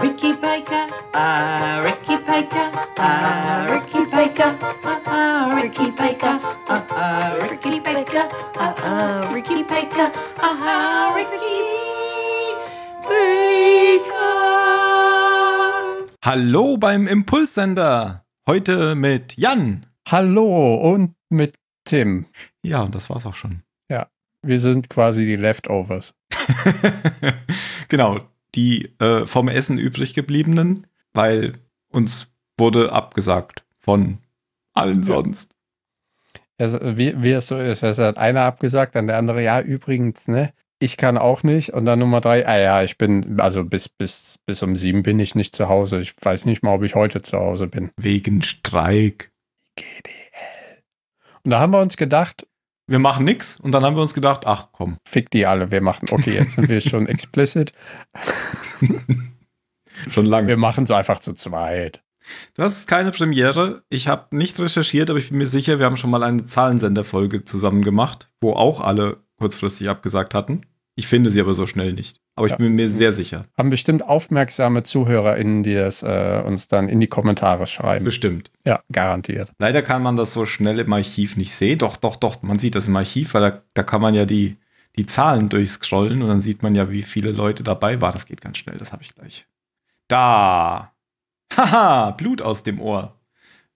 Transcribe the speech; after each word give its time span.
Ricky 0.00 0.32
Piker, 0.34 0.86
ah, 1.14 1.80
Ricky 1.82 2.16
Piker, 2.18 2.70
ah, 2.98 3.66
Ricky 3.68 4.04
Piker, 4.06 4.56
ah, 5.06 5.50
Ricky 5.54 5.90
Piker, 5.90 6.38
ah, 6.68 7.38
Ricky 7.42 7.80
Piker, 7.80 8.28
ah, 8.58 9.28
Ricky 9.32 9.64
Piker, 9.64 10.12
ah, 10.40 11.12
Ricky 11.16 11.42
Piker. 13.02 14.38
Hallo 16.24 16.76
beim 16.76 17.06
Impulssender. 17.06 18.24
Heute 18.46 18.94
mit 18.94 19.36
Jan. 19.36 19.86
Hallo 20.08 20.76
und 20.76 21.14
mit 21.28 21.56
Tim. 21.84 22.26
Ja, 22.62 22.82
und 22.82 22.94
das 22.94 23.10
war's 23.10 23.26
auch 23.26 23.34
schon. 23.34 23.62
Wir 24.42 24.60
sind 24.60 24.88
quasi 24.88 25.26
die 25.26 25.36
Leftovers. 25.36 26.14
genau, 27.88 28.20
die 28.54 28.92
äh, 28.98 29.26
vom 29.26 29.48
Essen 29.48 29.78
übrig 29.78 30.14
gebliebenen, 30.14 30.86
weil 31.12 31.54
uns 31.88 32.34
wurde 32.56 32.92
abgesagt 32.92 33.64
von 33.78 34.18
allen 34.74 35.02
sonst. 35.02 35.54
Also, 36.58 36.78
wie, 36.96 37.22
wie 37.22 37.30
es 37.30 37.46
so 37.46 37.58
ist, 37.58 37.82
es 37.82 37.98
hat 37.98 38.18
einer 38.18 38.42
abgesagt, 38.42 38.96
dann 38.96 39.06
der 39.06 39.16
andere, 39.16 39.42
ja, 39.42 39.60
übrigens, 39.60 40.26
ne? 40.26 40.52
Ich 40.80 40.96
kann 40.96 41.18
auch 41.18 41.42
nicht. 41.42 41.72
Und 41.72 41.86
dann 41.86 41.98
Nummer 41.98 42.20
drei, 42.20 42.46
ah 42.46 42.58
ja, 42.58 42.82
ich 42.82 42.98
bin, 42.98 43.40
also 43.40 43.64
bis, 43.64 43.88
bis, 43.88 44.38
bis 44.46 44.62
um 44.62 44.76
sieben 44.76 45.02
bin 45.02 45.18
ich 45.18 45.34
nicht 45.34 45.54
zu 45.54 45.68
Hause. 45.68 46.00
Ich 46.00 46.14
weiß 46.20 46.46
nicht 46.46 46.62
mal, 46.62 46.74
ob 46.74 46.84
ich 46.84 46.94
heute 46.94 47.20
zu 47.20 47.36
Hause 47.36 47.66
bin. 47.66 47.90
Wegen 47.96 48.42
Streik. 48.42 49.32
GDL. 49.74 50.12
Und 51.44 51.50
da 51.50 51.60
haben 51.60 51.72
wir 51.72 51.80
uns 51.80 51.96
gedacht, 51.96 52.46
Wir 52.88 52.98
machen 52.98 53.24
nix 53.24 53.60
und 53.60 53.72
dann 53.72 53.84
haben 53.84 53.96
wir 53.96 54.02
uns 54.02 54.14
gedacht, 54.14 54.46
ach 54.46 54.68
komm, 54.72 54.96
fick 55.04 55.30
die 55.30 55.44
alle, 55.46 55.70
wir 55.70 55.82
machen, 55.82 56.08
okay, 56.10 56.34
jetzt 56.34 56.54
sind 56.54 56.68
wir 56.68 56.80
schon 56.80 57.06
explicit. 57.08 57.72
schon 60.10 60.26
lange. 60.26 60.48
Wir 60.48 60.56
machen 60.56 60.84
es 60.84 60.90
einfach 60.90 61.20
zu 61.20 61.34
zweit. 61.34 62.02
Das 62.54 62.78
ist 62.78 62.88
keine 62.88 63.10
Premiere. 63.10 63.82
Ich 63.90 64.08
habe 64.08 64.34
nicht 64.36 64.58
recherchiert, 64.58 65.10
aber 65.10 65.18
ich 65.18 65.28
bin 65.28 65.38
mir 65.38 65.46
sicher, 65.46 65.78
wir 65.78 65.86
haben 65.86 65.96
schon 65.96 66.10
mal 66.10 66.22
eine 66.22 66.46
Zahlensenderfolge 66.46 67.44
zusammen 67.44 67.82
gemacht, 67.82 68.30
wo 68.40 68.52
auch 68.52 68.80
alle 68.80 69.18
kurzfristig 69.36 69.88
abgesagt 69.88 70.34
hatten. 70.34 70.62
Ich 70.94 71.06
finde 71.06 71.30
sie 71.30 71.40
aber 71.40 71.54
so 71.54 71.66
schnell 71.66 71.92
nicht. 71.92 72.20
Aber 72.38 72.46
ich 72.46 72.52
Ja. 72.52 72.56
bin 72.56 72.74
mir 72.74 72.90
sehr 72.90 73.12
sicher. 73.12 73.44
Haben 73.56 73.70
bestimmt 73.70 74.02
aufmerksame 74.02 74.82
ZuhörerInnen, 74.82 75.62
die 75.62 75.74
es 75.74 76.02
äh, 76.02 76.42
uns 76.46 76.68
dann 76.68 76.88
in 76.88 77.00
die 77.00 77.06
Kommentare 77.06 77.66
schreiben. 77.66 78.04
Bestimmt. 78.04 78.50
Ja, 78.64 78.80
garantiert. 78.90 79.50
Leider 79.58 79.82
kann 79.82 80.02
man 80.02 80.16
das 80.16 80.32
so 80.32 80.46
schnell 80.46 80.78
im 80.78 80.92
Archiv 80.92 81.36
nicht 81.36 81.52
sehen. 81.54 81.78
Doch, 81.78 81.96
doch, 81.96 82.16
doch, 82.16 82.42
man 82.42 82.58
sieht 82.58 82.74
das 82.74 82.88
im 82.88 82.96
Archiv, 82.96 83.34
weil 83.34 83.42
da, 83.50 83.62
da 83.74 83.82
kann 83.82 84.00
man 84.00 84.14
ja 84.14 84.24
die, 84.24 84.56
die 84.96 85.06
Zahlen 85.06 85.48
durchscrollen 85.48 86.22
und 86.22 86.28
dann 86.28 86.40
sieht 86.40 86.62
man 86.62 86.74
ja, 86.74 86.90
wie 86.90 87.02
viele 87.02 87.30
Leute 87.32 87.62
dabei 87.62 88.00
waren. 88.00 88.14
Das 88.14 88.26
geht 88.26 88.40
ganz 88.40 88.58
schnell, 88.58 88.78
das 88.78 88.92
habe 88.92 89.02
ich 89.02 89.14
gleich. 89.14 89.46
Da. 90.08 90.92
Haha, 91.56 92.10
Blut 92.12 92.42
aus 92.42 92.62
dem 92.62 92.80
Ohr. 92.80 93.14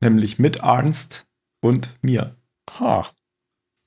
Nämlich 0.01 0.39
mit 0.39 0.63
Arnst 0.63 1.27
und 1.61 1.97
mir. 2.03 2.35
Ha. 2.79 3.07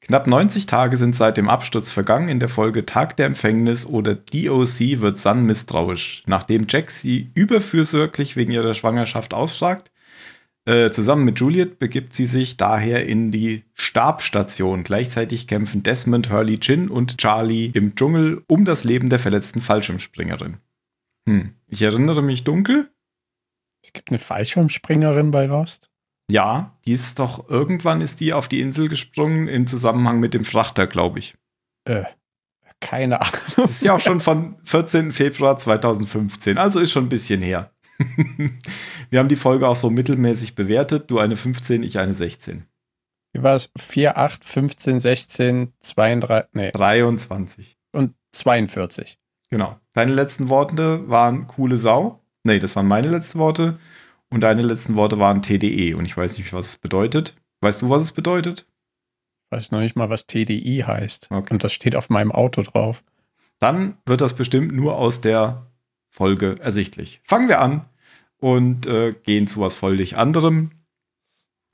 Knapp 0.08 0.28
90 0.28 0.68
Tage 0.68 0.98
sind 0.98 1.16
seit 1.16 1.36
dem 1.36 1.50
Absturz 1.50 1.90
vergangen. 1.90 2.30
In 2.30 2.40
der 2.40 2.48
Folge 2.48 2.86
Tag 2.86 3.18
der 3.18 3.26
Empfängnis 3.26 3.88
oder 3.88 4.14
DOC 4.14 5.02
wird 5.02 5.18
Sun 5.18 5.46
misstrauisch. 5.48 6.22
Nachdem 6.28 6.68
Jack 6.70 6.92
sie 6.92 7.32
überfürsorglich 7.34 8.36
wegen 8.36 8.52
ihrer 8.52 8.76
Schwangerschaft 8.76 9.34
ausfragt, 9.34 9.92
äh, 10.66 10.92
zusammen 10.92 11.26
mit 11.26 11.40
Juliet 11.40 11.80
begibt 11.80 12.14
sie 12.14 12.28
sich 12.28 12.56
daher 12.56 13.08
in 13.08 13.32
die 13.32 13.64
Stabstation. 13.74 14.84
Gleichzeitig 14.84 15.48
kämpfen 15.48 15.82
Desmond, 15.82 16.32
Hurley, 16.32 16.60
Jin 16.62 16.90
und 16.90 17.18
Charlie 17.18 17.72
im 17.74 17.96
Dschungel 17.96 18.44
um 18.48 18.64
das 18.64 18.84
Leben 18.84 19.10
der 19.10 19.20
verletzten 19.20 19.62
Fallschirmspringerin. 19.62 20.58
Hm, 21.28 21.56
ich 21.68 21.82
erinnere 21.82 22.22
mich 22.22 22.44
dunkel. 22.44 22.92
Es 23.84 23.94
gibt 23.94 24.10
eine 24.10 24.20
Fallschirmspringerin 24.20 25.32
bei 25.32 25.46
Lost. 25.46 25.90
Ja, 26.30 26.76
die 26.86 26.94
ist 26.94 27.20
doch 27.20 27.50
irgendwann 27.50 28.02
ist 28.02 28.20
die 28.20 28.34
auf 28.34 28.48
die 28.48 28.62
Insel 28.62 28.90
gesprungen 28.90 29.48
im 29.48 29.68
Zusammenhang 29.68 30.20
mit 30.20 30.34
dem 30.34 30.46
Frachter, 30.46 30.88
glaube 30.88 31.20
ich. 31.20 31.36
Äh, 31.86 32.06
keine 32.80 33.22
Ahnung. 33.22 33.40
Das 33.56 33.72
ist 33.72 33.84
ja 33.84 33.96
auch 33.96 34.00
schon 34.00 34.22
von 34.22 34.56
14. 34.64 35.12
Februar 35.12 35.58
2015, 35.58 36.58
also 36.58 36.80
ist 36.80 36.92
schon 36.92 37.06
ein 37.06 37.10
bisschen 37.10 37.42
her. 37.42 37.72
Wir 39.10 39.20
haben 39.20 39.30
die 39.30 39.36
Folge 39.36 39.68
auch 39.68 39.76
so 39.76 39.90
mittelmäßig 39.90 40.56
bewertet. 40.56 41.10
Du 41.10 41.20
eine 41.20 41.36
15, 41.36 41.84
ich 41.84 41.98
eine 42.00 42.14
16. 42.14 42.66
Wie 43.34 43.44
war 43.44 43.56
es? 43.56 43.70
4, 43.78 44.18
8, 44.18 44.44
15, 44.46 45.00
16, 45.00 45.74
32, 45.80 46.50
nee, 46.54 46.72
23. 46.72 47.78
und 47.92 48.16
42. 48.32 49.18
Genau. 49.50 49.80
Deine 49.94 50.14
letzten 50.14 50.50
Worte 50.50 51.08
waren 51.10 51.48
coole 51.48 51.78
Sau. 51.78 52.22
Nee, 52.44 52.60
das 52.60 52.76
waren 52.76 52.88
meine 52.88 53.10
letzten 53.10 53.40
Worte. 53.40 53.80
Und 54.36 54.42
deine 54.42 54.64
letzten 54.64 54.98
Worte 54.98 55.18
waren 55.18 55.42
TDE. 55.42 55.94
Und 55.94 56.04
ich 56.04 56.18
weiß 56.18 56.38
nicht, 56.40 56.52
was 56.52 56.68
es 56.68 56.78
bedeutet. 56.78 57.38
Weißt 57.62 57.82
du, 57.82 57.90
was 57.90 58.02
es 58.02 58.12
bedeutet? 58.12 58.68
Weiß 59.50 59.72
noch 59.72 59.80
nicht 59.80 59.96
mal, 59.96 60.10
was 60.10 60.28
TDI 60.28 60.84
heißt. 60.86 61.32
Okay. 61.32 61.54
Und 61.54 61.64
das 61.64 61.72
steht 61.72 61.96
auf 61.96 62.10
meinem 62.10 62.34
Auto 62.34 62.62
drauf. 62.62 63.06
Dann 63.60 63.98
wird 64.06 64.20
das 64.20 64.36
bestimmt 64.36 64.74
nur 64.74 64.98
aus 64.98 65.22
der 65.22 65.68
Folge 66.10 66.58
ersichtlich. 66.60 67.22
Fangen 67.24 67.48
wir 67.48 67.62
an 67.62 67.86
und 68.36 68.88
äh, 68.88 69.14
gehen 69.14 69.48
zu 69.48 69.62
was 69.62 69.74
völlig 69.74 70.18
anderem. 70.18 70.72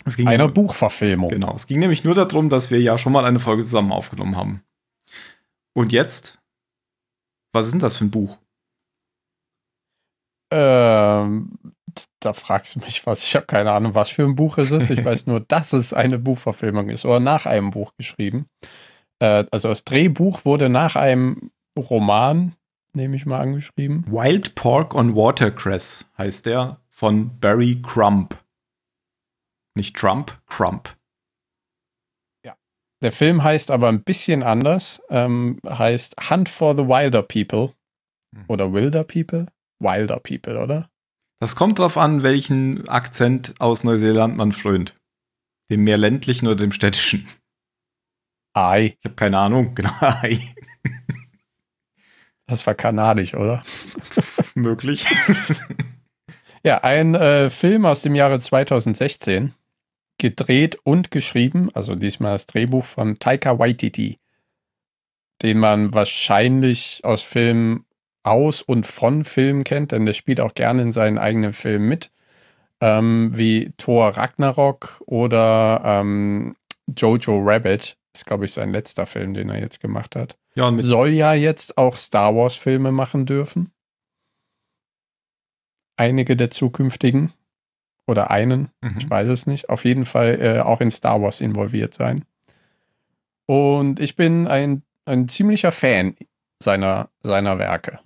Es 0.06 0.16
ging 0.16 0.28
Einer 0.28 0.48
Buchverfilmung. 0.48 1.30
Genau, 1.30 1.56
es 1.56 1.66
ging 1.66 1.80
nämlich 1.80 2.04
nur 2.04 2.14
darum, 2.14 2.50
dass 2.50 2.70
wir 2.70 2.80
ja 2.80 3.00
schon 3.00 3.12
mal 3.12 3.26
eine 3.26 3.40
Folge 3.40 3.64
zusammen 3.64 3.92
aufgenommen 3.92 4.36
haben. 4.36 4.62
Und 5.74 5.92
jetzt? 5.92 6.40
Was 7.54 7.66
ist 7.66 7.72
denn 7.72 7.80
das 7.80 7.98
für 7.98 8.06
ein 8.06 8.12
Buch? 8.12 8.38
Ähm, 10.52 11.58
da 12.20 12.34
fragst 12.34 12.76
du 12.76 12.80
mich 12.80 13.06
was. 13.06 13.24
Ich 13.24 13.36
habe 13.36 13.46
keine 13.46 13.72
Ahnung, 13.72 13.96
was 13.96 14.10
für 14.10 14.24
ein 14.24 14.36
Buch 14.36 14.58
es 14.58 14.72
ist. 14.72 14.90
Ich 14.90 15.04
weiß 15.04 15.28
nur, 15.28 15.40
dass 15.48 15.74
es 15.74 15.94
eine 15.94 16.20
Buchverfilmung 16.20 16.90
ist 16.90 17.06
oder 17.06 17.20
nach 17.20 17.46
einem 17.46 17.72
Buch 17.72 17.94
geschrieben. 17.98 18.48
Äh, 19.20 19.46
also 19.52 19.70
das 19.70 19.84
Drehbuch 19.84 20.46
wurde 20.46 20.70
nach 20.70 20.96
einem 20.96 21.52
Roman, 21.78 22.56
nehme 22.94 23.16
ich 23.16 23.26
mal 23.26 23.40
angeschrieben. 23.40 24.06
Wild 24.08 24.56
Pork 24.56 24.96
on 24.96 25.16
Watercress 25.16 26.06
heißt 26.18 26.46
der 26.46 26.80
von 26.90 27.40
Barry 27.40 27.82
Crump. 27.82 28.38
Nicht 29.76 29.96
Trump, 29.96 30.38
Crump. 30.48 30.96
Der 33.02 33.12
Film 33.12 33.44
heißt 33.44 33.72
aber 33.72 33.90
ein 33.90 34.04
bisschen 34.04 34.44
anders. 34.44 35.02
Ähm, 35.10 35.60
heißt 35.68 36.30
Hunt 36.30 36.50
for 36.50 36.76
the 36.76 36.88
Wilder 36.88 37.24
People. 37.24 37.74
Mhm. 38.32 38.46
Oder 38.48 38.74
Wilder 38.74 39.04
People? 39.04 39.48
Wilder 39.80 40.20
People, 40.20 40.62
oder? 40.62 40.90
Das 41.42 41.56
kommt 41.56 41.80
drauf 41.80 41.98
an, 41.98 42.22
welchen 42.22 42.88
Akzent 42.88 43.56
aus 43.58 43.84
Neuseeland 43.84 44.38
man 44.38 44.52
frönt. 44.52 44.96
Dem 45.72 45.84
mehr 45.84 45.98
ländlichen 45.98 46.46
oder 46.46 46.58
dem 46.58 46.72
städtischen. 46.72 47.28
Ei. 48.54 48.96
Ich 49.00 49.06
habe 49.06 49.16
keine 49.16 49.40
Ahnung. 49.40 49.74
Genau. 49.76 49.92
Das 52.46 52.68
war 52.68 52.76
kanadisch, 52.76 53.34
oder? 53.34 53.64
Möglich. 54.54 55.06
Ja, 56.64 56.84
ein 56.84 57.16
äh, 57.16 57.50
Film 57.50 57.88
aus 57.88 58.04
dem 58.04 58.14
Jahre 58.14 58.38
2016. 58.38 59.56
Gedreht 60.20 60.78
und 60.84 61.10
geschrieben, 61.10 61.70
also 61.74 61.96
diesmal 61.96 62.34
das 62.34 62.46
Drehbuch 62.46 62.86
von 62.86 63.18
Taika 63.18 63.58
Waititi, 63.58 64.20
den 65.42 65.58
man 65.58 65.92
wahrscheinlich 65.96 67.02
aus 67.04 67.24
Filmen 67.24 67.88
aus 68.24 68.62
und 68.62 68.86
von 68.86 69.24
Filmen 69.24 69.64
kennt, 69.64 69.92
denn 69.92 70.06
der 70.06 70.14
spielt 70.14 70.40
auch 70.40 70.54
gerne 70.54 70.82
in 70.82 70.92
seinen 70.92 71.18
eigenen 71.18 71.54
Filmen 71.54 71.88
mit, 71.88 72.12
ähm, 72.80 73.36
wie 73.36 73.72
Thor 73.78 74.10
Ragnarok 74.10 75.02
oder 75.06 75.82
ähm, 75.84 76.56
Jojo 76.88 77.42
Rabbit. 77.44 77.98
ist, 78.16 78.26
glaube 78.26 78.46
ich, 78.46 78.54
sein 78.54 78.72
letzter 78.72 79.06
Film, 79.06 79.34
den 79.34 79.50
er 79.50 79.60
jetzt 79.60 79.80
gemacht 79.80 80.16
hat. 80.16 80.38
Ja, 80.56 80.72
Soll 80.82 81.10
ja 81.10 81.34
jetzt 81.34 81.78
auch 81.78 81.96
Star 81.96 82.36
Wars-Filme 82.36 82.92
machen 82.92 83.26
dürfen. 83.26 83.72
Einige 85.96 86.36
der 86.36 86.52
zukünftigen. 86.52 87.32
Oder 88.08 88.32
einen, 88.32 88.72
ich 88.98 89.06
mhm. 89.06 89.10
weiß 89.10 89.28
es 89.30 89.48
nicht. 89.48 89.70
Auf 89.70 89.86
jeden 89.86 90.06
Fall 90.06 90.40
äh, 90.42 90.60
auch 90.60 90.82
in 90.82 90.92
Star 90.92 91.22
Wars 91.22 91.40
involviert 91.40 91.94
sein. 91.94 92.26
Und 93.46 94.00
ich 94.00 94.16
bin 94.16 94.48
ein, 94.48 94.82
ein 95.06 95.28
ziemlicher 95.28 95.72
Fan 95.72 96.16
seiner, 96.62 97.10
seiner 97.22 97.58
Werke. 97.60 98.00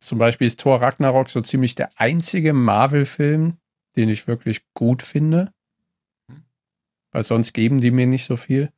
Zum 0.00 0.18
Beispiel 0.18 0.46
ist 0.46 0.60
Thor 0.60 0.80
Ragnarok 0.80 1.30
so 1.30 1.40
ziemlich 1.40 1.74
der 1.74 1.90
einzige 1.96 2.52
Marvel-Film, 2.52 3.56
den 3.96 4.08
ich 4.08 4.26
wirklich 4.26 4.62
gut 4.74 5.02
finde. 5.02 5.52
Weil 7.10 7.22
sonst 7.22 7.52
geben 7.52 7.80
die 7.80 7.90
mir 7.90 8.06
nicht 8.06 8.24
so 8.24 8.36
viel. 8.36 8.70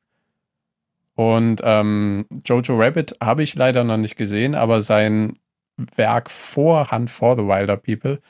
Und 1.14 1.61
ähm, 1.64 2.26
Jojo 2.46 2.78
Rabbit 2.78 3.17
habe 3.20 3.43
ich 3.43 3.55
leider 3.55 3.84
noch 3.84 3.99
nicht 3.99 4.17
gesehen, 4.17 4.55
aber 4.55 4.81
sein 4.81 5.38
Werk 5.96 6.31
vor 6.31 6.90
Hunt 6.90 7.11
for 7.11 7.37
the 7.37 7.43
Wilder 7.43 7.76
People, 7.76 8.20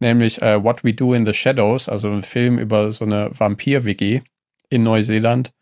nämlich 0.00 0.42
äh, 0.42 0.62
What 0.62 0.84
We 0.84 0.92
Do 0.92 1.14
in 1.14 1.24
the 1.24 1.32
Shadows, 1.32 1.88
also 1.88 2.10
ein 2.10 2.22
Film 2.22 2.58
über 2.58 2.90
so 2.90 3.04
eine 3.04 3.30
Vampir-WG 3.32 4.22
in 4.68 4.82
Neuseeland, 4.82 5.52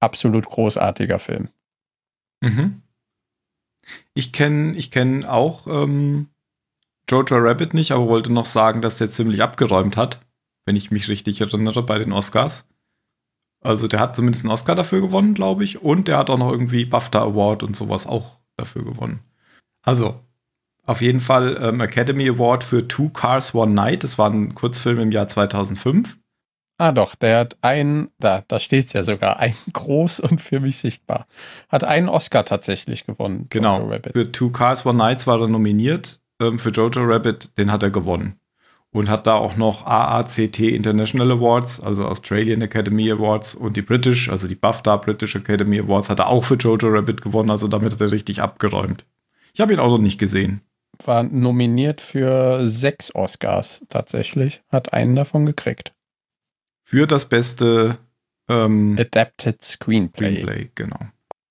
absolut 0.00 0.46
großartiger 0.46 1.18
Film. 1.18 1.48
Mhm. 2.40 2.82
Ich 4.14 4.32
kenne 4.32 4.76
ich 4.76 4.90
kenn 4.90 5.24
auch 5.24 5.66
ähm, 5.66 6.28
Jojo 7.08 7.36
Rabbit 7.36 7.74
nicht, 7.74 7.92
aber 7.92 8.08
wollte 8.08 8.32
noch 8.32 8.46
sagen, 8.46 8.82
dass 8.82 8.98
der 8.98 9.10
ziemlich 9.10 9.42
abgeräumt 9.42 9.96
hat, 9.96 10.20
wenn 10.66 10.76
ich 10.76 10.90
mich 10.90 11.08
richtig 11.08 11.40
erinnere, 11.40 11.82
bei 11.82 11.98
den 11.98 12.12
Oscars. 12.12 12.68
Also 13.62 13.88
der 13.88 14.00
hat 14.00 14.16
zumindest 14.16 14.44
einen 14.44 14.52
Oscar 14.52 14.74
dafür 14.74 15.00
gewonnen, 15.00 15.34
glaube 15.34 15.64
ich. 15.64 15.82
Und 15.82 16.08
der 16.08 16.18
hat 16.18 16.30
auch 16.30 16.38
noch 16.38 16.50
irgendwie 16.50 16.84
BAFTA 16.84 17.22
Award 17.22 17.62
und 17.62 17.76
sowas 17.76 18.06
auch 18.06 18.38
dafür 18.56 18.84
gewonnen. 18.84 19.20
Also, 19.82 20.20
auf 20.84 21.02
jeden 21.02 21.20
Fall 21.20 21.58
ähm, 21.60 21.80
Academy 21.80 22.28
Award 22.28 22.64
für 22.64 22.88
Two 22.88 23.10
Cars 23.10 23.54
One 23.54 23.72
Night. 23.72 24.04
Das 24.04 24.18
war 24.18 24.30
ein 24.30 24.54
Kurzfilm 24.54 24.98
im 25.00 25.12
Jahr 25.12 25.28
2005. 25.28 26.18
Ah 26.80 26.92
doch, 26.92 27.14
der 27.14 27.40
hat 27.40 27.58
einen, 27.60 28.08
da, 28.18 28.42
da 28.48 28.58
steht 28.58 28.86
es 28.86 28.94
ja 28.94 29.02
sogar, 29.02 29.38
ein 29.38 29.54
groß 29.74 30.20
und 30.20 30.40
für 30.40 30.60
mich 30.60 30.78
sichtbar. 30.78 31.26
Hat 31.68 31.84
einen 31.84 32.08
Oscar 32.08 32.46
tatsächlich 32.46 33.04
gewonnen. 33.04 33.48
Genau. 33.50 33.92
Für 34.14 34.32
Two 34.32 34.48
Cars 34.48 34.86
One 34.86 34.96
Nights 34.96 35.26
war 35.26 35.42
er 35.42 35.48
nominiert. 35.48 36.20
Ähm, 36.40 36.58
für 36.58 36.70
Jojo 36.70 37.02
Rabbit, 37.02 37.50
den 37.58 37.70
hat 37.70 37.82
er 37.82 37.90
gewonnen 37.90 38.40
und 38.92 39.10
hat 39.10 39.26
da 39.26 39.34
auch 39.34 39.56
noch 39.56 39.84
AACT 39.84 40.60
International 40.60 41.32
Awards, 41.32 41.80
also 41.80 42.06
Australian 42.06 42.62
Academy 42.62 43.10
Awards 43.10 43.54
und 43.54 43.76
die 43.76 43.82
British, 43.82 44.30
also 44.30 44.48
die 44.48 44.54
BAFTA 44.54 44.96
British 44.96 45.36
Academy 45.36 45.80
Awards, 45.80 46.08
hat 46.08 46.18
er 46.18 46.28
auch 46.28 46.44
für 46.44 46.54
Jojo 46.54 46.88
Rabbit 46.88 47.20
gewonnen, 47.20 47.50
also 47.50 47.68
damit 47.68 47.92
hat 47.92 48.00
er 48.00 48.10
richtig 48.10 48.40
abgeräumt. 48.40 49.04
Ich 49.52 49.60
habe 49.60 49.74
ihn 49.74 49.80
auch 49.80 49.90
noch 49.90 49.98
nicht 49.98 50.18
gesehen. 50.18 50.62
War 51.04 51.24
nominiert 51.24 52.00
für 52.00 52.66
sechs 52.66 53.14
Oscars 53.14 53.84
tatsächlich, 53.90 54.62
hat 54.70 54.94
einen 54.94 55.14
davon 55.14 55.44
gekriegt. 55.44 55.92
Für 56.90 57.06
das 57.06 57.28
beste 57.28 57.98
ähm, 58.48 58.96
Adapted 58.98 59.62
Screenplay. 59.62 60.42
Screenplay. 60.42 60.70
Genau. 60.74 60.98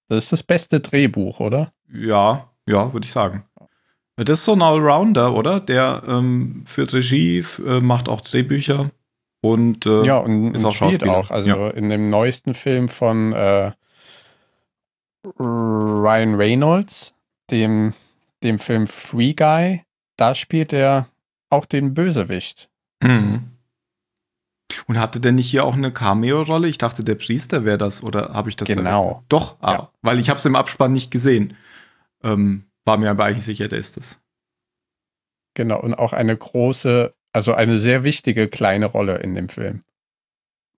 Das 0.09 0.25
ist 0.25 0.33
das 0.33 0.43
beste 0.43 0.81
Drehbuch, 0.81 1.39
oder? 1.39 1.71
Ja, 1.93 2.49
ja, 2.67 2.91
würde 2.91 3.05
ich 3.05 3.11
sagen. 3.13 3.45
Das 4.17 4.39
ist 4.39 4.43
so 4.43 4.51
ein 4.51 4.61
Allrounder, 4.61 5.33
oder? 5.33 5.61
Der 5.61 6.03
ähm, 6.05 6.65
führt 6.65 6.93
Regie, 6.93 7.41
äh, 7.65 7.79
macht 7.79 8.09
auch 8.09 8.19
Drehbücher 8.19 8.91
und 9.39 9.85
äh, 9.85 10.03
ja 10.03 10.17
und, 10.17 10.55
ist 10.55 10.65
auch 10.65 10.73
spielt 10.73 11.07
auch. 11.07 11.31
Also 11.31 11.47
ja. 11.47 11.69
in 11.69 11.87
dem 11.87 12.09
neuesten 12.09 12.53
Film 12.53 12.89
von 12.89 13.31
äh, 13.31 13.71
Ryan 15.39 16.35
Reynolds, 16.35 17.15
dem 17.49 17.93
dem 18.43 18.59
Film 18.59 18.87
Free 18.87 19.33
Guy, 19.35 19.83
da 20.17 20.35
spielt 20.35 20.73
er 20.73 21.07
auch 21.49 21.65
den 21.65 21.93
Bösewicht. 21.93 22.69
Mhm. 23.01 23.51
Und 24.87 24.99
hatte 24.99 25.19
der 25.19 25.31
nicht 25.31 25.49
hier 25.49 25.65
auch 25.65 25.75
eine 25.75 25.91
Cameo-Rolle? 25.91 26.67
Ich 26.67 26.77
dachte, 26.77 27.03
der 27.03 27.15
Priester 27.15 27.65
wäre 27.65 27.77
das, 27.77 28.03
oder 28.03 28.33
habe 28.33 28.49
ich 28.49 28.55
das 28.55 28.67
Genau. 28.67 29.03
Vergessen? 29.03 29.25
Doch, 29.29 29.57
ah, 29.61 29.71
ja. 29.71 29.91
weil 30.01 30.19
ich 30.19 30.29
habe 30.29 30.37
es 30.37 30.45
im 30.45 30.55
Abspann 30.55 30.91
nicht 30.91 31.11
gesehen. 31.11 31.55
Ähm, 32.23 32.65
war 32.85 32.97
mir 32.97 33.09
aber 33.09 33.25
eigentlich 33.25 33.45
sicher, 33.45 33.67
der 33.67 33.79
ist 33.79 33.97
es. 33.97 34.21
Genau, 35.55 35.79
und 35.81 35.93
auch 35.95 36.13
eine 36.13 36.35
große, 36.37 37.13
also 37.33 37.53
eine 37.53 37.77
sehr 37.79 38.03
wichtige 38.03 38.47
kleine 38.47 38.85
Rolle 38.85 39.17
in 39.17 39.33
dem 39.33 39.49
Film. 39.49 39.83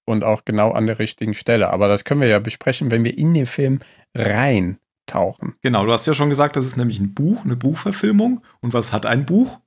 Und 0.06 0.24
auch 0.24 0.44
genau 0.46 0.72
an 0.72 0.88
der 0.88 1.00
richtigen 1.00 1.34
Stelle. 1.34 1.70
Aber 1.70 1.88
das 1.88 2.04
können 2.04 2.22
wir 2.22 2.28
ja 2.28 2.40
besprechen, 2.40 2.92
wenn 2.92 3.04
wir 3.04 3.18
in 3.18 3.34
den 3.34 3.46
Film 3.46 3.80
reintauchen. 4.16 5.54
Genau, 5.62 5.86
du 5.86 5.92
hast 5.94 6.06
ja 6.08 6.14
schon 6.14 6.30
gesagt, 6.30 6.56
das 6.56 6.66
ist 6.66 6.78
nämlich 6.78 7.00
ein 7.00 7.14
Buch, 7.14 7.46
eine 7.46 7.56
Buchverfilmung. 7.56 8.42
Und 8.62 8.74
was 8.74 8.92
hat 8.92 9.06
ein 9.06 9.26
Buch? 9.26 9.60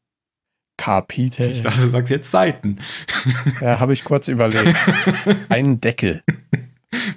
Kapitel. 0.77 1.51
Ich 1.51 1.63
dachte, 1.63 1.81
du 1.81 1.89
sagst 1.89 2.11
jetzt 2.11 2.31
Seiten. 2.31 2.77
Ja, 3.61 3.81
habe 3.81 3.95
ich 3.95 4.05
kurz 4.05 4.29
überlegt. 4.29 4.77
Ein 5.49 5.81
Deckel. 5.81 6.23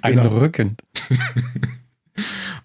Ein 0.00 0.14
genau. 0.14 0.28
Rücken 0.28 0.76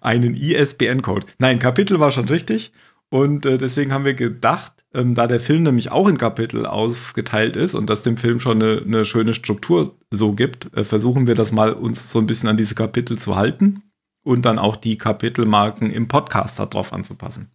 einen 0.04 0.34
ISBN-Code. 0.34 1.26
Nein, 1.38 1.58
Kapitel 1.58 1.98
war 1.98 2.10
schon 2.10 2.28
richtig. 2.28 2.72
Und 3.10 3.46
äh, 3.46 3.58
deswegen 3.58 3.92
haben 3.92 4.04
wir 4.04 4.14
gedacht, 4.14 4.72
ähm, 4.92 5.14
da 5.14 5.26
der 5.26 5.40
Film 5.40 5.62
nämlich 5.62 5.90
auch 5.90 6.08
in 6.08 6.18
Kapitel 6.18 6.66
aufgeteilt 6.66 7.56
ist 7.56 7.74
und 7.74 7.88
das 7.88 8.02
dem 8.02 8.16
Film 8.16 8.40
schon 8.40 8.62
eine, 8.62 8.82
eine 8.82 9.04
schöne 9.04 9.32
Struktur 9.32 9.96
so 10.10 10.32
gibt, 10.32 10.76
äh, 10.76 10.84
versuchen 10.84 11.26
wir 11.26 11.34
das 11.34 11.52
mal 11.52 11.72
uns 11.72 12.10
so 12.10 12.18
ein 12.18 12.26
bisschen 12.26 12.48
an 12.48 12.56
diese 12.56 12.74
Kapitel 12.74 13.18
zu 13.18 13.36
halten 13.36 13.82
und 14.24 14.44
dann 14.46 14.58
auch 14.58 14.76
die 14.76 14.98
Kapitelmarken 14.98 15.90
im 15.90 16.08
Podcast 16.08 16.58
darauf 16.58 16.92
anzupassen. 16.92 17.50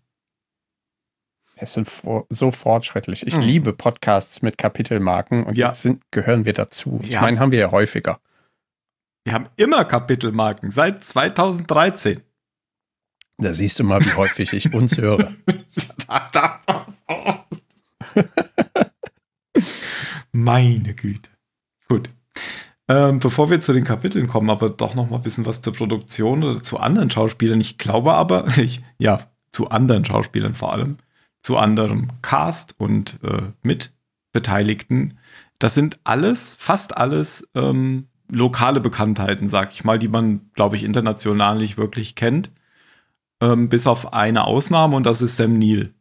Das 1.60 1.74
sind 1.74 1.90
so 2.30 2.52
fortschrittlich. 2.52 3.28
Ich 3.28 3.36
mhm. 3.36 3.42
liebe 3.42 3.74
Podcasts 3.74 4.42
mit 4.42 4.58
Kapitelmarken 4.58 5.44
und 5.44 5.58
ja. 5.58 5.68
jetzt 5.68 5.82
sind, 5.82 6.02
gehören 6.12 6.46
wir 6.46 6.54
dazu. 6.54 7.02
Ich 7.04 7.10
ja. 7.10 7.20
meine, 7.22 7.40
haben 7.40 7.52
wir 7.52 7.60
ja 7.60 7.72
häufiger. 7.72 8.22
Wir 9.26 9.34
haben 9.34 9.48
immer 9.58 9.84
Kapitelmarken 9.84 10.72
seit 10.72 11.04
2013. 11.04 12.22
Da 13.38 13.52
siehst 13.54 13.78
du 13.80 13.84
mal, 13.84 14.00
wie 14.06 14.14
häufig 14.14 14.54
ich 14.54 14.74
uns 14.74 14.98
höre. 14.98 15.34
Meine 20.32 20.94
Güte. 20.94 21.30
Gut. 21.90 22.10
Ähm, 22.88 23.20
bevor 23.20 23.50
wir 23.50 23.60
zu 23.60 23.74
den 23.74 23.84
Kapiteln 23.84 24.28
kommen, 24.28 24.50
aber 24.50 24.70
doch 24.70 24.96
noch 24.96 25.10
mal 25.10 25.18
ein 25.18 25.22
bisschen 25.22 25.46
was 25.46 25.62
zur 25.62 25.74
Produktion 25.74 26.44
oder 26.44 26.64
zu 26.64 26.80
anderen 26.80 27.12
Schauspielern. 27.12 27.60
Ich 27.60 27.78
glaube 27.78 28.14
aber, 28.14 28.48
ich, 28.58 28.82
ja, 28.98 29.28
zu 29.52 29.70
anderen 29.70 30.06
Schauspielern 30.06 30.56
vor 30.56 30.72
allem, 30.72 30.98
zu 31.42 31.58
anderem 31.58 32.10
Cast 32.22 32.76
und 32.80 33.20
äh, 33.24 33.52
Mitbeteiligten. 33.62 35.18
Das 35.58 35.74
sind 35.74 36.00
alles, 36.04 36.56
fast 36.60 36.98
alles 36.98 37.50
ähm, 37.56 38.08
lokale 38.30 38.80
Bekanntheiten, 38.80 39.48
sag 39.48 39.74
ich 39.74 39.84
mal, 39.84 40.00
die 40.00 40.08
man, 40.08 40.52
glaube 40.54 40.76
ich, 40.76 40.84
international 40.84 41.58
nicht 41.58 41.78
wirklich 41.78 42.16
kennt 42.16 42.52
ähm, 43.42 43.70
bis 43.70 43.88
auf 43.88 44.14
eine 44.14 44.46
Ausnahme 44.46 44.96
und 44.96 45.06
das 45.06 45.22
ist 45.22 45.38
Sam 45.38 45.58
Neill. 45.60 45.94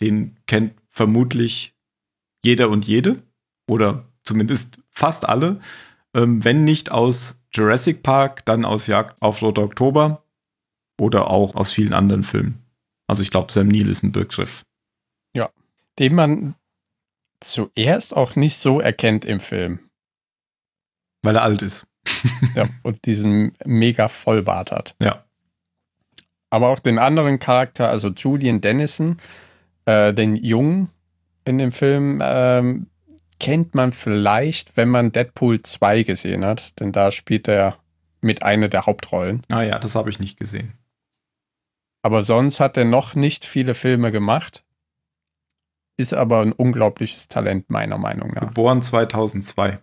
Den 0.00 0.36
kennt 0.46 0.74
vermutlich 0.86 1.74
jeder 2.44 2.70
und 2.70 2.86
jede 2.86 3.22
oder 3.68 4.04
zumindest 4.24 4.78
fast 4.90 5.28
alle. 5.28 5.60
Ähm, 6.14 6.44
wenn 6.44 6.64
nicht 6.64 6.90
aus 6.90 7.42
Jurassic 7.52 8.02
Park, 8.02 8.44
dann 8.44 8.64
aus 8.64 8.86
Jagd 8.86 9.20
auf 9.20 9.42
Roter 9.42 9.62
Oktober 9.62 10.24
oder 11.00 11.30
auch 11.30 11.54
aus 11.54 11.70
vielen 11.70 11.92
anderen 11.92 12.22
Filmen. 12.22 12.62
Also 13.06 13.22
ich 13.22 13.30
glaube, 13.30 13.52
Sam 13.52 13.68
Neill 13.68 13.88
ist 13.88 14.02
ein 14.02 14.12
Begriff. 14.12 14.65
Den 15.98 16.14
man 16.14 16.54
zuerst 17.40 18.16
auch 18.16 18.36
nicht 18.36 18.56
so 18.56 18.80
erkennt 18.80 19.24
im 19.24 19.40
Film. 19.40 19.80
Weil 21.22 21.36
er 21.36 21.42
alt 21.42 21.62
ist. 21.62 21.86
ja, 22.54 22.64
und 22.82 23.04
diesen 23.06 23.52
mega 23.64 24.08
Vollbart 24.08 24.72
hat. 24.72 24.94
Ja 25.00 25.26
aber 26.50 26.68
auch 26.68 26.78
den 26.78 26.98
anderen 26.98 27.38
Charakter, 27.38 27.90
also 27.90 28.08
Julian 28.08 28.60
Dennison, 28.60 29.18
äh, 29.84 30.12
den 30.12 30.36
Jungen 30.36 30.88
in 31.44 31.58
dem 31.58 31.72
Film, 31.72 32.20
ähm, 32.22 32.86
kennt 33.38 33.74
man 33.74 33.92
vielleicht, 33.92 34.76
wenn 34.76 34.88
man 34.88 35.12
Deadpool 35.12 35.62
2 35.62 36.02
gesehen 36.04 36.44
hat, 36.44 36.80
denn 36.80 36.92
da 36.92 37.12
spielt 37.12 37.48
er 37.48 37.76
mit 38.20 38.42
einer 38.42 38.68
der 38.68 38.86
Hauptrollen. 38.86 39.42
Ah 39.50 39.62
ja, 39.62 39.78
das 39.78 39.94
habe 39.94 40.10
ich 40.10 40.18
nicht 40.18 40.38
gesehen. 40.38 40.72
Aber 42.02 42.22
sonst 42.22 42.60
hat 42.60 42.76
er 42.76 42.84
noch 42.84 43.14
nicht 43.14 43.44
viele 43.44 43.74
Filme 43.74 44.10
gemacht. 44.10 44.64
Ist 45.98 46.12
aber 46.12 46.42
ein 46.42 46.52
unglaubliches 46.52 47.28
Talent, 47.28 47.70
meiner 47.70 47.98
Meinung 47.98 48.32
nach. 48.34 48.48
Geboren 48.48 48.82
2002. 48.82 49.78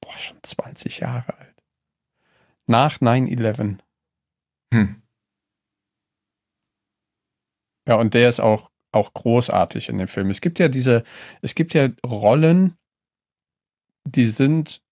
Boah, 0.00 0.18
schon 0.18 0.38
20 0.42 1.00
Jahre 1.00 1.36
alt. 1.38 1.62
Nach 2.66 3.00
9-11. 3.00 3.78
Hm. 4.72 5.02
Ja, 7.88 7.96
und 7.96 8.14
der 8.14 8.28
ist 8.28 8.38
auch, 8.38 8.70
auch 8.92 9.12
großartig 9.12 9.88
in 9.88 9.98
dem 9.98 10.08
Film. 10.08 10.30
Es 10.30 10.40
gibt 10.40 10.60
ja 10.60 10.68
diese, 10.68 11.02
es 11.42 11.56
gibt 11.56 11.74
ja 11.74 11.88
Rollen, 12.06 12.76
die 14.04 14.26
sind 14.26 14.82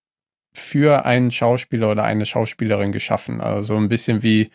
für 0.53 1.05
einen 1.05 1.31
Schauspieler 1.31 1.93
oder 1.93 2.05
eine 2.05 2.27
Schauspielerin 2.27 2.93
geschaffen. 2.93 3.41
Also 3.41 3.77
ein 3.77 3.89
bisschen 3.89 4.23
wie 4.23 4.51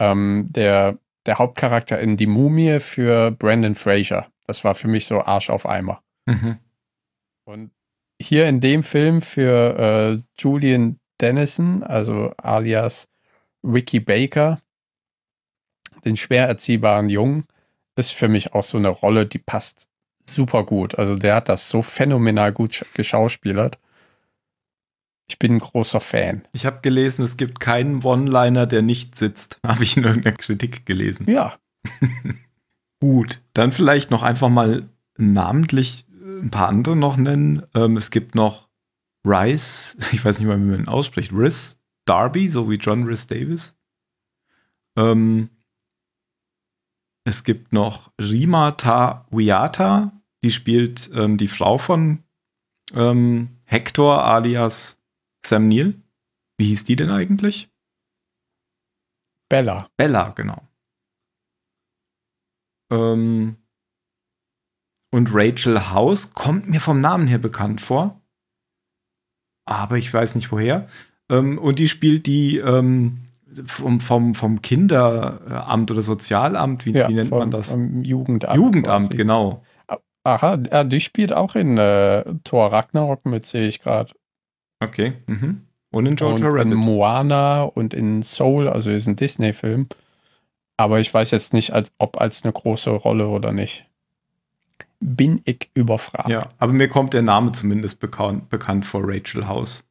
ähm, 0.00 0.46
der, 0.50 0.98
der 1.26 1.38
Hauptcharakter 1.38 1.98
in 1.98 2.16
Die 2.16 2.26
Mumie 2.26 2.80
für 2.80 3.30
Brandon 3.30 3.74
Fraser. 3.74 4.26
Das 4.46 4.64
war 4.64 4.74
für 4.74 4.88
mich 4.88 5.06
so 5.06 5.22
Arsch 5.22 5.50
auf 5.50 5.66
Eimer. 5.66 6.02
Mhm. 6.26 6.58
Und 7.44 7.70
hier 8.20 8.46
in 8.48 8.60
dem 8.60 8.82
Film 8.82 9.22
für 9.22 10.18
äh, 10.18 10.22
Julian 10.38 10.98
Dennison, 11.20 11.82
also 11.82 12.32
alias 12.36 13.08
Ricky 13.62 14.00
Baker, 14.00 14.60
den 16.04 16.16
schwer 16.16 16.46
erziehbaren 16.46 17.08
Jungen, 17.08 17.44
ist 17.96 18.12
für 18.12 18.28
mich 18.28 18.54
auch 18.54 18.62
so 18.62 18.78
eine 18.78 18.88
Rolle, 18.88 19.26
die 19.26 19.38
passt 19.38 19.88
super 20.24 20.64
gut. 20.64 20.98
Also 20.98 21.16
der 21.16 21.36
hat 21.36 21.48
das 21.48 21.68
so 21.68 21.82
phänomenal 21.82 22.52
gut 22.52 22.84
geschauspielert. 22.94 23.78
Ich 25.28 25.38
bin 25.38 25.54
ein 25.54 25.58
großer 25.58 26.00
Fan. 26.00 26.42
Ich 26.52 26.66
habe 26.66 26.80
gelesen, 26.82 27.24
es 27.24 27.36
gibt 27.36 27.58
keinen 27.60 28.02
One-Liner, 28.04 28.66
der 28.66 28.82
nicht 28.82 29.18
sitzt. 29.18 29.58
Habe 29.66 29.82
ich 29.82 29.96
in 29.96 30.04
irgendeiner 30.04 30.36
Kritik 30.36 30.86
gelesen. 30.86 31.28
Ja. 31.28 31.58
gut, 33.00 33.42
dann 33.52 33.72
vielleicht 33.72 34.10
noch 34.10 34.22
einfach 34.22 34.48
mal 34.48 34.88
namentlich 35.18 36.06
ein 36.22 36.50
paar 36.50 36.68
andere 36.68 36.96
noch 36.96 37.16
nennen. 37.16 37.62
Ähm, 37.74 37.96
es 37.96 38.10
gibt 38.10 38.34
noch 38.34 38.68
Rice, 39.24 39.96
ich 40.12 40.24
weiß 40.24 40.38
nicht 40.38 40.48
mal, 40.48 40.58
wie 40.60 40.64
man 40.64 40.80
ihn 40.80 40.88
ausspricht, 40.88 41.32
Riss 41.32 41.82
Darby, 42.04 42.48
so 42.48 42.70
wie 42.70 42.76
John 42.76 43.02
Rhys 43.04 43.26
Davis. 43.26 43.76
Ähm, 44.96 45.50
Es 47.24 47.42
gibt 47.42 47.72
noch 47.72 48.12
Rima 48.20 48.70
Tawiata, 48.72 50.12
die 50.44 50.52
spielt 50.52 51.10
ähm, 51.12 51.36
die 51.36 51.48
Frau 51.48 51.76
von 51.76 52.22
ähm, 52.94 53.58
Hector 53.64 54.22
alias 54.24 54.95
Sam 55.48 55.68
Neill. 55.68 55.94
Wie 56.58 56.66
hieß 56.66 56.84
die 56.84 56.96
denn 56.96 57.10
eigentlich? 57.10 57.70
Bella. 59.48 59.88
Bella, 59.96 60.30
genau. 60.30 60.62
Ähm, 62.90 63.56
und 65.12 65.28
Rachel 65.32 65.90
House 65.90 66.32
kommt 66.34 66.68
mir 66.68 66.80
vom 66.80 67.00
Namen 67.00 67.26
her 67.26 67.38
bekannt 67.38 67.80
vor. 67.80 68.20
Aber 69.68 69.98
ich 69.98 70.12
weiß 70.12 70.34
nicht 70.34 70.50
woher. 70.52 70.88
Ähm, 71.28 71.58
und 71.58 71.78
die 71.78 71.88
spielt 71.88 72.26
die 72.26 72.58
ähm, 72.58 73.26
vom, 73.64 74.00
vom, 74.00 74.34
vom 74.34 74.62
Kinderamt 74.62 75.90
oder 75.90 76.02
Sozialamt, 76.02 76.86
wie, 76.86 76.92
Ja, 76.92 77.08
wie 77.08 77.14
nennt 77.14 77.28
vom, 77.30 77.38
man 77.38 77.50
das? 77.50 77.72
vom 77.72 78.02
Jugendamt. 78.02 78.56
Jugendamt, 78.56 79.06
quasi. 79.06 79.16
genau. 79.16 79.64
Aha, 80.24 80.58
ja, 80.70 80.82
die 80.84 81.00
spielt 81.00 81.32
auch 81.32 81.54
in 81.54 81.78
äh, 81.78 82.24
Thor 82.42 82.72
Ragnarok 82.72 83.26
mit, 83.26 83.44
sehe 83.44 83.68
ich 83.68 83.80
gerade. 83.80 84.12
Okay. 84.80 85.14
Mhm. 85.26 85.62
Und 85.90 86.06
in 86.06 86.16
Jojo 86.16 86.34
Und 86.34 86.40
in 86.42 86.46
Rabbit. 86.46 86.74
Moana 86.74 87.62
und 87.62 87.94
in 87.94 88.22
Soul, 88.22 88.68
also 88.68 88.90
ist 88.90 89.06
ein 89.06 89.16
Disney-Film. 89.16 89.86
Aber 90.76 91.00
ich 91.00 91.12
weiß 91.12 91.30
jetzt 91.30 91.54
nicht, 91.54 91.72
als, 91.72 91.90
ob 91.98 92.20
als 92.20 92.44
eine 92.44 92.52
große 92.52 92.90
Rolle 92.90 93.28
oder 93.28 93.52
nicht. 93.52 93.86
Bin 95.00 95.40
ich 95.44 95.70
überfragt. 95.74 96.28
Ja, 96.28 96.50
aber 96.58 96.72
mir 96.72 96.88
kommt 96.88 97.14
der 97.14 97.22
Name 97.22 97.52
zumindest 97.52 98.00
bekannt, 98.00 98.50
bekannt 98.50 98.84
vor 98.84 99.02
Rachel 99.04 99.46
House. 99.46 99.84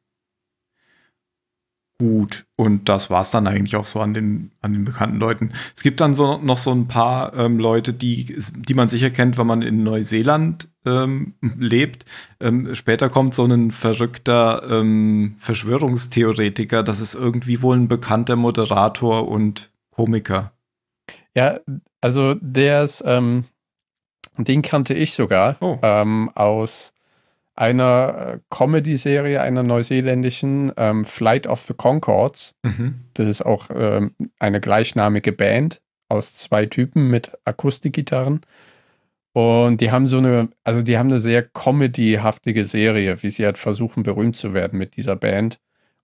Gut, 1.98 2.44
und 2.56 2.90
das 2.90 3.08
war's 3.08 3.30
dann 3.30 3.46
eigentlich 3.46 3.74
auch 3.74 3.86
so 3.86 4.00
an 4.00 4.12
den, 4.12 4.50
an 4.60 4.74
den 4.74 4.84
bekannten 4.84 5.18
Leuten. 5.18 5.52
Es 5.74 5.82
gibt 5.82 6.00
dann 6.00 6.14
so, 6.14 6.36
noch 6.36 6.58
so 6.58 6.70
ein 6.70 6.88
paar 6.88 7.34
ähm, 7.34 7.58
Leute, 7.58 7.94
die, 7.94 8.36
die 8.68 8.74
man 8.74 8.88
sicher 8.90 9.08
kennt, 9.08 9.38
wenn 9.38 9.46
man 9.46 9.62
in 9.62 9.82
Neuseeland 9.82 10.68
ähm, 10.84 11.34
lebt. 11.58 12.04
Ähm, 12.38 12.74
später 12.74 13.08
kommt 13.08 13.34
so 13.34 13.46
ein 13.46 13.70
verrückter 13.70 14.62
ähm, 14.68 15.36
Verschwörungstheoretiker. 15.38 16.82
Das 16.82 17.00
ist 17.00 17.14
irgendwie 17.14 17.62
wohl 17.62 17.78
ein 17.78 17.88
bekannter 17.88 18.36
Moderator 18.36 19.26
und 19.26 19.70
Komiker. 19.90 20.52
Ja, 21.34 21.60
also 22.02 22.34
der 22.34 22.84
ist, 22.84 23.02
ähm, 23.06 23.44
den 24.36 24.60
kannte 24.60 24.92
ich 24.92 25.14
sogar 25.14 25.56
Oh. 25.60 25.78
ähm, 25.80 26.30
aus 26.34 26.92
einer 27.56 28.34
äh, 28.34 28.38
Comedy-Serie, 28.50 29.40
einer 29.40 29.62
neuseeländischen 29.62 30.72
ähm, 30.76 31.04
Flight 31.04 31.46
of 31.46 31.62
the 31.62 31.74
Concords. 31.74 32.54
Mhm. 32.62 33.00
Das 33.14 33.26
ist 33.26 33.44
auch 33.44 33.68
ähm, 33.74 34.14
eine 34.38 34.60
gleichnamige 34.60 35.32
Band 35.32 35.80
aus 36.08 36.36
zwei 36.36 36.66
Typen 36.66 37.08
mit 37.08 37.32
Akustikgitarren. 37.44 38.42
Und 39.32 39.80
die 39.80 39.90
haben 39.90 40.06
so 40.06 40.18
eine, 40.18 40.48
also 40.64 40.82
die 40.82 40.96
haben 40.96 41.10
eine 41.10 41.20
sehr 41.20 41.42
comedyhaftige 41.42 42.64
Serie, 42.64 43.22
wie 43.22 43.30
sie 43.30 43.44
halt 43.44 43.58
versuchen, 43.58 44.02
berühmt 44.02 44.36
zu 44.36 44.54
werden 44.54 44.78
mit 44.78 44.96
dieser 44.96 45.16
Band. 45.16 45.58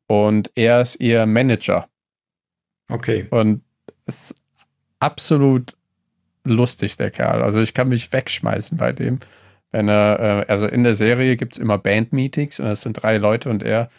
Und 0.07 0.51
er 0.55 0.81
ist 0.83 1.01
ihr 1.01 1.25
Manager. 1.27 1.89
Okay. 2.89 3.27
Und 3.31 3.63
es 4.05 4.33
ist 4.33 4.35
absolut 4.99 5.77
lustig, 6.45 6.97
der 6.97 7.11
Kerl. 7.11 7.43
Also 7.43 7.61
ich 7.61 7.73
kann 7.73 7.89
mich 7.89 8.13
wegschmeißen 8.13 8.77
bei 8.77 8.93
dem. 8.93 9.21
Wenn 9.73 9.89
er, 9.89 10.47
äh, 10.47 10.53
also 10.53 10.67
in 10.67 10.85
der 10.85 10.95
Serie 10.95 11.37
gibt 11.37 11.55
es 11.55 11.59
immer 11.59 11.79
Band-Meetings 11.79 12.61
und 12.61 12.67
es 12.67 12.83
sind 12.83 13.03
drei 13.03 13.17
Leute 13.17 13.49
und 13.51 13.63
er 13.63 13.91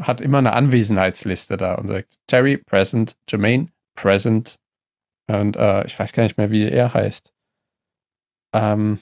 hat 0.00 0.20
immer 0.20 0.38
eine 0.38 0.52
Anwesenheitsliste 0.52 1.56
da 1.56 1.74
und 1.74 1.88
sagt, 1.88 2.18
Terry, 2.26 2.58
present, 2.58 3.16
Jermaine, 3.28 3.68
present. 3.94 4.58
Und 5.28 5.56
äh, 5.56 5.84
ich 5.86 5.98
weiß 5.98 6.12
gar 6.12 6.22
nicht 6.22 6.38
mehr, 6.38 6.50
wie 6.50 6.68
er 6.68 6.94
heißt. 6.94 7.32
Ähm, 8.54 9.00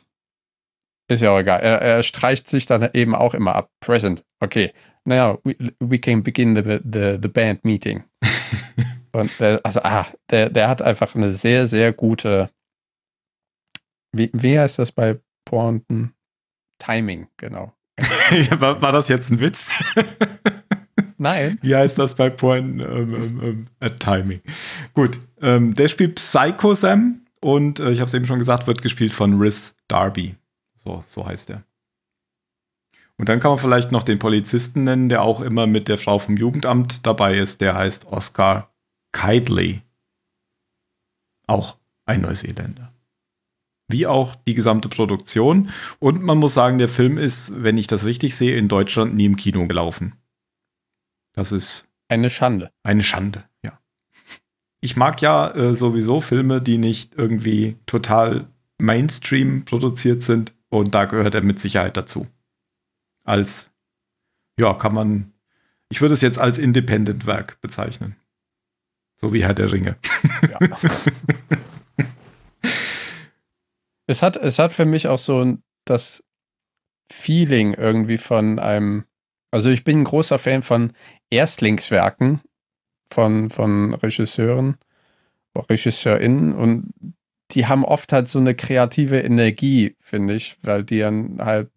ist 1.09 1.21
ja 1.21 1.33
auch 1.33 1.39
egal. 1.39 1.61
Er, 1.61 1.83
er 1.83 2.03
streicht 2.03 2.49
sich 2.49 2.67
dann 2.67 2.89
eben 2.95 3.15
auch 3.15 3.35
immer 3.35 3.55
ab. 3.55 3.71
Present. 3.81 4.25
Okay. 4.41 4.73
Naja, 5.05 5.39
we, 5.45 5.55
we 5.81 5.99
can 5.99 6.23
begin 6.23 6.55
the, 6.55 6.63
the, 6.83 7.19
the 7.21 7.29
band 7.29 7.65
meeting. 7.65 8.05
Und 9.13 9.39
der, 9.39 9.61
also, 9.65 9.81
ah, 9.83 10.07
der, 10.31 10.49
der 10.49 10.69
hat 10.69 10.81
einfach 10.81 11.15
eine 11.15 11.35
sehr, 11.35 11.67
sehr 11.67 11.93
gute. 11.93 12.51
Wie, 14.13 14.31
wie 14.33 14.59
heißt 14.59 14.79
das 14.79 14.93
bei 14.93 15.21
Pointen? 15.45 16.14
Timing, 16.85 17.29
genau. 17.37 17.73
war, 18.59 18.83
war 18.83 18.93
das 18.93 19.09
jetzt 19.09 19.31
ein 19.31 19.41
Witz? 19.41 19.73
Nein. 21.17 21.59
Wie 21.63 21.75
heißt 21.75 21.99
das 21.99 22.15
bei 22.15 22.29
Point 22.29 22.83
ähm, 22.83 23.15
ähm, 23.15 23.41
ähm, 23.43 23.67
at 23.81 24.01
Timing? 24.01 24.41
Gut, 24.93 25.19
ähm, 25.41 25.75
der 25.75 25.89
spielt 25.89 26.17
Psycho 26.17 26.75
Sam 26.75 27.27
und 27.41 27.81
äh, 27.81 27.91
ich 27.93 28.01
habe 28.01 28.09
es 28.09 28.15
eben 28.15 28.27
schon 28.27 28.39
gesagt, 28.39 28.67
wird 28.67 28.83
gespielt 28.83 29.13
von 29.13 29.39
Riz 29.41 29.77
Darby. 29.89 30.35
So, 30.85 31.05
so 31.07 31.27
heißt 31.27 31.51
er. 31.51 31.65
Und 33.17 33.29
dann 33.29 33.41
kann 33.41 33.53
man 33.53 33.59
vielleicht 33.59 33.93
noch 33.93 34.03
den 34.03 34.19
Polizisten 34.19 34.85
nennen, 34.85 35.09
der 35.09 35.23
auch 35.23 35.41
immer 35.41 35.67
mit 35.67 35.89
der 35.89 35.99
Frau 35.99 36.19
vom 36.19 36.37
Jugendamt 36.37 37.07
dabei 37.07 37.39
ist. 37.39 37.61
Der 37.61 37.75
heißt 37.75 38.07
Oscar 38.07 38.75
Kidley. 39.13 39.83
Auch 41.47 41.77
ein 42.07 42.23
Neuseeländer. 42.23 42.94
Wie 43.95 44.09
auch 44.09 44.35
die 44.35 44.55
gesamte 44.55 44.89
Produktion. 44.89 45.71
Und 46.01 46.21
man 46.21 46.39
muss 46.39 46.53
sagen, 46.53 46.79
der 46.79 46.89
Film 46.89 47.17
ist, 47.17 47.63
wenn 47.63 47.79
ich 47.79 47.87
das 47.87 48.07
richtig 48.07 48.35
sehe, 48.35 48.57
in 48.57 48.67
Deutschland 48.67 49.15
nie 49.15 49.27
im 49.27 49.37
Kino 49.37 49.69
gelaufen. 49.69 50.17
Das 51.33 51.53
ist 51.53 51.89
Eine 52.09 52.29
Schande. 52.29 52.73
eine 52.83 53.05
Schande, 53.05 53.45
ja. 53.63 53.79
Ich 54.81 54.97
mag 54.97 55.23
ja 55.23 55.49
äh, 55.53 55.77
sowieso 55.77 56.21
Filme, 56.21 56.61
die 56.61 56.79
nicht 56.79 57.15
irgendwie 57.15 57.77
total 57.87 58.49
Mainstream 58.79 59.65
produziert 59.65 60.25
sind. 60.25 60.55
Und 60.71 60.93
da 60.97 61.05
gehört 61.05 61.37
er 61.37 61.43
mit 61.43 61.61
Sicherheit 61.61 61.97
dazu. 61.97 62.27
Als, 63.23 63.71
ja, 64.59 64.75
kann 64.75 64.93
man, 64.93 65.33
ich 65.89 66.01
würde 66.01 66.15
es 66.15 66.21
jetzt 66.21 66.41
als 66.41 66.59
Independent-Werk 66.59 67.61
bezeichnen. 67.61 68.17
So 69.21 69.33
wie 69.33 69.45
Herr 69.45 69.55
der 69.55 69.73
Ringe. 69.73 69.97
Ja. 70.51 70.59
es, 74.07 74.23
hat, 74.23 74.37
es 74.37 74.59
hat 74.59 74.73
für 74.73 74.85
mich 74.85 75.09
auch 75.09 75.19
so 75.19 75.57
das 75.85 76.23
Feeling 77.13 77.75
irgendwie 77.75 78.19
von 78.19 78.59
einem. 78.59 79.05
Also, 79.51 79.71
ich 79.71 79.85
bin 79.85 80.01
ein 80.01 80.05
großer 80.05 80.39
Fan 80.39 80.63
von 80.63 80.93
Erstlingswerken 81.31 82.41
von, 83.13 83.51
von 83.51 83.95
Regisseuren, 83.95 84.77
RegisseurInnen 85.57 86.53
und 86.55 86.93
die 87.53 87.67
haben 87.67 87.85
oft 87.85 88.13
halt 88.13 88.27
so 88.29 88.41
eine 88.41 88.55
kreative 88.55 89.21
Energie, 89.21 89.95
finde 90.01 90.35
ich, 90.35 90.57
weil 90.63 90.83
die 90.83 90.99
dann 90.99 91.39
halt 91.41 91.71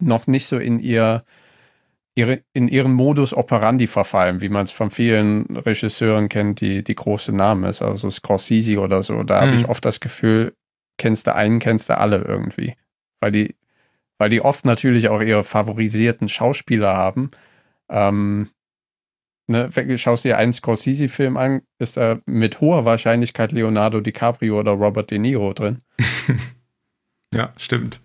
noch 0.00 0.26
nicht 0.26 0.46
so 0.46 0.56
in 0.58 0.78
ihr 0.78 1.24
ihre, 2.14 2.42
in 2.52 2.66
ihren 2.66 2.92
Modus 2.94 3.32
operandi 3.32 3.86
verfallen, 3.86 4.40
wie 4.40 4.48
man 4.48 4.64
es 4.64 4.72
von 4.72 4.90
vielen 4.90 5.56
Regisseuren 5.56 6.28
kennt, 6.28 6.60
die, 6.60 6.82
die 6.82 6.94
große 6.96 7.32
Namen 7.32 7.64
ist, 7.64 7.80
also 7.80 8.10
Scorsese 8.10 8.80
oder 8.80 9.02
so. 9.04 9.22
Da 9.22 9.40
habe 9.40 9.52
Mhm. 9.52 9.58
ich 9.58 9.68
oft 9.68 9.84
das 9.84 10.00
Gefühl, 10.00 10.54
kennst 10.98 11.26
du 11.26 11.34
einen, 11.34 11.58
kennst 11.58 11.88
du 11.88 11.96
alle 11.96 12.18
irgendwie. 12.18 12.74
Weil 13.20 13.32
die, 13.32 13.56
weil 14.18 14.30
die 14.30 14.42
oft 14.42 14.66
natürlich 14.66 15.08
auch 15.08 15.20
ihre 15.20 15.44
favorisierten 15.44 16.28
Schauspieler 16.28 16.94
haben. 16.94 17.30
Ähm, 17.88 18.50
ne, 19.46 19.70
schaust 19.96 20.24
dir 20.24 20.36
einen 20.36 20.52
Scorsese-Film 20.52 21.36
an, 21.36 21.62
ist 21.78 21.96
da 21.96 22.18
mit 22.26 22.60
hoher 22.60 22.84
Wahrscheinlichkeit 22.84 23.52
Leonardo 23.52 24.00
DiCaprio 24.00 24.58
oder 24.58 24.72
Robert 24.72 25.10
De 25.10 25.18
Niro 25.18 25.52
drin. 25.54 25.82
Ja, 27.34 27.52
stimmt. 27.56 28.00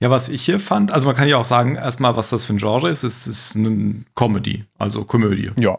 Ja, 0.00 0.10
was 0.10 0.28
ich 0.28 0.44
hier 0.44 0.60
fand, 0.60 0.92
also 0.92 1.06
man 1.06 1.16
kann 1.16 1.28
ja 1.28 1.36
auch 1.36 1.44
sagen, 1.44 1.76
erstmal, 1.76 2.16
was 2.16 2.30
das 2.30 2.44
für 2.44 2.54
ein 2.54 2.58
Genre 2.58 2.90
ist. 2.90 3.04
Es 3.04 3.26
ist 3.26 3.56
eine 3.56 4.04
Comedy, 4.14 4.64
also 4.78 5.04
Komödie. 5.04 5.50
Ja. 5.58 5.78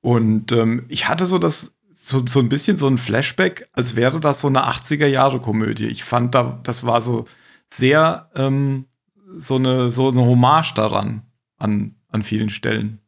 Und 0.00 0.52
ähm, 0.52 0.84
ich 0.88 1.08
hatte 1.08 1.26
so 1.26 1.38
das, 1.38 1.73
so, 2.04 2.26
so 2.26 2.38
ein 2.38 2.50
bisschen 2.50 2.76
so 2.76 2.86
ein 2.86 2.98
Flashback, 2.98 3.66
als 3.72 3.96
wäre 3.96 4.20
das 4.20 4.40
so 4.40 4.48
eine 4.48 4.68
80er-Jahre-Komödie. 4.68 5.86
Ich 5.86 6.04
fand 6.04 6.34
da, 6.34 6.60
das 6.62 6.84
war 6.84 7.00
so 7.00 7.24
sehr 7.70 8.30
ähm, 8.34 8.84
so 9.36 9.56
eine, 9.56 9.90
so 9.90 10.08
eine 10.08 10.20
Hommage 10.20 10.74
daran, 10.74 11.22
an, 11.58 11.96
an 12.08 12.22
vielen 12.22 12.50
Stellen. 12.50 13.00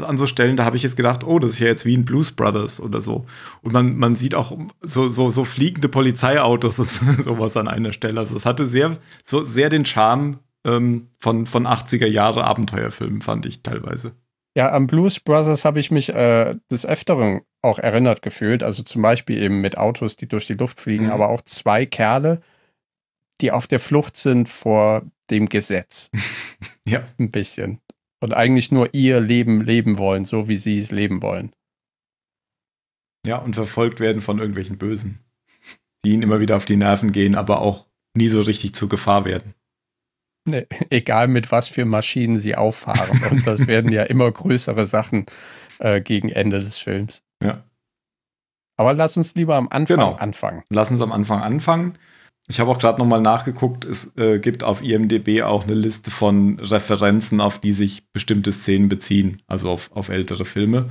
An 0.00 0.18
so 0.18 0.26
Stellen, 0.26 0.56
da 0.56 0.64
habe 0.64 0.76
ich 0.76 0.82
jetzt 0.82 0.96
gedacht, 0.96 1.22
oh, 1.24 1.38
das 1.38 1.52
ist 1.52 1.58
ja 1.60 1.68
jetzt 1.68 1.86
wie 1.86 1.94
in 1.94 2.04
Blues 2.04 2.32
Brothers 2.32 2.80
oder 2.80 3.00
so. 3.00 3.26
Und 3.60 3.72
man, 3.72 3.96
man 3.96 4.16
sieht 4.16 4.34
auch 4.34 4.56
so, 4.82 5.08
so, 5.08 5.30
so 5.30 5.44
fliegende 5.44 5.88
Polizeiautos 5.88 6.80
und 6.80 6.90
sowas 7.22 7.56
an 7.56 7.68
einer 7.68 7.92
Stelle. 7.92 8.18
Also 8.18 8.34
es 8.34 8.44
hatte 8.44 8.66
sehr, 8.66 8.96
so 9.22 9.44
sehr 9.44 9.68
den 9.68 9.84
Charme 9.84 10.40
ähm, 10.64 11.10
von, 11.20 11.46
von 11.46 11.66
80er 11.66 12.06
Jahre 12.06 12.44
Abenteuerfilmen, 12.44 13.22
fand 13.22 13.46
ich 13.46 13.62
teilweise. 13.62 14.16
Ja, 14.56 14.70
an 14.70 14.88
Blues 14.88 15.20
Brothers 15.20 15.64
habe 15.64 15.78
ich 15.78 15.90
mich 15.92 16.08
äh, 16.08 16.56
des 16.70 16.84
Öfteren 16.84 17.42
auch 17.62 17.78
erinnert 17.78 18.22
gefühlt. 18.22 18.62
Also 18.62 18.82
zum 18.82 19.02
Beispiel 19.02 19.40
eben 19.40 19.60
mit 19.60 19.78
Autos, 19.78 20.16
die 20.16 20.26
durch 20.28 20.46
die 20.46 20.54
Luft 20.54 20.80
fliegen, 20.80 21.06
Mhm. 21.06 21.10
aber 21.12 21.28
auch 21.30 21.40
zwei 21.42 21.86
Kerle, 21.86 22.42
die 23.40 23.50
auf 23.52 23.66
der 23.66 23.80
Flucht 23.80 24.16
sind 24.16 24.48
vor 24.48 25.02
dem 25.30 25.48
Gesetz. 25.48 26.10
Ja. 26.84 27.04
Ein 27.18 27.30
bisschen. 27.30 27.78
Und 28.20 28.34
eigentlich 28.34 28.72
nur 28.72 28.92
ihr 28.92 29.20
Leben 29.20 29.60
leben 29.60 29.98
wollen, 29.98 30.24
so 30.24 30.48
wie 30.48 30.56
sie 30.58 30.78
es 30.78 30.90
leben 30.90 31.22
wollen. 31.22 31.52
Ja, 33.24 33.36
und 33.38 33.54
verfolgt 33.54 34.00
werden 34.00 34.20
von 34.20 34.38
irgendwelchen 34.40 34.78
Bösen, 34.78 35.20
die 36.04 36.10
ihnen 36.10 36.22
immer 36.22 36.40
wieder 36.40 36.56
auf 36.56 36.64
die 36.64 36.76
Nerven 36.76 37.12
gehen, 37.12 37.36
aber 37.36 37.60
auch 37.62 37.86
nie 38.16 38.26
so 38.28 38.40
richtig 38.40 38.74
zur 38.74 38.88
Gefahr 38.88 39.24
werden. 39.24 39.54
Nee, 40.44 40.66
egal 40.90 41.28
mit 41.28 41.52
was 41.52 41.68
für 41.68 41.84
Maschinen 41.84 42.38
sie 42.40 42.56
auffahren. 42.56 43.22
Und 43.30 43.46
das 43.46 43.66
werden 43.68 43.92
ja 43.92 44.02
immer 44.14 44.30
größere 44.30 44.86
Sachen 44.86 45.26
äh, 45.78 46.00
gegen 46.00 46.28
Ende 46.30 46.58
des 46.58 46.78
Films. 46.78 47.22
Ja. 47.42 47.64
Aber 48.76 48.94
lass 48.94 49.16
uns 49.16 49.34
lieber 49.34 49.56
am 49.56 49.68
Anfang 49.68 49.96
Genau. 49.98 50.14
anfangen. 50.14 50.62
Lass 50.70 50.90
uns 50.90 51.02
am 51.02 51.12
Anfang 51.12 51.40
anfangen. 51.42 51.98
Ich 52.48 52.58
habe 52.58 52.70
auch 52.70 52.78
gerade 52.78 52.98
nochmal 52.98 53.20
nachgeguckt, 53.20 53.84
es 53.84 54.16
äh, 54.16 54.40
gibt 54.40 54.64
auf 54.64 54.82
IMDB 54.82 55.42
auch 55.42 55.62
eine 55.64 55.74
Liste 55.74 56.10
von 56.10 56.58
Referenzen, 56.58 57.40
auf 57.40 57.60
die 57.60 57.72
sich 57.72 58.10
bestimmte 58.12 58.52
Szenen 58.52 58.88
beziehen, 58.88 59.42
also 59.46 59.70
auf, 59.70 59.92
auf 59.92 60.08
ältere 60.08 60.44
Filme. 60.44 60.90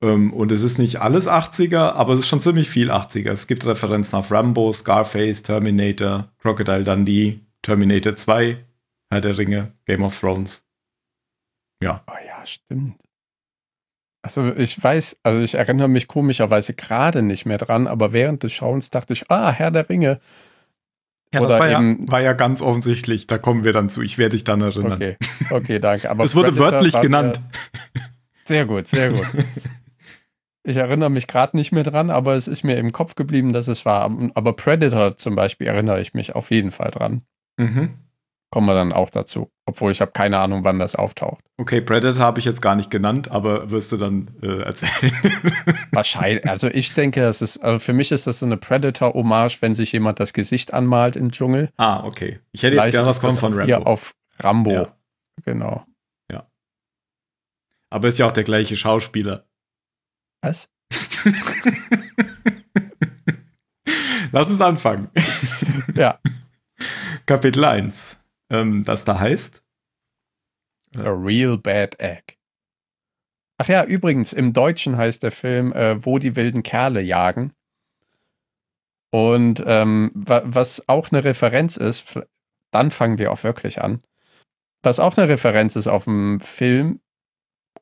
Ähm, 0.00 0.32
und 0.32 0.52
es 0.52 0.62
ist 0.62 0.78
nicht 0.78 1.00
alles 1.00 1.26
80er, 1.28 1.92
aber 1.94 2.12
es 2.12 2.20
ist 2.20 2.28
schon 2.28 2.42
ziemlich 2.42 2.70
viel 2.70 2.92
80er. 2.92 3.32
Es 3.32 3.48
gibt 3.48 3.66
Referenzen 3.66 4.16
auf 4.16 4.30
Rambo, 4.30 4.72
Scarface, 4.72 5.42
Terminator, 5.42 6.28
Crocodile 6.38 6.84
Dundee, 6.84 7.40
Terminator 7.62 8.16
2, 8.16 8.64
Herr 9.10 9.20
der 9.20 9.36
Ringe, 9.36 9.72
Game 9.86 10.04
of 10.04 10.18
Thrones. 10.20 10.64
Ja, 11.82 12.04
Oh 12.06 12.12
ja, 12.24 12.46
stimmt. 12.46 13.00
Also 14.24 14.54
ich 14.56 14.82
weiß, 14.82 15.18
also 15.22 15.40
ich 15.42 15.54
erinnere 15.54 15.88
mich 15.88 16.08
komischerweise 16.08 16.72
gerade 16.72 17.20
nicht 17.20 17.44
mehr 17.44 17.58
dran, 17.58 17.86
aber 17.86 18.14
während 18.14 18.42
des 18.42 18.54
Schauens 18.54 18.88
dachte 18.90 19.12
ich, 19.12 19.30
ah, 19.30 19.52
Herr 19.52 19.70
der 19.70 19.86
Ringe. 19.90 20.18
ja 21.34 21.40
Oder 21.40 21.48
das 21.50 21.58
war 21.60 21.68
ja, 21.68 21.78
eben- 21.78 22.10
war 22.10 22.22
ja 22.22 22.32
ganz 22.32 22.62
offensichtlich. 22.62 23.26
Da 23.26 23.36
kommen 23.36 23.64
wir 23.64 23.74
dann 23.74 23.90
zu. 23.90 24.00
Ich 24.00 24.16
werde 24.16 24.30
dich 24.34 24.44
dann 24.44 24.62
erinnern. 24.62 24.94
Okay, 24.94 25.16
okay, 25.50 25.78
danke. 25.78 26.10
Aber 26.10 26.24
es 26.24 26.34
wurde 26.34 26.52
Predator 26.52 26.72
wörtlich 26.72 26.94
mir- 26.94 27.00
genannt. 27.02 27.38
Sehr 28.46 28.64
gut, 28.64 28.88
sehr 28.88 29.10
gut. 29.10 29.26
Ich 30.66 30.76
erinnere 30.78 31.10
mich 31.10 31.26
gerade 31.26 31.58
nicht 31.58 31.72
mehr 31.72 31.82
dran, 31.82 32.08
aber 32.10 32.36
es 32.36 32.48
ist 32.48 32.62
mir 32.64 32.78
im 32.78 32.90
Kopf 32.90 33.16
geblieben, 33.16 33.52
dass 33.52 33.68
es 33.68 33.84
war. 33.84 34.10
Aber 34.32 34.54
Predator 34.54 35.14
zum 35.18 35.34
Beispiel 35.34 35.66
erinnere 35.66 36.00
ich 36.00 36.14
mich 36.14 36.34
auf 36.34 36.50
jeden 36.50 36.70
Fall 36.70 36.90
dran. 36.90 37.20
Mhm. 37.58 37.90
Kommen 38.54 38.68
wir 38.68 38.74
dann 38.74 38.92
auch 38.92 39.10
dazu. 39.10 39.50
Obwohl 39.66 39.90
ich 39.90 40.00
habe 40.00 40.12
keine 40.12 40.38
Ahnung, 40.38 40.62
wann 40.62 40.78
das 40.78 40.94
auftaucht. 40.94 41.42
Okay, 41.56 41.80
Predator 41.80 42.24
habe 42.24 42.38
ich 42.38 42.44
jetzt 42.44 42.62
gar 42.62 42.76
nicht 42.76 42.88
genannt, 42.88 43.32
aber 43.32 43.72
wirst 43.72 43.90
du 43.90 43.96
dann 43.96 44.30
äh, 44.42 44.62
erzählen. 44.62 45.12
Wahrscheinlich. 45.90 46.48
Also 46.48 46.68
ich 46.68 46.94
denke, 46.94 47.24
es 47.24 47.42
ist, 47.42 47.58
also 47.58 47.80
für 47.80 47.92
mich 47.92 48.12
ist 48.12 48.28
das 48.28 48.38
so 48.38 48.46
eine 48.46 48.56
Predator-Hommage, 48.56 49.60
wenn 49.60 49.74
sich 49.74 49.90
jemand 49.90 50.20
das 50.20 50.32
Gesicht 50.32 50.72
anmalt 50.72 51.16
im 51.16 51.32
Dschungel. 51.32 51.70
ah, 51.78 52.04
okay. 52.04 52.38
Ich 52.52 52.62
hätte 52.62 52.76
jetzt 52.76 52.82
Vielleicht 52.82 52.92
gerne 52.92 53.08
was 53.08 53.16
das 53.18 53.20
kommen 53.40 53.56
von 53.56 53.64
Hier 53.64 53.74
Rambo. 53.74 53.90
auf 53.90 54.14
Rambo. 54.38 54.70
Ja. 54.70 54.96
Genau. 55.44 55.84
Aber 57.90 58.08
ist 58.08 58.18
ja 58.18 58.26
auch 58.26 58.32
der 58.32 58.42
gleiche 58.42 58.76
Schauspieler. 58.76 59.44
Was? 60.42 60.68
Lass 64.32 64.50
uns 64.50 64.60
anfangen. 64.60 65.10
Ja. 65.94 66.18
Kapitel 67.24 67.64
1. 67.64 68.18
Ähm, 68.54 68.84
das 68.84 69.04
da 69.04 69.18
heißt. 69.18 69.62
A 70.96 71.10
Real 71.10 71.58
Bad 71.58 71.98
Egg. 71.98 72.34
Ach 73.58 73.68
ja, 73.68 73.84
übrigens, 73.84 74.32
im 74.32 74.52
Deutschen 74.52 74.96
heißt 74.96 75.22
der 75.22 75.32
Film 75.32 75.72
äh, 75.72 76.04
Wo 76.04 76.18
die 76.18 76.36
wilden 76.36 76.62
Kerle 76.62 77.00
jagen. 77.00 77.52
Und 79.10 79.62
ähm, 79.66 80.10
wa 80.14 80.42
was 80.44 80.88
auch 80.88 81.12
eine 81.12 81.22
Referenz 81.22 81.76
ist, 81.76 82.18
dann 82.72 82.90
fangen 82.90 83.18
wir 83.18 83.30
auch 83.30 83.44
wirklich 83.44 83.80
an. 83.80 84.02
Was 84.82 84.98
auch 84.98 85.16
eine 85.16 85.28
Referenz 85.28 85.76
ist 85.76 85.86
auf 85.86 86.04
dem 86.04 86.40
Film 86.40 87.00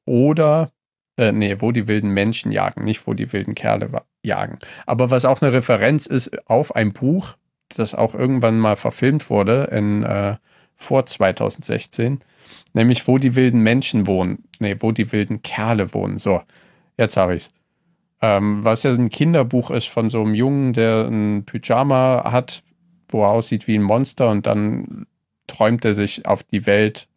oder, 0.04 0.72
äh, 1.16 1.32
nee, 1.32 1.60
wo 1.60 1.72
die 1.72 1.88
wilden 1.88 2.10
Menschen 2.10 2.52
jagen, 2.52 2.84
nicht 2.84 3.06
wo 3.06 3.14
die 3.14 3.32
wilden 3.32 3.54
Kerle 3.54 4.02
jagen. 4.22 4.58
Aber 4.84 5.10
was 5.10 5.24
auch 5.24 5.40
eine 5.40 5.52
Referenz 5.52 6.06
ist 6.06 6.48
auf 6.48 6.76
ein 6.76 6.92
Buch, 6.92 7.36
das 7.74 7.94
auch 7.94 8.14
irgendwann 8.14 8.58
mal 8.58 8.76
verfilmt 8.76 9.30
wurde 9.30 9.64
in, 9.72 10.02
äh, 10.02 10.36
vor 10.76 11.06
2016 11.06 12.22
nämlich 12.72 13.06
wo 13.06 13.18
die 13.18 13.34
wilden 13.34 13.60
Menschen 13.60 14.06
wohnen. 14.06 14.44
Nee, 14.58 14.76
wo 14.80 14.92
die 14.92 15.12
wilden 15.12 15.42
Kerle 15.42 15.92
wohnen. 15.94 16.18
So, 16.18 16.42
jetzt 16.96 17.16
habe 17.16 17.34
ich's. 17.34 17.48
Ähm, 18.20 18.64
was 18.64 18.84
ja 18.84 18.92
ein 18.92 19.10
Kinderbuch 19.10 19.70
ist 19.70 19.88
von 19.88 20.08
so 20.08 20.22
einem 20.22 20.34
Jungen, 20.34 20.72
der 20.72 21.08
ein 21.08 21.44
Pyjama 21.44 22.30
hat, 22.30 22.62
wo 23.08 23.24
er 23.24 23.30
aussieht 23.30 23.66
wie 23.66 23.76
ein 23.76 23.82
Monster 23.82 24.30
und 24.30 24.46
dann 24.46 25.06
träumt 25.48 25.84
er 25.84 25.94
sich 25.94 26.24
auf 26.26 26.44
die 26.44 26.66
Welt, 26.66 27.08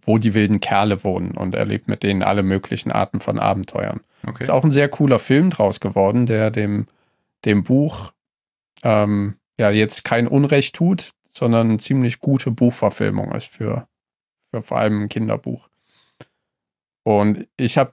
wo 0.00 0.18
die 0.18 0.34
wilden 0.34 0.60
Kerle 0.60 1.04
wohnen 1.04 1.32
und 1.32 1.54
erlebt 1.54 1.88
mit 1.88 2.02
denen 2.02 2.22
alle 2.22 2.42
möglichen 2.42 2.90
Arten 2.90 3.20
von 3.20 3.38
Abenteuern. 3.38 4.00
Okay. 4.26 4.44
Ist 4.44 4.50
auch 4.50 4.64
ein 4.64 4.70
sehr 4.70 4.88
cooler 4.88 5.18
Film 5.18 5.50
draus 5.50 5.78
geworden, 5.78 6.24
der 6.26 6.50
dem, 6.50 6.86
dem 7.44 7.62
Buch 7.62 8.12
ähm, 8.82 9.34
ja 9.60 9.70
jetzt 9.70 10.04
kein 10.04 10.26
Unrecht 10.26 10.74
tut, 10.74 11.10
sondern 11.36 11.68
eine 11.68 11.78
ziemlich 11.78 12.20
gute 12.20 12.50
Buchverfilmung 12.50 13.32
ist 13.32 13.48
für, 13.48 13.88
für 14.50 14.62
vor 14.62 14.78
allem 14.78 15.02
ein 15.02 15.08
Kinderbuch. 15.08 15.68
Und 17.04 17.46
ich 17.56 17.76
habe 17.78 17.92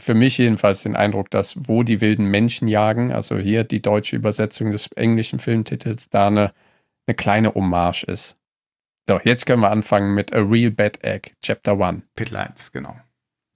für 0.00 0.14
mich 0.14 0.38
jedenfalls 0.38 0.82
den 0.82 0.96
Eindruck, 0.96 1.30
dass 1.30 1.68
wo 1.68 1.82
die 1.82 2.00
wilden 2.00 2.26
Menschen 2.26 2.68
jagen, 2.68 3.12
also 3.12 3.38
hier 3.38 3.64
die 3.64 3.80
deutsche 3.80 4.16
Übersetzung 4.16 4.72
des 4.72 4.88
englischen 4.92 5.38
Filmtitels, 5.38 6.10
da 6.10 6.26
eine, 6.26 6.52
eine 7.06 7.14
kleine 7.14 7.54
Hommage 7.54 8.04
ist. 8.04 8.36
So, 9.08 9.20
jetzt 9.24 9.46
können 9.46 9.62
wir 9.62 9.70
anfangen 9.70 10.14
mit 10.14 10.32
A 10.32 10.38
Real 10.38 10.70
Bad 10.70 11.02
Egg, 11.02 11.32
Chapter 11.42 11.80
1. 11.80 12.02
Kapitel 12.14 12.36
1, 12.36 12.72
genau. 12.72 12.96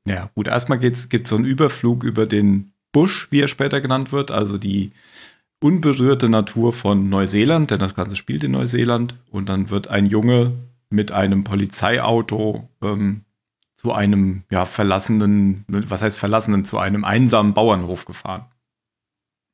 Ja, 0.08 0.28
gut, 0.34 0.48
erstmal 0.48 0.78
gibt 0.78 0.96
es 0.96 1.28
so 1.28 1.36
einen 1.36 1.44
Überflug 1.44 2.04
über 2.04 2.26
den 2.26 2.72
Busch, 2.92 3.30
wie 3.30 3.42
er 3.42 3.48
später 3.48 3.80
genannt 3.80 4.12
wird, 4.12 4.30
also 4.30 4.56
die 4.56 4.92
unberührte 5.62 6.28
Natur 6.28 6.72
von 6.72 7.08
Neuseeland, 7.08 7.70
denn 7.70 7.78
das 7.78 7.94
Ganze 7.94 8.16
spielt 8.16 8.44
in 8.44 8.52
Neuseeland. 8.52 9.16
Und 9.30 9.48
dann 9.48 9.70
wird 9.70 9.88
ein 9.88 10.06
Junge 10.06 10.52
mit 10.90 11.12
einem 11.12 11.44
Polizeiauto 11.44 12.68
ähm, 12.82 13.24
zu 13.74 13.92
einem 13.92 14.44
ja, 14.50 14.64
verlassenen, 14.64 15.64
was 15.68 16.02
heißt 16.02 16.18
verlassenen, 16.18 16.64
zu 16.64 16.78
einem 16.78 17.04
einsamen 17.04 17.54
Bauernhof 17.54 18.04
gefahren. 18.04 18.46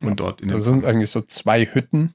Und 0.02 0.08
Ja, 0.10 0.14
dort 0.14 0.40
in 0.40 0.48
Da 0.48 0.54
den 0.54 0.60
sind 0.60 0.84
eigentlich 0.84 1.10
so 1.10 1.20
zwei 1.22 1.66
Hütten, 1.66 2.14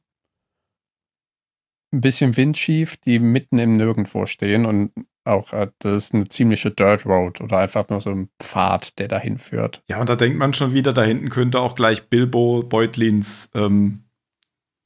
ein 1.93 2.01
bisschen 2.01 2.35
windschief, 2.35 2.97
die 2.97 3.19
mitten 3.19 3.59
im 3.59 3.77
Nirgendwo 3.77 4.25
stehen 4.25 4.65
und 4.65 4.91
auch, 5.27 5.53
äh, 5.53 5.69
das 5.79 6.05
ist 6.05 6.13
eine 6.13 6.27
ziemliche 6.27 6.71
Dirt 6.71 7.05
Road 7.05 7.41
oder 7.41 7.57
einfach 7.57 7.89
nur 7.89 8.01
so 8.01 8.09
ein 8.09 8.29
Pfad, 8.39 8.97
der 8.99 9.07
dahin 9.07 9.37
führt. 9.37 9.83
Ja, 9.89 9.99
und 9.99 10.09
da 10.09 10.15
denkt 10.15 10.37
man 10.37 10.53
schon 10.53 10.73
wieder, 10.73 10.93
da 10.93 11.03
hinten 11.03 11.29
könnte 11.29 11.59
auch 11.59 11.75
gleich 11.75 12.09
Bilbo 12.09 12.63
Beutlins 12.63 13.51
ähm, 13.53 14.05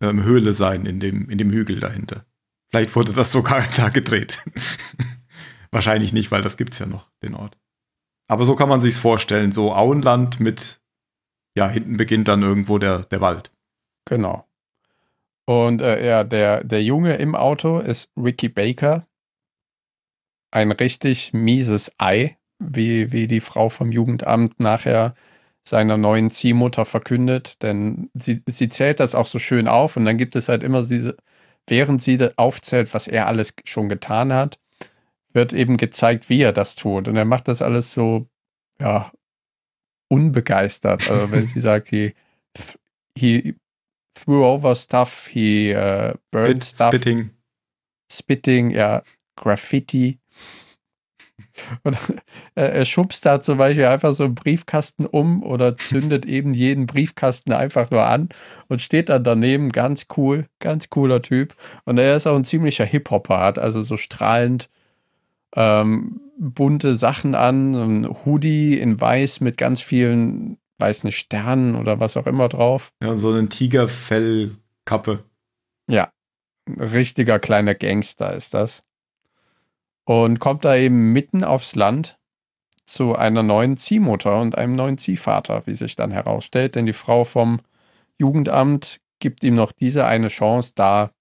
ähm, 0.02 0.24
Höhle 0.24 0.54
sein, 0.54 0.86
in 0.86 1.00
dem, 1.00 1.30
in 1.30 1.38
dem 1.38 1.52
Hügel 1.52 1.80
dahinter. 1.80 2.26
Vielleicht 2.70 2.96
wurde 2.96 3.14
das 3.14 3.32
sogar 3.32 3.64
da 3.78 3.90
gedreht. 3.90 4.44
Wahrscheinlich 5.72 6.14
nicht, 6.14 6.32
weil 6.32 6.42
das 6.42 6.58
gibt's 6.58 6.80
ja 6.80 6.86
noch, 6.86 7.10
den 7.24 7.36
Ort. 7.36 7.58
Aber 8.28 8.46
so 8.46 8.56
kann 8.56 8.70
man 8.70 8.80
sich's 8.80 8.98
vorstellen, 8.98 9.52
so 9.52 9.74
Auenland 9.74 10.40
mit, 10.40 10.82
ja, 11.56 11.70
hinten 11.70 11.98
beginnt 11.98 12.28
dann 12.28 12.42
irgendwo 12.42 12.78
der, 12.78 13.00
der 13.04 13.22
Wald. 13.22 13.52
Genau. 14.06 14.48
Und 15.46 15.82
äh, 15.82 16.06
ja, 16.06 16.24
der, 16.24 16.64
der 16.64 16.84
Junge 16.84 17.16
im 17.16 17.36
Auto 17.36 17.80
ist 17.80 18.10
Ricky 18.16 18.48
Baker. 18.48 19.08
Ein 20.52 20.72
richtig 20.72 21.34
mieses 21.34 21.92
Ei, 21.98 22.38
wie, 22.60 23.12
wie 23.12 23.28
die 23.28 23.42
Frau 23.42 23.70
vom 23.70 23.92
Jugendamt 23.92 24.60
nachher 24.60 25.16
seiner 25.64 25.98
neuen 25.98 26.30
Ziehmutter 26.30 26.86
verkündet. 26.86 27.62
Denn 27.64 28.10
sie, 28.14 28.44
sie 28.48 28.70
zählt 28.70 29.00
das 29.00 29.16
auch 29.16 29.28
so 29.28 29.40
schön 29.40 29.68
auf 29.68 29.98
und 29.98 30.06
dann 30.06 30.18
gibt 30.18 30.36
es 30.36 30.50
halt 30.50 30.64
immer 30.64 30.84
diese, 30.84 31.18
während 31.68 32.02
sie 32.02 32.20
aufzählt, 32.36 32.94
was 32.94 33.08
er 33.08 33.28
alles 33.28 33.54
schon 33.66 33.90
getan 33.90 34.34
hat, 34.34 34.60
wird 35.34 35.54
eben 35.54 35.78
gezeigt, 35.78 36.30
wie 36.30 36.42
er 36.42 36.54
das 36.54 36.76
tut. 36.76 37.08
Und 37.08 37.16
er 37.16 37.26
macht 37.26 37.48
das 37.48 37.62
alles 37.62 37.92
so, 37.94 38.28
ja, 38.80 39.12
unbegeistert. 40.10 41.10
Also 41.10 41.32
wenn 41.32 41.48
sie 41.48 41.60
sagt, 41.62 41.88
he, 41.88 42.14
he 43.18 43.56
threw 44.14 44.46
over 44.46 44.76
stuff, 44.76 45.28
he 45.28 45.74
uh, 45.74 46.14
burned 46.32 46.56
Bit, 46.56 46.64
stuff, 46.64 46.90
Spitting. 46.90 47.30
Spitting, 48.12 48.72
ja, 48.72 49.04
Graffiti. 49.36 50.20
Und 51.84 51.98
er, 52.56 52.74
er 52.74 52.86
schubst 52.86 53.26
da 53.26 53.42
zum 53.42 53.58
Beispiel 53.58 53.86
einfach 53.86 54.14
so 54.14 54.26
einen 54.26 54.36
Briefkasten 54.36 55.06
um 55.06 55.44
oder 55.44 55.78
zündet 55.78 56.26
eben 56.26 56.54
jeden 56.54 56.86
Briefkasten 56.86 57.54
einfach 57.54 57.92
nur 57.92 58.08
an 58.08 58.30
und 58.68 58.82
steht 58.82 59.10
dann 59.10 59.24
daneben, 59.24 59.70
ganz 59.70 60.08
cool, 60.18 60.46
ganz 60.60 60.90
cooler 60.90 61.22
Typ. 61.22 61.56
Und 61.86 61.98
er 61.98 62.16
ist 62.16 62.28
auch 62.28 62.36
ein 62.36 62.44
ziemlicher 62.44 62.86
Hip-Hopper, 62.86 63.40
hat 63.40 63.60
also 63.60 63.82
so 63.82 63.98
strahlend 63.98 64.70
ähm, 65.56 66.22
bunte 66.38 66.96
Sachen 66.96 67.36
an, 67.36 67.74
so 67.74 67.82
ein 67.82 68.26
Hoodie 68.26 68.78
in 68.78 69.00
weiß 69.00 69.42
mit 69.42 69.58
ganz 69.58 69.82
vielen 69.82 70.58
weißen 70.80 71.12
Sternen 71.12 71.76
oder 71.76 72.00
was 72.00 72.18
auch 72.18 72.28
immer 72.28 72.50
drauf. 72.50 72.92
Ja, 73.02 73.16
so 73.16 73.32
eine 73.32 73.48
Tigerfellkappe. 73.48 75.24
Ja, 75.88 76.12
ein 76.68 76.82
richtiger 76.82 77.40
kleiner 77.40 77.76
Gangster 77.76 78.34
ist 78.34 78.54
das. 78.54 78.86
Und 80.06 80.40
kommt 80.40 80.66
da 80.66 80.76
eben 80.76 81.14
mitten 81.14 81.44
aufs 81.44 81.76
Land 81.76 82.18
zu 82.86 83.16
einer 83.16 83.44
neuen 83.44 83.78
Ziehmutter 83.78 84.40
und 84.40 84.58
einem 84.58 84.76
neuen 84.76 84.98
Ziehvater, 84.98 85.66
wie 85.66 85.76
sich 85.76 85.96
dann 85.96 86.12
herausstellt. 86.12 86.76
Denn 86.76 86.86
die 86.86 86.94
Frau 86.94 87.24
vom 87.24 87.62
Jugendamt 88.18 89.00
gibt 89.20 89.44
ihm 89.44 89.56
noch 89.56 89.72
diese 89.72 90.06
eine 90.06 90.28
Chance, 90.28 90.74
da 90.76 91.12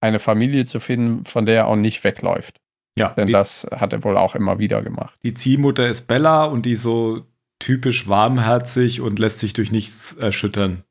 eine 0.00 0.18
Familie 0.18 0.64
zu 0.64 0.80
finden, 0.80 1.24
von 1.24 1.46
der 1.46 1.56
er 1.56 1.66
auch 1.66 1.76
nicht 1.76 2.02
wegläuft. 2.04 2.60
Ja, 2.98 3.10
Denn 3.10 3.26
die, 3.26 3.32
das 3.32 3.66
hat 3.70 3.92
er 3.92 4.04
wohl 4.04 4.16
auch 4.16 4.34
immer 4.34 4.58
wieder 4.58 4.82
gemacht. 4.82 5.18
die 5.22 5.34
Ziehmutter 5.34 5.88
ist 5.88 6.08
Bella 6.08 6.44
und 6.44 6.66
die 6.66 6.76
so 6.76 7.24
typisch 7.58 8.08
warmherzig 8.08 9.00
und 9.00 9.18
lässt 9.18 9.38
sich 9.38 9.52
durch 9.52 9.70
nichts 9.70 10.14
erschüttern. 10.14 10.84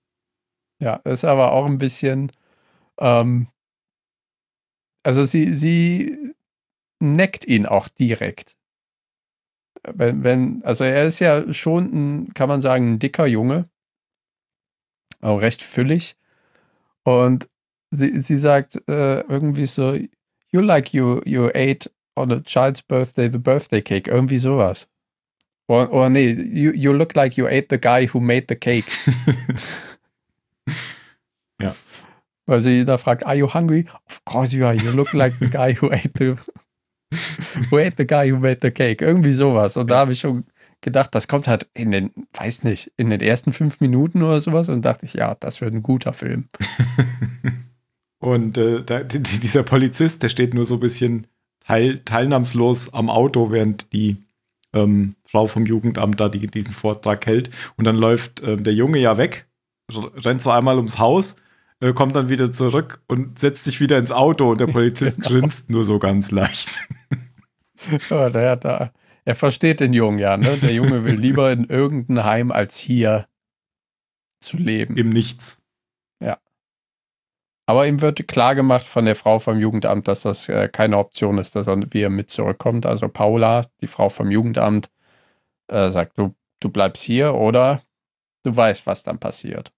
Ja, 0.80 0.96
ist 1.04 1.26
aber 1.26 1.52
auch 1.52 1.66
ein 1.66 1.78
bisschen, 1.78 2.32
ähm, 2.98 3.48
also 5.04 5.26
sie, 5.26 5.54
sie 5.54 6.34
neckt 7.02 7.46
ihn 7.46 7.66
auch 7.66 7.88
direkt. 7.88 8.56
Wenn, 9.84 10.24
wenn, 10.24 10.64
also 10.64 10.84
er 10.84 11.06
ist 11.06 11.20
ja 11.20 11.52
schon 11.54 11.86
ein, 11.94 12.34
kann 12.34 12.50
man 12.50 12.62
sagen, 12.62 12.94
ein 12.94 13.00
dicker 13.00 13.26
Junge. 13.26 13.70
Auch 15.22 15.42
recht 15.42 15.62
füllig. 15.62 16.16
Und 17.04 17.50
sie, 17.90 18.22
sie 18.22 18.38
sagt 18.38 18.76
äh, 18.88 19.22
irgendwie 19.22 19.66
so, 19.66 19.96
you 20.52 20.62
like 20.62 20.94
you, 20.94 21.22
you 21.26 21.48
ate 21.54 21.90
on 22.16 22.32
a 22.32 22.40
child's 22.42 22.82
birthday 22.82 23.30
the 23.30 23.38
birthday 23.40 23.82
cake. 23.82 24.08
Irgendwie 24.08 24.40
sowas. 24.40 24.88
Oder, 25.68 26.10
nee, 26.10 26.32
you, 26.32 26.74
you 26.74 26.92
look 26.92 27.16
like 27.16 27.38
you 27.38 27.48
ate 27.48 27.68
the 27.70 27.80
guy 27.80 28.06
who 28.06 28.20
made 28.20 28.48
the 28.50 28.56
cake. 28.56 28.92
Ja. 31.62 31.76
Weil 32.46 32.62
sie 32.62 32.84
da 32.84 32.98
fragt, 32.98 33.26
are 33.26 33.36
you 33.36 33.54
hungry? 33.54 33.86
Of 34.10 34.26
course 34.26 34.54
you 34.54 34.66
are. 34.66 34.76
You 34.76 34.92
look 34.92 35.14
like 35.14 35.34
the 35.40 35.48
guy 35.48 35.74
who 35.74 35.90
ate 35.90 36.12
the 36.16 36.36
who 37.70 37.78
ate 37.78 37.96
the 37.98 38.06
guy 38.08 38.32
who 38.32 38.38
made 38.40 38.60
the 38.62 38.72
cake. 38.72 39.04
Irgendwie 39.04 39.34
sowas. 39.34 39.78
Und 39.78 39.90
da 39.92 39.98
habe 40.00 40.12
ich 40.14 40.20
schon 40.20 40.46
gedacht, 40.82 41.14
das 41.14 41.28
kommt 41.28 41.48
halt 41.48 41.68
in 41.74 41.92
den, 41.92 42.12
weiß 42.34 42.64
nicht, 42.64 42.92
in 42.98 43.10
den 43.10 43.22
ersten 43.22 43.52
fünf 43.54 43.80
Minuten 43.82 44.24
oder 44.24 44.42
sowas. 44.42 44.70
Und 44.70 44.84
dachte 44.84 45.06
ich, 45.06 45.14
ja, 45.14 45.36
das 45.40 45.62
wird 45.62 45.74
ein 45.74 45.84
guter 45.84 46.14
Film. 46.14 46.48
Und 48.20 48.58
äh, 48.58 48.84
da, 48.84 49.02
die- 49.04 49.20
dieser 49.22 49.64
Polizist, 49.64 50.24
der 50.24 50.30
steht 50.30 50.54
nur 50.54 50.66
so 50.66 50.76
ein 50.76 50.80
bisschen 50.80 51.28
teil, 51.66 52.00
teilnahmslos 52.06 52.94
am 52.94 53.10
Auto, 53.10 53.52
während 53.52 53.92
die 53.94 54.18
ähm, 54.74 55.16
Frau 55.26 55.48
vom 55.48 55.66
Jugendamt 55.66 56.20
da 56.20 56.30
die, 56.30 56.48
diesen 56.48 56.74
Vortrag 56.74 57.26
hält. 57.26 57.50
Und 57.78 57.86
dann 57.88 57.96
läuft 57.98 58.42
ähm, 58.44 58.64
der 58.64 58.74
Junge 58.74 59.00
ja 59.00 59.18
weg, 59.18 59.48
rennt 59.92 60.42
so 60.42 60.52
einmal 60.52 60.78
ums 60.78 61.00
Haus, 61.00 61.36
äh, 61.82 61.94
kommt 61.94 62.16
dann 62.16 62.30
wieder 62.30 62.54
zurück 62.54 63.02
und 63.08 63.40
setzt 63.40 63.66
sich 63.66 63.80
wieder 63.82 63.98
ins 63.98 64.12
Auto 64.12 64.52
und 64.52 64.62
der 64.62 64.68
Polizist 64.72 65.22
Genau. 65.22 65.40
grinst 65.40 65.70
nur 65.70 65.84
so 65.84 66.00
ganz 66.00 66.32
leicht. 66.32 66.88
Aber 68.10 68.30
der 68.30 68.56
da, 68.56 68.94
er 69.26 69.36
versteht 69.36 69.80
den 69.80 69.94
Jungen 69.94 70.20
ja, 70.20 70.38
ne? 70.38 70.58
Der 70.62 70.74
Junge 70.74 71.04
will 71.04 71.16
lieber 71.20 71.52
in 71.52 71.66
irgendein 71.66 72.24
Heim 72.24 72.52
als 72.52 72.78
hier 72.78 73.28
zu 74.40 74.58
leben. 74.58 74.96
Im 74.98 75.10
Nichts. 75.10 75.62
Aber 77.68 77.88
ihm 77.88 78.02
wird 78.02 78.28
klar 78.28 78.54
gemacht 78.54 78.86
von 78.86 79.06
der 79.06 79.16
Frau 79.16 79.40
vom 79.40 79.58
Jugendamt, 79.58 80.06
dass 80.10 80.24
das 80.24 80.50
äh, 80.50 80.68
keine 80.68 80.98
Option 80.98 81.38
ist, 81.38 81.56
dass 81.56 81.68
er 81.68 81.78
wieder 81.94 82.10
mit 82.10 82.30
zurückkommt. 82.30 82.86
Also 82.86 83.08
Paula, 83.08 83.66
die 83.80 83.88
Frau 83.88 84.10
vom 84.10 84.30
Jugendamt, 84.30 84.90
äh, 85.70 85.90
sagt, 85.90 86.20
du, 86.20 86.36
du 86.60 86.68
bleibst 86.70 87.02
hier 87.02 87.34
oder 87.34 87.82
du 88.44 88.54
weißt, 88.54 88.88
was 88.88 89.04
dann 89.04 89.20
passiert. 89.20 89.72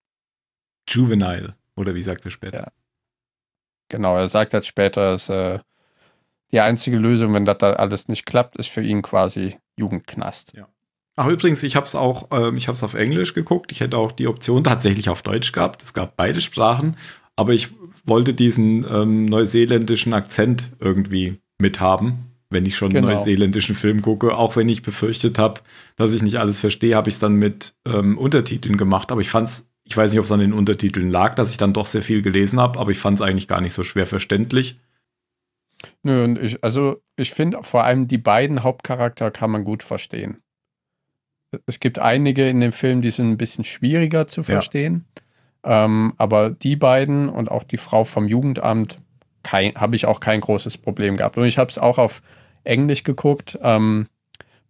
Juvenile. 0.90 1.56
Oder 1.76 1.96
wie 1.96 2.02
sagt 2.02 2.26
er 2.26 2.32
später? 2.32 2.58
Ja. 2.58 2.68
Genau, 3.90 4.16
er 4.18 4.28
sagt 4.28 4.54
halt 4.54 4.66
später, 4.66 5.12
dass 5.12 5.30
äh, 5.30 5.60
die 6.52 6.60
einzige 6.60 6.98
Lösung, 6.98 7.34
wenn 7.34 7.46
das 7.46 7.58
da 7.60 7.74
alles 7.74 8.08
nicht 8.08 8.26
klappt, 8.26 8.58
ist 8.58 8.70
für 8.70 8.82
ihn 8.82 9.02
quasi 9.02 9.58
Jugendknast. 9.78 10.54
Ach, 11.16 11.28
übrigens, 11.28 11.62
ich 11.64 11.76
habe 11.76 11.86
es 11.86 11.96
auch, 11.96 12.28
ähm, 12.32 12.58
ich 12.58 12.68
habe 12.68 12.74
es 12.74 12.84
auf 12.84 12.94
Englisch 12.96 13.34
geguckt. 13.34 13.72
Ich 13.72 13.82
hätte 13.82 13.98
auch 13.98 14.12
die 14.12 14.28
Option 14.28 14.64
tatsächlich 14.64 15.10
auf 15.10 15.22
Deutsch 15.22 15.52
gehabt. 15.52 15.84
Es 15.84 15.94
gab 15.94 16.16
beide 16.16 16.42
Sprachen, 16.42 16.98
aber 17.36 17.54
ich 17.54 17.70
wollte 18.06 18.34
diesen 18.34 18.86
ähm, 18.90 19.26
neuseeländischen 19.26 20.14
Akzent 20.14 20.72
irgendwie 20.80 21.40
mithaben, 21.60 22.32
wenn 22.50 22.66
ich 22.66 22.76
schon 22.76 22.92
einen 22.96 23.06
Genau. 23.06 23.16
neuseeländischen 23.18 23.76
Film 23.76 24.02
gucke. 24.02 24.36
Auch 24.36 24.56
wenn 24.56 24.70
ich 24.70 24.82
befürchtet 24.82 25.38
habe, 25.40 25.62
dass 25.96 26.14
ich 26.14 26.22
nicht 26.24 26.38
alles 26.40 26.60
verstehe, 26.60 26.96
habe 26.96 27.10
ich 27.10 27.16
es 27.16 27.20
dann 27.20 27.36
mit 27.36 27.76
ähm, 27.86 28.18
Untertiteln 28.18 28.78
gemacht. 28.78 29.12
Aber 29.12 29.22
ich 29.22 29.30
fand's, 29.30 29.72
ich 29.86 29.96
weiß 29.96 30.12
nicht, 30.12 30.20
ob 30.20 30.26
es 30.26 30.32
an 30.32 30.40
den 30.40 30.54
Untertiteln 30.54 31.10
lag, 31.10 31.36
dass 31.36 31.52
ich 31.52 31.58
dann 31.58 31.74
doch 31.74 31.86
sehr 31.86 32.02
viel 32.02 32.22
gelesen 32.22 32.60
habe, 32.60 32.80
aber 32.80 32.92
ich 32.92 33.00
fand 33.00 33.20
es 33.20 33.22
eigentlich 33.22 33.48
gar 33.48 33.62
nicht 33.62 33.74
so 33.74 33.84
schwer 33.84 34.08
verständlich. 34.08 34.80
Nö, 36.04 36.24
und 36.24 36.40
ich, 36.40 36.64
also 36.64 37.02
ich 37.18 37.32
finde 37.32 37.62
vor 37.64 37.84
allem 37.84 38.08
die 38.08 38.18
beiden 38.18 38.64
Hauptcharakter 38.64 39.32
kann 39.32 39.52
man 39.52 39.64
gut 39.64 39.84
verstehen. 39.84 40.38
Es 41.66 41.80
gibt 41.80 42.00
einige 42.00 42.48
in 42.48 42.62
dem 42.62 42.72
Film, 42.72 43.02
die 43.02 43.12
sind 43.12 43.30
ein 43.30 43.38
bisschen 43.38 43.64
schwieriger 43.64 44.26
zu 44.28 44.44
verstehen. 44.44 45.06
Ähm, 45.64 46.14
aber 46.18 46.50
die 46.50 46.76
beiden 46.76 47.30
und 47.30 47.50
auch 47.50 47.64
die 47.64 47.78
Frau 47.78 48.04
vom 48.04 48.28
Jugendamt 48.28 49.00
habe 49.46 49.96
ich 49.96 50.06
auch 50.06 50.20
kein 50.20 50.42
großes 50.42 50.78
Problem 50.78 51.18
gehabt. 51.18 51.38
Und 51.38 51.46
ich 51.46 51.58
habe 51.58 51.70
es 51.70 51.78
auch 51.78 51.98
auf 51.98 52.22
Englisch 52.64 53.04
geguckt. 53.04 53.60
Ähm, 53.62 54.08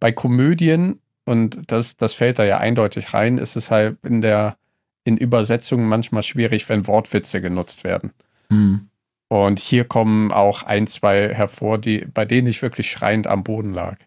bei 0.00 0.12
Komödien, 0.12 1.00
und 1.24 1.70
das, 1.70 1.96
das 1.96 2.12
fällt 2.12 2.38
da 2.38 2.44
ja 2.44 2.58
eindeutig 2.58 3.14
rein, 3.14 3.38
ist 3.38 3.56
es 3.56 3.70
halt 3.70 3.96
in 4.02 4.20
der 4.20 4.56
in 5.04 5.16
Übersetzungen 5.16 5.88
manchmal 5.88 6.22
schwierig, 6.22 6.68
wenn 6.68 6.86
Wortwitze 6.86 7.40
genutzt 7.40 7.84
werden. 7.84 8.12
Hm. 8.50 8.88
Und 9.28 9.58
hier 9.58 9.84
kommen 9.84 10.32
auch 10.32 10.62
ein, 10.62 10.86
zwei 10.86 11.34
hervor, 11.34 11.78
die, 11.78 12.06
bei 12.06 12.24
denen 12.24 12.46
ich 12.46 12.62
wirklich 12.62 12.90
schreiend 12.90 13.26
am 13.26 13.44
Boden 13.44 13.72
lag. 13.72 13.98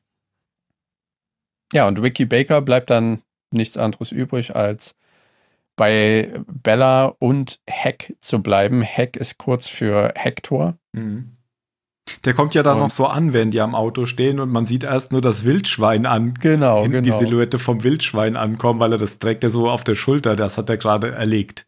Ja, 1.73 1.87
und 1.87 1.99
Ricky 1.99 2.25
Baker 2.25 2.61
bleibt 2.61 2.89
dann 2.89 3.21
nichts 3.51 3.77
anderes 3.77 4.11
übrig, 4.11 4.55
als 4.55 4.95
bei 5.75 6.33
Bella 6.47 7.07
und 7.19 7.59
Heck 7.67 8.15
zu 8.19 8.41
bleiben. 8.41 8.81
Heck 8.81 9.15
ist 9.15 9.37
kurz 9.37 9.67
für 9.67 10.13
Hector. 10.15 10.77
Mhm. 10.93 11.36
Der 12.25 12.33
kommt 12.33 12.55
ja 12.55 12.63
dann 12.63 12.75
Und- 12.77 12.83
noch 12.83 12.89
so 12.89 13.05
an, 13.07 13.33
wenn 13.33 13.51
die 13.51 13.59
am 13.61 13.75
Auto 13.75 14.05
stehen 14.05 14.39
und 14.39 14.49
man 14.51 14.65
sieht 14.65 14.83
erst 14.83 15.11
nur 15.11 15.21
das 15.21 15.43
Wildschwein 15.43 16.05
an, 16.05 16.33
Genau, 16.39 16.83
genau. 16.83 17.01
die 17.01 17.11
Silhouette 17.11 17.59
vom 17.59 17.83
Wildschwein 17.83 18.35
ankommen, 18.35 18.79
weil 18.79 18.93
er 18.93 18.97
das 18.97 19.19
trägt 19.19 19.43
er 19.43 19.49
so 19.49 19.69
auf 19.69 19.83
der 19.83 19.95
Schulter, 19.95 20.35
das 20.35 20.57
hat 20.57 20.69
er 20.69 20.77
gerade 20.77 21.11
erlegt. 21.11 21.65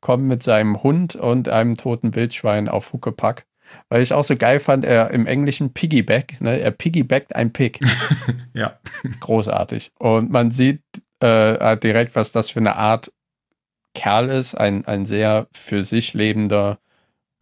kommt 0.00 0.24
mit 0.24 0.42
seinem 0.42 0.82
Hund 0.82 1.16
und 1.16 1.48
einem 1.48 1.78
toten 1.78 2.14
Wildschwein 2.14 2.68
auf 2.68 2.92
Huckepack. 2.92 3.46
Weil 3.88 4.02
ich 4.02 4.12
auch 4.12 4.22
so 4.22 4.34
geil 4.34 4.60
fand, 4.60 4.84
er 4.84 5.10
im 5.12 5.26
Englischen 5.26 5.72
Piggyback, 5.72 6.42
ne? 6.42 6.58
er 6.60 6.70
piggybackt 6.72 7.34
ein 7.34 7.54
Pig. 7.54 7.78
Ja. 8.52 8.78
Großartig. 9.20 9.92
Und 9.98 10.30
man 10.30 10.50
sieht 10.50 10.82
äh, 11.20 11.78
direkt, 11.78 12.14
was 12.16 12.32
das 12.32 12.50
für 12.50 12.60
eine 12.60 12.76
Art 12.76 13.12
Kerl 13.94 14.28
ist. 14.28 14.54
Ein, 14.54 14.84
ein 14.84 15.06
sehr 15.06 15.46
für 15.54 15.84
sich 15.84 16.12
lebender, 16.12 16.78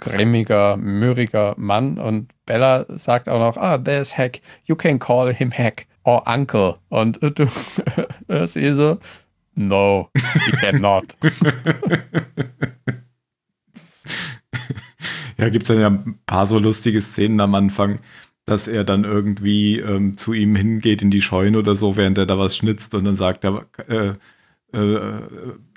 grimmiger, 0.03 0.77
mürriger 0.77 1.55
Mann. 1.57 1.99
Und 1.99 2.33
Bella 2.47 2.87
sagt 2.99 3.29
auch 3.29 3.39
noch, 3.39 3.57
ah, 3.57 3.79
there's 3.79 4.17
Hack. 4.19 4.41
You 4.65 4.75
can 4.77 4.99
call 4.99 5.33
him 5.33 5.51
Hack 5.53 5.87
or 6.05 6.27
Uncle. 6.27 6.77
Und 6.89 7.21
du 7.39 7.47
hörst 8.29 8.57
ihr 8.57 8.75
so, 8.75 8.99
no, 9.55 10.11
you 10.47 10.57
cannot. 10.59 11.05
Ja, 15.39 15.49
gibt 15.49 15.65
es 15.65 15.69
dann 15.69 15.81
ja 15.81 15.89
ein 15.89 16.19
paar 16.27 16.47
so 16.47 16.59
lustige 16.59 17.01
Szenen 17.01 17.41
am 17.41 17.55
Anfang, 17.55 17.99
dass 18.45 18.69
er 18.69 18.85
dann 18.85 19.05
irgendwie 19.05 19.79
ähm, 19.79 20.17
zu 20.17 20.35
ihm 20.35 20.55
hingeht 20.55 21.03
in 21.03 21.11
die 21.11 21.23
Scheune 21.23 21.59
oder 21.59 21.75
so, 21.75 21.97
während 21.97 22.19
er 22.19 22.27
da 22.27 22.39
was 22.39 22.57
schnitzt 22.57 22.95
und 22.95 23.05
dann 23.05 23.17
sagt 23.17 23.45
er, 23.45 23.67
äh, 23.89 24.13
äh, 24.77 25.21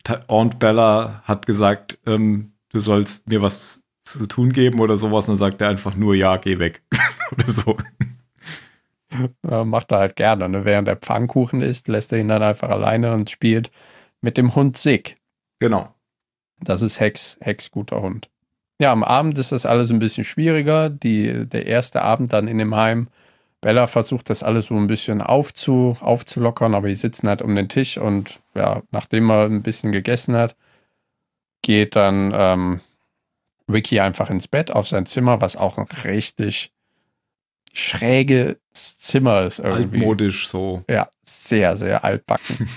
Ta- 0.03 0.19
Aunt 0.27 0.59
Bella 0.59 1.21
hat 1.23 1.45
gesagt, 1.45 1.97
ähm, 2.05 2.51
du 2.69 2.79
sollst 2.79 3.29
mir 3.29 3.41
was 3.41 3.84
zu 4.05 4.25
tun 4.27 4.51
geben 4.53 4.79
oder 4.79 4.97
sowas 4.97 5.27
und 5.27 5.33
dann 5.33 5.37
sagt 5.37 5.61
er 5.61 5.69
einfach 5.69 5.95
nur, 5.95 6.15
ja, 6.15 6.37
geh 6.37 6.59
weg. 6.59 6.81
oder 7.31 7.51
so. 7.51 7.77
Ja, 9.49 9.63
macht 9.63 9.91
er 9.91 9.99
halt 9.99 10.15
gerne. 10.15 10.47
Ne? 10.49 10.65
Während 10.65 10.87
der 10.87 10.97
Pfannkuchen 10.97 11.61
isst, 11.61 11.87
lässt 11.87 12.11
er 12.13 12.19
ihn 12.19 12.27
dann 12.27 12.43
einfach 12.43 12.69
alleine 12.69 13.13
und 13.13 13.29
spielt 13.29 13.71
mit 14.21 14.37
dem 14.37 14.55
Hund 14.55 14.77
Sick. 14.77 15.17
Genau. 15.59 15.93
Das 16.59 16.81
ist 16.81 16.99
Hex, 16.99 17.37
Hex 17.41 17.71
guter 17.71 18.01
Hund. 18.01 18.29
Ja, 18.79 18.91
am 18.91 19.03
Abend 19.03 19.37
ist 19.37 19.51
das 19.51 19.65
alles 19.65 19.89
ein 19.89 19.99
bisschen 19.99 20.23
schwieriger. 20.23 20.89
Die, 20.89 21.47
der 21.47 21.65
erste 21.65 22.01
Abend 22.01 22.33
dann 22.33 22.47
in 22.47 22.57
dem 22.57 22.75
Heim. 22.75 23.07
Bella 23.61 23.87
versucht 23.87 24.29
das 24.29 24.43
alles 24.43 24.67
so 24.67 24.75
ein 24.75 24.87
bisschen 24.87 25.21
aufzu, 25.21 25.97
aufzulockern, 25.99 26.75
aber 26.75 26.87
die 26.87 26.95
sitzen 26.95 27.27
halt 27.27 27.41
um 27.41 27.55
den 27.55 27.69
Tisch 27.69 27.97
und 27.97 28.41
ja, 28.53 28.83
nachdem 28.91 29.29
er 29.31 29.45
ein 29.45 29.63
bisschen 29.63 29.91
gegessen 29.91 30.35
hat, 30.35 30.55
geht 31.63 31.95
dann 31.95 32.31
ähm, 32.35 32.81
Ricky 33.71 33.99
einfach 33.99 34.29
ins 34.29 34.47
Bett 34.47 34.71
auf 34.71 34.87
sein 34.87 35.05
Zimmer, 35.05 35.41
was 35.41 35.55
auch 35.55 35.77
ein 35.77 35.87
richtig 36.03 36.71
schräges 37.73 38.57
Zimmer 38.73 39.43
ist 39.43 39.59
irgendwie. 39.59 39.99
Altmodisch 39.99 40.47
so. 40.47 40.83
Ja, 40.89 41.09
sehr, 41.23 41.77
sehr 41.77 42.03
altbacken. 42.03 42.69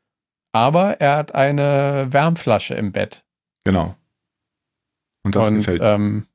Aber 0.52 1.00
er 1.00 1.16
hat 1.16 1.34
eine 1.34 2.06
Wärmflasche 2.10 2.74
im 2.74 2.92
Bett. 2.92 3.24
Genau. 3.64 3.94
Und 5.24 5.34
das 5.34 5.48
und 5.48 5.56
gefällt 5.56 5.82
ähm, 5.82 6.26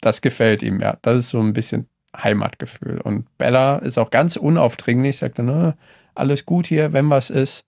das 0.00 0.20
gefällt 0.20 0.62
ihm, 0.62 0.80
ja. 0.80 0.98
Das 1.02 1.16
ist 1.16 1.30
so 1.30 1.40
ein 1.40 1.52
bisschen 1.52 1.88
Heimatgefühl. 2.16 3.00
Und 3.00 3.26
Bella 3.38 3.78
ist 3.78 3.98
auch 3.98 4.10
ganz 4.10 4.36
unaufdringlich, 4.36 5.18
sagt 5.18 5.38
dann, 5.38 5.46
ne, 5.46 5.76
alles 6.14 6.46
gut 6.46 6.66
hier, 6.66 6.92
wenn 6.92 7.08
was 7.10 7.30
ist, 7.30 7.64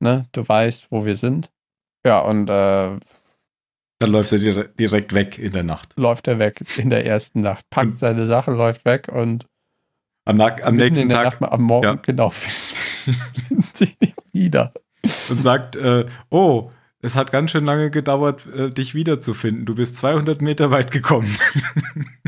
ne, 0.00 0.26
du 0.32 0.46
weißt, 0.46 0.90
wo 0.90 1.04
wir 1.04 1.16
sind. 1.16 1.50
Ja, 2.04 2.18
und 2.20 2.50
äh, 2.50 2.98
Dann 4.04 4.12
läuft 4.12 4.32
er 4.32 4.38
dire- 4.38 4.68
direkt 4.68 5.14
weg 5.14 5.38
in 5.38 5.52
der 5.52 5.64
Nacht. 5.64 5.92
läuft 5.96 6.28
er 6.28 6.38
weg 6.38 6.62
in 6.78 6.90
der 6.90 7.04
ersten 7.06 7.40
Nacht, 7.40 7.68
packt 7.70 7.98
seine 7.98 8.26
Sachen, 8.26 8.54
läuft 8.56 8.84
weg 8.84 9.08
und 9.12 9.46
Am, 10.26 10.40
am 10.40 10.76
nächsten 10.76 11.08
Tag 11.10 11.40
Nacht, 11.40 11.52
am 11.52 11.62
Morgen, 11.62 11.84
Ja. 11.86 11.94
genau, 11.96 12.30
findet 12.30 13.76
sie 13.76 13.94
ihn 14.00 14.14
wieder. 14.32 14.72
und 15.28 15.42
sagt, 15.42 15.76
äh, 15.76 16.06
oh, 16.30 16.70
es 17.02 17.14
hat 17.16 17.30
ganz 17.32 17.50
schön 17.50 17.66
lange 17.66 17.90
gedauert, 17.90 18.46
äh, 18.46 18.70
dich 18.70 18.94
wiederzufinden. 18.94 19.66
Du 19.66 19.74
bist 19.74 19.96
200 19.98 20.40
Meter 20.40 20.70
weit 20.70 20.90
gekommen. 20.90 21.34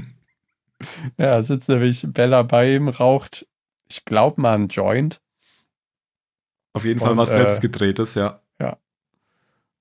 Ja, 1.17 1.41
sitzt 1.43 1.69
nämlich 1.71 2.07
Bella 2.09 2.43
bei 2.43 2.75
ihm, 2.75 2.89
raucht, 2.89 3.47
ich 3.89 4.05
glaube 4.05 4.41
mal, 4.43 4.55
ein 4.55 4.69
Joint. 4.69 5.23
Auf 6.75 6.85
jeden 6.85 7.01
Fall 7.01 7.17
was 7.17 7.31
äh, 7.33 7.37
selbstgedrehtes, 7.39 8.15
ja. 8.15 8.43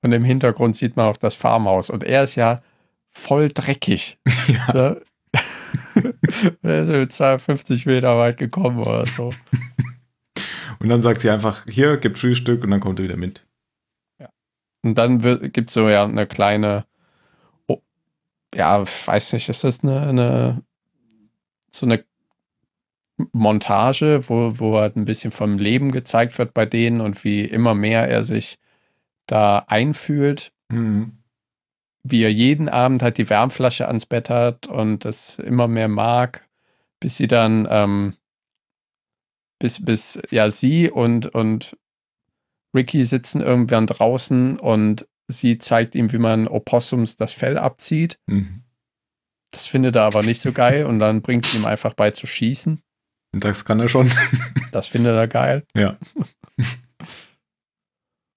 Und 0.06 0.12
im 0.12 0.24
Hintergrund 0.24 0.76
sieht 0.76 0.96
man 0.98 1.08
auch 1.08 1.18
das 1.18 1.34
Farmhaus. 1.34 1.90
Und 1.90 2.04
er 2.04 2.22
ist 2.22 2.36
ja 2.36 2.62
voll 3.10 3.50
dreckig. 3.52 4.20
ja. 4.48 4.72
Ne? 4.72 5.02
er 6.62 6.82
ist 6.84 6.90
mit 6.90 7.12
250 7.12 7.88
Meter 7.88 8.16
weit 8.16 8.38
gekommen 8.38 8.84
oder 8.84 9.08
so. 9.08 9.32
Und 10.78 10.90
dann 10.90 11.02
sagt 11.02 11.22
sie 11.22 11.32
einfach, 11.32 11.66
hier, 11.68 11.98
gibt 11.98 12.20
Frühstück 12.20 12.64
und 12.64 12.70
dann 12.70 12.82
kommt 12.82 13.00
er 13.00 13.06
wieder 13.06 13.18
mit. 13.18 13.48
Und 14.84 14.94
dann 14.94 15.18
gibt 15.52 15.72
es 15.72 15.74
so 15.74 15.90
ja 15.90 16.04
eine 16.04 16.28
kleine, 16.28 16.86
oh, 17.66 17.82
ja, 18.54 18.84
weiß 19.08 19.34
nicht, 19.34 19.50
ist 19.50 19.64
das 19.64 19.84
eine, 19.84 20.02
eine 20.02 20.62
so 21.72 21.88
eine 21.88 22.06
Montage, 23.32 24.30
wo, 24.30 24.52
wo 24.60 24.78
halt 24.78 24.98
ein 24.98 25.06
bisschen 25.06 25.32
vom 25.32 25.58
Leben 25.58 25.92
gezeigt 25.92 26.38
wird 26.38 26.54
bei 26.54 26.68
denen 26.68 27.02
und 27.02 27.24
wie 27.24 27.44
immer 27.44 27.74
mehr 27.74 28.08
er 28.08 28.24
sich 28.24 28.60
da 29.28 29.60
einfühlt, 29.68 30.52
Mhm. 30.72 31.18
wie 32.04 32.24
er 32.24 32.32
jeden 32.32 32.70
Abend 32.70 33.02
halt 33.02 33.18
die 33.18 33.30
Wärmflasche 33.30 33.88
ans 33.88 34.06
Bett 34.06 34.30
hat 34.30 34.68
und 34.68 35.06
das 35.06 35.38
immer 35.40 35.68
mehr 35.68 35.88
mag, 35.88 36.48
bis 37.00 37.18
sie 37.18 37.28
dann, 37.28 37.68
ähm, 37.70 38.14
bis, 39.60 39.84
bis, 39.84 40.20
ja, 40.32 40.50
sie 40.52 40.90
und, 40.90 41.28
und 41.28 41.78
Ricky 42.76 43.06
sitzen 43.06 43.42
irgendwann 43.42 43.88
draußen 43.88 44.60
und 44.60 45.08
sie 45.28 45.58
zeigt 45.58 45.96
ihm, 45.96 46.12
wie 46.12 46.18
man 46.18 46.48
Opossums 46.48 47.16
das 47.16 47.32
Fell 47.32 47.58
abzieht. 47.58 48.20
Mhm. 48.28 48.64
Das 49.52 49.68
findet 49.68 49.96
er 49.96 50.04
aber 50.04 50.22
nicht 50.24 50.42
so 50.42 50.52
geil 50.52 50.86
und 50.86 51.00
dann 51.00 51.22
bringt 51.22 51.46
sie 51.46 51.58
ihm 51.58 51.66
einfach 51.66 51.94
bei 51.94 52.12
zu 52.12 52.28
schießen. 52.28 52.82
Das 53.34 53.66
kann 53.66 53.80
er 53.80 53.88
schon. 53.88 54.12
Das 54.72 54.88
findet 54.88 55.16
er 55.16 55.28
geil. 55.28 55.64
ja. 55.76 55.98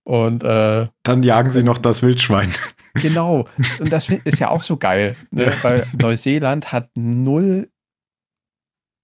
Und 0.09 0.43
äh, 0.43 0.89
Dann 1.03 1.23
jagen 1.23 1.51
sie 1.51 1.63
noch 1.63 1.77
das 1.77 2.03
Wildschwein. 2.03 2.51
Genau. 2.95 3.47
Und 3.79 3.93
das 3.93 4.09
ist 4.09 4.41
ja 4.41 4.49
auch 4.49 4.63
so 4.63 4.77
geil, 4.77 5.15
ne? 5.31 5.45
Ja. 5.45 5.63
weil 5.63 5.87
Neuseeland 5.97 6.73
hat 6.73 6.89
null 6.97 7.71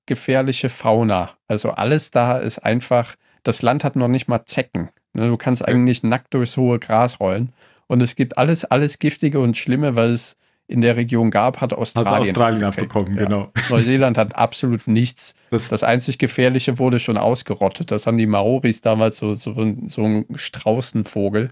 gefährliche 0.07 0.69
Fauna. 0.69 1.37
Also 1.47 1.71
alles 1.71 2.11
da 2.11 2.39
ist 2.39 2.59
einfach, 2.59 3.15
das 3.45 3.63
Land 3.63 3.85
hat 3.85 3.95
noch 3.95 4.09
nicht 4.09 4.27
mal 4.27 4.47
Zecken. 4.47 4.89
Ne? 5.13 5.29
Du 5.29 5.37
kannst 5.37 5.65
eigentlich 5.65 6.03
nackt 6.03 6.35
durchs 6.35 6.57
hohe 6.57 6.81
Gras 6.81 7.21
rollen. 7.21 7.53
Und 7.87 8.03
es 8.03 8.17
gibt 8.17 8.37
alles, 8.37 8.65
alles 8.65 8.99
Giftige 8.99 9.39
und 9.39 9.57
Schlimme, 9.57 9.95
was 9.95 10.11
es 10.11 10.37
in 10.67 10.81
der 10.81 10.97
Region 10.97 11.31
gab, 11.31 11.61
hat 11.61 11.73
Hat 11.73 11.79
Australien. 11.79 12.31
Australien 12.31 12.65
abgekriegt. 12.65 12.97
abbekommen, 12.97 13.19
Ja. 13.19 13.25
genau. 13.27 13.53
Neuseeland 13.71 14.17
hat 14.17 14.35
absolut 14.35 14.87
nichts. 14.87 15.35
Das, 15.51 15.69
Das 15.69 15.83
einzig 15.83 16.19
Gefährliche 16.19 16.79
wurde 16.79 16.99
schon 17.01 17.19
ausgerottet. 17.19 17.91
Das 17.91 18.07
haben 18.07 18.17
die 18.19 18.27
Maoris 18.27 18.81
damals 18.81 19.19
so, 19.19 19.35
so, 19.35 19.53
ein- 19.53 19.89
so 19.89 20.03
ein 20.05 20.25
Straußenvogel. 20.35 21.51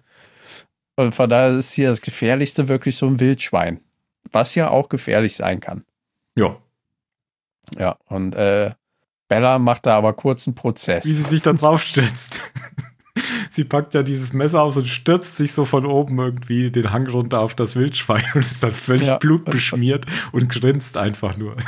Und 0.97 1.15
von 1.15 1.29
daher 1.29 1.51
ist 1.59 1.73
hier 1.73 1.91
das 1.91 2.01
Gefährlichste 2.01 2.69
wirklich 2.69 2.97
so 2.97 3.07
ein 3.07 3.21
Wildschwein. 3.21 3.81
Was 4.31 4.55
ja 4.55 4.71
auch 4.71 4.89
gefährlich 4.89 5.37
sein 5.37 5.61
kann. 5.61 5.85
ja. 6.37 6.57
Ja, 7.79 7.97
und 8.07 8.35
äh, 8.35 8.73
Bella 9.29 9.59
macht 9.61 9.87
da 9.87 9.97
aber 9.97 10.15
kurz 10.15 10.47
einen 10.49 10.55
Prozess. 10.57 11.07
Wie 11.07 11.13
sie 11.13 11.23
sich 11.23 11.43
da 11.43 11.53
drauf 11.53 11.83
stürzt. 11.83 12.53
sie 13.55 13.65
packt 13.65 13.95
ja 13.95 14.03
dieses 14.03 14.33
Messer 14.33 14.63
aus 14.63 14.77
und 14.77 14.87
stürzt 14.87 15.37
sich 15.37 15.53
so 15.53 15.65
von 15.65 15.87
oben 15.87 16.19
irgendwie 16.19 16.71
den 16.71 16.93
Hang 16.93 17.07
runter 17.09 17.41
auf 17.41 17.55
das 17.55 17.77
Wildschwein 17.77 18.25
und 18.35 18.41
ist 18.41 18.63
dann 18.63 18.73
völlig 18.73 19.07
Ja. 19.09 19.19
blutbeschmiert 19.19 20.07
und 20.33 20.49
grinst 20.49 20.97
einfach 20.97 21.37
nur. 21.37 21.57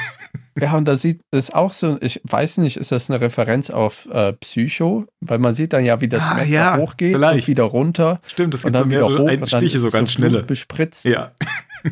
Ja, 0.57 0.77
und 0.77 0.85
da 0.87 0.97
sieht 0.97 1.21
es 1.33 1.51
auch 1.53 1.73
so, 1.73 1.99
ich 2.01 2.21
weiß 2.23 2.59
nicht, 2.59 2.77
ist 2.77 2.93
das 2.93 3.11
eine 3.11 3.21
Referenz 3.21 3.71
auf 3.71 4.07
äh, 4.13 4.35
Psycho? 4.35 5.05
Weil 5.21 5.41
man 5.41 5.53
sieht 5.53 5.73
dann 5.73 5.85
ja, 5.85 6.01
wie 6.01 6.07
das 6.07 6.23
Ah, 6.23 6.35
Messer 6.35 6.49
ja, 6.49 6.77
hochgeht 6.77 7.13
vielleicht. 7.17 7.41
und 7.41 7.49
wieder 7.49 7.65
runter 7.65 8.21
Stimmt, 8.25 8.55
und 8.55 8.63
gibt 8.63 8.63
so 8.63 8.71
dann 8.71 8.89
wieder 8.89 9.01
mehrere 9.09 9.19
hoch 9.25 9.33
und 9.43 9.53
dann 9.53 9.61
Stiche, 9.61 9.81
so 9.81 9.91
ganz 9.91 10.11
so 10.13 10.15
schnelle. 10.19 10.45
Bespritzt. 10.45 11.07
Ja. 11.07 11.33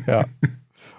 Ja. 0.07 0.27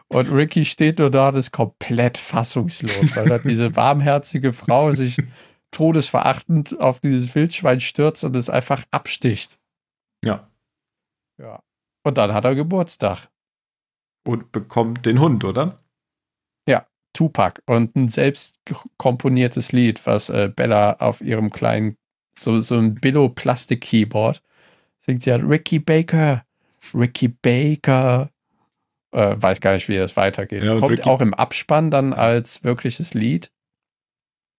Und 0.08 0.30
Ricky 0.30 0.66
steht 0.66 0.98
nur 0.98 1.10
da 1.10 1.30
und 1.30 1.36
ist 1.36 1.52
komplett 1.52 2.18
fassungslos, 2.18 3.16
weil 3.16 3.28
da 3.30 3.38
diese 3.38 3.74
warmherzige 3.74 4.52
Frau 4.52 4.92
sich 4.92 5.16
todesverachtend 5.74 6.80
auf 6.80 7.00
dieses 7.00 7.34
Wildschwein 7.34 7.80
stürzt 7.80 8.24
und 8.24 8.34
es 8.36 8.48
einfach 8.50 8.84
absticht. 8.90 9.58
Ja. 10.24 10.48
Ja. 11.38 11.62
Und 12.02 12.18
dann 12.18 12.32
hat 12.32 12.44
er 12.44 12.54
Geburtstag. 12.54 13.28
Und 14.26 14.52
bekommt 14.52 15.04
den 15.04 15.20
Hund, 15.20 15.44
oder? 15.44 15.80
Tupac 17.14 17.62
und 17.66 17.96
ein 17.96 18.08
selbst 18.08 18.60
komponiertes 18.98 19.72
Lied, 19.72 20.04
was 20.06 20.28
äh, 20.28 20.50
Bella 20.54 20.94
auf 20.94 21.20
ihrem 21.20 21.50
kleinen, 21.50 21.96
so, 22.38 22.60
so 22.60 22.76
ein 22.76 22.96
Billo-Plastik-Keyboard 22.96 24.42
singt 25.00 25.22
sie 25.22 25.30
halt 25.30 25.44
Ricky 25.48 25.78
Baker, 25.78 26.44
Ricky 26.92 27.28
Baker. 27.28 28.30
Äh, 29.12 29.36
weiß 29.38 29.60
gar 29.60 29.74
nicht, 29.74 29.88
wie 29.88 29.96
das 29.96 30.16
weitergeht. 30.16 30.64
Ja, 30.64 30.72
und 30.72 30.80
Kommt 30.80 30.92
Ricky- 30.98 31.08
auch 31.08 31.20
im 31.20 31.34
Abspann 31.34 31.90
dann 31.90 32.12
als 32.12 32.64
wirkliches 32.64 33.14
Lied. 33.14 33.52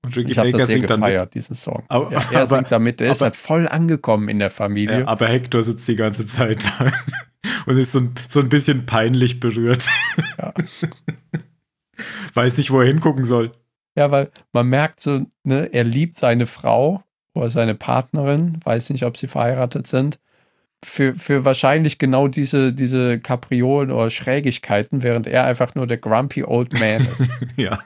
Und 0.05 0.15
Ricky 0.15 0.31
Ich 0.31 0.37
Baker 0.37 0.65
singt 0.65 0.89
dann 0.89 0.99
mit. 0.99 1.09
gefeiert, 1.09 1.33
diesen 1.33 1.55
Song. 1.55 1.83
Aber- 1.87 2.11
ja, 2.11 2.21
er 2.31 2.41
aber- 2.43 2.57
singt 2.57 2.71
damit, 2.71 3.01
er 3.01 3.11
ist 3.11 3.21
aber- 3.21 3.27
halt 3.31 3.35
voll 3.35 3.67
angekommen 3.67 4.29
in 4.29 4.39
der 4.39 4.49
Familie. 4.51 4.99
Ja, 5.01 5.07
aber 5.07 5.27
Hector 5.27 5.63
sitzt 5.63 5.87
die 5.87 5.95
ganze 5.95 6.27
Zeit 6.27 6.63
da 6.79 6.91
und 7.65 7.77
ist 7.77 7.91
so 7.91 7.99
ein, 7.99 8.13
so 8.27 8.39
ein 8.39 8.49
bisschen 8.49 8.85
peinlich 8.85 9.39
berührt. 9.39 9.83
Ja. 10.37 10.53
Weiß 12.33 12.57
nicht, 12.57 12.71
wo 12.71 12.81
er 12.81 12.87
hingucken 12.87 13.23
soll. 13.23 13.51
Ja, 13.97 14.11
weil 14.11 14.29
man 14.51 14.67
merkt 14.67 14.99
so, 14.99 15.25
ne, 15.43 15.69
er 15.73 15.85
liebt 15.85 16.17
seine 16.17 16.45
Frau 16.47 17.01
oder 17.33 17.49
seine 17.49 17.75
Partnerin, 17.75 18.59
weiß 18.63 18.89
nicht, 18.89 19.03
ob 19.05 19.15
sie 19.17 19.27
verheiratet 19.27 19.87
sind, 19.87 20.19
für, 20.83 21.13
für 21.13 21.45
wahrscheinlich 21.45 21.97
genau 21.97 22.27
diese, 22.27 22.73
diese 22.73 23.19
Kapriolen 23.19 23.91
oder 23.91 24.09
Schrägigkeiten, 24.09 25.01
während 25.01 25.27
er 25.27 25.45
einfach 25.45 25.73
nur 25.75 25.87
der 25.87 25.97
grumpy 25.97 26.43
old 26.43 26.73
man 26.79 27.01
ist. 27.01 27.23
Ja. 27.55 27.79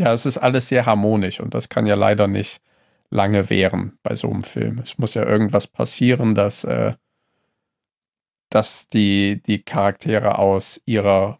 Ja, 0.00 0.12
es 0.12 0.26
ist 0.26 0.38
alles 0.38 0.68
sehr 0.68 0.86
harmonisch 0.86 1.40
und 1.40 1.54
das 1.54 1.68
kann 1.68 1.86
ja 1.86 1.94
leider 1.94 2.26
nicht 2.26 2.60
lange 3.10 3.50
währen 3.50 3.98
bei 4.02 4.16
so 4.16 4.30
einem 4.30 4.42
Film. 4.42 4.78
Es 4.78 4.98
muss 4.98 5.14
ja 5.14 5.24
irgendwas 5.24 5.66
passieren, 5.66 6.34
dass, 6.34 6.64
äh, 6.64 6.94
dass 8.48 8.88
die, 8.88 9.42
die 9.42 9.62
Charaktere 9.62 10.38
aus 10.38 10.80
ihrer, 10.86 11.38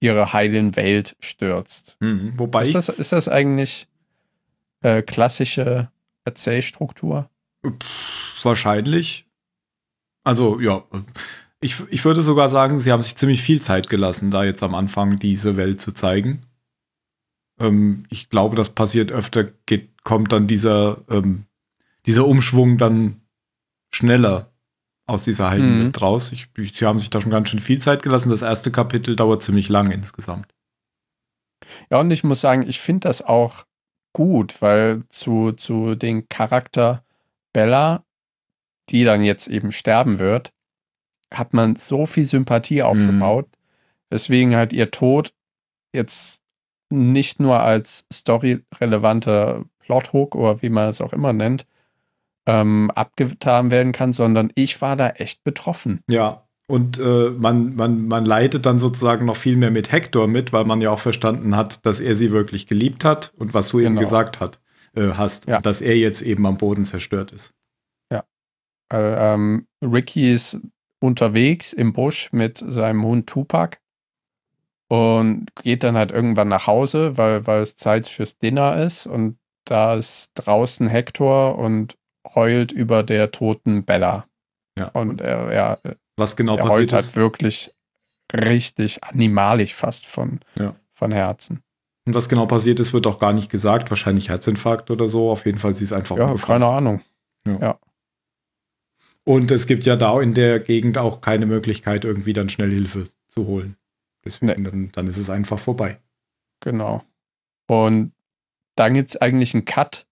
ihrer 0.00 0.32
heilen 0.32 0.76
Welt 0.76 1.16
stürzt. 1.20 1.96
Mhm. 2.00 2.34
Wobei 2.36 2.62
Ist 2.62 2.74
das, 2.74 2.88
ist 2.88 3.12
das 3.12 3.28
eigentlich 3.28 3.88
äh, 4.82 5.02
klassische 5.02 5.90
Erzählstruktur? 6.24 7.30
Pff, 7.66 8.44
wahrscheinlich. 8.44 9.26
Also, 10.24 10.60
ja. 10.60 10.84
Ich, 11.60 11.76
ich 11.90 12.04
würde 12.04 12.22
sogar 12.22 12.48
sagen, 12.48 12.80
sie 12.80 12.92
haben 12.92 13.02
sich 13.02 13.16
ziemlich 13.16 13.40
viel 13.40 13.62
Zeit 13.62 13.88
gelassen, 13.88 14.30
da 14.30 14.44
jetzt 14.44 14.62
am 14.62 14.74
Anfang 14.74 15.18
diese 15.18 15.56
Welt 15.56 15.80
zu 15.80 15.92
zeigen. 15.92 16.40
Ähm, 17.60 18.04
ich 18.10 18.28
glaube, 18.30 18.56
das 18.56 18.70
passiert 18.70 19.12
öfter, 19.12 19.44
geht, 19.66 20.02
kommt 20.04 20.32
dann 20.32 20.46
dieser, 20.46 21.02
ähm, 21.08 21.46
dieser 22.06 22.26
Umschwung 22.26 22.78
dann 22.78 23.22
schneller 23.94 24.52
aus 25.06 25.24
dieser 25.24 25.50
heilen 25.50 25.78
Mhm. 25.78 25.84
Welt 25.84 26.00
raus. 26.02 26.32
Ich, 26.32 26.48
sie 26.56 26.86
haben 26.86 26.98
sich 26.98 27.10
da 27.10 27.20
schon 27.20 27.30
ganz 27.30 27.48
schön 27.48 27.60
viel 27.60 27.80
Zeit 27.80 28.02
gelassen. 28.02 28.30
Das 28.30 28.42
erste 28.42 28.70
Kapitel 28.70 29.16
dauert 29.16 29.42
ziemlich 29.42 29.68
lang 29.68 29.90
insgesamt. 29.90 30.54
Ja, 31.90 32.00
und 32.00 32.10
ich 32.10 32.24
muss 32.24 32.40
sagen, 32.40 32.68
ich 32.68 32.80
finde 32.80 33.08
das 33.08 33.22
auch 33.22 33.64
gut, 34.12 34.60
weil 34.60 35.04
zu, 35.08 35.52
zu 35.52 35.94
den 35.94 36.28
Charakter 36.28 37.04
Bella, 37.52 38.04
die 38.90 39.04
dann 39.04 39.22
jetzt 39.22 39.48
eben 39.48 39.72
sterben 39.72 40.18
wird, 40.18 40.52
hat 41.32 41.54
man 41.54 41.76
so 41.76 42.04
viel 42.06 42.24
Sympathie 42.24 42.82
aufgebaut, 42.82 43.48
weswegen 44.10 44.54
halt 44.54 44.72
ihr 44.72 44.90
Tod 44.90 45.34
jetzt 45.94 46.41
nicht 46.92 47.40
nur 47.40 47.60
als 47.60 48.06
storyrelevanter 48.12 49.64
Plothook 49.80 50.34
oder 50.34 50.62
wie 50.62 50.68
man 50.68 50.88
es 50.88 51.00
auch 51.00 51.12
immer 51.12 51.32
nennt, 51.32 51.66
ähm, 52.46 52.90
abgetan 52.94 53.70
werden 53.70 53.92
kann, 53.92 54.12
sondern 54.12 54.52
ich 54.54 54.80
war 54.80 54.96
da 54.96 55.10
echt 55.10 55.44
betroffen. 55.44 56.00
Ja. 56.08 56.46
Und 56.68 56.98
äh, 56.98 57.30
man, 57.30 57.74
man, 57.74 58.06
man 58.06 58.24
leidet 58.24 58.64
dann 58.66 58.78
sozusagen 58.78 59.26
noch 59.26 59.36
viel 59.36 59.56
mehr 59.56 59.70
mit 59.70 59.92
Hector 59.92 60.26
mit, 60.26 60.52
weil 60.52 60.64
man 60.64 60.80
ja 60.80 60.90
auch 60.90 61.00
verstanden 61.00 61.56
hat, 61.56 61.84
dass 61.84 62.00
er 62.00 62.14
sie 62.14 62.32
wirklich 62.32 62.66
geliebt 62.66 63.04
hat 63.04 63.32
und 63.36 63.52
was 63.52 63.68
du 63.68 63.80
eben 63.80 63.90
Genau. 63.90 64.00
gesagt 64.00 64.40
hat, 64.40 64.60
äh, 64.94 65.12
hast. 65.14 65.46
Ja. 65.48 65.60
Dass 65.60 65.80
er 65.80 65.98
jetzt 65.98 66.22
eben 66.22 66.46
am 66.46 66.56
Boden 66.56 66.84
zerstört 66.84 67.32
ist. 67.32 67.52
Äh, 68.92 69.34
ähm, 69.34 69.66
Ricky 69.82 70.32
ist 70.32 70.60
unterwegs 71.00 71.72
im 71.72 71.92
Busch 71.92 72.30
mit 72.32 72.58
seinem 72.58 73.04
Hund 73.04 73.26
Tupac 73.26 73.78
und 74.92 75.46
geht 75.62 75.82
dann 75.84 75.96
halt 75.96 76.10
irgendwann 76.12 76.48
nach 76.48 76.66
Hause, 76.66 77.16
weil, 77.16 77.46
weil 77.46 77.62
es 77.62 77.76
Zeit 77.76 78.06
fürs 78.08 78.36
Dinner 78.38 78.76
ist 78.84 79.06
und 79.06 79.38
da 79.64 79.94
ist 79.94 80.32
draußen 80.34 80.86
Hector 80.86 81.56
und 81.58 81.96
heult 82.34 82.72
über 82.72 83.02
der 83.02 83.30
toten 83.30 83.84
Bella. 83.84 84.24
Ja. 84.76 84.88
Und 84.88 85.22
er, 85.22 85.50
er, 85.50 85.78
Was 86.16 86.36
genau 86.36 86.56
er 86.58 86.68
heult 86.68 86.92
halt 86.92 87.04
ist. 87.04 87.16
wirklich 87.16 87.72
richtig 88.34 89.02
animalisch 89.02 89.74
fast 89.74 90.04
von, 90.06 90.40
Ja. 90.56 90.74
von 90.92 91.10
Herzen. 91.12 91.62
Und 92.06 92.14
was 92.14 92.28
genau 92.28 92.44
passiert 92.46 92.78
ist, 92.80 92.92
wird 92.92 93.06
auch 93.06 93.18
gar 93.18 93.32
nicht 93.32 93.50
gesagt. 93.50 93.88
Wahrscheinlich 93.90 94.28
Herzinfarkt 94.28 94.90
oder 94.90 95.08
so. 95.08 95.30
Auf 95.30 95.46
jeden 95.46 95.58
Fall, 95.58 95.74
sie 95.74 95.84
ist 95.84 95.92
einfach 95.92 96.16
Ja, 96.18 96.24
umgefallen. 96.26 96.60
keine 96.62 96.70
Ahnung. 96.70 97.00
Und 99.24 99.50
es 99.50 99.66
gibt 99.66 99.86
ja 99.86 99.96
da 99.96 100.20
in 100.20 100.34
der 100.34 100.58
Gegend 100.60 100.98
auch 100.98 101.20
keine 101.20 101.46
Möglichkeit, 101.46 102.04
irgendwie 102.04 102.32
dann 102.32 102.48
schnell 102.48 102.70
Hilfe 102.70 103.06
zu 103.28 103.46
holen. 103.46 103.76
Deswegen, 104.24 104.64
dann, 104.64 104.92
dann 104.92 105.06
ist 105.06 105.16
es 105.16 105.30
einfach 105.30 105.58
vorbei. 105.58 105.98
Genau. 106.60 107.02
Und 107.68 108.12
dann 108.76 108.94
gibt 108.94 109.10
es 109.10 109.16
eigentlich 109.20 109.54
einen 109.54 109.64
Cut 109.64 110.06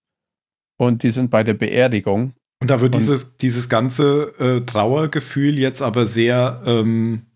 und 0.79 1.03
die 1.03 1.11
sind 1.11 1.31
bei 1.31 1.44
der 1.44 1.55
Beerdigung. 1.55 2.35
Und 2.61 2.70
da 2.70 2.81
wird 2.81 2.94
Und- 2.94 3.01
dieses, 3.01 3.37
dieses 3.37 3.68
ganze 3.68 4.35
äh, 4.38 4.66
Trauergefühl 4.66 5.59
jetzt 5.59 5.81
aber 5.83 6.07
sehr 6.07 6.62
ähm, 6.66 7.27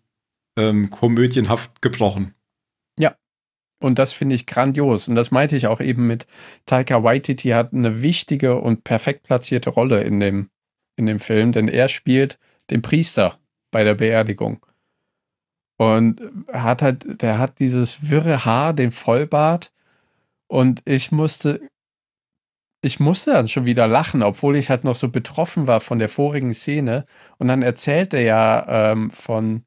ähm, 0.57 0.89
komödienhaft 0.89 1.81
gebrochen. 1.81 2.35
Und 3.81 3.99
das 3.99 4.13
finde 4.13 4.35
ich 4.35 4.45
grandios. 4.45 5.07
Und 5.07 5.15
das 5.15 5.31
meinte 5.31 5.55
ich 5.55 5.67
auch 5.67 5.81
eben 5.81 6.07
mit 6.07 6.27
Taika 6.65 7.03
Waititi 7.03 7.49
hat 7.49 7.73
eine 7.73 8.01
wichtige 8.01 8.59
und 8.59 8.83
perfekt 8.83 9.23
platzierte 9.23 9.69
Rolle 9.69 10.01
in 10.01 10.19
dem, 10.19 10.49
in 10.95 11.05
dem 11.05 11.19
Film, 11.19 11.51
denn 11.51 11.67
er 11.67 11.87
spielt 11.87 12.39
den 12.69 12.81
Priester 12.81 13.37
bei 13.71 13.83
der 13.83 13.95
Beerdigung. 13.95 14.65
Und 15.77 16.21
er 16.47 16.63
hat 16.63 16.81
halt, 16.81 17.21
der 17.21 17.37
hat 17.37 17.59
dieses 17.59 18.09
wirre 18.09 18.45
Haar, 18.45 18.73
den 18.73 18.91
Vollbart. 18.91 19.71
Und 20.47 20.81
ich 20.85 21.11
musste, 21.11 21.59
ich 22.81 22.99
musste 22.99 23.31
dann 23.33 23.47
schon 23.47 23.65
wieder 23.65 23.87
lachen, 23.87 24.23
obwohl 24.23 24.55
ich 24.55 24.69
halt 24.69 24.83
noch 24.83 24.95
so 24.95 25.09
betroffen 25.09 25.67
war 25.67 25.81
von 25.81 25.99
der 25.99 26.09
vorigen 26.09 26.53
Szene. 26.53 27.05
Und 27.37 27.47
dann 27.47 27.61
erzählt 27.61 28.13
er 28.13 28.21
ja 28.21 28.91
ähm, 28.91 29.09
von, 29.09 29.63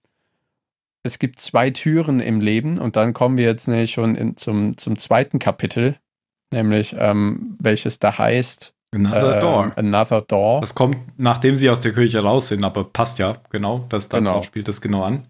es 1.02 1.18
gibt 1.18 1.40
zwei 1.40 1.70
Türen 1.70 2.20
im 2.20 2.40
Leben 2.40 2.78
und 2.78 2.96
dann 2.96 3.12
kommen 3.12 3.38
wir 3.38 3.44
jetzt 3.46 3.68
nämlich 3.68 3.92
schon 3.92 4.14
in, 4.14 4.36
zum, 4.36 4.76
zum 4.76 4.96
zweiten 4.98 5.38
Kapitel, 5.38 5.96
nämlich 6.52 6.94
ähm, 6.98 7.56
welches 7.58 7.98
da 7.98 8.16
heißt 8.16 8.74
Another 8.94 9.34
ähm, 9.34 9.40
Door. 9.40 9.72
Another 9.76 10.20
Door. 10.22 10.60
Das 10.62 10.74
kommt, 10.74 10.96
nachdem 11.18 11.56
sie 11.56 11.68
aus 11.68 11.80
der 11.80 11.92
Kirche 11.92 12.20
raus 12.20 12.48
sind, 12.48 12.64
aber 12.64 12.84
passt 12.84 13.18
ja, 13.18 13.36
genau. 13.50 13.84
Das 13.90 14.08
dann 14.08 14.24
Genau. 14.24 14.40
spielt 14.42 14.66
das 14.68 14.80
genau 14.80 15.02
an. 15.02 15.24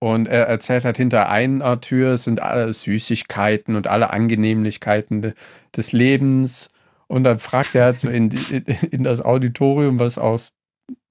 Und 0.00 0.26
er 0.26 0.46
erzählt 0.46 0.84
halt, 0.84 0.96
hinter 0.96 1.28
einer 1.28 1.80
Tür 1.80 2.16
sind 2.18 2.40
alle 2.40 2.72
Süßigkeiten 2.72 3.74
und 3.74 3.88
alle 3.88 4.10
Angenehmlichkeiten 4.10 5.22
de, 5.22 5.32
des 5.76 5.92
Lebens. 5.92 6.70
Und 7.08 7.24
dann 7.24 7.38
fragt 7.38 7.74
er 7.74 7.86
halt 7.86 8.00
so 8.00 8.08
in, 8.08 8.30
in, 8.50 8.64
in 8.64 9.02
das 9.02 9.20
Auditorium, 9.20 9.98
was 9.98 10.18
aus 10.18 10.52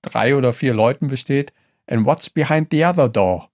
drei 0.02 0.36
oder 0.36 0.54
vier 0.54 0.74
Leuten 0.74 1.08
besteht, 1.08 1.54
and 1.88 2.06
what's 2.06 2.30
behind 2.30 2.70
the 2.72 2.86
other 2.86 3.10
door? 3.10 3.50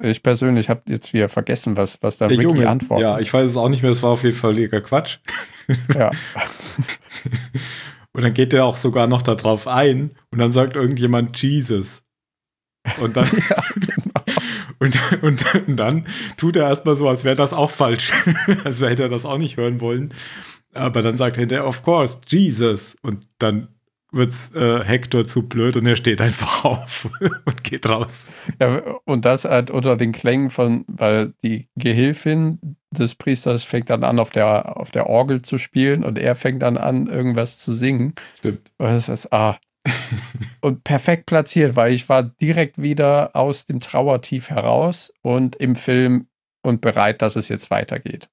Ich 0.00 0.22
persönlich 0.22 0.68
habe 0.68 0.80
jetzt 0.88 1.12
wieder 1.12 1.28
vergessen, 1.28 1.76
was, 1.76 2.02
was 2.02 2.18
da 2.18 2.26
Der 2.26 2.38
Ricky 2.38 2.48
Junge, 2.48 2.68
antwortet. 2.68 3.04
ja, 3.04 3.18
ich 3.20 3.32
weiß 3.32 3.50
es 3.50 3.56
auch 3.56 3.68
nicht 3.68 3.82
mehr, 3.82 3.92
es 3.92 4.02
war 4.02 4.10
auf 4.10 4.24
jeden 4.24 4.34
Fall 4.34 4.54
völliger 4.54 4.80
Quatsch. 4.80 5.18
ja. 5.94 6.10
Und 8.12 8.22
dann 8.22 8.34
geht 8.34 8.52
er 8.52 8.64
auch 8.64 8.76
sogar 8.76 9.06
noch 9.06 9.22
darauf 9.22 9.68
ein 9.68 10.10
und 10.30 10.38
dann 10.38 10.52
sagt 10.52 10.76
irgendjemand 10.76 11.40
Jesus. 11.40 12.03
Und 13.00 13.16
dann, 13.16 13.28
und, 14.78 15.22
und, 15.22 15.54
und 15.54 15.76
dann 15.76 16.06
tut 16.36 16.56
er 16.56 16.68
erstmal 16.68 16.96
so, 16.96 17.08
als 17.08 17.24
wäre 17.24 17.36
das 17.36 17.52
auch 17.52 17.70
falsch. 17.70 18.12
also 18.64 18.86
hätte 18.86 19.04
er 19.04 19.08
das 19.08 19.24
auch 19.24 19.38
nicht 19.38 19.56
hören 19.56 19.80
wollen. 19.80 20.12
Aber 20.72 21.02
dann 21.02 21.16
sagt 21.16 21.36
er 21.36 21.40
hinterher, 21.40 21.66
of 21.66 21.82
course, 21.82 22.20
Jesus. 22.26 22.96
Und 23.02 23.28
dann 23.38 23.68
wird's 24.14 24.54
äh, 24.54 24.84
Hector 24.84 25.26
zu 25.26 25.48
blöd 25.48 25.76
und 25.76 25.86
er 25.86 25.96
steht 25.96 26.20
einfach 26.20 26.64
auf 26.64 27.08
und 27.44 27.64
geht 27.64 27.88
raus. 27.88 28.30
Ja, 28.60 28.82
und 29.04 29.24
das 29.24 29.44
halt 29.44 29.70
unter 29.70 29.96
den 29.96 30.12
Klängen 30.12 30.50
von, 30.50 30.84
weil 30.86 31.34
die 31.42 31.68
Gehilfin 31.76 32.76
des 32.90 33.14
Priesters 33.16 33.64
fängt 33.64 33.90
dann 33.90 34.04
an, 34.04 34.18
auf 34.18 34.30
der, 34.30 34.76
auf 34.76 34.90
der 34.90 35.08
Orgel 35.08 35.42
zu 35.42 35.58
spielen 35.58 36.04
und 36.04 36.18
er 36.18 36.36
fängt 36.36 36.62
dann 36.62 36.76
an, 36.76 37.08
irgendwas 37.08 37.58
zu 37.58 37.74
singen. 37.74 38.14
Stimmt. 38.38 38.70
Und 38.78 38.86
das 38.86 39.08
ist, 39.08 39.32
ah. 39.32 39.58
Und 40.60 40.84
perfekt 40.84 41.26
platziert, 41.26 41.76
weil 41.76 41.92
ich 41.92 42.08
war 42.08 42.22
direkt 42.22 42.80
wieder 42.80 43.36
aus 43.36 43.66
dem 43.66 43.80
Trauertief 43.80 44.50
heraus 44.50 45.12
und 45.22 45.56
im 45.56 45.76
Film 45.76 46.28
und 46.62 46.80
bereit, 46.80 47.22
dass 47.22 47.36
es 47.36 47.48
jetzt 47.48 47.70
weitergeht. 47.70 48.30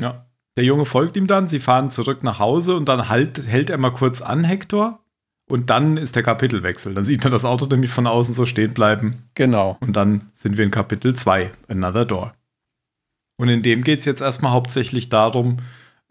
Ja. 0.00 0.26
Der 0.56 0.64
Junge 0.64 0.84
folgt 0.84 1.16
ihm 1.16 1.26
dann, 1.26 1.48
sie 1.48 1.60
fahren 1.60 1.90
zurück 1.90 2.22
nach 2.22 2.38
Hause 2.38 2.76
und 2.76 2.88
dann 2.88 3.08
halt, 3.08 3.46
hält 3.46 3.70
er 3.70 3.78
mal 3.78 3.92
kurz 3.92 4.20
an, 4.20 4.44
Hector. 4.44 5.00
Und 5.48 5.70
dann 5.70 5.96
ist 5.96 6.14
der 6.14 6.22
Kapitelwechsel. 6.22 6.94
Dann 6.94 7.04
sieht 7.04 7.24
man 7.24 7.32
das 7.32 7.44
Auto 7.44 7.66
nämlich 7.66 7.90
von 7.90 8.06
außen 8.06 8.34
so 8.34 8.46
stehen 8.46 8.72
bleiben. 8.72 9.24
Genau. 9.34 9.78
Und 9.80 9.96
dann 9.96 10.30
sind 10.32 10.56
wir 10.56 10.64
in 10.64 10.70
Kapitel 10.70 11.14
2, 11.14 11.50
Another 11.66 12.04
Door. 12.04 12.34
Und 13.36 13.48
in 13.48 13.62
dem 13.62 13.82
geht 13.82 14.00
es 14.00 14.04
jetzt 14.04 14.20
erstmal 14.20 14.52
hauptsächlich 14.52 15.08
darum, 15.08 15.56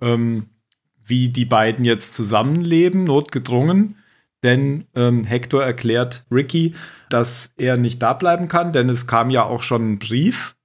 ähm, 0.01 0.49
wie 1.05 1.29
die 1.29 1.45
beiden 1.45 1.85
jetzt 1.85 2.15
zusammenleben, 2.15 3.03
notgedrungen. 3.03 3.98
Denn 4.43 4.85
ähm, 4.95 5.25
Hector 5.25 5.63
erklärt 5.63 6.25
Ricky, 6.31 6.75
dass 7.09 7.53
er 7.57 7.77
nicht 7.77 8.01
da 8.01 8.13
bleiben 8.13 8.47
kann, 8.47 8.71
denn 8.71 8.89
es 8.89 9.05
kam 9.05 9.29
ja 9.29 9.43
auch 9.43 9.63
schon 9.63 9.93
ein 9.93 9.99
Brief, 9.99 10.55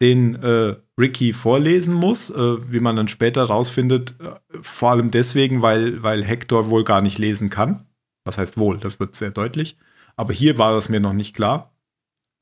den 0.00 0.36
äh, 0.36 0.76
Ricky 0.96 1.32
vorlesen 1.32 1.94
muss, 1.94 2.30
äh, 2.30 2.72
wie 2.72 2.80
man 2.80 2.96
dann 2.96 3.08
später 3.08 3.44
rausfindet, 3.44 4.14
äh, 4.20 4.58
vor 4.60 4.90
allem 4.90 5.10
deswegen, 5.10 5.62
weil, 5.62 6.02
weil 6.02 6.24
Hector 6.24 6.70
wohl 6.70 6.84
gar 6.84 7.00
nicht 7.00 7.18
lesen 7.18 7.50
kann. 7.50 7.86
Was 8.24 8.38
heißt 8.38 8.58
wohl, 8.58 8.78
das 8.78 9.00
wird 9.00 9.16
sehr 9.16 9.30
deutlich. 9.30 9.76
Aber 10.16 10.32
hier 10.32 10.58
war 10.58 10.76
es 10.76 10.88
mir 10.88 11.00
noch 11.00 11.12
nicht 11.12 11.34
klar. 11.34 11.74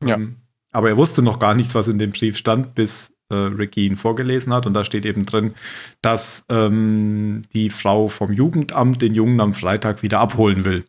Ja. 0.05 0.17
Ähm, 0.17 0.37
aber 0.73 0.91
er 0.91 0.97
wusste 0.99 1.23
noch 1.23 1.39
gar 1.39 1.55
nichts, 1.55 1.75
was 1.75 1.89
in 1.89 1.99
dem 1.99 2.11
Brief 2.11 2.37
stand, 2.37 2.75
bis 2.75 3.15
äh, 3.31 3.35
Ricky 3.35 3.87
ihn 3.87 3.97
vorgelesen 3.97 4.53
hat. 4.53 4.67
Und 4.67 4.75
da 4.75 4.85
steht 4.85 5.07
eben 5.07 5.27
drin, 5.27 5.55
dass 6.03 6.45
ähm, 6.49 7.43
die 7.53 7.71
Frau 7.71 8.09
vom 8.09 8.33
Jugendamt 8.33 9.03
den 9.03 9.15
Jungen 9.15 9.41
am 9.41 9.55
Freitag 9.55 10.03
wieder 10.03 10.21
abholen 10.21 10.65
will. 10.65 10.85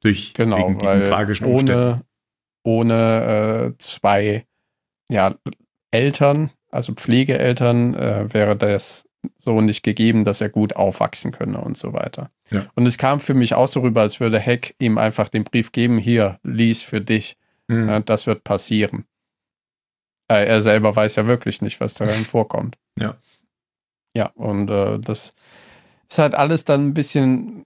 Durch 0.00 0.34
Genau, 0.34 0.56
wegen 0.58 0.78
diesen 0.78 1.04
tragischen 1.04 1.46
Umständen. 1.46 2.02
ohne, 2.64 2.90
ohne 2.90 3.72
äh, 3.72 3.78
zwei 3.78 4.46
ja, 5.10 5.34
Eltern, 5.90 6.50
also 6.70 6.92
Pflegeeltern, 6.94 7.94
äh, 7.94 8.32
wäre 8.32 8.56
das 8.56 9.08
so 9.38 9.60
nicht 9.60 9.82
gegeben, 9.82 10.24
dass 10.24 10.40
er 10.40 10.48
gut 10.48 10.74
aufwachsen 10.74 11.30
könne 11.30 11.60
und 11.60 11.76
so 11.76 11.92
weiter. 11.92 12.30
Ja. 12.50 12.66
Und 12.74 12.86
es 12.86 12.98
kam 12.98 13.20
für 13.20 13.34
mich 13.34 13.54
auch 13.54 13.68
so 13.68 13.80
rüber, 13.80 14.00
als 14.00 14.18
würde 14.18 14.40
Heck 14.40 14.74
ihm 14.78 14.98
einfach 14.98 15.28
den 15.28 15.44
Brief 15.44 15.70
geben, 15.70 15.98
hier, 15.98 16.40
lies 16.42 16.82
für 16.82 17.00
dich. 17.00 17.36
Mhm. 17.68 17.88
Ja, 17.88 18.00
das 18.00 18.26
wird 18.26 18.42
passieren. 18.42 19.04
Äh, 20.32 20.46
er 20.46 20.62
selber 20.62 20.96
weiß 20.96 21.16
ja 21.16 21.26
wirklich 21.26 21.60
nicht, 21.60 21.80
was 21.80 21.94
darin 21.94 22.24
vorkommt. 22.24 22.78
Ja. 22.98 23.16
Ja, 24.14 24.26
und 24.34 24.70
äh, 24.70 24.98
das 24.98 25.34
ist 26.08 26.18
halt 26.18 26.34
alles 26.34 26.64
dann 26.64 26.88
ein 26.88 26.94
bisschen 26.94 27.64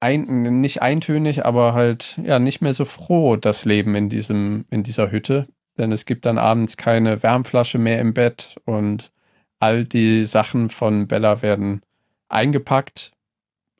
ein, 0.00 0.60
nicht 0.60 0.82
eintönig, 0.82 1.44
aber 1.44 1.72
halt 1.74 2.18
ja 2.22 2.38
nicht 2.38 2.60
mehr 2.60 2.74
so 2.74 2.84
froh, 2.84 3.36
das 3.36 3.64
Leben 3.64 3.94
in 3.94 4.08
diesem, 4.08 4.64
in 4.70 4.82
dieser 4.82 5.10
Hütte. 5.10 5.46
Denn 5.78 5.90
es 5.90 6.04
gibt 6.04 6.26
dann 6.26 6.38
abends 6.38 6.76
keine 6.76 7.22
Wärmflasche 7.22 7.78
mehr 7.78 8.00
im 8.00 8.14
Bett 8.14 8.56
und 8.64 9.10
all 9.58 9.84
die 9.84 10.24
Sachen 10.24 10.68
von 10.68 11.08
Bella 11.08 11.42
werden 11.42 11.82
eingepackt. 12.28 13.12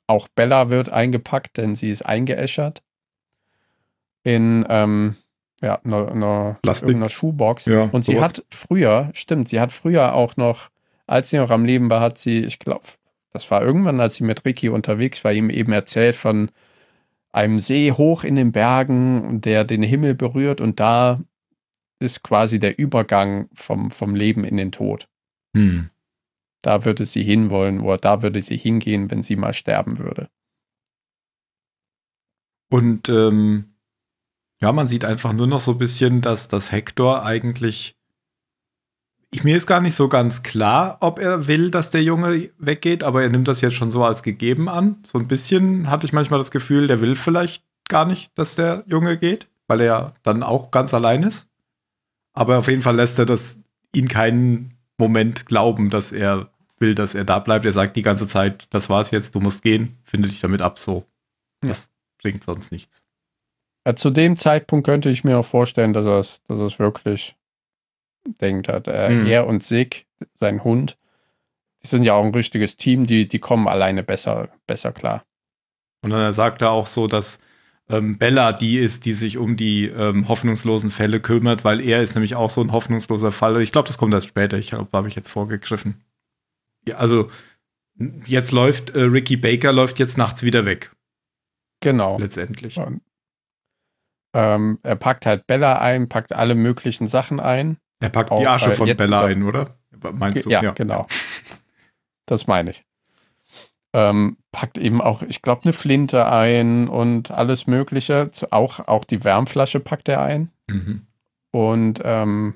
Auch 0.07 0.28
Bella 0.28 0.70
wird 0.70 0.88
eingepackt, 0.88 1.57
denn 1.57 1.76
sie 1.76 1.90
ist 1.90 2.02
eingeäschert. 2.02 2.82
In 4.24 4.64
ähm, 4.68 5.16
ja, 5.64 5.80
einer, 5.82 6.08
einer, 6.12 6.58
irgendeiner 6.64 7.08
Schuhbox. 7.08 7.66
Ja, 7.66 7.88
und 7.90 8.04
sie 8.04 8.12
sowas. 8.12 8.24
hat 8.24 8.44
früher, 8.50 9.10
stimmt, 9.14 9.48
sie 9.48 9.60
hat 9.60 9.72
früher 9.72 10.14
auch 10.14 10.36
noch, 10.36 10.70
als 11.06 11.30
sie 11.30 11.38
noch 11.38 11.50
am 11.50 11.64
Leben 11.64 11.88
war, 11.90 12.00
hat 12.00 12.18
sie, 12.18 12.40
ich 12.40 12.58
glaube, 12.58 12.84
das 13.32 13.50
war 13.50 13.62
irgendwann, 13.62 14.00
als 14.00 14.16
sie 14.16 14.24
mit 14.24 14.44
Ricky 14.44 14.68
unterwegs 14.68 15.24
war, 15.24 15.32
ihm 15.32 15.50
eben 15.50 15.72
erzählt 15.72 16.16
von 16.16 16.50
einem 17.32 17.58
See 17.58 17.90
hoch 17.92 18.24
in 18.24 18.36
den 18.36 18.52
Bergen, 18.52 19.40
der 19.40 19.64
den 19.64 19.82
Himmel 19.82 20.14
berührt 20.14 20.60
und 20.60 20.78
da 20.78 21.20
ist 21.98 22.22
quasi 22.22 22.60
der 22.60 22.78
Übergang 22.78 23.48
vom, 23.54 23.90
vom 23.90 24.14
Leben 24.14 24.44
in 24.44 24.56
den 24.56 24.70
Tod. 24.70 25.08
Hm. 25.56 25.90
Da 26.62 26.84
würde 26.84 27.06
sie 27.06 27.24
hinwollen 27.24 27.80
oder 27.80 27.98
da 27.98 28.22
würde 28.22 28.40
sie 28.42 28.56
hingehen, 28.56 29.10
wenn 29.10 29.22
sie 29.22 29.36
mal 29.36 29.54
sterben 29.54 29.98
würde. 29.98 30.28
Und 32.70 33.08
ähm, 33.08 33.73
ja, 34.64 34.72
man 34.72 34.88
sieht 34.88 35.04
einfach 35.04 35.34
nur 35.34 35.46
noch 35.46 35.60
so 35.60 35.72
ein 35.72 35.78
bisschen, 35.78 36.22
dass 36.22 36.48
das 36.48 36.72
Hector 36.72 37.22
eigentlich. 37.22 37.98
Ich, 39.30 39.44
mir 39.44 39.58
ist 39.58 39.66
gar 39.66 39.82
nicht 39.82 39.94
so 39.94 40.08
ganz 40.08 40.42
klar, 40.42 40.96
ob 41.00 41.18
er 41.18 41.46
will, 41.46 41.70
dass 41.70 41.90
der 41.90 42.02
Junge 42.02 42.48
weggeht, 42.56 43.04
aber 43.04 43.22
er 43.22 43.28
nimmt 43.28 43.46
das 43.46 43.60
jetzt 43.60 43.74
schon 43.74 43.90
so 43.90 44.02
als 44.06 44.22
gegeben 44.22 44.70
an. 44.70 45.02
So 45.06 45.18
ein 45.18 45.28
bisschen 45.28 45.90
hatte 45.90 46.06
ich 46.06 46.14
manchmal 46.14 46.38
das 46.38 46.50
Gefühl, 46.50 46.86
der 46.86 47.02
will 47.02 47.14
vielleicht 47.14 47.62
gar 47.90 48.06
nicht, 48.06 48.38
dass 48.38 48.54
der 48.54 48.84
Junge 48.86 49.18
geht, 49.18 49.48
weil 49.66 49.82
er 49.82 50.14
dann 50.22 50.42
auch 50.42 50.70
ganz 50.70 50.94
allein 50.94 51.24
ist. 51.24 51.46
Aber 52.32 52.56
auf 52.56 52.68
jeden 52.68 52.80
Fall 52.80 52.96
lässt 52.96 53.18
er 53.18 53.26
das 53.26 53.60
ihn 53.94 54.08
keinen 54.08 54.78
Moment 54.96 55.44
glauben, 55.44 55.90
dass 55.90 56.10
er 56.10 56.48
will, 56.78 56.94
dass 56.94 57.14
er 57.14 57.26
da 57.26 57.38
bleibt. 57.38 57.66
Er 57.66 57.72
sagt 57.72 57.96
die 57.96 58.02
ganze 58.02 58.26
Zeit, 58.28 58.72
das 58.72 58.88
war's 58.88 59.10
jetzt, 59.10 59.34
du 59.34 59.40
musst 59.40 59.62
gehen, 59.62 59.98
finde 60.04 60.30
dich 60.30 60.40
damit 60.40 60.62
ab, 60.62 60.78
so. 60.78 61.04
Das 61.60 61.80
ja. 61.80 61.84
bringt 62.22 62.44
sonst 62.44 62.72
nichts. 62.72 63.03
Ja, 63.87 63.97
zu 63.97 64.11
dem 64.11 64.37
Zeitpunkt 64.37 64.87
könnte 64.87 65.11
ich 65.11 65.24
mir 65.24 65.39
auch 65.39 65.45
vorstellen, 65.45 65.93
dass 65.93 66.07
er 66.07 66.18
es 66.18 66.43
dass 66.49 66.78
wirklich 66.78 67.37
denkt 68.41 68.68
hat. 68.68 68.89
Äh, 68.89 69.11
mhm. 69.11 69.26
Er 69.26 69.47
und 69.47 69.62
Sig, 69.62 70.07
sein 70.35 70.64
Hund, 70.64 70.97
die 71.82 71.89
sind 71.89 72.05
ja 72.05 72.14
auch 72.14 72.24
ein 72.24 72.35
richtiges 72.35 72.76
Team, 72.76 73.07
die, 73.07 73.28
die 73.28 73.39
kommen 73.39 73.68
alleine 73.68 74.03
besser, 74.03 74.49
besser 74.66 74.93
klar. 74.93 75.24
Und 76.03 76.11
dann 76.11 76.32
sagt 76.32 76.62
er 76.62 76.70
auch 76.70 76.87
so, 76.87 77.07
dass 77.07 77.41
ähm, 77.91 78.16
Bella 78.16 78.53
die 78.53 78.78
ist, 78.78 79.05
die 79.05 79.12
sich 79.12 79.37
um 79.37 79.57
die 79.57 79.87
ähm, 79.87 80.28
hoffnungslosen 80.28 80.91
Fälle 80.91 81.20
kümmert, 81.20 81.64
weil 81.64 81.80
er 81.80 82.03
ist 82.03 82.14
nämlich 82.14 82.35
auch 82.35 82.51
so 82.51 82.62
ein 82.62 82.72
hoffnungsloser 82.72 83.32
Fall. 83.32 83.61
Ich 83.61 83.72
glaube, 83.72 83.87
das 83.87 83.99
kommt 83.99 84.14
erst 84.14 84.28
später. 84.28 84.57
Ich 84.57 84.70
glaube, 84.70 84.89
da 84.91 84.99
habe 84.99 85.09
ich 85.09 85.14
jetzt 85.14 85.28
vorgegriffen. 85.28 86.03
Ja, 86.89 86.97
also 86.97 87.30
jetzt 88.26 88.53
läuft 88.53 88.91
äh, 88.91 89.03
Ricky 89.03 89.37
Baker 89.37 89.72
läuft 89.72 89.99
jetzt 89.99 90.16
nachts 90.16 90.43
wieder 90.43 90.64
weg. 90.64 90.91
Genau. 91.80 92.18
Letztendlich. 92.18 92.78
Und, 92.78 93.03
ähm, 94.35 94.78
er 94.82 94.97
packt 94.97 95.26
halt 95.26 95.47
Bella 95.47 95.78
ein, 95.78 96.09
packt 96.09 96.32
alle 96.32 96.55
möglichen 96.55 97.07
Sachen 97.07 97.41
ein. 97.41 97.78
Er 98.01 98.11
packt 98.11 98.30
auch, 98.30 98.39
die 98.39 98.47
Asche 98.47 98.72
äh, 98.72 98.74
von 98.74 98.97
Bella 98.97 99.24
ein, 99.24 99.43
oder? 99.43 99.76
Meinst 100.12 100.45
du? 100.45 100.51
Ja, 100.51 100.62
ja. 100.62 100.72
genau. 100.72 101.07
Das 102.26 102.47
meine 102.47 102.70
ich 102.70 102.85
ähm, 103.95 104.37
packt 104.51 104.76
eben 104.76 105.01
auch, 105.01 105.22
ich 105.22 105.41
glaube, 105.41 105.62
eine 105.64 105.72
Flinte 105.72 106.26
ein 106.26 106.89
und 106.89 107.30
alles 107.30 107.68
Mögliche. 107.68 108.28
Auch, 108.51 108.80
auch 108.80 109.05
die 109.05 109.22
Wärmflasche 109.22 109.78
packt 109.78 110.09
er 110.09 110.20
ein. 110.20 110.51
Mhm. 110.66 111.07
Und 111.53 112.01
ähm, 112.05 112.55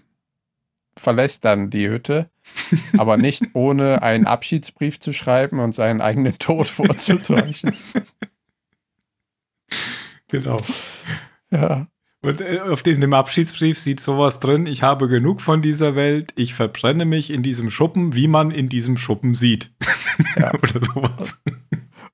verlässt 0.97 1.45
dann 1.45 1.71
die 1.71 1.89
Hütte, 1.89 2.29
aber 2.99 3.17
nicht 3.17 3.55
ohne 3.55 4.03
einen 4.03 4.27
Abschiedsbrief 4.27 4.99
zu 4.99 5.13
schreiben 5.13 5.61
und 5.61 5.73
seinen 5.73 6.01
eigenen 6.01 6.37
Tod 6.41 6.67
vorzutäuschen. 6.67 7.73
genau. 10.29 10.61
Ja. 11.51 11.87
Und 12.21 12.41
äh, 12.41 12.61
auf 12.61 12.83
dem 12.83 13.13
Abschiedsbrief 13.13 13.79
sieht 13.79 14.01
sowas 14.01 14.41
drin, 14.41 14.67
ich 14.67 14.83
habe 14.83 15.09
genug 15.09 15.41
von 15.41 15.63
dieser 15.63 15.95
Welt, 15.95 16.33
ich 16.37 16.55
verbrenne 16.55 17.05
mich 17.05 17.31
in 17.31 17.43
diesem 17.43 17.71
Schuppen, 17.71 18.15
wie 18.15 18.27
man 18.27 18.51
in 18.51 18.69
diesem 18.69 18.99
Schuppen 18.99 19.35
sieht. 19.35 19.71
Ja. 20.37 20.53
Oder 20.55 20.81
sowas. 20.85 21.43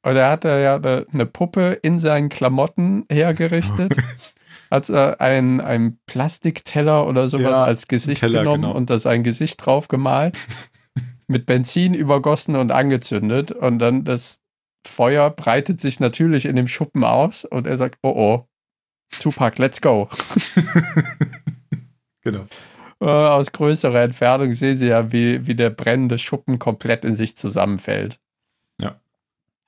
Und 0.02 0.16
er 0.16 0.30
hatte 0.30 0.48
ja 0.48 0.76
eine 0.76 1.24
Puppe 1.24 1.78
in 1.82 1.98
seinen 1.98 2.28
Klamotten 2.28 3.06
hergerichtet. 3.10 3.96
hat 4.70 4.90
er 4.90 5.20
einen, 5.20 5.60
einen 5.60 5.98
Plastikteller 6.06 7.06
oder 7.06 7.28
sowas 7.28 7.52
ja, 7.52 7.64
als 7.64 7.86
Gesicht 7.86 8.20
Teller, 8.20 8.40
genommen 8.40 8.62
genau. 8.62 8.74
und 8.74 8.90
da 8.90 8.98
sein 8.98 9.22
Gesicht 9.22 9.64
drauf 9.64 9.88
gemalt. 9.88 10.36
mit 11.28 11.46
Benzin 11.46 11.94
übergossen 11.94 12.56
und 12.56 12.70
angezündet. 12.72 13.50
Und 13.50 13.78
dann 13.78 14.04
das 14.04 14.40
Feuer 14.86 15.30
breitet 15.30 15.80
sich 15.80 16.00
natürlich 16.00 16.44
in 16.44 16.56
dem 16.56 16.68
Schuppen 16.68 17.04
aus 17.04 17.44
und 17.44 17.66
er 17.66 17.78
sagt, 17.78 17.98
oh 18.02 18.12
oh, 18.14 18.48
Tupac, 19.20 19.58
let's 19.58 19.80
go. 19.80 20.08
genau. 22.22 22.46
Äh, 23.00 23.06
aus 23.06 23.52
größerer 23.52 24.02
Entfernung 24.02 24.54
sehen 24.54 24.76
sie 24.76 24.88
ja, 24.88 25.12
wie, 25.12 25.46
wie 25.46 25.54
der 25.54 25.70
brennende 25.70 26.18
Schuppen 26.18 26.58
komplett 26.58 27.04
in 27.04 27.14
sich 27.14 27.36
zusammenfällt. 27.36 28.20
Ja. 28.80 29.00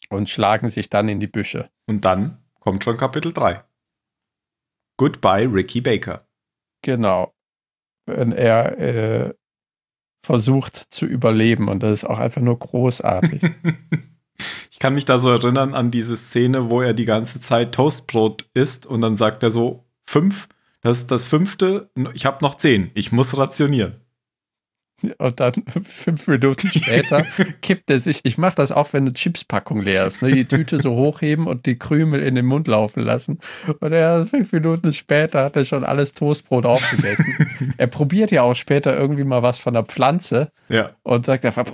Und 0.09 0.29
schlagen 0.29 0.69
sich 0.69 0.89
dann 0.89 1.09
in 1.09 1.21
die 1.21 1.27
Büsche. 1.27 1.69
Und 1.87 2.05
dann 2.05 2.39
kommt 2.61 2.85
schon 2.85 2.97
Kapitel 2.97 3.33
3. 3.33 3.63
Goodbye, 4.97 5.49
Ricky 5.53 5.81
Baker. 5.81 6.27
Genau. 6.83 7.35
Wenn 8.07 8.33
er 8.33 8.79
äh, 8.79 9.35
versucht 10.25 10.77
zu 10.77 11.07
überleben 11.07 11.69
und 11.69 11.83
das 11.83 12.03
ist 12.03 12.05
auch 12.05 12.19
einfach 12.19 12.41
nur 12.41 12.59
großartig. 12.59 13.43
Ich 14.77 14.81
kann 14.81 14.93
mich 14.93 15.07
da 15.07 15.19
so 15.19 15.31
erinnern 15.31 15.73
an 15.73 15.91
diese 15.91 16.19
Szene, 16.19 16.69
wo 16.69 16.83
er 16.83 16.93
die 16.93 17.07
ganze 17.07 17.41
Zeit 17.41 17.73
Toastbrot 17.75 18.45
isst 18.53 18.85
und 18.85 19.01
dann 19.01 19.17
sagt 19.17 19.43
er 19.43 19.51
so, 19.51 19.87
fünf, 20.05 20.49
das 20.83 20.99
ist 20.99 21.11
das 21.11 21.27
fünfte, 21.27 21.89
ich 22.13 22.27
habe 22.27 22.45
noch 22.45 22.57
zehn, 22.57 22.91
ich 22.93 23.11
muss 23.11 23.39
rationieren. 23.39 24.03
Und 25.17 25.41
dann 25.41 25.55
fünf 25.83 26.29
Minuten 26.29 26.69
später 26.69 27.23
kippt 27.63 27.91
er 27.91 28.01
sich. 28.01 28.21
Ich 28.25 28.37
mache 28.37 28.57
das 28.57 28.71
auch, 28.71 28.93
wenn 28.93 29.05
eine 29.05 29.15
Chipspackung 29.15 29.81
leer 29.81 30.07
ist. 30.07 30.21
Ne? 30.21 30.31
Die 30.31 30.45
Tüte 30.45 30.79
so 30.79 30.95
hochheben 30.95 31.47
und 31.47 31.65
die 31.65 31.79
Krümel 31.79 32.23
in 32.23 32.35
den 32.35 32.45
Mund 32.45 32.69
laufen 32.69 33.03
lassen. 33.03 33.41
Und 33.81 33.93
er 33.93 34.27
fünf 34.27 34.53
Minuten 34.53 34.93
später 34.93 35.45
hat 35.45 35.57
er 35.57 35.65
schon 35.65 35.85
alles 35.85 36.13
Toastbrot 36.13 36.67
aufgegessen. 36.67 37.75
er 37.79 37.87
probiert 37.87 38.31
ja 38.31 38.43
auch 38.43 38.55
später 38.55 38.95
irgendwie 38.95 39.25
mal 39.25 39.43
was 39.43 39.59
von 39.59 39.73
der 39.73 39.85
Pflanze. 39.85 40.53
Ja. 40.69 40.91
Und 41.03 41.25
sagt 41.25 41.47
einfach, 41.47 41.65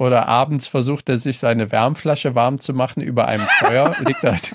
Oder 0.00 0.28
abends 0.28 0.66
versucht 0.66 1.10
er 1.10 1.18
sich 1.18 1.38
seine 1.38 1.70
Wärmflasche 1.70 2.34
warm 2.34 2.58
zu 2.58 2.72
machen 2.72 3.02
über 3.02 3.28
einem 3.28 3.46
Feuer, 3.58 3.94
legt 4.06 4.22
halt 4.22 4.50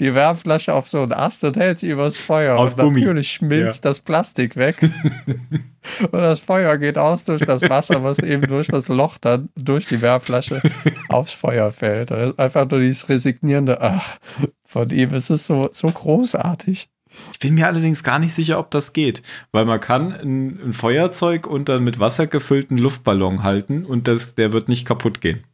die 0.00 0.14
Wärmflasche 0.14 0.72
auf 0.72 0.88
so 0.88 1.02
einen 1.02 1.12
Ast 1.12 1.44
und 1.44 1.58
hält 1.58 1.80
sie 1.80 1.90
übers 1.90 2.16
Feuer. 2.16 2.56
Aus 2.56 2.72
und 2.74 2.84
Gummi. 2.84 3.00
natürlich 3.00 3.32
schmilzt 3.32 3.84
ja. 3.84 3.90
das 3.90 4.00
Plastik 4.00 4.56
weg. 4.56 4.78
und 6.00 6.12
das 6.12 6.40
Feuer 6.40 6.78
geht 6.78 6.96
aus 6.96 7.26
durch 7.26 7.42
das 7.42 7.60
Wasser, 7.68 8.02
was 8.02 8.18
eben 8.20 8.46
durch 8.46 8.68
das 8.68 8.88
Loch 8.88 9.18
dann 9.18 9.50
durch 9.56 9.88
die 9.88 10.00
Wärmflasche 10.00 10.62
aufs 11.10 11.32
Feuer 11.32 11.70
fällt. 11.70 12.10
Das 12.10 12.30
ist 12.30 12.38
einfach 12.38 12.66
nur 12.70 12.80
dieses 12.80 13.10
resignierende, 13.10 13.82
ach, 13.82 14.16
von 14.64 14.88
ihm 14.88 15.12
ist 15.12 15.28
es 15.28 15.44
so, 15.44 15.68
so 15.70 15.88
großartig. 15.88 16.88
Ich 17.32 17.38
bin 17.38 17.54
mir 17.54 17.66
allerdings 17.66 18.02
gar 18.02 18.18
nicht 18.18 18.32
sicher, 18.32 18.58
ob 18.58 18.70
das 18.70 18.92
geht, 18.92 19.22
weil 19.52 19.64
man 19.64 19.80
kann 19.80 20.12
ein, 20.12 20.60
ein 20.68 20.72
Feuerzeug 20.72 21.46
und 21.46 21.68
dann 21.68 21.84
mit 21.84 22.00
Wasser 22.00 22.26
gefüllten 22.26 22.78
Luftballon 22.78 23.42
halten 23.42 23.84
und 23.84 24.08
das, 24.08 24.34
der 24.34 24.52
wird 24.52 24.68
nicht 24.68 24.86
kaputt 24.86 25.20
gehen. 25.20 25.44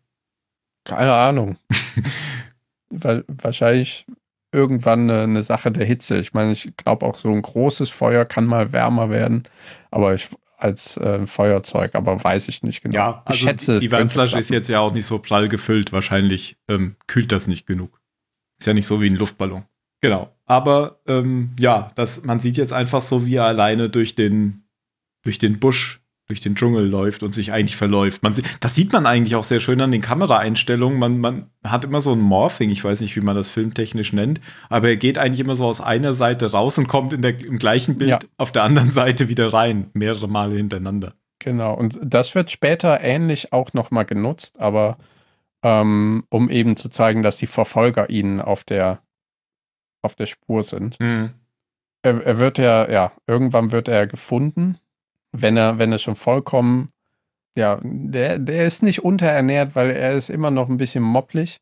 Keine 0.84 1.12
Ahnung. 1.12 1.56
weil 2.90 3.24
wahrscheinlich 3.28 4.06
irgendwann 4.52 5.10
eine, 5.10 5.22
eine, 5.22 5.42
Sache 5.42 5.72
der 5.72 5.86
Hitze. 5.86 6.18
Ich 6.18 6.34
meine, 6.34 6.52
ich 6.52 6.76
glaube 6.76 7.06
auch 7.06 7.16
so 7.16 7.30
ein 7.30 7.42
großes 7.42 7.90
Feuer 7.90 8.24
kann 8.24 8.44
mal 8.44 8.72
wärmer 8.72 9.08
werden, 9.10 9.44
aber 9.90 10.14
ich 10.14 10.28
als 10.62 10.96
äh, 10.96 11.26
Feuerzeug, 11.26 11.94
aber 11.94 12.22
weiß 12.22 12.48
ich 12.48 12.62
nicht 12.62 12.82
genau. 12.82 12.94
Ja, 12.94 13.22
also 13.24 13.36
ich 13.36 13.50
schätze, 13.50 13.78
die, 13.78 13.86
die 13.86 13.90
Wärmflasche 13.90 14.38
ist 14.38 14.50
jetzt 14.50 14.68
ja 14.68 14.78
auch 14.78 14.92
nicht 14.92 15.06
so 15.06 15.18
prall 15.18 15.48
gefüllt. 15.48 15.92
Wahrscheinlich 15.92 16.56
ähm, 16.68 16.94
kühlt 17.08 17.32
das 17.32 17.48
nicht 17.48 17.66
genug. 17.66 18.00
Ist 18.60 18.66
ja 18.66 18.74
nicht 18.74 18.86
so 18.86 19.00
wie 19.00 19.10
ein 19.10 19.16
Luftballon. 19.16 19.64
Genau. 20.00 20.30
Aber 20.52 21.00
ähm, 21.06 21.52
ja, 21.58 21.92
das, 21.94 22.26
man 22.26 22.38
sieht 22.38 22.58
jetzt 22.58 22.74
einfach 22.74 23.00
so, 23.00 23.24
wie 23.24 23.36
er 23.36 23.46
alleine 23.46 23.88
durch 23.88 24.14
den, 24.14 24.64
durch 25.22 25.38
den 25.38 25.58
Busch, 25.58 26.02
durch 26.28 26.42
den 26.42 26.56
Dschungel 26.56 26.86
läuft 26.86 27.22
und 27.22 27.32
sich 27.32 27.52
eigentlich 27.52 27.74
verläuft. 27.74 28.22
Man 28.22 28.34
sieht, 28.34 28.44
das 28.60 28.74
sieht 28.74 28.92
man 28.92 29.06
eigentlich 29.06 29.34
auch 29.34 29.44
sehr 29.44 29.60
schön 29.60 29.80
an 29.80 29.90
den 29.90 30.02
Kameraeinstellungen. 30.02 30.98
Man, 30.98 31.20
man 31.20 31.46
hat 31.64 31.84
immer 31.84 32.02
so 32.02 32.12
ein 32.12 32.20
Morphing, 32.20 32.68
ich 32.68 32.84
weiß 32.84 33.00
nicht, 33.00 33.16
wie 33.16 33.22
man 33.22 33.34
das 33.34 33.48
filmtechnisch 33.48 34.12
nennt, 34.12 34.42
aber 34.68 34.90
er 34.90 34.98
geht 34.98 35.16
eigentlich 35.16 35.40
immer 35.40 35.56
so 35.56 35.64
aus 35.64 35.80
einer 35.80 36.12
Seite 36.12 36.50
raus 36.50 36.76
und 36.76 36.86
kommt 36.86 37.14
in 37.14 37.22
der, 37.22 37.42
im 37.42 37.58
gleichen 37.58 37.96
Bild 37.96 38.10
ja. 38.10 38.18
auf 38.36 38.52
der 38.52 38.64
anderen 38.64 38.90
Seite 38.90 39.30
wieder 39.30 39.54
rein, 39.54 39.88
mehrere 39.94 40.28
Male 40.28 40.56
hintereinander. 40.56 41.14
Genau, 41.38 41.72
und 41.72 41.98
das 42.04 42.34
wird 42.34 42.50
später 42.50 43.00
ähnlich 43.00 43.54
auch 43.54 43.72
nochmal 43.72 44.04
genutzt, 44.04 44.60
aber 44.60 44.98
ähm, 45.62 46.24
um 46.28 46.50
eben 46.50 46.76
zu 46.76 46.90
zeigen, 46.90 47.22
dass 47.22 47.38
die 47.38 47.46
Verfolger 47.46 48.10
ihn 48.10 48.42
auf 48.42 48.64
der 48.64 49.00
auf 50.02 50.14
der 50.14 50.26
Spur 50.26 50.62
sind. 50.62 51.00
Mhm. 51.00 51.30
Er, 52.02 52.24
er, 52.24 52.38
wird 52.38 52.58
ja, 52.58 52.90
ja, 52.90 53.12
irgendwann 53.26 53.70
wird 53.70 53.88
er 53.88 54.06
gefunden, 54.06 54.78
wenn 55.30 55.56
er, 55.56 55.78
wenn 55.78 55.92
er 55.92 55.98
schon 55.98 56.16
vollkommen, 56.16 56.88
ja, 57.56 57.78
der, 57.82 58.38
der 58.38 58.66
ist 58.66 58.82
nicht 58.82 59.04
unterernährt, 59.04 59.74
weil 59.74 59.90
er 59.90 60.12
ist 60.12 60.28
immer 60.28 60.50
noch 60.50 60.68
ein 60.68 60.78
bisschen 60.78 61.02
mopplig. 61.02 61.58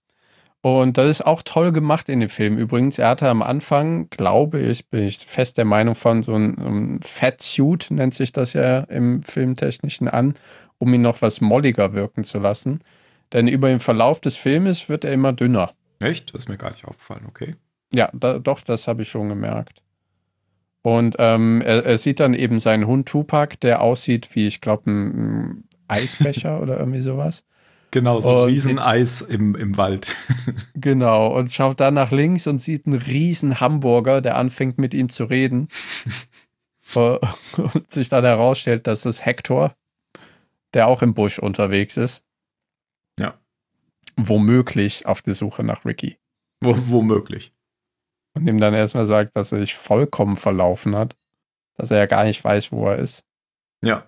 Und 0.63 0.99
das 0.99 1.09
ist 1.09 1.27
auch 1.27 1.43
toll 1.43 1.73
gemacht 1.73 2.09
in 2.11 2.21
dem 2.21 2.29
Film. 2.29 2.59
Übrigens, 2.59 2.99
er 2.99 3.09
hatte 3.09 3.29
am 3.29 3.41
Anfang, 3.41 4.11
glaube 4.11 4.61
ich, 4.61 4.89
bin 4.89 5.05
ich 5.05 5.19
fest 5.19 5.57
der 5.57 5.65
Meinung 5.65 5.95
von 5.95 6.23
so 6.23 6.35
einem 6.35 7.01
Fat 7.03 7.41
Suit, 7.41 7.91
nennt 7.91 8.13
sich 8.13 8.33
das 8.33 8.53
ja 8.53 8.81
im 8.81 9.23
Filmtechnischen 9.23 10.07
an, 10.09 10.35
um 10.79 10.93
ihn 10.93 11.01
noch 11.01 11.23
was 11.23 11.41
molliger 11.41 11.95
wirken 11.95 12.25
zu 12.25 12.39
lassen. 12.39 12.81
Denn 13.33 13.49
über 13.49 13.69
den 13.69 13.81
Verlauf 13.81 14.21
des 14.21 14.37
Filmes 14.37 14.89
wird 14.89 15.05
er 15.05 15.13
immer 15.13 15.33
dünner. 15.33 15.73
Echt? 15.99 16.35
Das 16.35 16.43
ist 16.43 16.49
mir 16.49 16.59
gar 16.59 16.73
nicht 16.73 16.85
aufgefallen, 16.85 17.25
okay. 17.27 17.55
Ja, 17.93 18.11
da, 18.13 18.39
doch, 18.39 18.61
das 18.61 18.87
habe 18.89 19.03
ich 19.03 19.09
schon 19.09 19.29
gemerkt. 19.29 19.83
Und 20.83 21.17
ähm, 21.19 21.61
er, 21.65 21.85
er, 21.85 21.99
sieht 21.99 22.21
dann 22.21 22.35
eben 22.35 22.59
seinen 22.61 22.87
Hund 22.87 23.07
Tupac, 23.09 23.59
der 23.61 23.83
aussieht 23.83 24.35
wie, 24.35 24.47
ich 24.47 24.61
glaube, 24.61 24.91
ein, 24.91 25.09
ein 25.09 25.65
Eisbecher 25.89 26.61
oder 26.63 26.79
irgendwie 26.79 27.03
sowas. 27.03 27.45
Genau, 27.91 28.21
so 28.21 28.43
ein 28.43 28.49
Rieseneis 28.49 29.21
im, 29.21 29.55
im 29.55 29.77
Wald. 29.77 30.15
Genau, 30.75 31.37
und 31.37 31.53
schaut 31.53 31.81
dann 31.81 31.95
nach 31.95 32.11
links 32.11 32.47
und 32.47 32.63
sieht 32.63 32.87
einen 32.87 32.99
riesen 32.99 33.61
Hamburger, 33.61 34.23
der 34.23 34.37
anfängt 34.37 34.79
mit 34.79 34.95
ihm 34.95 35.09
zu 35.09 35.25
reden. 35.25 35.69
Äh, 36.97 37.21
und 37.57 37.93
sich 37.93 38.09
dann 38.09 38.25
herausstellt, 38.25 38.89
dass 38.89 39.05
es 39.05 39.25
Hector, 39.25 39.77
der 40.75 40.89
auch 40.89 41.03
im 41.03 41.15
Busch 41.15 41.39
unterwegs 41.39 41.97
ist. 41.97 42.25
Ja. 43.17 43.39
Womöglich 44.17 45.07
auf 45.07 45.23
der 45.23 45.35
Suche 45.35 45.63
nach 45.63 45.85
Ricky. 45.85 46.19
Wo, 46.61 46.77
womöglich. 46.89 47.53
Und 48.35 48.47
ihm 48.47 48.59
dann 48.61 48.75
erstmal 48.75 49.07
sagt, 49.07 49.35
dass 49.37 49.53
er 49.53 49.59
sich 49.59 49.75
vollkommen 49.75 50.37
verlaufen 50.37 50.95
hat. 50.97 51.17
Dass 51.77 51.91
er 51.91 51.99
ja 51.99 52.07
gar 52.07 52.25
nicht 52.25 52.43
weiß, 52.43 52.73
wo 52.73 52.89
er 52.89 52.97
ist. 52.99 53.25
Ja. 53.83 54.05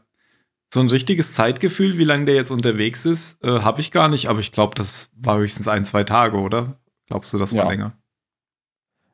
So 0.73 0.81
ein 0.81 0.89
richtiges 0.89 1.33
Zeitgefühl, 1.33 1.99
wie 1.99 2.05
lange 2.05 2.25
der 2.27 2.35
jetzt 2.35 2.51
unterwegs 2.51 3.05
ist, 3.05 3.43
äh, 3.45 3.61
habe 3.61 3.81
ich 3.81 3.91
gar 3.93 4.09
nicht, 4.09 4.29
aber 4.29 4.41
ich 4.41 4.53
glaube, 4.53 4.75
das 4.75 5.11
war 5.17 5.39
höchstens 5.39 5.69
ein, 5.69 5.85
zwei 5.85 6.05
Tage, 6.05 6.39
oder? 6.39 6.79
Glaubst 7.09 7.33
du, 7.33 7.39
das 7.39 7.53
war 7.55 7.65
Ja. 7.65 7.71
länger? 7.71 7.93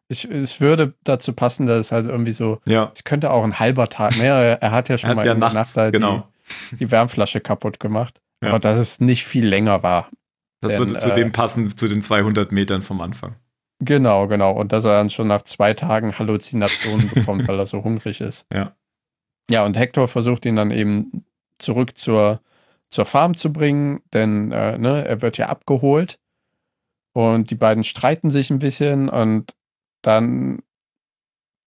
Ich, 0.08 0.24
es 0.24 0.60
würde 0.60 0.94
dazu 1.04 1.32
passen, 1.32 1.66
dass 1.66 1.78
es 1.86 1.92
halt 1.92 2.06
irgendwie 2.06 2.32
so, 2.32 2.60
Ja. 2.66 2.90
es 2.94 3.04
könnte 3.04 3.30
auch 3.30 3.44
ein 3.44 3.58
halber 3.58 3.88
Tag, 3.88 4.16
ne, 4.18 4.58
er, 4.60 4.70
hat 4.70 4.88
ja 4.88 4.96
schon 4.98 5.10
hat 5.10 5.16
mal 5.16 5.26
ja 5.26 5.32
in 5.32 5.40
der 5.40 5.52
nachts, 5.52 5.74
Nacht 5.74 5.82
halt 5.84 5.92
genau. 5.92 6.28
die, 6.70 6.76
die 6.76 6.90
Wärmflasche 6.90 7.40
kaputt 7.40 7.78
gemacht. 7.80 8.20
Ja. 8.42 8.50
Aber 8.50 8.58
dass 8.60 8.78
es 8.78 9.00
nicht 9.00 9.24
viel 9.26 9.46
länger 9.46 9.82
war. 9.82 10.10
Das 10.60 10.72
Denn, 10.72 10.78
würde 10.78 10.96
zu 10.98 11.10
äh, 11.10 11.14
dem 11.14 11.32
passen, 11.32 11.76
zu 11.76 11.88
den 11.88 12.02
200 12.02 12.52
Metern 12.52 12.82
vom 12.82 13.00
Anfang. 13.00 13.34
Genau, 13.80 14.26
genau. 14.26 14.52
Und 14.52 14.72
dass 14.72 14.84
er 14.84 14.92
dann 14.92 15.10
schon 15.10 15.28
nach 15.28 15.42
zwei 15.42 15.72
Tagen 15.74 16.18
Halluzinationen 16.18 17.08
bekommt, 17.14 17.46
weil 17.46 17.58
er 17.58 17.66
so 17.66 17.84
hungrig 17.84 18.20
ist. 18.20 18.46
Ja. 18.52 18.76
Ja, 19.50 19.64
und 19.64 19.76
Hector 19.78 20.08
versucht 20.08 20.44
ihn 20.46 20.56
dann 20.56 20.70
eben 20.70 21.24
zurück 21.58 21.96
zur, 21.96 22.40
zur 22.90 23.06
Farm 23.06 23.36
zu 23.36 23.52
bringen, 23.52 24.00
denn 24.12 24.52
äh, 24.52 24.76
ne, 24.78 25.06
er 25.06 25.22
wird 25.22 25.38
ja 25.38 25.46
abgeholt. 25.48 26.18
Und 27.14 27.50
die 27.50 27.54
beiden 27.54 27.82
streiten 27.84 28.30
sich 28.30 28.50
ein 28.50 28.58
bisschen 28.58 29.08
und 29.08 29.54
dann 30.02 30.62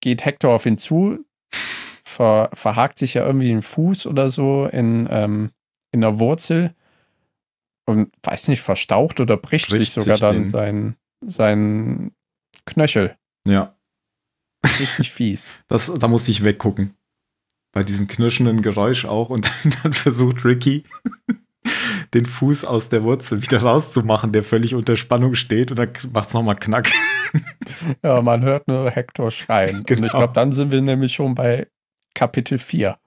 geht 0.01 0.23
Hector 0.25 0.53
auf 0.53 0.65
ihn 0.65 0.77
zu, 0.77 1.25
ver, 1.51 2.49
verhakt 2.53 2.97
sich 2.99 3.13
ja 3.15 3.25
irgendwie 3.25 3.47
den 3.49 3.61
Fuß 3.61 4.05
oder 4.07 4.31
so 4.31 4.67
in, 4.67 5.07
ähm, 5.11 5.51
in 5.91 6.01
der 6.01 6.19
Wurzel 6.19 6.73
und 7.85 8.13
weiß 8.23 8.47
nicht, 8.47 8.61
verstaucht 8.61 9.19
oder 9.19 9.37
bricht, 9.37 9.69
Bricht 9.69 9.79
sich 9.79 9.91
sogar 9.91 10.17
sich 10.17 10.21
dann 10.21 10.35
den- 10.43 10.49
sein, 10.49 10.95
sein 11.21 12.11
Knöchel. 12.65 13.17
Ja. 13.47 13.75
Richtig 14.65 15.11
fies. 15.11 15.47
Das, 15.67 15.91
da 15.99 16.07
musste 16.07 16.31
ich 16.31 16.43
weggucken. 16.43 16.95
Bei 17.73 17.83
diesem 17.83 18.07
knirschenden 18.07 18.61
Geräusch 18.61 19.05
auch. 19.05 19.29
Und 19.29 19.49
dann 19.83 19.93
versucht 19.93 20.43
Ricky, 20.43 20.83
den 22.13 22.25
Fuß 22.25 22.65
aus 22.65 22.89
der 22.89 23.03
Wurzel 23.03 23.41
wieder 23.41 23.61
rauszumachen, 23.61 24.31
der 24.33 24.43
völlig 24.43 24.75
unter 24.75 24.97
Spannung 24.97 25.35
steht. 25.35 25.71
Und 25.71 25.79
dann 25.79 25.93
macht 26.11 26.29
es 26.29 26.33
nochmal 26.33 26.57
Knack. 26.57 26.89
Ja, 28.03 28.21
man 28.21 28.43
hört 28.43 28.67
nur 28.67 28.91
Hector 28.91 29.31
schreien. 29.31 29.77
Und 29.79 29.87
Genau. 29.87 30.05
ich 30.07 30.11
glaube, 30.11 30.33
dann 30.33 30.51
sind 30.51 30.71
wir 30.71 30.81
nämlich 30.81 31.13
schon 31.13 31.33
bei 31.35 31.67
Kapitel 32.13 32.59
4. 32.59 32.97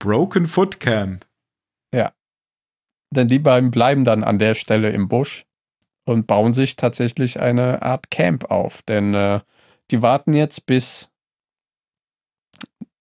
Broken 0.00 0.46
Foot 0.46 0.80
Camp. 0.80 1.24
Denn 3.14 3.28
die 3.28 3.38
beiden 3.38 3.70
bleiben 3.70 4.04
dann 4.04 4.24
an 4.24 4.38
der 4.38 4.54
Stelle 4.54 4.90
im 4.90 5.08
Busch 5.08 5.46
und 6.04 6.26
bauen 6.26 6.52
sich 6.52 6.76
tatsächlich 6.76 7.40
eine 7.40 7.82
Art 7.82 8.10
Camp 8.10 8.50
auf. 8.50 8.82
Denn 8.82 9.14
äh, 9.14 9.40
die 9.90 10.02
warten 10.02 10.34
jetzt, 10.34 10.66
bis 10.66 11.10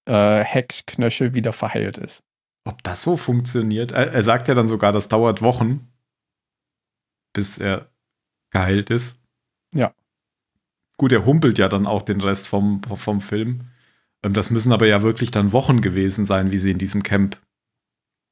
äh, 0.05 0.43
Hecks 0.43 0.85
Knöchel 0.85 1.33
wieder 1.33 1.53
verheilt 1.53 1.97
ist. 1.97 2.23
Ob 2.65 2.81
das 2.83 3.01
so 3.01 3.17
funktioniert? 3.17 3.91
Er, 3.91 4.11
er 4.11 4.23
sagt 4.23 4.47
ja 4.47 4.55
dann 4.55 4.67
sogar, 4.67 4.91
das 4.91 5.09
dauert 5.09 5.41
Wochen, 5.41 5.91
bis 7.33 7.57
er 7.57 7.89
geheilt 8.51 8.89
ist. 8.89 9.19
Ja. 9.73 9.93
Gut, 10.97 11.11
er 11.11 11.25
humpelt 11.25 11.57
ja 11.57 11.67
dann 11.67 11.87
auch 11.87 12.03
den 12.03 12.21
Rest 12.21 12.47
vom, 12.47 12.81
vom 12.83 13.19
Film. 13.19 13.71
Ähm, 14.23 14.33
Das 14.33 14.49
müssen 14.49 14.71
aber 14.71 14.87
ja 14.87 15.01
wirklich 15.01 15.31
dann 15.31 15.51
Wochen 15.51 15.81
gewesen 15.81 16.25
sein, 16.25 16.51
wie 16.51 16.57
sie 16.57 16.71
in 16.71 16.77
diesem 16.77 17.03
Camp 17.03 17.41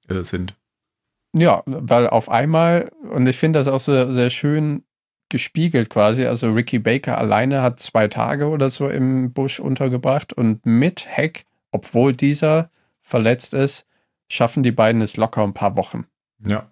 äh, 0.07 0.23
sind. 0.23 0.55
Ja, 1.33 1.63
weil 1.65 2.07
auf 2.07 2.29
einmal, 2.29 2.91
und 3.09 3.27
ich 3.27 3.37
finde 3.37 3.59
das 3.59 3.67
auch 3.67 3.79
sehr, 3.79 4.11
sehr 4.11 4.29
schön 4.29 4.83
gespiegelt 5.29 5.89
quasi, 5.89 6.25
also 6.25 6.51
Ricky 6.51 6.79
Baker 6.79 7.17
alleine 7.17 7.61
hat 7.61 7.79
zwei 7.79 8.07
Tage 8.07 8.49
oder 8.49 8.69
so 8.69 8.89
im 8.89 9.31
Busch 9.31 9.59
untergebracht 9.59 10.33
und 10.33 10.65
mit 10.65 11.07
Heck, 11.07 11.45
obwohl 11.71 12.13
dieser 12.13 12.69
verletzt 13.01 13.53
ist, 13.53 13.87
schaffen 14.27 14.61
die 14.61 14.73
beiden 14.73 15.01
es 15.01 15.17
locker 15.17 15.43
ein 15.43 15.53
paar 15.53 15.77
Wochen. 15.77 16.05
Ja. 16.45 16.69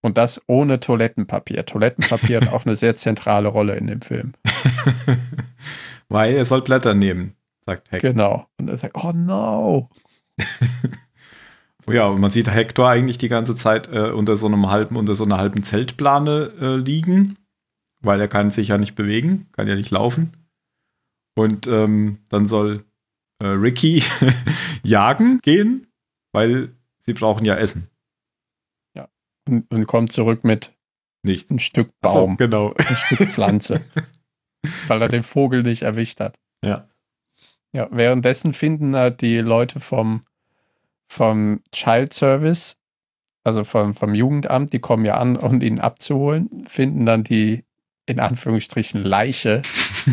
Und 0.00 0.16
das 0.16 0.42
ohne 0.46 0.80
Toilettenpapier. 0.80 1.66
Toilettenpapier 1.66 2.40
hat 2.40 2.52
auch 2.52 2.64
eine 2.64 2.76
sehr 2.76 2.96
zentrale 2.96 3.48
Rolle 3.48 3.76
in 3.76 3.88
dem 3.88 4.00
Film. 4.00 4.32
Weil 6.08 6.34
er 6.34 6.44
soll 6.44 6.62
Blätter 6.62 6.94
nehmen, 6.94 7.34
sagt 7.66 7.90
Heck. 7.90 8.00
Genau. 8.00 8.46
Und 8.56 8.68
er 8.68 8.78
sagt, 8.78 8.96
oh 9.02 9.12
no. 9.12 9.90
Ja, 11.90 12.08
und 12.08 12.20
man 12.20 12.30
sieht 12.30 12.48
Hector 12.48 12.88
eigentlich 12.88 13.18
die 13.18 13.28
ganze 13.28 13.56
Zeit 13.56 13.88
äh, 13.92 14.10
unter 14.10 14.36
so 14.36 14.46
einem 14.46 14.68
halben, 14.68 14.96
unter 14.96 15.14
so 15.14 15.24
einer 15.24 15.38
halben 15.38 15.62
Zeltplane 15.62 16.52
äh, 16.60 16.76
liegen, 16.76 17.38
weil 18.00 18.20
er 18.20 18.28
kann 18.28 18.50
sich 18.50 18.68
ja 18.68 18.78
nicht 18.78 18.94
bewegen, 18.94 19.48
kann 19.52 19.68
ja 19.68 19.74
nicht 19.74 19.90
laufen. 19.90 20.32
Und 21.36 21.66
ähm, 21.66 22.18
dann 22.28 22.46
soll 22.46 22.84
äh, 23.42 23.46
Ricky 23.46 24.02
jagen 24.82 25.38
gehen, 25.40 25.86
weil 26.32 26.74
sie 27.00 27.14
brauchen 27.14 27.44
ja 27.44 27.54
Essen. 27.54 27.88
Und, 29.48 29.70
und 29.72 29.86
kommt 29.86 30.12
zurück 30.12 30.44
mit 30.44 30.74
Nichts. 31.24 31.50
ein 31.50 31.58
Stück 31.58 31.90
Ach 32.02 32.10
so, 32.10 32.18
Baum, 32.20 32.36
genau. 32.36 32.74
ein 32.74 32.96
Stück 32.96 33.28
Pflanze. 33.28 33.80
weil 34.88 35.00
er 35.00 35.08
den 35.08 35.22
Vogel 35.22 35.62
nicht 35.62 35.82
erwischt 35.82 36.20
hat. 36.20 36.38
Ja. 36.64 36.88
Ja, 37.72 37.88
währenddessen 37.90 38.52
finden 38.52 38.96
halt 38.96 39.20
die 39.20 39.38
Leute 39.38 39.80
vom, 39.80 40.22
vom 41.08 41.60
Child 41.72 42.12
Service, 42.12 42.76
also 43.44 43.64
vom, 43.64 43.94
vom 43.94 44.14
Jugendamt, 44.14 44.72
die 44.72 44.78
kommen 44.78 45.04
ja 45.04 45.16
an, 45.16 45.36
um 45.36 45.60
ihn 45.60 45.80
abzuholen, 45.80 46.66
finden 46.68 47.06
dann 47.06 47.24
die, 47.24 47.64
in 48.06 48.20
Anführungsstrichen, 48.20 49.02
Leiche 49.02 49.62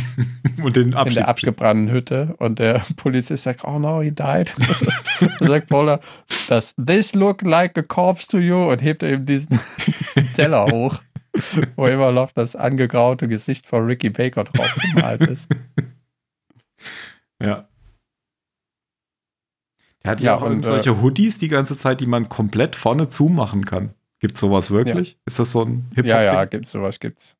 Und 0.64 0.76
den 0.76 0.94
in 0.94 1.14
der 1.14 1.28
abgebrannten 1.28 1.92
Hütte 1.92 2.36
und 2.38 2.60
der 2.60 2.82
Polizist 2.96 3.44
sagt, 3.44 3.64
oh 3.64 3.80
no, 3.80 4.02
he 4.02 4.12
died. 4.12 4.54
Dann 5.40 5.50
sagt 5.50 5.70
Paula, 5.70 6.00
does 6.48 6.74
this 6.84 7.14
look 7.14 7.42
like 7.44 7.78
a 7.78 7.82
corpse 7.82 8.28
to 8.28 8.40
you? 8.40 8.72
Und 8.72 8.82
hebt 8.82 9.04
eben 9.04 9.26
diesen, 9.26 9.60
diesen 9.86 10.34
Teller 10.34 10.66
hoch, 10.66 11.02
wo 11.76 11.88
immer 11.88 12.12
noch 12.12 12.32
das 12.32 12.56
angegraute 12.56 13.28
Gesicht 13.28 13.68
von 13.68 13.86
Ricky 13.86 14.10
Baker 14.10 14.44
drauf 14.46 14.76
gemalt 14.94 15.22
ist. 15.28 15.50
Ja. 17.42 17.68
Er 20.06 20.12
hat 20.12 20.22
ja, 20.22 20.34
Ja, 20.34 20.38
auch 20.38 20.44
und, 20.44 20.62
äh, 20.64 20.68
solche 20.68 21.02
Hoodies 21.02 21.40
die 21.40 21.48
ganze 21.48 21.76
Zeit, 21.78 22.00
die 22.00 22.06
man 22.06 22.30
komplett 22.30 22.76
vorne 22.76 23.10
zumachen 23.10 23.66
kann. 23.66 23.96
Gibt 24.20 24.38
sowas 24.38 24.70
wirklich? 24.70 25.18
Ist 25.26 25.40
das 25.40 25.52
so 25.52 25.64
ein 25.64 25.92
hip 25.96 26.06
Ja, 26.06 26.22
ja, 26.22 26.46
gibt's 26.46 26.72
sowas, 26.72 27.00
gibt's. 27.00 27.38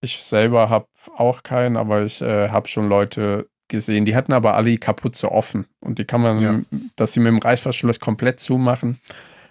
Ich 0.00 0.20
selber 0.22 0.68
habe 0.68 0.86
auch 1.16 1.42
keinen, 1.44 1.76
aber 1.76 2.02
ich 2.04 2.20
äh, 2.22 2.48
habe 2.48 2.66
schon 2.68 2.88
Leute 2.88 3.48
gesehen, 3.68 4.04
die 4.04 4.16
hatten 4.16 4.32
aber 4.32 4.54
alle 4.54 4.70
die 4.70 4.78
Kapuze 4.78 5.30
offen 5.30 5.66
und 5.80 5.98
die 6.00 6.04
kann 6.04 6.20
man, 6.22 6.40
Ja. 6.42 6.60
dass 6.96 7.12
sie 7.12 7.20
mit 7.20 7.28
dem 7.28 7.38
Reißverschluss 7.38 8.00
komplett 8.00 8.40
zumachen, 8.40 8.98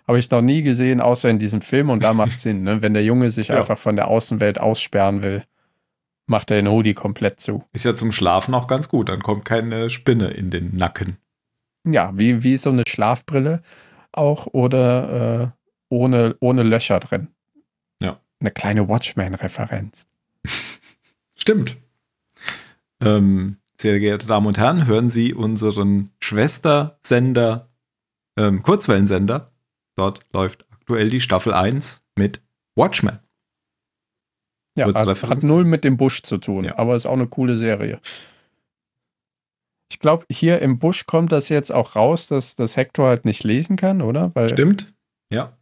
habe 0.08 0.20
ich 0.20 0.30
noch 0.30 0.42
nie 0.42 0.62
gesehen, 0.62 1.00
außer 1.00 1.30
in 1.30 1.40
diesem 1.40 1.62
Film 1.62 1.90
und 1.90 2.04
da 2.04 2.14
macht 2.14 2.38
Sinn, 2.40 2.64
ne? 2.64 2.82
wenn 2.82 2.94
der 2.94 3.04
Junge 3.06 3.30
sich 3.30 3.48
Ja. 3.48 3.58
einfach 3.60 3.78
von 3.78 3.96
der 3.96 4.10
Außenwelt 4.10 4.60
aussperren 4.60 5.24
will, 5.24 5.44
macht 6.28 6.52
er 6.52 6.58
den 6.58 6.68
Hoodie 6.70 6.94
komplett 6.96 7.40
zu. 7.40 7.64
Ist 7.72 7.86
ja 7.86 7.96
zum 7.96 8.12
Schlafen 8.12 8.54
auch 8.54 8.68
ganz 8.68 8.90
gut. 8.90 9.08
Dann 9.10 9.22
kommt 9.24 9.46
keine 9.46 9.90
Spinne 9.90 10.32
in 10.32 10.50
den 10.52 10.76
Nacken. 10.76 11.18
Ja, 11.86 12.12
wie, 12.14 12.44
wie 12.44 12.58
so 12.58 12.70
eine 12.70 12.84
Schlafbrille 12.88 13.62
auch 14.12 14.48
oder 14.48 15.42
äh, 15.42 15.48
ohne, 15.90 16.36
ohne 16.40 16.64
Löcher 16.64 17.00
drin. 17.00 17.30
Ja. 18.02 18.20
Eine 18.40 18.52
kleine 18.52 18.88
Watchman-Referenz. 18.88 20.06
Stimmt. 21.36 21.78
Ähm, 23.02 23.58
sehr 23.78 24.00
geehrte 24.00 24.28
Damen 24.28 24.48
und 24.48 24.58
Herren, 24.58 24.88
hören 24.88 25.10
Sie 25.10 25.34
unseren 25.34 26.12
Schwestersender, 26.22 27.70
ähm, 28.38 28.62
Kurzwellensender. 28.62 29.52
Dort 29.96 30.22
läuft 30.34 30.66
aktuell 30.72 31.10
die 31.10 31.22
Staffel 31.22 31.54
1 31.54 32.02
mit 32.18 32.42
Watchmen. 32.76 33.20
Ja, 34.78 34.86
hat, 34.94 35.24
hat 35.24 35.44
null 35.44 35.66
mit 35.66 35.84
dem 35.84 35.98
Busch 35.98 36.22
zu 36.24 36.38
tun, 36.38 36.66
Ja. 36.66 36.78
aber 36.78 36.96
ist 36.96 37.06
auch 37.06 37.14
eine 37.14 37.28
coole 37.28 37.56
Serie. 37.56 38.00
Ich 39.92 40.00
glaube, 40.00 40.26
hier 40.30 40.62
im 40.62 40.78
Busch 40.80 41.06
kommt 41.06 41.32
das 41.32 41.50
jetzt 41.50 41.72
auch 41.74 41.96
raus, 41.96 42.28
dass 42.28 42.56
das 42.56 42.78
Hector 42.78 43.08
halt 43.08 43.26
nicht 43.26 43.44
lesen 43.44 43.76
kann, 43.76 44.02
oder? 44.02 44.32
Weil, 44.36 44.50
Stimmt? 44.50 44.94
Ja. 45.32 45.58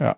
Ja. 0.00 0.16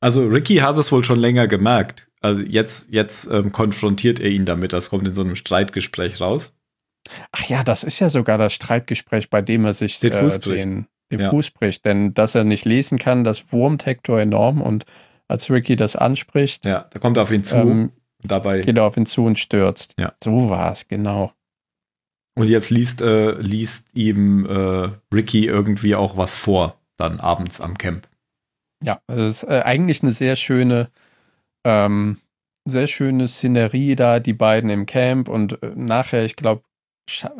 Also 0.00 0.26
Ricky 0.26 0.56
hat 0.56 0.76
es 0.76 0.92
wohl 0.92 1.02
schon 1.02 1.18
länger 1.18 1.48
gemerkt. 1.48 2.08
Also 2.20 2.42
jetzt, 2.42 2.92
jetzt 2.92 3.30
ähm, 3.30 3.52
konfrontiert 3.52 4.20
er 4.20 4.28
ihn 4.30 4.44
damit. 4.44 4.72
Das 4.72 4.90
kommt 4.90 5.08
in 5.08 5.14
so 5.14 5.22
einem 5.22 5.34
Streitgespräch 5.34 6.20
raus. 6.20 6.54
Ach 7.32 7.48
ja, 7.48 7.64
das 7.64 7.84
ist 7.84 8.00
ja 8.00 8.08
sogar 8.10 8.38
das 8.38 8.52
Streitgespräch, 8.52 9.30
bei 9.30 9.40
dem 9.40 9.64
er 9.64 9.72
sich 9.74 9.98
Den 10.00 10.12
äh, 10.12 10.20
Fuß 10.20 10.38
bricht. 10.40 10.64
den, 10.64 10.86
den 11.10 11.20
Ja. 11.20 11.30
Fuß 11.30 11.50
bricht. 11.52 11.84
Denn 11.84 12.12
dass 12.14 12.34
er 12.34 12.44
nicht 12.44 12.64
lesen 12.64 12.98
kann, 12.98 13.24
das 13.24 13.52
wurmt 13.52 13.86
Hector 13.86 14.20
enorm. 14.20 14.60
Und 14.60 14.84
als 15.26 15.50
Ricky 15.50 15.74
das 15.74 15.96
anspricht, 15.96 16.64
Ja, 16.66 16.86
da 16.90 16.98
kommt 16.98 17.16
er 17.16 17.22
auf 17.22 17.32
ihn 17.32 17.44
zu. 17.44 17.56
ähm, 17.56 17.92
und 18.22 18.30
dabei. 18.30 18.60
geht 18.62 18.76
er 18.76 18.84
auf 18.84 18.96
ihn 18.96 19.06
zu 19.06 19.24
und 19.24 19.38
stürzt. 19.38 19.94
Ja. 19.98 20.12
So 20.22 20.50
war 20.50 20.72
es, 20.72 20.86
genau. 20.86 21.32
Und 22.38 22.48
jetzt 22.48 22.70
liest, 22.70 23.02
äh, 23.02 23.32
liest 23.32 23.88
ihm 23.94 24.46
äh, 24.46 24.90
Ricky 25.12 25.46
irgendwie 25.46 25.96
auch 25.96 26.16
was 26.16 26.36
vor, 26.36 26.78
dann 26.96 27.18
abends 27.18 27.60
am 27.60 27.76
Camp. 27.76 28.06
Ja, 28.80 29.00
es 29.08 29.42
ist 29.42 29.50
äh, 29.50 29.62
eigentlich 29.64 30.04
eine 30.04 30.12
sehr 30.12 30.36
schöne, 30.36 30.88
ähm, 31.64 32.16
sehr 32.64 32.86
schöne 32.86 33.26
Szenerie 33.26 33.96
da, 33.96 34.20
die 34.20 34.34
beiden 34.34 34.70
im 34.70 34.86
Camp 34.86 35.28
und 35.28 35.60
äh, 35.64 35.72
nachher, 35.74 36.24
ich 36.24 36.36
glaube, 36.36 36.62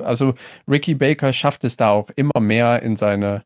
also 0.02 0.34
Ricky 0.66 0.96
Baker 0.96 1.32
schafft 1.32 1.62
es 1.62 1.76
da 1.76 1.90
auch 1.90 2.10
immer 2.16 2.40
mehr 2.40 2.82
in 2.82 2.96
seine 2.96 3.44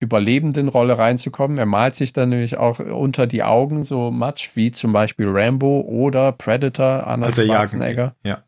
überlebenden 0.00 0.66
Rolle 0.66 0.98
reinzukommen. 0.98 1.56
Er 1.56 1.66
malt 1.66 1.94
sich 1.94 2.12
dann 2.12 2.30
nämlich 2.30 2.56
auch 2.56 2.80
unter 2.80 3.28
die 3.28 3.44
Augen 3.44 3.84
so 3.84 4.10
Matsch 4.10 4.56
wie 4.56 4.72
zum 4.72 4.92
Beispiel 4.92 5.28
Rambo 5.28 5.82
oder 5.82 6.32
Predator, 6.32 7.06
Arnold 7.06 7.28
Als 7.28 7.38
er 7.38 7.44
Schwarzenegger, 7.44 8.16
ja. 8.24 8.42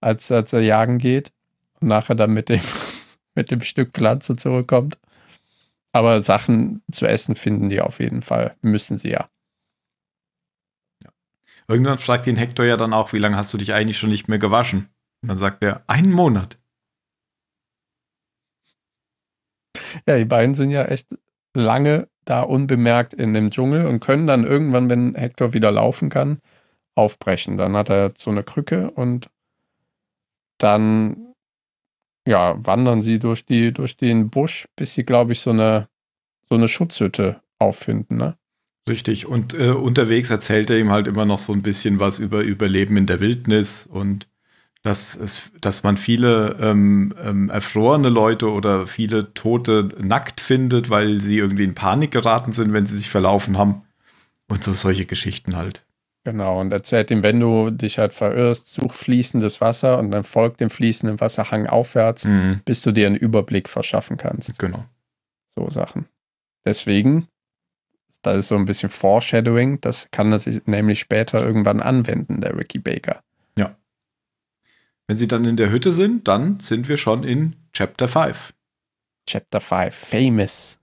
als, 0.00 0.32
als 0.32 0.54
er 0.54 0.60
jagen 0.60 0.96
geht 0.96 1.30
und 1.80 1.88
nachher 1.88 2.14
dann 2.14 2.30
mit 2.30 2.48
dem, 2.48 2.60
mit 3.34 3.50
dem 3.50 3.60
Stück 3.60 3.92
Pflanze 3.92 4.36
zurückkommt. 4.36 4.98
Aber 5.92 6.20
Sachen 6.20 6.82
zu 6.92 7.06
essen 7.06 7.34
finden 7.34 7.68
die 7.68 7.80
auf 7.80 7.98
jeden 8.00 8.22
Fall. 8.22 8.56
Müssen 8.60 8.96
sie 8.96 9.10
ja. 9.10 9.26
Irgendwann 11.66 11.98
fragt 11.98 12.26
ihn 12.26 12.36
Hector 12.36 12.64
ja 12.64 12.76
dann 12.76 12.94
auch, 12.94 13.12
wie 13.12 13.18
lange 13.18 13.36
hast 13.36 13.52
du 13.52 13.58
dich 13.58 13.74
eigentlich 13.74 13.98
schon 13.98 14.08
nicht 14.08 14.26
mehr 14.26 14.38
gewaschen? 14.38 14.88
Und 15.22 15.28
dann 15.28 15.38
sagt 15.38 15.62
er, 15.62 15.82
einen 15.86 16.12
Monat. 16.12 16.58
Ja, 20.06 20.16
die 20.16 20.24
beiden 20.24 20.54
sind 20.54 20.70
ja 20.70 20.84
echt 20.84 21.14
lange 21.54 22.08
da 22.24 22.42
unbemerkt 22.42 23.14
in 23.14 23.34
dem 23.34 23.50
Dschungel 23.50 23.86
und 23.86 24.00
können 24.00 24.26
dann 24.26 24.44
irgendwann, 24.44 24.88
wenn 24.90 25.14
Hector 25.14 25.52
wieder 25.52 25.70
laufen 25.70 26.08
kann, 26.08 26.40
aufbrechen. 26.94 27.56
Dann 27.56 27.76
hat 27.76 27.90
er 27.90 28.12
so 28.16 28.30
eine 28.30 28.42
Krücke 28.42 28.90
und 28.90 29.30
dann 30.58 31.27
ja, 32.28 32.54
wandern 32.64 33.00
sie 33.00 33.18
durch, 33.18 33.44
die, 33.46 33.72
durch 33.72 33.96
den 33.96 34.28
Busch, 34.28 34.66
bis 34.76 34.94
sie, 34.94 35.04
glaube 35.04 35.32
ich, 35.32 35.40
so 35.40 35.50
eine, 35.50 35.88
so 36.48 36.54
eine 36.54 36.68
Schutzhütte 36.68 37.40
auffinden. 37.58 38.16
Ne? 38.16 38.36
Richtig. 38.88 39.26
Und 39.26 39.54
äh, 39.54 39.70
unterwegs 39.70 40.30
erzählt 40.30 40.70
er 40.70 40.78
ihm 40.78 40.90
halt 40.90 41.08
immer 41.08 41.24
noch 41.24 41.38
so 41.38 41.52
ein 41.52 41.62
bisschen 41.62 42.00
was 42.00 42.18
über 42.18 42.42
Überleben 42.42 42.96
in 42.96 43.06
der 43.06 43.20
Wildnis 43.20 43.86
und 43.86 44.28
dass, 44.82 45.16
es, 45.16 45.50
dass 45.60 45.82
man 45.82 45.96
viele 45.96 46.56
ähm, 46.60 47.12
ähm, 47.22 47.50
erfrorene 47.50 48.08
Leute 48.08 48.50
oder 48.50 48.86
viele 48.86 49.34
Tote 49.34 49.88
nackt 49.98 50.40
findet, 50.40 50.88
weil 50.88 51.20
sie 51.20 51.38
irgendwie 51.38 51.64
in 51.64 51.74
Panik 51.74 52.12
geraten 52.12 52.52
sind, 52.52 52.72
wenn 52.72 52.86
sie 52.86 52.96
sich 52.96 53.10
verlaufen 53.10 53.58
haben. 53.58 53.82
Und 54.50 54.64
so 54.64 54.72
solche 54.72 55.04
Geschichten 55.04 55.56
halt. 55.56 55.84
Genau, 56.30 56.60
und 56.60 56.70
erzählt 56.72 57.10
ihm, 57.10 57.22
wenn 57.22 57.40
du 57.40 57.70
dich 57.70 57.98
halt 57.98 58.12
verirrst, 58.12 58.66
such 58.70 58.92
fließendes 58.92 59.62
Wasser 59.62 59.98
und 59.98 60.10
dann 60.10 60.24
folgt 60.24 60.60
dem 60.60 60.68
fließenden 60.68 61.20
Wasserhang 61.22 61.66
aufwärts, 61.66 62.26
Mhm. 62.26 62.60
bis 62.66 62.82
du 62.82 62.92
dir 62.92 63.06
einen 63.06 63.16
Überblick 63.16 63.66
verschaffen 63.66 64.18
kannst. 64.18 64.58
Genau. 64.58 64.84
So 65.48 65.70
Sachen. 65.70 66.04
Deswegen, 66.66 67.28
da 68.20 68.32
ist 68.32 68.48
so 68.48 68.56
ein 68.56 68.66
bisschen 68.66 68.90
Foreshadowing, 68.90 69.80
das 69.80 70.10
kann 70.10 70.30
er 70.30 70.38
sich 70.38 70.66
nämlich 70.66 70.98
später 71.00 71.42
irgendwann 71.42 71.80
anwenden, 71.80 72.42
der 72.42 72.58
Ricky 72.58 72.78
Baker. 72.78 73.22
Wenn 75.10 75.16
sie 75.16 75.26
dann 75.26 75.46
in 75.46 75.56
der 75.56 75.70
Hütte 75.70 75.94
sind, 75.94 76.28
dann 76.28 76.60
sind 76.60 76.86
wir 76.86 76.98
schon 76.98 77.24
in 77.24 77.56
Chapter 77.72 78.08
5. 78.08 78.52
Chapter 79.26 79.58
5, 79.58 79.94
Famous. 79.94 80.77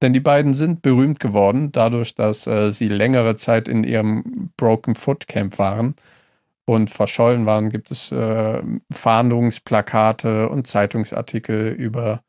Denn 0.00 0.12
die 0.12 0.20
beiden 0.20 0.54
sind 0.54 0.82
berühmt 0.82 1.18
geworden, 1.18 1.72
dadurch, 1.72 2.14
dass 2.14 2.46
äh, 2.46 2.70
sie 2.70 2.88
längere 2.88 3.36
Zeit 3.36 3.66
in 3.66 3.82
ihrem 3.82 4.50
Broken 4.56 4.94
Foot 4.94 5.26
Camp 5.26 5.58
waren 5.58 5.96
und 6.66 6.90
verschollen 6.90 7.46
waren, 7.46 7.70
gibt 7.70 7.90
es 7.90 8.12
äh, 8.12 8.62
Fahndungsplakate 8.92 10.48
und 10.48 10.66
Zeitungsartikel 10.66 11.72
über 11.72 12.22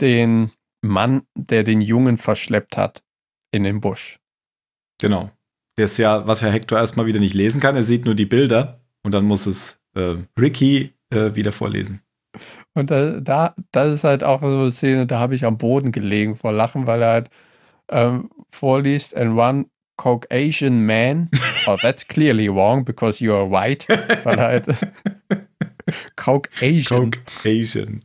den 0.00 0.50
Mann, 0.80 1.22
der 1.34 1.62
den 1.62 1.80
Jungen 1.80 2.16
verschleppt 2.16 2.76
hat 2.76 3.02
in 3.50 3.64
den 3.64 3.80
Busch. 3.80 4.18
Genau. 4.98 5.30
Das 5.76 5.98
ja, 5.98 6.26
was 6.26 6.40
ja 6.40 6.48
Hector 6.48 6.78
erstmal 6.78 7.06
wieder 7.06 7.20
nicht 7.20 7.34
lesen 7.34 7.60
kann. 7.60 7.76
Er 7.76 7.82
sieht 7.82 8.04
nur 8.04 8.14
die 8.14 8.26
Bilder 8.26 8.80
und 9.02 9.12
dann 9.12 9.24
muss 9.24 9.46
es 9.46 9.80
äh, 9.94 10.16
Ricky 10.38 10.92
äh, 11.10 11.34
wieder 11.34 11.52
vorlesen. 11.52 12.02
Und 12.74 12.90
da, 12.90 13.20
da, 13.20 13.54
das 13.70 13.92
ist 13.92 14.04
halt 14.04 14.24
auch 14.24 14.40
so 14.40 14.46
eine 14.46 14.72
Szene, 14.72 15.06
da 15.06 15.18
habe 15.18 15.34
ich 15.34 15.44
am 15.44 15.58
Boden 15.58 15.92
gelegen 15.92 16.36
vor 16.36 16.52
Lachen, 16.52 16.86
weil 16.86 17.02
er 17.02 17.10
halt 17.10 17.30
ähm, 17.88 18.30
vorliest, 18.50 19.16
and 19.16 19.36
one 19.36 19.66
Caucasian 19.96 20.86
man, 20.86 21.30
oh, 21.66 21.76
that's 21.76 22.06
clearly 22.06 22.48
wrong 22.48 22.84
because 22.84 23.22
you 23.22 23.34
are 23.34 23.50
white, 23.50 23.86
weil 24.24 24.38
er 24.38 24.46
halt 24.46 24.66
Caucasian, 26.16 27.10
Caucasian. 27.10 28.04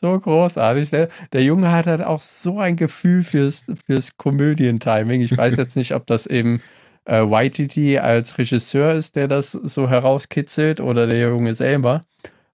so 0.00 0.18
großartig. 0.18 0.90
Der, 0.90 1.08
der 1.32 1.42
Junge 1.42 1.72
hat 1.72 1.86
halt 1.86 2.02
auch 2.02 2.20
so 2.20 2.58
ein 2.58 2.76
Gefühl 2.76 3.24
fürs, 3.24 3.64
fürs 3.86 4.16
Komödientiming. 4.16 5.22
Ich 5.22 5.36
weiß 5.36 5.56
jetzt 5.56 5.76
nicht, 5.76 5.94
ob 5.94 6.06
das 6.06 6.26
eben 6.26 6.60
äh, 7.04 7.22
Waititi 7.22 7.98
als 7.98 8.36
Regisseur 8.38 8.92
ist, 8.92 9.16
der 9.16 9.28
das 9.28 9.52
so 9.52 9.88
herauskitzelt 9.88 10.80
oder 10.80 11.06
der 11.06 11.30
Junge 11.30 11.54
selber, 11.54 12.02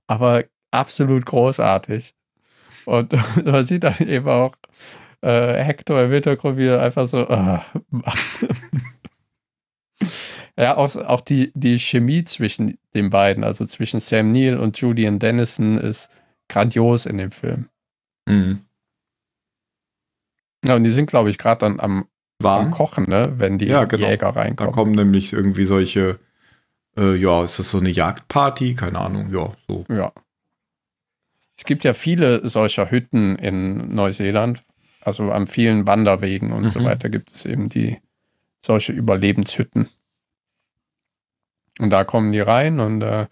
aber 0.07 0.45
absolut 0.77 1.27
großartig. 1.27 2.15
Und 2.85 3.13
man 3.45 3.65
sieht 3.65 3.85
dann 3.85 3.99
eben 3.99 4.29
auch 4.29 4.55
äh, 5.23 5.63
Hector 5.63 6.03
im 6.03 6.13
Hintergrund 6.13 6.57
wieder 6.57 6.81
einfach 6.83 7.07
so. 7.07 7.27
Äh, 7.27 7.59
ja, 10.57 10.77
auch, 10.77 10.95
auch 10.97 11.21
die, 11.21 11.53
die 11.55 11.79
Chemie 11.79 12.25
zwischen 12.25 12.79
den 12.95 13.11
beiden, 13.11 13.45
also 13.45 13.65
zwischen 13.67 14.01
Sam 14.01 14.29
Neill 14.29 14.59
und 14.59 14.79
Julian 14.79 15.19
Dennison, 15.19 15.79
ist 15.79 16.11
grandios 16.49 17.07
in 17.07 17.19
dem 17.19 17.31
Film. 17.31 17.69
Mhm. 18.27 18.61
Ja, 20.65 20.75
und 20.77 20.85
die 20.85 20.91
sind, 20.91 21.07
glaube 21.07 21.31
ich, 21.31 21.39
gerade 21.39 21.61
dann 21.61 21.81
am, 21.81 22.07
am. 22.43 22.71
Kochen, 22.71 23.05
ne, 23.09 23.33
wenn 23.37 23.59
die 23.59 23.67
Ja, 23.67 23.85
genau. 23.85 24.09
Jäger 24.09 24.33
Da 24.33 24.41
reinkommen. 24.41 24.73
kommen 24.73 24.93
nämlich 24.93 25.33
irgendwie 25.33 25.65
solche, 25.65 26.19
äh, 26.97 27.15
ja, 27.15 27.45
ist 27.45 27.59
das 27.59 27.71
so 27.71 27.79
eine 27.79 27.91
Jagdparty? 27.91 28.75
Keine 28.75 28.99
Ahnung, 28.99 29.31
ja, 29.33 29.53
so. 29.69 29.85
Ja. 29.91 30.13
Es 31.59 31.65
gibt 31.65 31.85
ja 31.85 31.95
viele 31.95 32.47
solcher 32.49 32.91
Hütten 32.91 33.37
in 33.37 33.95
Neuseeland, 33.95 34.63
also 35.01 35.31
an 35.33 35.47
vielen 35.47 35.87
Wanderwegen 35.87 36.53
und 36.53 36.69
so 36.69 36.81
Mhm. 36.81 36.85
weiter 36.85 37.09
gibt 37.09 37.31
es 37.31 37.47
eben 37.47 37.69
die 37.69 37.99
solche 38.61 38.93
Überlebenshütten. 38.93 39.89
Und 41.79 41.91
da 41.91 42.05
kommen 42.05 42.33
die 42.33 42.41
rein 42.41 42.81
und 42.81 43.03
äh, 43.03 43.27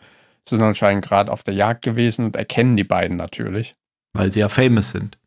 sind 0.46 0.62
anscheinend 0.62 1.04
gerade 1.04 1.32
auf 1.32 1.42
der 1.42 1.54
Jagd 1.54 1.82
gewesen 1.82 2.26
und 2.26 2.36
erkennen 2.36 2.76
die 2.76 2.84
beiden 2.84 3.16
natürlich. 3.16 3.74
Weil 4.12 4.32
sie 4.32 4.40
ja 4.40 4.48
famous 4.48 4.90
sind. 4.90 5.18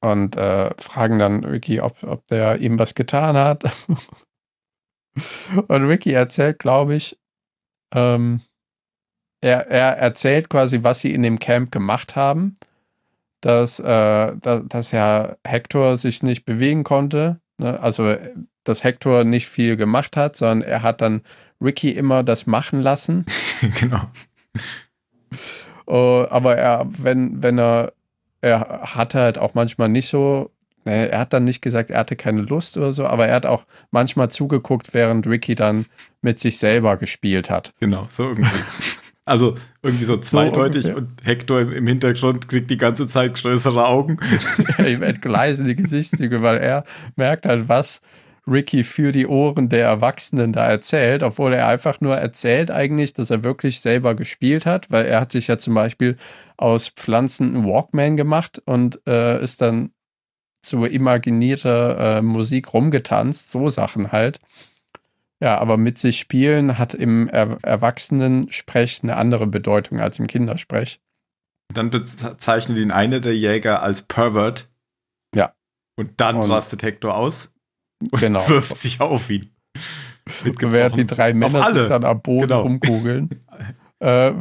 Und 0.00 0.36
äh, 0.36 0.72
fragen 0.80 1.18
dann 1.18 1.42
Ricky, 1.44 1.80
ob, 1.80 2.04
ob 2.04 2.24
der 2.28 2.60
ihm 2.60 2.78
was 2.78 2.94
getan 2.94 3.36
hat. 3.36 3.64
und 5.68 5.84
Ricky 5.84 6.12
erzählt, 6.12 6.60
glaube 6.60 6.94
ich, 6.94 7.18
ähm, 7.92 8.42
er, 9.40 9.68
er 9.68 9.96
erzählt 9.96 10.48
quasi, 10.48 10.82
was 10.82 11.00
sie 11.00 11.12
in 11.12 11.22
dem 11.22 11.38
Camp 11.38 11.70
gemacht 11.70 12.16
haben. 12.16 12.54
Dass, 13.40 13.78
äh, 13.78 13.84
da, 13.84 14.62
dass 14.68 14.90
ja 14.90 15.36
Hector 15.44 15.96
sich 15.96 16.24
nicht 16.24 16.44
bewegen 16.44 16.82
konnte. 16.82 17.38
Ne? 17.58 17.78
Also, 17.80 18.16
dass 18.64 18.82
Hector 18.82 19.24
nicht 19.24 19.48
viel 19.48 19.76
gemacht 19.76 20.16
hat, 20.16 20.34
sondern 20.34 20.62
er 20.68 20.82
hat 20.82 21.00
dann 21.00 21.22
Ricky 21.60 21.90
immer 21.90 22.22
das 22.22 22.46
machen 22.46 22.80
lassen. 22.80 23.26
genau. 23.80 24.02
Oh, 25.86 26.26
aber 26.28 26.56
er, 26.56 26.86
wenn, 26.98 27.42
wenn 27.42 27.58
er, 27.58 27.92
er 28.40 28.82
hatte 28.94 29.20
halt 29.20 29.38
auch 29.38 29.54
manchmal 29.54 29.88
nicht 29.88 30.08
so, 30.08 30.50
ne, 30.84 31.08
er 31.10 31.20
hat 31.20 31.32
dann 31.32 31.44
nicht 31.44 31.62
gesagt, 31.62 31.90
er 31.90 32.00
hatte 32.00 32.16
keine 32.16 32.42
Lust 32.42 32.76
oder 32.76 32.92
so, 32.92 33.06
aber 33.06 33.26
er 33.26 33.36
hat 33.36 33.46
auch 33.46 33.64
manchmal 33.90 34.30
zugeguckt, 34.30 34.92
während 34.94 35.26
Ricky 35.26 35.54
dann 35.54 35.86
mit 36.20 36.40
sich 36.40 36.58
selber 36.58 36.96
gespielt 36.96 37.50
hat. 37.50 37.72
Genau, 37.80 38.06
so 38.10 38.24
irgendwie. 38.24 38.50
Also 39.28 39.56
irgendwie 39.82 40.04
so 40.04 40.16
zweideutig 40.16 40.86
ungefähr. 40.86 40.96
und 40.96 41.08
Hector 41.22 41.60
im, 41.60 41.86
Hintergrund 41.86 42.48
kriegt 42.48 42.70
die 42.70 42.78
ganze 42.78 43.08
Zeit 43.08 43.34
größere 43.34 43.86
Augen. 43.86 44.18
Ihm 44.78 45.02
entgleisen 45.02 45.66
die 45.66 45.76
Gesichtszüge, 45.76 46.42
weil 46.42 46.56
er 46.56 46.84
merkt 47.16 47.44
halt, 47.46 47.68
was 47.68 48.00
Ricky 48.46 48.84
für 48.84 49.12
die 49.12 49.26
Ohren 49.26 49.68
der 49.68 49.84
Erwachsenen 49.84 50.52
da 50.52 50.66
erzählt, 50.66 51.22
obwohl 51.22 51.52
er 51.52 51.68
einfach 51.68 52.00
nur 52.00 52.14
erzählt 52.14 52.70
eigentlich, 52.70 53.12
dass 53.12 53.30
er 53.30 53.44
wirklich 53.44 53.80
selber 53.80 54.14
gespielt 54.14 54.64
hat, 54.64 54.90
weil 54.90 55.04
er 55.04 55.20
hat 55.20 55.32
sich 55.32 55.48
ja 55.48 55.58
zum 55.58 55.74
Beispiel 55.74 56.16
aus 56.56 56.88
Pflanzen 56.88 57.54
einen 57.54 57.66
Walkman 57.66 58.16
gemacht 58.16 58.62
und 58.64 59.00
äh, 59.06 59.42
ist 59.42 59.60
dann 59.60 59.90
zu 60.62 60.84
imaginierter 60.84 62.18
äh, 62.18 62.22
Musik 62.22 62.72
rumgetanzt, 62.72 63.50
so 63.52 63.68
Sachen 63.68 64.10
halt. 64.10 64.40
Ja, 65.40 65.58
aber 65.58 65.76
mit 65.76 65.98
sich 65.98 66.18
spielen 66.18 66.78
hat 66.78 66.94
im 66.94 67.28
er 67.28 67.58
Erwachsenensprech 67.62 69.00
eine 69.02 69.16
andere 69.16 69.46
Bedeutung 69.46 70.00
als 70.00 70.18
im 70.18 70.26
Kindersprech. 70.26 71.00
Dann 71.72 71.90
bezeichnet 71.90 72.78
ihn 72.78 72.90
einer 72.90 73.20
der 73.20 73.36
Jäger 73.36 73.82
als 73.82 74.02
Pervert. 74.02 74.68
Ja. 75.34 75.54
Und 75.96 76.20
dann 76.20 76.36
Und- 76.36 76.50
rastet 76.50 76.82
Hector 76.82 77.14
aus 77.14 77.54
und 78.10 78.20
Genau. 78.20 78.48
wirft 78.48 78.78
sich 78.78 79.00
auf 79.00 79.30
ihn. 79.30 79.54
Während 80.42 80.96
die 80.96 81.06
drei 81.06 81.32
Männer 81.34 81.64
alle. 81.64 81.88
dann 81.88 82.04
am 82.04 82.20
Boden 82.20 82.48
Genau. 82.48 82.60
rumkugeln. 82.62 83.30
äh, 84.00 84.32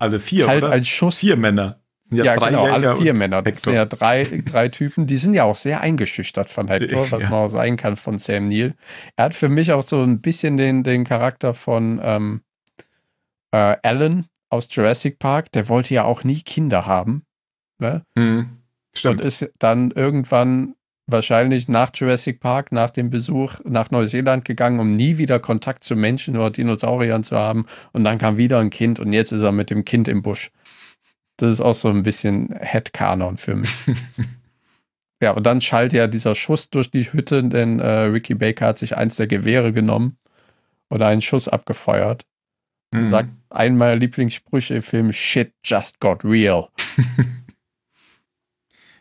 Alle 0.00 0.20
vier, 0.20 0.46
halt 0.48 0.62
oder? 0.62 0.72
ein 0.72 0.84
Schuss. 0.84 1.18
Vier 1.18 1.36
Männer. 1.36 1.80
Sind 2.10 2.24
Ja, 2.24 2.36
genau, 2.36 2.64
alle 2.66 2.96
vier 2.96 3.14
Männer. 3.14 3.42
Das 3.42 3.56
Hector. 3.58 3.72
sind 3.72 3.74
ja 3.74 3.84
drei, 3.84 4.22
drei 4.44 4.68
Typen, 4.68 5.06
die 5.06 5.16
sind 5.18 5.34
ja 5.34 5.44
auch 5.44 5.56
sehr 5.56 5.80
eingeschüchtert 5.80 6.48
von 6.50 6.68
Hector, 6.68 7.06
was 7.10 7.22
Ja. 7.22 7.28
man 7.30 7.38
auch 7.40 7.48
sein 7.48 7.76
kann 7.76 7.96
von 7.96 8.18
Sam 8.18 8.44
Neill. 8.44 8.74
Er 9.16 9.26
hat 9.26 9.34
für 9.34 9.48
mich 9.48 9.72
auch 9.72 9.82
so 9.82 10.02
ein 10.02 10.20
bisschen 10.20 10.56
den, 10.56 10.84
den 10.84 11.04
Charakter 11.04 11.52
von 11.54 12.00
ähm, 12.02 12.40
äh, 13.52 13.76
Alan 13.82 14.26
aus 14.50 14.68
Jurassic 14.70 15.18
Park. 15.18 15.52
Der 15.52 15.68
wollte 15.68 15.94
ja 15.94 16.04
auch 16.04 16.24
nie 16.24 16.40
Kinder 16.42 16.86
haben. 16.86 17.24
Ne? 17.78 18.02
Hm, 18.16 18.48
Stimmt. 18.96 19.20
Und 19.20 19.26
ist 19.26 19.50
dann 19.58 19.90
irgendwann 19.90 20.74
wahrscheinlich 21.10 21.68
nach 21.68 21.90
Jurassic 21.94 22.40
Park, 22.40 22.70
nach 22.70 22.90
dem 22.90 23.08
Besuch 23.08 23.54
nach 23.64 23.90
Neuseeland 23.90 24.44
gegangen, 24.44 24.78
um 24.78 24.90
nie 24.90 25.16
wieder 25.16 25.38
Kontakt 25.38 25.82
zu 25.84 25.96
Menschen 25.96 26.36
oder 26.36 26.50
Dinosauriern 26.50 27.22
zu 27.24 27.36
haben. 27.38 27.64
Und 27.92 28.04
dann 28.04 28.18
kam 28.18 28.36
wieder 28.36 28.58
ein 28.58 28.68
Kind 28.70 29.00
und 29.00 29.12
jetzt 29.14 29.32
ist 29.32 29.40
er 29.40 29.52
mit 29.52 29.70
dem 29.70 29.84
Kind 29.86 30.06
im 30.08 30.20
Busch. 30.22 30.50
Das 31.38 31.52
ist 31.52 31.60
auch 31.60 31.74
so 31.74 31.88
ein 31.88 32.02
bisschen 32.02 32.52
Headcanon 32.60 33.36
für 33.38 33.54
mich. 33.56 33.74
ja, 35.22 35.30
und 35.32 35.44
dann 35.44 35.60
schallt 35.60 35.92
ja 35.92 36.06
dieser 36.06 36.34
Schuss 36.34 36.68
durch 36.70 36.90
die 36.90 37.12
Hütte, 37.12 37.42
denn 37.44 37.80
äh, 37.80 37.86
Ricky 38.02 38.34
Baker 38.34 38.66
hat 38.66 38.78
sich 38.78 38.96
eins 38.96 39.16
der 39.16 39.26
Gewehre 39.28 39.72
genommen 39.72 40.18
oder 40.90 41.06
einen 41.06 41.22
Schuss 41.22 41.48
abgefeuert. 41.48 42.26
Hm. 42.94 43.08
Sagt 43.10 43.30
einen 43.50 43.76
meiner 43.76 43.96
Lieblingssprüche 43.96 44.74
im 44.74 44.82
Film, 44.82 45.12
Shit 45.12 45.52
just 45.64 46.00
got 46.00 46.24
real. 46.24 46.68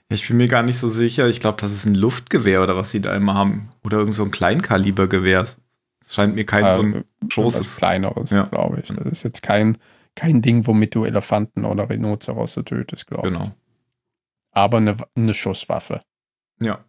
Ich 0.10 0.26
bin 0.28 0.38
mir 0.38 0.48
gar 0.48 0.64
nicht 0.64 0.78
so 0.78 0.88
sicher. 0.88 1.28
Ich 1.28 1.42
glaube, 1.42 1.60
das 1.60 1.74
ist 1.74 1.86
ein 1.86 1.94
Luftgewehr 1.96 2.64
oder 2.64 2.78
was 2.78 2.92
sie 2.92 3.02
da 3.02 3.14
immer 3.14 3.34
haben. 3.34 3.72
Oder 3.84 3.98
irgend 3.98 4.14
so 4.16 4.24
ein 4.24 4.32
Kleinkalibergewehr. 4.32 5.42
Das 5.42 5.58
scheint 6.08 6.36
mir 6.36 6.46
kein 6.46 6.64
so 6.74 6.80
ein 6.82 6.96
Äh, 6.96 7.04
großes. 7.28 7.76
kleineres, 7.78 8.32
Ja. 8.32 8.44
glaube 8.44 8.80
ich. 8.82 8.88
Das 8.88 9.06
ist 9.06 9.24
jetzt 9.24 9.42
kein, 9.42 9.78
kein 10.18 10.42
Ding, 10.42 10.68
womit 10.68 10.96
du 10.96 11.06
Elefanten 11.06 11.64
oder 11.64 11.90
Rhinozerosse 11.90 12.66
tötest, 12.66 13.08
glaube 13.08 13.28
ich. 13.28 13.34
Genau. 13.34 13.52
Aber 14.52 14.78
eine, 14.78 14.98
eine 15.16 15.34
Schusswaffe. 15.34 16.02
Ja. 16.60 16.84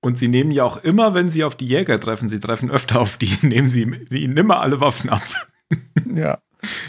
Und 0.00 0.18
sie 0.18 0.28
nehmen 0.28 0.50
ja 0.50 0.64
auch 0.64 0.78
immer, 0.78 1.12
wenn 1.12 1.30
sie 1.30 1.44
auf 1.44 1.56
die 1.56 1.66
Jäger 1.66 2.00
treffen, 2.00 2.28
sie 2.28 2.40
treffen 2.40 2.70
öfter 2.70 3.00
auf 3.00 3.18
die, 3.18 3.36
nehmen 3.46 3.68
sie 3.68 3.82
ihnen 3.82 4.36
immer 4.36 4.60
alle 4.60 4.80
Waffen 4.80 5.10
ab. 5.10 5.22
Ja. 6.14 6.38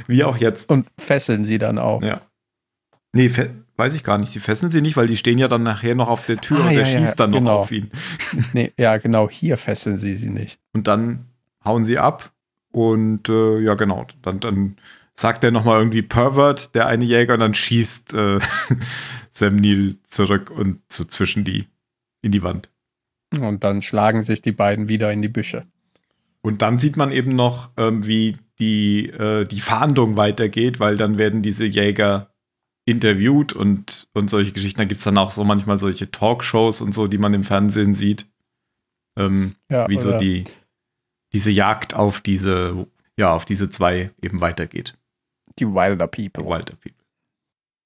Wie 0.08 0.24
auch 0.24 0.38
jetzt. 0.38 0.72
Und 0.72 0.88
fesseln 0.98 1.44
sie 1.44 1.58
dann 1.58 1.78
auch. 1.78 2.02
Ja. 2.02 2.22
Nee, 3.14 3.30
weiß 3.76 3.94
ich 3.94 4.04
gar 4.04 4.18
nicht. 4.18 4.32
Sie 4.32 4.40
fesseln 4.40 4.72
sie 4.72 4.82
nicht, 4.82 4.96
weil 4.96 5.08
die 5.08 5.18
stehen 5.18 5.38
ja 5.38 5.50
dann 5.50 5.62
nachher 5.62 5.94
noch 5.94 6.08
auf 6.08 6.26
der 6.26 6.38
Tür 6.38 6.60
Ah, 6.60 6.68
und 6.70 6.70
der 6.70 6.84
ja, 6.84 6.88
ja, 6.88 7.00
schießt 7.00 7.20
dann 7.20 7.32
noch 7.32 7.40
genau. 7.40 7.58
auf 7.60 7.72
ihn. 7.72 7.92
Nee, 8.54 8.72
ja, 8.80 8.98
genau, 8.98 9.30
hier 9.30 9.58
fesseln 9.58 9.98
sie 9.98 10.16
sie 10.16 10.30
nicht. 10.30 10.58
Und 10.74 10.88
dann 10.88 11.26
hauen 11.66 11.84
sie 11.84 12.00
ab 12.00 12.32
und 12.72 13.28
äh, 13.28 13.60
ja, 13.60 13.76
genau. 13.76 14.08
Dann, 14.22 14.40
dann 14.40 14.78
sagt 15.20 15.44
er 15.44 15.52
nochmal 15.52 15.80
irgendwie 15.80 16.02
Pervert, 16.02 16.74
der 16.76 16.88
eine 16.88 17.04
Jäger, 17.04 17.34
und 17.34 17.42
dann 17.42 17.54
schießt 17.54 18.14
äh, 18.14 18.40
Sam 19.32 19.58
Neill 19.58 19.98
zurück 20.08 20.50
und 20.50 20.80
so 20.88 21.04
zwischen 21.04 21.44
die, 21.44 21.68
in 22.22 22.32
die 22.32 22.42
Wand. 22.42 22.70
Und 23.38 23.64
dann 23.64 23.82
schlagen 23.82 24.24
sich 24.24 24.42
die 24.42 24.54
beiden 24.54 24.88
wieder 24.88 25.12
in 25.12 25.22
die 25.22 25.28
Büsche. 25.28 25.68
Und 26.42 26.62
dann 26.62 26.78
sieht 26.78 26.96
man 26.96 27.12
eben 27.12 27.36
noch, 27.36 27.70
ähm, 27.76 28.08
wie 28.08 28.38
die, 28.60 29.10
äh, 29.10 29.46
die 29.46 29.60
Fahndung 29.60 30.16
weitergeht, 30.16 30.80
weil 30.80 30.96
dann 30.96 31.18
werden 31.18 31.42
diese 31.42 31.66
Jäger 31.66 32.34
interviewt 32.86 33.52
und, 33.52 34.08
und 34.14 34.30
solche 34.30 34.54
Geschichten. 34.54 34.80
Da 34.80 34.86
gibt 34.86 35.00
es 35.00 35.04
dann 35.04 35.18
auch 35.18 35.32
so 35.32 35.44
manchmal 35.44 35.80
solche 35.80 36.12
Talkshows 36.12 36.80
und 36.80 36.94
so, 36.94 37.08
die 37.08 37.18
man 37.18 37.34
im 37.34 37.44
Fernsehen 37.44 37.94
sieht. 37.94 38.26
Ähm, 39.18 39.56
Ja, 39.70 39.90
wie 39.90 39.98
so 39.98 40.18
die, 40.18 40.46
diese 41.34 41.52
Jagd 41.52 41.94
auf 41.94 42.22
diese, 42.22 42.88
ja, 43.18 43.34
auf 43.34 43.44
diese 43.44 43.70
zwei 43.70 44.12
eben 44.22 44.40
weitergeht. 44.40 44.96
Die 45.60 45.68
Wilder 45.68 46.08
People. 46.08 46.46
Wilder 46.46 46.76
People. 46.76 47.06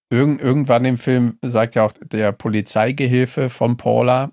Irgend, 0.09 0.41
irgendwann 0.41 0.85
im 0.85 0.97
Film 0.97 1.37
sagt 1.41 1.75
ja 1.75 1.85
auch 1.85 1.93
der 2.03 2.31
Polizeigehilfe 2.31 3.49
von 3.49 3.77
Paula, 3.77 4.31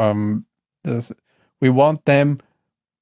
ähm, 0.00 0.46
das, 0.82 1.14
we 1.60 1.74
want 1.74 2.04
them 2.06 2.38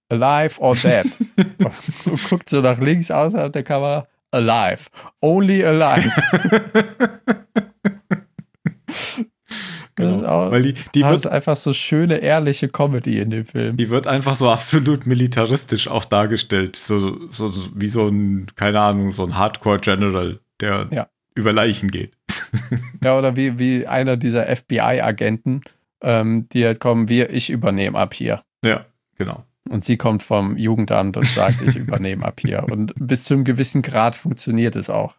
alive 0.09 0.61
or 0.61 0.75
dead. 0.75 1.07
und 2.07 2.29
guckt 2.29 2.49
so 2.49 2.61
nach 2.61 2.79
links 2.79 3.11
außerhalb 3.11 3.53
der 3.53 3.63
Kamera, 3.63 4.09
alive, 4.31 4.89
only 5.21 5.65
alive. 5.65 6.11
genau. 9.97 10.25
Auch- 10.27 10.51
Weil 10.51 10.63
die, 10.63 10.75
die, 10.95 11.03
wird, 11.05 11.27
einfach 11.27 11.57
so 11.57 11.73
schöne, 11.73 12.19
ehrliche 12.19 12.69
Comedy 12.69 13.19
in 13.21 13.31
dem 13.31 13.45
Film. 13.45 13.77
die 13.77 13.91
wird 13.91 14.07
einfach 14.07 14.35
so 14.37 14.51
absolut 14.51 15.07
militaristisch 15.07 15.89
auch 15.89 16.05
dargestellt. 16.05 16.77
So, 16.77 17.29
so, 17.31 17.49
so 17.49 17.69
wie 17.75 17.89
so 17.89 18.09
ein, 18.09 18.47
keine 18.57 18.81
Ahnung, 18.81 19.11
so 19.11 19.25
ein 19.25 19.37
Hardcore-General, 19.37 20.39
der 20.61 20.89
Ja. 20.91 21.09
über 21.35 21.53
Leichen 21.53 21.91
geht. 21.91 22.13
Ja, 23.03 23.19
oder 23.19 23.35
wie, 23.37 23.59
wie 23.59 23.87
einer 23.87 24.17
dieser 24.17 24.47
FBI-Agenten, 24.55 25.63
ähm, 26.03 26.49
die 26.53 26.65
halt 26.65 26.81
kommen, 26.81 27.09
wir, 27.09 27.31
ich 27.31 27.51
übernehme 27.51 27.99
ab 27.99 28.15
hier. 28.15 28.43
Ja, 28.65 28.85
genau. 29.19 29.45
Und 29.69 29.85
sie 29.85 29.97
kommt 29.97 30.23
vom 30.23 30.57
Jugendamt 30.57 31.17
und 31.17 31.27
sagt, 31.27 31.63
ich 31.63 31.77
übernehme 31.77 32.25
ab 32.25 32.41
hier. 32.41 32.65
Und 32.71 32.93
bis 32.97 33.25
zu 33.25 33.35
einem 33.35 33.45
gewissen 33.45 33.83
Grad 33.83 34.15
funktioniert 34.15 34.77
es 34.77 34.91
auch. 34.91 35.15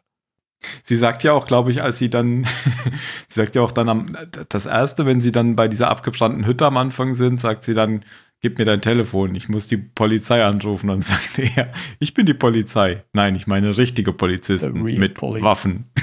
Sie 0.83 0.95
sagt 0.95 1.23
ja 1.23 1.33
auch, 1.33 1.47
glaube 1.47 1.71
ich, 1.71 1.81
als 1.81 1.97
sie 1.97 2.09
dann, 2.09 2.43
sie 3.27 3.39
sagt 3.41 3.55
ja 3.55 3.61
auch 3.61 3.71
dann 3.71 3.89
am, 3.89 4.17
das 4.49 4.65
erste, 4.65 5.05
wenn 5.05 5.21
sie 5.21 5.31
dann 5.31 5.55
bei 5.55 5.67
dieser 5.67 5.89
abgebrannten 5.89 6.45
Hütte 6.45 6.65
am 6.65 6.77
Anfang 6.77 7.15
sind, 7.15 7.41
sagt 7.41 7.63
sie 7.63 7.73
dann, 7.73 8.03
gib 8.43 8.59
mir 8.59 8.65
dein 8.65 8.81
Telefon, 8.81 9.33
ich 9.35 9.49
muss 9.49 9.67
die 9.67 9.77
Polizei 9.77 10.43
anrufen. 10.43 10.89
Und 10.89 11.03
sagt 11.05 11.39
er, 11.39 11.71
ich 11.99 12.13
bin 12.13 12.25
die 12.25 12.33
Polizei. 12.33 13.03
Nein, 13.13 13.35
ich 13.35 13.47
meine 13.47 13.77
richtige 13.77 14.13
Polizisten 14.13 14.83
mit 14.83 15.15
police. 15.15 15.43
Waffen. 15.43 15.89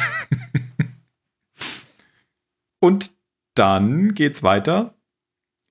Und 2.81 3.13
dann 3.55 4.15
geht's 4.15 4.43
weiter 4.43 4.95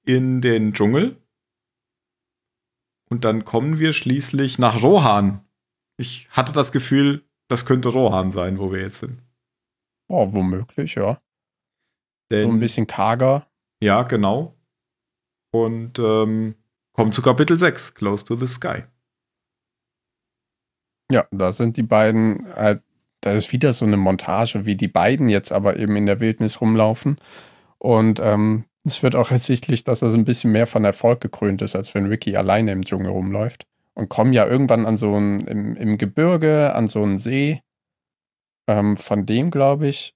in 0.06 0.42
den 0.42 0.74
Dschungel. 0.74 1.18
Und 3.10 3.26
dann 3.26 3.44
kommen 3.44 3.80
wir 3.80 3.94
schließlich 3.94 4.60
nach 4.60 4.84
Rohan. 4.84 5.44
Ich 5.98 6.28
hatte 6.30 6.54
das 6.54 6.72
Gefühl, 6.72 7.24
das 7.50 7.66
könnte 7.66 7.90
Rohan 7.90 8.32
sein, 8.32 8.60
wo 8.60 8.72
wir 8.72 8.82
jetzt 8.82 9.00
sind. 9.00 9.22
Oh, 10.08 10.32
womöglich, 10.32 10.96
ja. 10.96 11.22
So 12.32 12.38
Denn, 12.38 12.50
ein 12.50 12.60
bisschen 12.60 12.88
karger. 12.88 13.48
Ja, 13.82 14.04
genau. 14.04 14.56
Und 15.52 16.00
ähm, 16.00 16.56
kommen 16.94 17.12
zu 17.12 17.22
Kapitel 17.22 17.58
6, 17.58 17.96
Close 17.96 18.26
to 18.26 18.36
the 18.36 18.48
Sky. 18.48 18.84
Ja, 21.12 21.28
da 21.32 21.52
sind 21.52 21.78
die 21.78 21.84
beiden 21.84 22.54
halt, 22.56 22.84
da 23.22 23.34
ist 23.34 23.52
wieder 23.52 23.74
so 23.74 23.86
eine 23.86 23.98
Montage, 23.98 24.66
wie 24.66 24.76
die 24.76 24.88
beiden 24.88 25.28
jetzt 25.28 25.52
aber 25.52 25.78
eben 25.78 25.96
in 25.96 26.06
der 26.06 26.20
Wildnis 26.20 26.62
rumlaufen. 26.62 27.20
Und 27.80 28.20
ähm, 28.20 28.66
es 28.84 29.02
wird 29.02 29.16
auch 29.16 29.32
ersichtlich, 29.32 29.84
dass 29.84 30.00
so 30.00 30.08
ein 30.08 30.26
bisschen 30.26 30.52
mehr 30.52 30.68
von 30.68 30.86
Erfolg 30.86 31.20
gekrönt 31.22 31.62
ist, 31.62 31.76
als 31.76 31.96
wenn 31.96 32.06
Ricky 32.06 32.36
alleine 32.36 32.72
im 32.72 32.86
Dschungel 32.86 33.12
rumläuft. 33.12 33.66
Und 34.00 34.08
kommen 34.08 34.32
ja 34.32 34.48
irgendwann 34.48 34.86
an 34.86 34.96
so 34.96 35.14
ein, 35.16 35.40
im, 35.42 35.76
im 35.76 35.98
Gebirge, 35.98 36.74
an 36.74 36.88
so 36.88 37.04
einen 37.04 37.18
See, 37.18 37.62
ähm, 38.70 38.96
von 38.96 39.26
dem, 39.26 39.52
glaube 39.52 39.88
ich, 39.90 40.16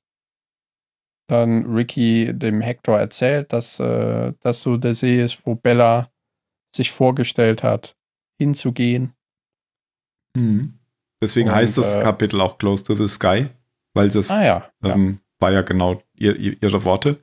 dann 1.28 1.66
Ricky 1.66 2.32
dem 2.34 2.62
Hector 2.62 2.98
erzählt, 2.98 3.52
dass 3.52 3.82
äh, 3.82 4.34
das 4.40 4.64
so 4.64 4.78
der 4.78 4.94
See 4.94 5.22
ist, 5.22 5.46
wo 5.46 5.56
Bella 5.56 6.12
sich 6.74 6.92
vorgestellt 6.92 7.62
hat, 7.62 7.98
hinzugehen. 8.40 9.14
Deswegen 11.22 11.50
Und, 11.50 11.56
heißt 11.56 11.78
das 11.78 11.98
äh, 11.98 12.02
Kapitel 12.02 12.40
auch 12.40 12.58
Close 12.58 12.86
to 12.86 12.96
the 12.96 13.08
Sky, 13.08 13.50
weil 13.94 14.10
das 14.10 14.32
Ah 14.32 14.46
ja. 14.46 14.72
ja. 14.82 14.96
ähm, 14.96 15.20
war 15.40 15.52
ja 15.52 15.62
genau 15.62 16.02
ihr, 16.14 16.38
ihr, 16.38 16.62
ihre 16.64 16.86
Worte. 16.86 17.22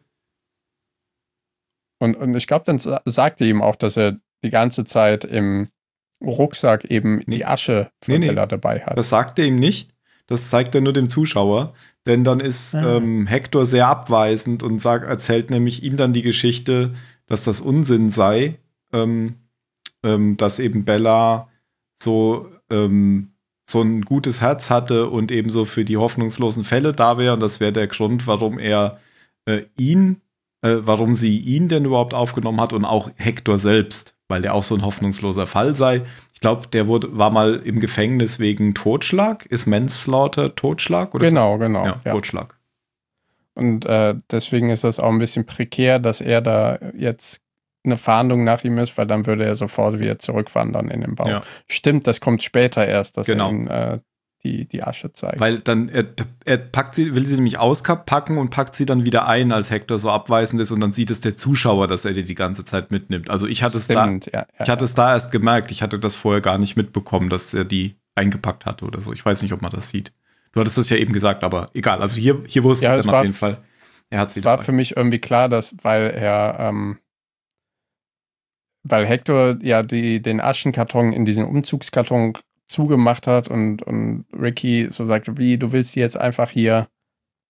Und, 2.03 2.17
und 2.17 2.35
ich 2.35 2.47
glaube, 2.47 2.65
dann 2.67 2.79
sa- 2.79 3.03
sagte 3.07 3.47
ihm 3.47 3.63
auch, 3.63 3.77
dass 3.77 3.97
er 3.97 4.21
die 4.45 4.51
ganze 4.51 4.85
Zeit 4.85 5.25
im 5.25 5.71
Rucksack 6.21 6.85
eben 6.87 7.17
Nee. 7.27 7.37
die 7.39 7.45
Asche 7.47 7.91
von 8.03 8.13
Nee, 8.15 8.19
nee. 8.19 8.27
Bella 8.29 8.47
dabei 8.47 8.81
hat. 8.81 8.97
Das 8.99 9.09
sagt 9.09 9.39
er 9.39 9.47
ihm 9.47 9.57
nicht. 9.57 9.91
Das 10.27 10.51
zeigt 10.51 10.75
er 10.75 10.81
nur 10.81 10.93
dem 10.93 11.09
Zuschauer. 11.09 11.73
Denn 12.07 12.25
dann 12.25 12.41
ist 12.41 12.75
Ah. 12.75 12.97
ähm, 12.97 13.27
Hector 13.27 13.67
sehr 13.67 13.87
abweisend 13.89 14.63
und 14.63 14.81
sagt, 14.81 15.05
erzählt 15.07 15.51
nämlich 15.51 15.83
ihm 15.83 15.97
dann 15.97 16.13
die 16.13 16.23
Geschichte, 16.23 16.93
dass 17.27 17.45
das 17.45 17.61
Unsinn 17.61 18.11
sei, 18.11 18.59
ähm, 18.93 19.35
ähm, 20.03 20.37
dass 20.37 20.59
eben 20.59 20.85
Bella 20.85 21.49
so, 21.97 22.49
ähm, 22.71 23.33
so 23.69 23.83
ein 23.83 24.01
gutes 24.03 24.41
Herz 24.41 24.71
hatte 24.71 25.09
und 25.11 25.31
eben 25.31 25.51
so 25.51 25.65
für 25.65 25.85
die 25.85 25.97
hoffnungslosen 25.99 26.65
Fälle 26.65 26.93
da 26.93 27.19
wäre. 27.19 27.35
Und 27.35 27.41
das 27.41 27.61
wäre 27.61 27.73
der 27.73 27.87
Grund, 27.87 28.27
warum 28.27 28.59
er 28.59 28.99
äh, 29.47 29.63
ihn, 29.79 30.21
äh, 30.63 30.77
warum 30.81 31.15
sie 31.15 31.39
ihn 31.39 31.69
denn 31.69 31.85
überhaupt 31.85 32.15
aufgenommen 32.15 32.61
hat 32.61 32.73
und 32.73 32.85
auch 32.85 33.11
Hector 33.17 33.59
selbst, 33.59 34.15
weil 34.29 34.43
der 34.43 34.55
auch 34.55 34.63
so 34.63 34.75
ein 34.75 34.85
hoffnungsloser 34.85 35.47
Fall 35.47 35.75
sei. 35.75 36.03
Ich 36.35 36.41
glaube, 36.41 36.69
der 36.69 36.87
wurde, 36.87 37.17
war 37.17 37.31
mal 37.31 37.57
im 37.65 37.81
Gefängnis 37.81 38.39
wegen 38.39 38.75
Totschlag. 38.75 39.47
Ist 39.47 39.67
Manslaughter 39.67 40.55
Totschlag? 40.55 41.15
Oder 41.15 41.29
genau, 41.29 41.59
genau. 41.59 41.85
das, 41.85 41.95
ja, 41.95 42.01
Ja. 42.07 42.13
Totschlag. 42.13 42.57
Und 43.55 43.85
äh, 43.87 44.15
deswegen 44.31 44.71
ist 44.71 44.85
das 44.85 45.01
auch 45.01 45.11
ein 45.11 45.19
bisschen 45.19 45.45
prekär, 45.45 45.99
dass 45.99 46.21
er 46.21 46.41
da 46.41 46.79
jetzt 46.97 47.43
eine 47.85 47.97
Fahndung 47.97 48.45
nach 48.45 48.63
ihm 48.65 48.79
ist, 48.79 48.97
weil 48.97 49.07
dann 49.07 49.27
würde 49.27 49.45
er 49.45 49.55
sofort 49.57 49.99
wieder 49.99 50.19
zurückwandern 50.19 50.89
in 50.89 51.01
den 51.01 51.15
Bau. 51.15 51.29
Ja. 51.29 51.41
Stimmt, 51.69 52.07
das 52.07 52.21
kommt 52.21 52.43
später 52.43 52.87
erst, 52.87 53.17
dass 53.17 53.27
Genau. 53.27 53.49
er 53.49 53.51
ihm 53.53 53.69
äh, 53.69 53.99
die, 54.43 54.67
die 54.67 54.83
Asche 54.83 55.13
zeigt. 55.13 55.39
Weil 55.41 55.59
dann, 55.59 55.89
er, 55.89 56.07
er 56.45 56.57
packt 56.59 56.95
sie, 56.95 57.15
will 57.15 57.27
sie 57.27 57.35
nämlich 57.35 57.59
auspacken 57.59 58.39
und 58.39 58.51
packt 58.51 58.75
sie 58.75 58.87
dann 58.87 59.05
wieder 59.05 59.27
ein, 59.27 59.53
als 59.53 59.71
Hector 59.71 59.99
so 59.99 60.11
abweisend 60.11 60.61
ist 60.63 60.71
und 60.71 60.81
dann 60.81 60.93
sieht 60.93 61.11
es 61.11 61.21
der 61.21 61.37
Zuschauer, 61.37 61.87
dass 61.89 62.05
er 62.05 62.13
die 62.13 62.25
die 62.25 62.35
ganze 62.35 62.65
Zeit 62.65 62.91
mitnimmt. 62.91 63.29
Also 63.31 63.47
ich 63.47 63.63
hatte 63.63 63.77
es 63.77 63.87
da, 63.87 64.07
Stimmt, 64.07 64.27
ja, 64.27 64.41
ja, 64.41 64.47
ich 64.65 64.69
hatte 64.71 64.85
es 64.85 64.95
da 64.95 65.13
erst 65.13 65.31
gemerkt. 65.33 65.71
Ich 65.71 65.83
hatte 65.83 65.99
das 65.99 66.15
vorher 66.15 66.41
gar 66.41 66.59
nicht 66.59 66.77
mitbekommen, 66.77 67.29
dass 67.29 67.53
er 67.55 67.65
die 67.65 67.97
eingepackt 68.15 68.67
hatte 68.67 68.85
oder 68.85 69.01
so. 69.01 69.13
Ich 69.13 69.25
weiß 69.25 69.43
nicht, 69.43 69.53
ob 69.53 69.63
man 69.63 69.71
das 69.71 69.91
sieht. 69.91 70.13
Du 70.53 70.61
hattest 70.61 70.79
es 70.79 70.91
ja 70.91 70.97
eben 70.97 71.13
gesagt, 71.13 71.45
aber 71.45 71.71
egal. 71.75 72.01
Also 72.03 72.17
hier, 72.17 72.43
hier 72.47 72.65
wusste 72.65 72.87
Ja, 72.87 72.95
ich 72.95 73.01
es 73.01 73.07
dann 73.07 73.15
auf 73.15 73.23
jeden 73.25 73.37
Fall. 73.37 73.63
Er 74.11 74.21
hat 74.21 74.31
sie 74.31 74.41
Es 74.41 74.45
war 74.45 74.57
dabei. 74.57 74.65
für 74.65 74.73
mich 74.73 74.97
irgendwie 74.97 75.21
klar, 75.21 75.49
dass, 75.49 75.77
weil 75.83 76.11
er, 76.11 76.57
ähm, 76.59 76.99
weil 78.83 79.07
Hector 79.07 79.59
ja 79.63 79.83
die, 79.83 80.23
den 80.23 80.41
Aschenkarton 80.41 81.13
in 81.13 81.25
diesen 81.25 81.45
Umzugskarton 81.45 82.33
zugemacht 82.71 83.27
hat 83.27 83.49
und, 83.49 83.83
und 83.83 84.25
Ricky 84.33 84.89
so 84.91 85.05
sagte, 85.05 85.37
wie, 85.37 85.59
du 85.59 85.73
willst 85.73 85.95
die 85.97 86.01
jetzt 86.01 86.17
einfach 86.17 86.51
hier, 86.51 86.89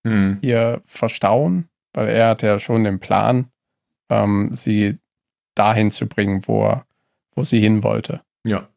Hm. 0.06 0.38
hier 0.40 0.80
verstauen? 0.84 1.68
Weil 1.92 2.08
er 2.08 2.30
hatte 2.30 2.46
ja 2.46 2.58
schon 2.58 2.84
den 2.84 3.00
Plan, 3.00 3.50
ähm, 4.08 4.52
sie 4.52 4.98
dahin 5.54 5.90
zu 5.90 6.06
bringen, 6.06 6.46
wo, 6.46 6.64
er, 6.64 6.86
wo 7.34 7.42
sie 7.44 7.60
hin 7.60 7.82
wollte. 7.84 8.22
Ja. 8.46 8.68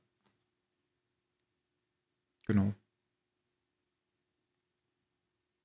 Genau. 2.47 2.73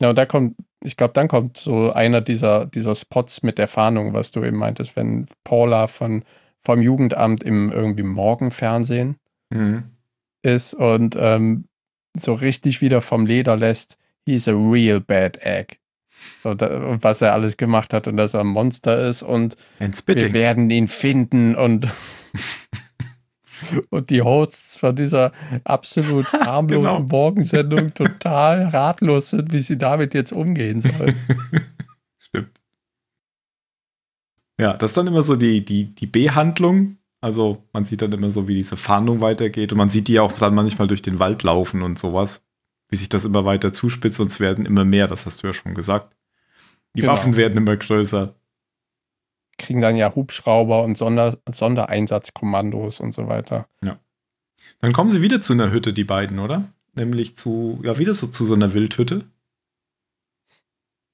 Ja, 0.01 0.11
und 0.11 0.16
da 0.16 0.26
kommt, 0.26 0.57
ich 0.85 0.97
glaube, 0.97 1.12
dann 1.14 1.26
kommt 1.26 1.57
so 1.57 1.93
einer 1.93 2.20
dieser, 2.20 2.66
dieser 2.66 2.95
Spots 2.95 3.43
mit 3.43 3.59
der 3.59 3.66
Fahndung, 3.66 4.12
was 4.12 4.31
du 4.31 4.45
eben 4.45 4.59
meintest, 4.59 4.95
wenn 4.95 5.26
Paula 5.43 5.89
von, 5.89 6.24
vom 6.64 6.81
Jugendamt 6.81 7.43
im 7.43 7.68
irgendwie 7.70 8.05
Morgenfernsehen 8.05 9.16
Hm. 9.53 9.97
Ist 10.43 10.74
und 10.74 11.16
ähm, 11.18 11.64
so 12.16 12.34
richtig 12.34 12.80
wieder 12.80 13.01
vom 13.03 13.26
Leder 13.26 13.57
lässt, 13.57 13.97
he's 14.24 14.49
a 14.49 14.53
real 14.53 15.01
bad 15.01 15.39
egg. 15.43 15.76
So, 16.43 16.55
da, 16.55 16.99
was 17.03 17.22
er 17.22 17.32
alles 17.32 17.57
gemacht 17.57 17.93
hat 17.93 18.09
und 18.09 18.16
dass 18.16 18.34
er 18.34 18.41
ein 18.41 18.49
Monster 18.49 19.07
ist 19.09 19.22
und 19.22 19.57
wir 19.78 20.32
werden 20.32 20.68
ihn 20.70 20.89
finden 20.89 21.55
und 21.55 21.89
und 23.91 24.11
die 24.11 24.22
Hosts 24.22 24.76
von 24.78 24.97
dieser 24.97 25.32
absolut 25.64 26.32
harmlosen 26.32 27.07
Genau. 27.07 27.07
Morgensendung 27.11 27.95
total 27.95 28.68
ratlos 28.68 29.30
sind, 29.30 29.53
wie 29.53 29.61
sie 29.61 29.78
damit 29.78 30.14
jetzt 30.14 30.32
umgehen 30.32 30.80
sollen. 30.80 31.16
Stimmt. 32.18 32.61
Ja, 34.61 34.74
das 34.74 34.91
ist 34.91 34.97
dann 34.97 35.07
immer 35.07 35.22
so 35.22 35.36
die, 35.36 35.64
die, 35.64 35.95
die 35.95 36.07
B-Handlung. 36.07 36.97
Also 37.21 37.64
man 37.73 37.85
sieht 37.85 38.03
dann 38.03 38.12
immer 38.12 38.31
so, 38.31 38.47
wie 38.47 38.55
diese 38.55 38.77
Fahndung 38.77 39.21
weitergeht 39.21 39.73
und 39.73 39.79
man 39.79 39.91
sieht 39.91 40.09
die 40.09 40.21
auch 40.21 40.33
dann 40.33 40.55
manchmal 40.55 40.87
durch 40.89 41.03
den 41.03 41.19
Wald 41.19 41.43
laufen 41.43 41.83
und 41.83 41.99
sowas. 41.99 42.45
Wie 42.89 42.97
sich 42.97 43.09
das 43.09 43.25
immer 43.25 43.45
weiter 43.45 43.73
zuspitzt 43.73 44.21
und 44.21 44.29
es 44.29 44.41
werden 44.41 44.64
immer 44.66 44.85
mehr, 44.85 45.09
das 45.09 45.27
hast 45.27 45.43
du 45.43 45.49
ja 45.49 45.53
schon 45.53 45.75
gesagt. 45.75 46.16
Die 46.95 47.01
Genau. 47.03 47.12
Waffen 47.12 47.37
werden 47.37 47.59
immer 47.59 47.77
größer. 47.77 48.35
Kriegen 49.59 49.81
dann 49.81 49.97
ja 49.97 50.14
Hubschrauber 50.14 50.85
und 50.85 50.97
Sonder 50.97 51.37
Sondereinsatzkommandos 51.49 53.01
und 53.01 53.12
so 53.12 53.27
weiter. 53.27 53.69
Dann 54.81 54.93
kommen 54.93 55.11
sie 55.11 55.23
wieder 55.23 55.41
zu 55.41 55.53
einer 55.53 55.73
Hütte, 55.73 55.93
die 55.93 56.05
beiden, 56.05 56.39
oder? 56.39 56.73
Nämlich 56.95 57.37
zu, 57.37 57.81
ja, 57.83 57.99
wieder 57.99 58.14
so 58.14 58.27
zu 58.27 58.45
so 58.45 58.55
einer 58.55 58.75
Wildhütte. 58.75 59.25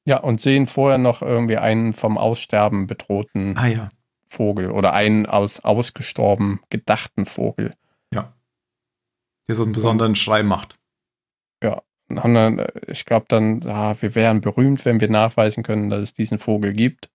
Ja, 0.07 0.19
und 0.19 0.41
sehen 0.41 0.67
vorher 0.67 0.99
noch 0.99 1.23
irgendwie 1.23 1.57
einen 1.57 1.93
vom 1.93 2.19
Aussterben 2.19 2.87
bedrohten 2.87 3.57
Ah 3.57 3.69
ja. 3.69 3.89
Vogel 4.35 4.71
oder 4.71 4.93
einen 4.93 5.27
aus 5.27 5.61
ausgestorben 5.61 6.61
gedachten 6.71 7.27
Vogel. 7.27 7.71
Der 9.49 9.55
so 9.55 9.63
einen 9.63 9.73
besonderen 9.73 10.15
Schrei 10.15 10.43
macht. 10.43 10.77
Und 12.09 12.23
haben 12.23 12.35
dann, 12.35 12.67
ich 12.87 13.05
glaube 13.05 13.27
dann, 13.29 13.63
ah, 13.67 13.97
wir 14.01 14.15
wären 14.15 14.41
berühmt, 14.41 14.85
wenn 14.85 15.01
wir 15.01 15.09
nachweisen 15.09 15.63
können, 15.63 15.91
dass 15.91 16.01
es 16.01 16.15
diesen 16.15 16.39
Vogel 16.39 16.73
gibt. 16.73 17.11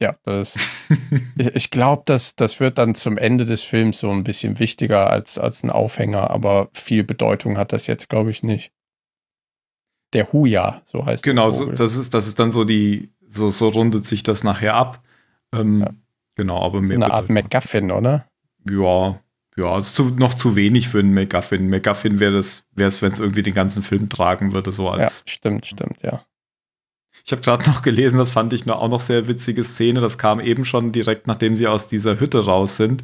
Ja, 0.00 0.16
das 0.22 0.56
ich, 1.38 1.46
ich 1.46 1.70
glaube, 1.70 2.02
das, 2.06 2.36
das 2.36 2.60
wird 2.60 2.78
dann 2.78 2.94
zum 2.94 3.18
Ende 3.18 3.44
des 3.44 3.62
Films 3.62 3.98
so 3.98 4.10
ein 4.10 4.24
bisschen 4.24 4.58
wichtiger 4.58 5.10
als, 5.10 5.38
als 5.38 5.64
ein 5.64 5.70
Aufhänger, 5.70 6.30
aber 6.30 6.68
viel 6.72 7.02
Bedeutung 7.02 7.58
hat 7.58 7.72
das 7.72 7.86
jetzt, 7.86 8.08
glaube 8.08 8.30
ich, 8.30 8.42
nicht. 8.42 8.72
Der 10.12 10.32
Huja, 10.32 10.82
so 10.84 11.04
heißt 11.04 11.22
Genau, 11.22 11.50
so, 11.50 11.66
das 11.66 11.96
ist, 11.96 12.14
das 12.14 12.26
ist 12.26 12.38
dann 12.38 12.52
so 12.52 12.64
die, 12.64 13.10
so, 13.28 13.50
so 13.50 13.68
rundet 13.68 14.06
sich 14.06 14.22
das 14.22 14.44
nachher 14.44 14.74
ab. 14.74 15.02
Ähm, 15.54 15.80
Ja. 15.82 15.90
Genau, 16.36 16.62
aber 16.62 16.86
so 16.86 16.94
eine 16.94 17.10
Art 17.10 17.30
MacGuffin, 17.30 17.90
oder? 17.90 18.26
Ja, 18.70 19.18
ja, 19.56 19.76
ist 19.76 19.96
zu, 19.96 20.04
noch 20.10 20.34
zu 20.34 20.54
wenig 20.54 20.88
für 20.88 21.00
einen 21.00 21.12
MacGuffin. 21.12 21.68
MacGuffin 21.68 22.20
wäre 22.20 22.38
es, 22.38 22.64
wenn 22.76 22.86
es 22.86 23.00
irgendwie 23.18 23.42
den 23.42 23.54
ganzen 23.54 23.82
Film 23.82 24.08
tragen 24.08 24.52
würde, 24.52 24.70
so 24.70 24.84
Ja, 24.84 24.92
als. 24.92 25.24
stimmt, 25.26 25.66
stimmt, 25.66 26.00
ja. 26.02 26.24
Ich 27.24 27.32
habe 27.32 27.42
gerade 27.42 27.68
noch 27.68 27.82
gelesen, 27.82 28.18
das 28.18 28.30
fand 28.30 28.52
ich 28.52 28.66
noch, 28.66 28.76
auch 28.80 28.88
noch 28.88 29.00
sehr 29.00 29.26
witzige 29.26 29.64
Szene. 29.64 29.98
Das 29.98 30.16
kam 30.16 30.38
eben 30.38 30.64
schon 30.64 30.92
direkt, 30.92 31.26
nachdem 31.26 31.56
sie 31.56 31.66
aus 31.66 31.88
dieser 31.88 32.20
Hütte 32.20 32.44
raus 32.44 32.76
sind. 32.76 33.02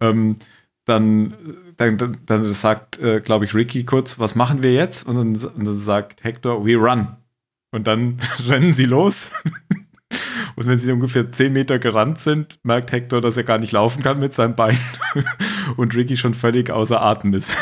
Ähm, 0.00 0.36
dann, 0.84 1.34
dann, 1.78 1.96
dann, 1.96 2.18
dann 2.26 2.44
sagt, 2.44 2.98
äh, 3.00 3.20
glaube 3.22 3.46
ich, 3.46 3.54
Ricky 3.54 3.84
kurz, 3.86 4.18
was 4.18 4.34
machen 4.34 4.62
wir 4.62 4.74
jetzt? 4.74 5.08
Und 5.08 5.16
dann, 5.16 5.50
und 5.50 5.64
dann 5.64 5.78
sagt 5.78 6.24
Hector, 6.24 6.64
we 6.66 6.74
run. 6.76 7.16
Und 7.70 7.86
dann 7.86 8.18
rennen 8.46 8.72
sie 8.72 8.86
los. 8.86 9.32
Und 10.56 10.66
wenn 10.66 10.78
sie 10.78 10.90
ungefähr 10.90 11.30
10 11.30 11.52
Meter 11.52 11.78
gerannt 11.78 12.20
sind, 12.20 12.58
merkt 12.64 12.90
Hector, 12.92 13.20
dass 13.20 13.36
er 13.36 13.44
gar 13.44 13.58
nicht 13.58 13.72
laufen 13.72 14.02
kann 14.02 14.18
mit 14.18 14.32
seinem 14.32 14.56
Bein. 14.56 14.78
Und 15.76 15.94
Ricky 15.94 16.16
schon 16.16 16.34
völlig 16.34 16.70
außer 16.70 17.00
Atem 17.00 17.34
ist. 17.34 17.56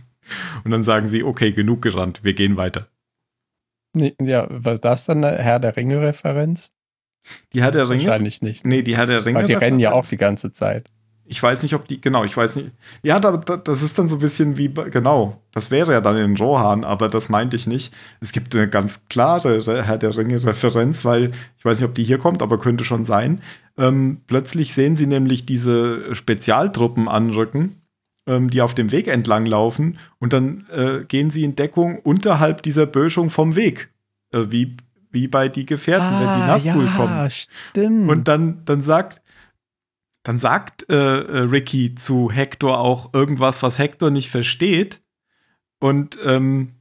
Und 0.64 0.72
dann 0.72 0.82
sagen 0.82 1.08
sie, 1.08 1.22
okay, 1.22 1.52
genug 1.52 1.82
gerannt, 1.82 2.24
wir 2.24 2.34
gehen 2.34 2.56
weiter. 2.56 2.88
Nee, 3.92 4.14
ja, 4.20 4.46
war 4.48 4.78
das 4.78 5.04
dann 5.04 5.24
eine 5.24 5.38
Herr 5.38 5.58
der 5.58 5.76
Ringe-Referenz? 5.76 6.70
Die 7.52 7.62
hat 7.62 7.74
der 7.74 7.88
Ringe. 7.88 8.04
Wahrscheinlich 8.04 8.42
nicht. 8.42 8.66
Nee, 8.66 8.82
die 8.82 8.96
hat 8.96 9.08
der 9.08 9.24
Ringe. 9.26 9.40
Weil 9.40 9.46
die 9.46 9.54
rennen 9.54 9.80
ja 9.80 9.92
auch 9.92 10.06
die 10.06 10.16
ganze 10.16 10.52
Zeit. 10.52 10.90
Ich 11.32 11.40
weiß 11.40 11.62
nicht, 11.62 11.74
ob 11.76 11.86
die, 11.86 12.00
genau, 12.00 12.24
ich 12.24 12.36
weiß 12.36 12.56
nicht. 12.56 12.72
Ja, 13.04 13.20
da, 13.20 13.36
da, 13.36 13.56
das 13.56 13.82
ist 13.82 13.96
dann 13.96 14.08
so 14.08 14.16
ein 14.16 14.20
bisschen 14.20 14.58
wie, 14.58 14.68
genau, 14.68 15.40
das 15.52 15.70
wäre 15.70 15.92
ja 15.92 16.00
dann 16.00 16.16
in 16.18 16.36
Rohan, 16.36 16.84
aber 16.84 17.06
das 17.06 17.28
meinte 17.28 17.54
ich 17.54 17.68
nicht. 17.68 17.94
Es 18.20 18.32
gibt 18.32 18.52
eine 18.52 18.68
ganz 18.68 19.06
klare 19.08 19.64
Re- 19.64 19.84
Herr 19.84 19.96
der 19.96 20.16
Ringe-Referenz, 20.16 21.04
weil 21.04 21.30
ich 21.56 21.64
weiß 21.64 21.78
nicht, 21.78 21.88
ob 21.88 21.94
die 21.94 22.02
hier 22.02 22.18
kommt, 22.18 22.42
aber 22.42 22.58
könnte 22.58 22.82
schon 22.82 23.04
sein. 23.04 23.42
Ähm, 23.78 24.22
plötzlich 24.26 24.74
sehen 24.74 24.96
sie 24.96 25.06
nämlich 25.06 25.46
diese 25.46 26.16
Spezialtruppen 26.16 27.06
anrücken, 27.06 27.76
ähm, 28.26 28.50
die 28.50 28.60
auf 28.60 28.74
dem 28.74 28.90
Weg 28.90 29.06
entlang 29.06 29.46
laufen 29.46 29.98
und 30.18 30.32
dann 30.32 30.66
äh, 30.72 31.04
gehen 31.06 31.30
sie 31.30 31.44
in 31.44 31.54
Deckung 31.54 32.00
unterhalb 32.00 32.64
dieser 32.64 32.86
Böschung 32.86 33.30
vom 33.30 33.54
Weg. 33.54 33.90
Äh, 34.32 34.46
wie, 34.48 34.76
wie 35.12 35.28
bei 35.28 35.48
die 35.48 35.64
Gefährten, 35.64 36.10
wenn 36.10 36.40
die 36.40 36.46
Nazgul 36.48 36.88
kommen. 36.96 37.12
Ah, 37.12 37.30
stimmt. 37.30 38.10
Und 38.10 38.26
dann, 38.26 38.64
dann 38.64 38.82
sagt, 38.82 39.22
dann 40.22 40.38
sagt 40.38 40.88
äh, 40.90 40.94
äh, 40.94 41.38
Ricky 41.40 41.94
zu 41.94 42.30
Hector 42.30 42.78
auch 42.78 43.14
irgendwas, 43.14 43.62
was 43.62 43.78
Hector 43.78 44.10
nicht 44.10 44.30
versteht. 44.30 45.02
Und 45.78 46.18
ähm, 46.24 46.74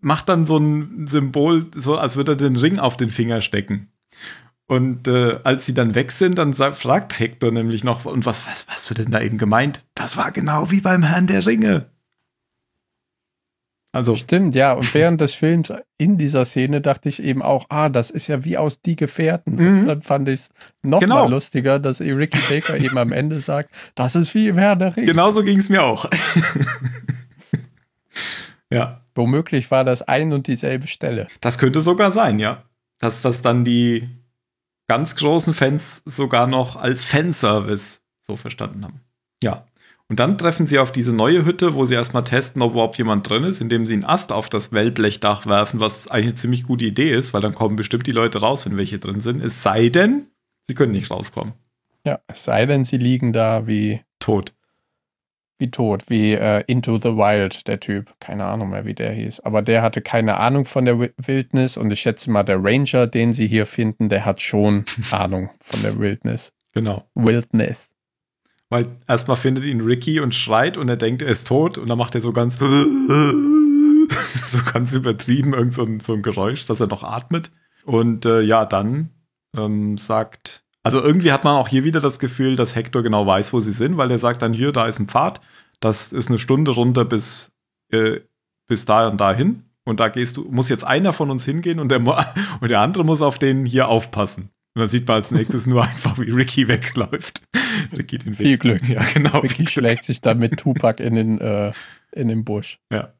macht 0.00 0.28
dann 0.28 0.44
so 0.44 0.58
ein 0.58 1.06
Symbol, 1.06 1.66
so 1.74 1.96
als 1.96 2.16
würde 2.16 2.32
er 2.32 2.36
den 2.36 2.56
Ring 2.56 2.78
auf 2.78 2.96
den 2.96 3.10
Finger 3.10 3.40
stecken. 3.40 3.88
Und 4.66 5.08
äh, 5.08 5.38
als 5.44 5.66
sie 5.66 5.74
dann 5.74 5.94
weg 5.94 6.12
sind, 6.12 6.38
dann 6.38 6.52
sagt, 6.52 6.76
fragt 6.76 7.18
Hector 7.18 7.50
nämlich 7.50 7.84
noch, 7.84 8.04
und 8.04 8.26
was, 8.26 8.46
was, 8.46 8.66
was 8.68 8.86
du 8.86 8.94
denn 8.94 9.10
da 9.10 9.20
eben 9.20 9.38
gemeint? 9.38 9.86
Das 9.94 10.16
war 10.16 10.30
genau 10.32 10.70
wie 10.70 10.80
beim 10.80 11.02
Herrn 11.02 11.26
der 11.26 11.46
Ringe. 11.46 11.91
Also, 13.94 14.16
Stimmt, 14.16 14.54
ja. 14.54 14.72
Und 14.72 14.92
während 14.94 15.20
des 15.20 15.34
Films 15.34 15.70
in 15.98 16.16
dieser 16.16 16.46
Szene 16.46 16.80
dachte 16.80 17.10
ich 17.10 17.22
eben 17.22 17.42
auch, 17.42 17.66
ah, 17.68 17.90
das 17.90 18.10
ist 18.10 18.26
ja 18.26 18.42
wie 18.42 18.56
aus 18.56 18.80
Die 18.80 18.96
Gefährten. 18.96 19.56
Mhm. 19.56 19.80
Und 19.80 19.86
dann 19.86 20.02
fand 20.02 20.28
ich 20.30 20.40
es 20.40 20.50
noch 20.82 21.00
Genau. 21.00 21.24
mal 21.24 21.30
lustiger, 21.30 21.78
dass 21.78 22.00
Ricky 22.00 22.40
Baker 22.48 22.78
eben 22.78 22.96
am 22.96 23.12
Ende 23.12 23.40
sagt, 23.40 23.70
das 23.94 24.14
ist 24.14 24.34
wie 24.34 24.48
im 24.48 24.56
Herr 24.56 24.76
der 24.76 24.96
Ringe. 24.96 25.06
genauso 25.06 25.44
ging 25.44 25.58
es 25.58 25.68
mir 25.68 25.82
auch. 25.84 26.06
ja. 28.70 29.00
Womöglich 29.14 29.70
war 29.70 29.84
das 29.84 30.00
ein 30.00 30.32
und 30.32 30.46
dieselbe 30.46 30.86
Stelle. 30.86 31.26
Das 31.42 31.58
könnte 31.58 31.82
sogar 31.82 32.12
sein, 32.12 32.38
ja. 32.38 32.62
Dass 32.98 33.20
das 33.20 33.42
dann 33.42 33.62
die 33.64 34.08
ganz 34.88 35.16
großen 35.16 35.52
Fans 35.52 36.00
sogar 36.06 36.46
noch 36.46 36.76
als 36.76 37.04
Fanservice 37.04 38.00
so 38.20 38.36
verstanden 38.36 38.84
haben. 38.84 39.00
Ja. 39.42 39.66
Und 40.08 40.20
dann 40.20 40.36
treffen 40.36 40.66
sie 40.66 40.78
auf 40.78 40.92
diese 40.92 41.12
neue 41.12 41.44
Hütte, 41.44 41.74
wo 41.74 41.86
sie 41.86 41.94
erstmal 41.94 42.24
testen, 42.24 42.60
ob 42.60 42.72
überhaupt 42.72 42.98
jemand 42.98 43.28
drin 43.28 43.44
ist, 43.44 43.60
indem 43.60 43.86
sie 43.86 43.94
einen 43.94 44.04
Ast 44.04 44.32
auf 44.32 44.48
das 44.48 44.72
Wellblechdach 44.72 45.46
werfen, 45.46 45.80
was 45.80 46.10
eigentlich 46.10 46.26
eine 46.26 46.34
ziemlich 46.34 46.64
gute 46.64 46.84
Idee 46.84 47.12
ist, 47.12 47.32
weil 47.32 47.40
dann 47.40 47.54
kommen 47.54 47.76
bestimmt 47.76 48.06
die 48.06 48.12
Leute 48.12 48.40
raus, 48.40 48.66
wenn 48.66 48.76
welche 48.76 48.98
drin 48.98 49.20
sind. 49.20 49.42
Es 49.42 49.62
sei 49.62 49.88
denn, 49.88 50.26
sie 50.62 50.74
können 50.74 50.92
nicht 50.92 51.10
rauskommen. 51.10 51.54
Ja, 52.04 52.20
es 52.26 52.44
sei 52.44 52.66
denn, 52.66 52.84
sie 52.84 52.98
liegen 52.98 53.32
da 53.32 53.66
wie, 53.66 54.00
Tot. 54.18 54.52
wie 55.58 55.70
tot, 55.70 56.04
wie 56.08 56.32
äh, 56.32 56.64
Into 56.66 56.96
the 56.98 57.16
Wild, 57.16 57.68
der 57.68 57.78
Typ. 57.80 58.12
Keine 58.18 58.44
Ahnung 58.44 58.70
mehr, 58.70 58.84
wie 58.84 58.94
der 58.94 59.12
hieß. 59.12 59.40
Aber 59.40 59.62
der 59.62 59.82
hatte 59.82 60.02
keine 60.02 60.36
Ahnung 60.38 60.64
von 60.64 60.84
der 60.84 60.98
Wildnis 60.98 61.76
und 61.76 61.92
ich 61.92 62.00
schätze 62.00 62.30
mal, 62.30 62.42
der 62.42 62.62
Ranger, 62.62 63.06
den 63.06 63.32
sie 63.32 63.46
hier 63.46 63.66
finden, 63.66 64.08
der 64.08 64.24
hat 64.24 64.40
schon 64.40 64.84
Ahnung 65.12 65.50
von 65.60 65.80
der 65.82 65.98
Wildnis. 65.98 66.52
Genau. 66.72 67.04
Wildness. 67.14 67.88
Weil 68.72 68.86
erstmal 69.06 69.36
findet 69.36 69.66
ihn 69.66 69.82
Ricky 69.82 70.18
und 70.20 70.34
schreit 70.34 70.78
und 70.78 70.88
er 70.88 70.96
denkt, 70.96 71.20
er 71.20 71.28
ist 71.28 71.46
tot 71.46 71.76
und 71.76 71.90
dann 71.90 71.98
macht 71.98 72.14
er 72.14 72.22
so 72.22 72.32
ganz 72.32 72.56
so 74.46 74.58
ganz 74.72 74.94
übertrieben 74.94 75.52
irgend 75.52 75.74
so 75.74 75.84
ein, 75.84 76.00
so 76.00 76.14
ein 76.14 76.22
Geräusch, 76.22 76.64
dass 76.64 76.80
er 76.80 76.86
noch 76.86 77.02
atmet. 77.04 77.50
Und 77.84 78.24
äh, 78.24 78.40
ja, 78.40 78.64
dann 78.64 79.10
ähm, 79.54 79.98
sagt, 79.98 80.64
also 80.82 81.02
irgendwie 81.02 81.32
hat 81.32 81.44
man 81.44 81.56
auch 81.56 81.68
hier 81.68 81.84
wieder 81.84 82.00
das 82.00 82.18
Gefühl, 82.18 82.56
dass 82.56 82.74
Hector 82.74 83.02
genau 83.02 83.26
weiß, 83.26 83.52
wo 83.52 83.60
sie 83.60 83.72
sind, 83.72 83.98
weil 83.98 84.10
er 84.10 84.18
sagt 84.18 84.40
dann 84.40 84.54
hier, 84.54 84.72
da 84.72 84.86
ist 84.86 85.00
ein 85.00 85.06
Pfad, 85.06 85.42
das 85.80 86.10
ist 86.14 86.30
eine 86.30 86.38
Stunde 86.38 86.70
runter 86.70 87.04
bis, 87.04 87.52
äh, 87.90 88.20
bis 88.68 88.86
da 88.86 89.06
und 89.06 89.20
dahin. 89.20 89.64
Und 89.84 90.00
da 90.00 90.08
gehst 90.08 90.38
du, 90.38 90.48
muss 90.50 90.70
jetzt 90.70 90.84
einer 90.84 91.12
von 91.12 91.30
uns 91.30 91.44
hingehen 91.44 91.78
und 91.78 91.90
der, 91.90 92.00
und 92.60 92.70
der 92.70 92.80
andere 92.80 93.04
muss 93.04 93.20
auf 93.20 93.38
den 93.38 93.66
hier 93.66 93.88
aufpassen. 93.88 94.44
Und 94.74 94.80
dann 94.80 94.88
sieht 94.88 95.06
man 95.06 95.16
als 95.16 95.30
nächstes 95.30 95.66
nur 95.66 95.82
einfach, 95.86 96.16
wie 96.18 96.30
Ricky 96.30 96.68
wegläuft. 96.68 97.42
Ricky 97.96 98.18
den 98.18 98.34
Viel 98.34 98.58
Glück. 98.58 98.88
Ja, 98.88 99.02
genau. 99.12 99.38
Ricky 99.38 99.66
schlägt 99.66 100.04
sich 100.04 100.20
dann 100.20 100.38
mit 100.38 100.56
Tupac 100.60 101.02
in 101.02 101.14
den, 101.14 101.40
äh, 101.40 101.72
in 102.12 102.28
den 102.28 102.44
Busch. 102.44 102.78
Ja. 102.90 103.12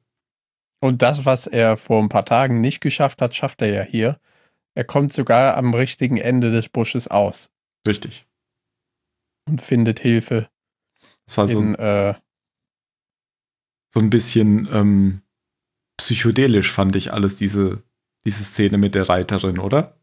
Und 0.80 1.02
das, 1.02 1.24
was 1.24 1.46
er 1.46 1.76
vor 1.76 2.02
ein 2.02 2.08
paar 2.08 2.24
Tagen 2.24 2.60
nicht 2.60 2.80
geschafft 2.80 3.22
hat, 3.22 3.34
schafft 3.34 3.62
er 3.62 3.68
ja 3.68 3.82
hier. 3.82 4.18
Er 4.74 4.84
kommt 4.84 5.12
sogar 5.12 5.56
am 5.56 5.74
richtigen 5.74 6.16
Ende 6.16 6.50
des 6.50 6.68
Busches 6.68 7.08
aus. 7.08 7.50
Richtig. 7.86 8.26
Und 9.48 9.62
findet 9.62 10.00
Hilfe. 10.00 10.48
Das 11.26 11.36
war 11.38 11.48
so, 11.48 11.60
in, 11.60 11.76
ein, 11.76 12.10
äh, 12.10 12.14
so 13.90 14.00
ein 14.00 14.10
bisschen 14.10 14.68
ähm, 14.72 15.22
psychedelisch, 15.98 16.72
fand 16.72 16.96
ich 16.96 17.12
alles, 17.12 17.36
diese, 17.36 17.82
diese 18.24 18.42
Szene 18.42 18.78
mit 18.78 18.94
der 18.94 19.08
Reiterin, 19.08 19.58
oder? 19.58 19.96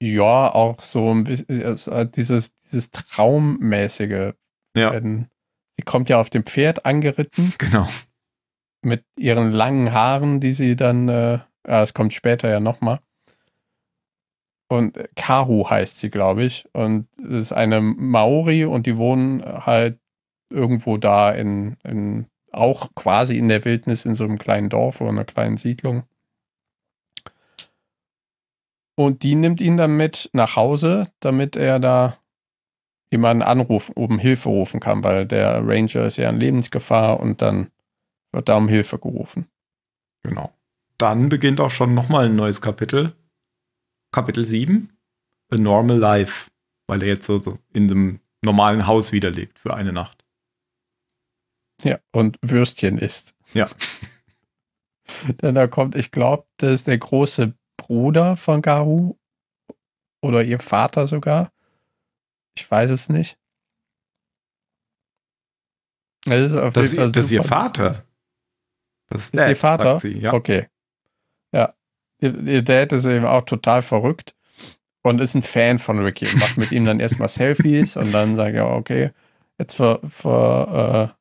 Ja, 0.00 0.54
auch 0.54 0.80
so 0.80 1.12
ein 1.12 1.24
bisschen 1.24 1.64
also 1.64 2.04
dieses, 2.04 2.56
dieses 2.58 2.90
Traummäßige. 2.90 4.34
Ja. 4.76 5.00
sie 5.00 5.84
kommt 5.84 6.08
ja 6.08 6.20
auf 6.20 6.30
dem 6.30 6.44
Pferd 6.44 6.86
angeritten. 6.86 7.52
Genau. 7.58 7.88
Mit 8.80 9.04
ihren 9.18 9.50
langen 9.50 9.92
Haaren, 9.92 10.38
die 10.38 10.52
sie 10.52 10.76
dann, 10.76 11.08
äh, 11.08 11.40
ja, 11.66 11.82
es 11.82 11.94
kommt 11.94 12.12
später 12.12 12.48
ja 12.48 12.60
nochmal. 12.60 13.00
Und 14.68 15.00
Kahu 15.16 15.68
heißt 15.68 15.98
sie, 15.98 16.10
glaube 16.10 16.44
ich. 16.44 16.68
Und 16.72 17.08
es 17.18 17.42
ist 17.42 17.52
eine 17.52 17.80
Maori 17.80 18.64
und 18.64 18.86
die 18.86 18.96
wohnen 18.96 19.42
halt 19.42 19.98
irgendwo 20.50 20.96
da 20.96 21.32
in, 21.32 21.76
in, 21.82 22.26
auch 22.52 22.94
quasi 22.94 23.36
in 23.36 23.48
der 23.48 23.64
Wildnis 23.64 24.04
in 24.04 24.14
so 24.14 24.24
einem 24.24 24.38
kleinen 24.38 24.68
Dorf 24.68 25.00
oder 25.00 25.10
einer 25.10 25.24
kleinen 25.24 25.56
Siedlung. 25.56 26.04
Und 28.98 29.22
die 29.22 29.36
nimmt 29.36 29.60
ihn 29.60 29.76
dann 29.76 29.96
mit 29.96 30.28
nach 30.32 30.56
Hause, 30.56 31.06
damit 31.20 31.54
er 31.54 31.78
da 31.78 32.18
jemanden 33.12 33.44
anrufen, 33.44 33.92
um 33.94 34.18
Hilfe 34.18 34.48
rufen 34.48 34.80
kann, 34.80 35.04
weil 35.04 35.24
der 35.24 35.64
Ranger 35.64 36.06
ist 36.06 36.16
ja 36.16 36.28
in 36.28 36.40
Lebensgefahr 36.40 37.20
und 37.20 37.40
dann 37.40 37.70
wird 38.32 38.48
da 38.48 38.56
um 38.56 38.66
Hilfe 38.66 38.98
gerufen. 38.98 39.46
Genau. 40.24 40.52
Dann 40.98 41.28
beginnt 41.28 41.60
auch 41.60 41.70
schon 41.70 41.94
nochmal 41.94 42.24
ein 42.24 42.34
neues 42.34 42.60
Kapitel. 42.60 43.14
Kapitel 44.10 44.44
7. 44.44 44.92
A 45.52 45.56
Normal 45.56 45.98
Life. 45.98 46.50
Weil 46.88 47.02
er 47.02 47.08
jetzt 47.08 47.26
so, 47.26 47.38
so 47.38 47.56
in 47.72 47.88
einem 47.88 48.20
normalen 48.42 48.88
Haus 48.88 49.12
wieder 49.12 49.30
lebt 49.30 49.60
für 49.60 49.74
eine 49.74 49.92
Nacht. 49.92 50.24
Ja, 51.84 52.00
und 52.10 52.36
Würstchen 52.42 52.98
isst. 52.98 53.36
Ja. 53.54 53.68
Denn 55.40 55.54
da 55.54 55.68
kommt, 55.68 55.94
ich 55.94 56.10
glaube, 56.10 56.46
das 56.56 56.72
ist 56.72 56.88
der 56.88 56.98
große 56.98 57.54
Bruder 57.88 58.36
von 58.36 58.62
Garu 58.62 59.16
oder 60.20 60.44
ihr 60.44 60.60
Vater 60.60 61.06
sogar. 61.06 61.52
Ich 62.56 62.70
weiß 62.70 62.90
es 62.90 63.08
nicht. 63.08 63.38
Das 66.24 66.52
ist, 66.52 66.54
das, 66.54 67.12
das 67.12 67.24
ist 67.24 67.32
ihr 67.32 67.42
Vater. 67.42 68.04
Das 69.08 69.22
ist, 69.22 69.38
Dad, 69.38 69.48
ihr 69.48 69.56
Vater. 69.56 69.98
Sie, 70.00 70.18
ja. 70.18 70.34
Okay. 70.34 70.68
Ja. 71.52 71.74
Ihr, 72.20 72.62
Dad 72.62 72.92
ist 72.92 73.06
eben 73.06 73.24
auch 73.24 73.42
total 73.42 73.82
verrückt 73.82 74.34
und 75.02 75.20
ist 75.20 75.34
ein 75.34 75.42
Fan 75.42 75.78
von 75.78 76.00
Ricky 76.00 76.26
macht 76.36 76.58
mit 76.58 76.72
ihm 76.72 76.84
dann 76.84 77.00
erstmal 77.00 77.28
Selfies 77.30 77.96
und 77.96 78.12
dann 78.12 78.36
sagt 78.36 78.54
er, 78.54 78.68
okay, 78.68 79.12
jetzt 79.58 79.76
ver, 79.76 80.00
ver, 80.06 81.14
äh, 81.14 81.17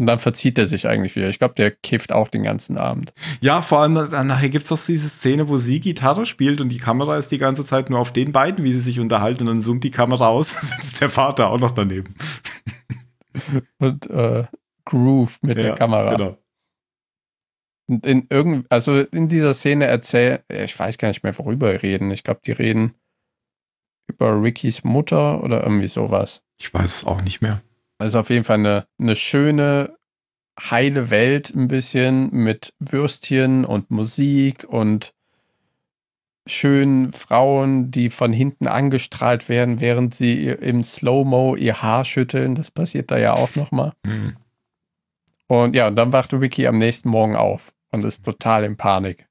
und 0.00 0.06
dann 0.06 0.18
verzieht 0.18 0.56
er 0.56 0.66
sich 0.66 0.88
eigentlich 0.88 1.14
wieder. 1.14 1.28
Ich 1.28 1.38
glaube, 1.38 1.52
der 1.54 1.70
kifft 1.70 2.10
auch 2.10 2.28
den 2.28 2.42
ganzen 2.42 2.78
Abend. 2.78 3.12
Ja, 3.42 3.60
vor 3.60 3.80
allem 3.80 3.92
nachher 3.92 4.48
gibt 4.48 4.62
es 4.64 4.70
doch 4.70 4.82
diese 4.82 5.10
Szene, 5.10 5.50
wo 5.50 5.58
sie 5.58 5.78
Gitarre 5.78 6.24
spielt 6.24 6.62
und 6.62 6.70
die 6.70 6.78
Kamera 6.78 7.18
ist 7.18 7.30
die 7.30 7.38
ganze 7.38 7.66
Zeit 7.66 7.90
nur 7.90 7.98
auf 7.98 8.10
den 8.10 8.32
beiden, 8.32 8.64
wie 8.64 8.72
sie 8.72 8.80
sich 8.80 8.98
unterhalten 8.98 9.40
und 9.40 9.48
dann 9.48 9.60
zoomt 9.60 9.84
die 9.84 9.90
Kamera 9.90 10.28
aus, 10.28 10.50
sitzt 10.60 11.02
der 11.02 11.10
Vater 11.10 11.50
auch 11.50 11.60
noch 11.60 11.72
daneben. 11.72 12.14
und 13.78 14.08
äh, 14.08 14.44
Groove 14.86 15.38
mit 15.42 15.58
ja, 15.58 15.64
der 15.64 15.74
Kamera. 15.74 16.14
Genau. 16.14 16.38
Und 17.86 18.06
in 18.06 18.26
irgend, 18.30 18.72
also 18.72 19.00
in 19.00 19.28
dieser 19.28 19.52
Szene 19.52 19.84
erzählt, 19.84 20.44
ich 20.48 20.78
weiß 20.78 20.96
gar 20.96 21.08
nicht 21.08 21.22
mehr, 21.24 21.36
worüber 21.38 21.82
reden. 21.82 22.10
Ich 22.10 22.24
glaube, 22.24 22.40
die 22.46 22.52
reden 22.52 22.94
über 24.08 24.42
Rickys 24.42 24.82
Mutter 24.82 25.44
oder 25.44 25.62
irgendwie 25.62 25.88
sowas. 25.88 26.42
Ich 26.56 26.72
weiß 26.72 27.02
es 27.02 27.04
auch 27.04 27.20
nicht 27.20 27.42
mehr. 27.42 27.60
Also 28.00 28.20
auf 28.20 28.30
jeden 28.30 28.44
Fall 28.44 28.58
eine, 28.58 28.86
eine 28.98 29.14
schöne, 29.14 29.94
heile 30.58 31.10
Welt 31.10 31.54
ein 31.54 31.68
bisschen 31.68 32.30
mit 32.32 32.72
Würstchen 32.78 33.66
und 33.66 33.90
Musik 33.90 34.64
und 34.64 35.12
schönen 36.46 37.12
Frauen, 37.12 37.90
die 37.90 38.08
von 38.08 38.32
hinten 38.32 38.68
angestrahlt 38.68 39.50
werden, 39.50 39.80
während 39.80 40.14
sie 40.14 40.46
im 40.46 40.82
Slow-Mo 40.82 41.56
ihr 41.56 41.82
Haar 41.82 42.06
schütteln. 42.06 42.54
Das 42.54 42.70
passiert 42.70 43.10
da 43.10 43.18
ja 43.18 43.34
auch 43.34 43.54
nochmal. 43.54 43.92
Mhm. 44.06 44.36
Und 45.46 45.76
ja, 45.76 45.88
und 45.88 45.96
dann 45.96 46.14
wacht 46.14 46.32
Ricky 46.32 46.66
am 46.66 46.76
nächsten 46.76 47.10
Morgen 47.10 47.36
auf 47.36 47.74
und 47.92 48.02
ist 48.04 48.24
total 48.24 48.64
in 48.64 48.78
Panik, 48.78 49.28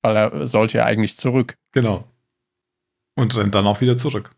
weil 0.00 0.16
er 0.16 0.46
sollte 0.46 0.78
ja 0.78 0.84
eigentlich 0.84 1.16
zurück. 1.16 1.56
Genau. 1.72 2.04
Und 3.16 3.36
rennt 3.36 3.56
dann 3.56 3.66
auch 3.66 3.80
wieder 3.80 3.96
zurück. 3.96 4.30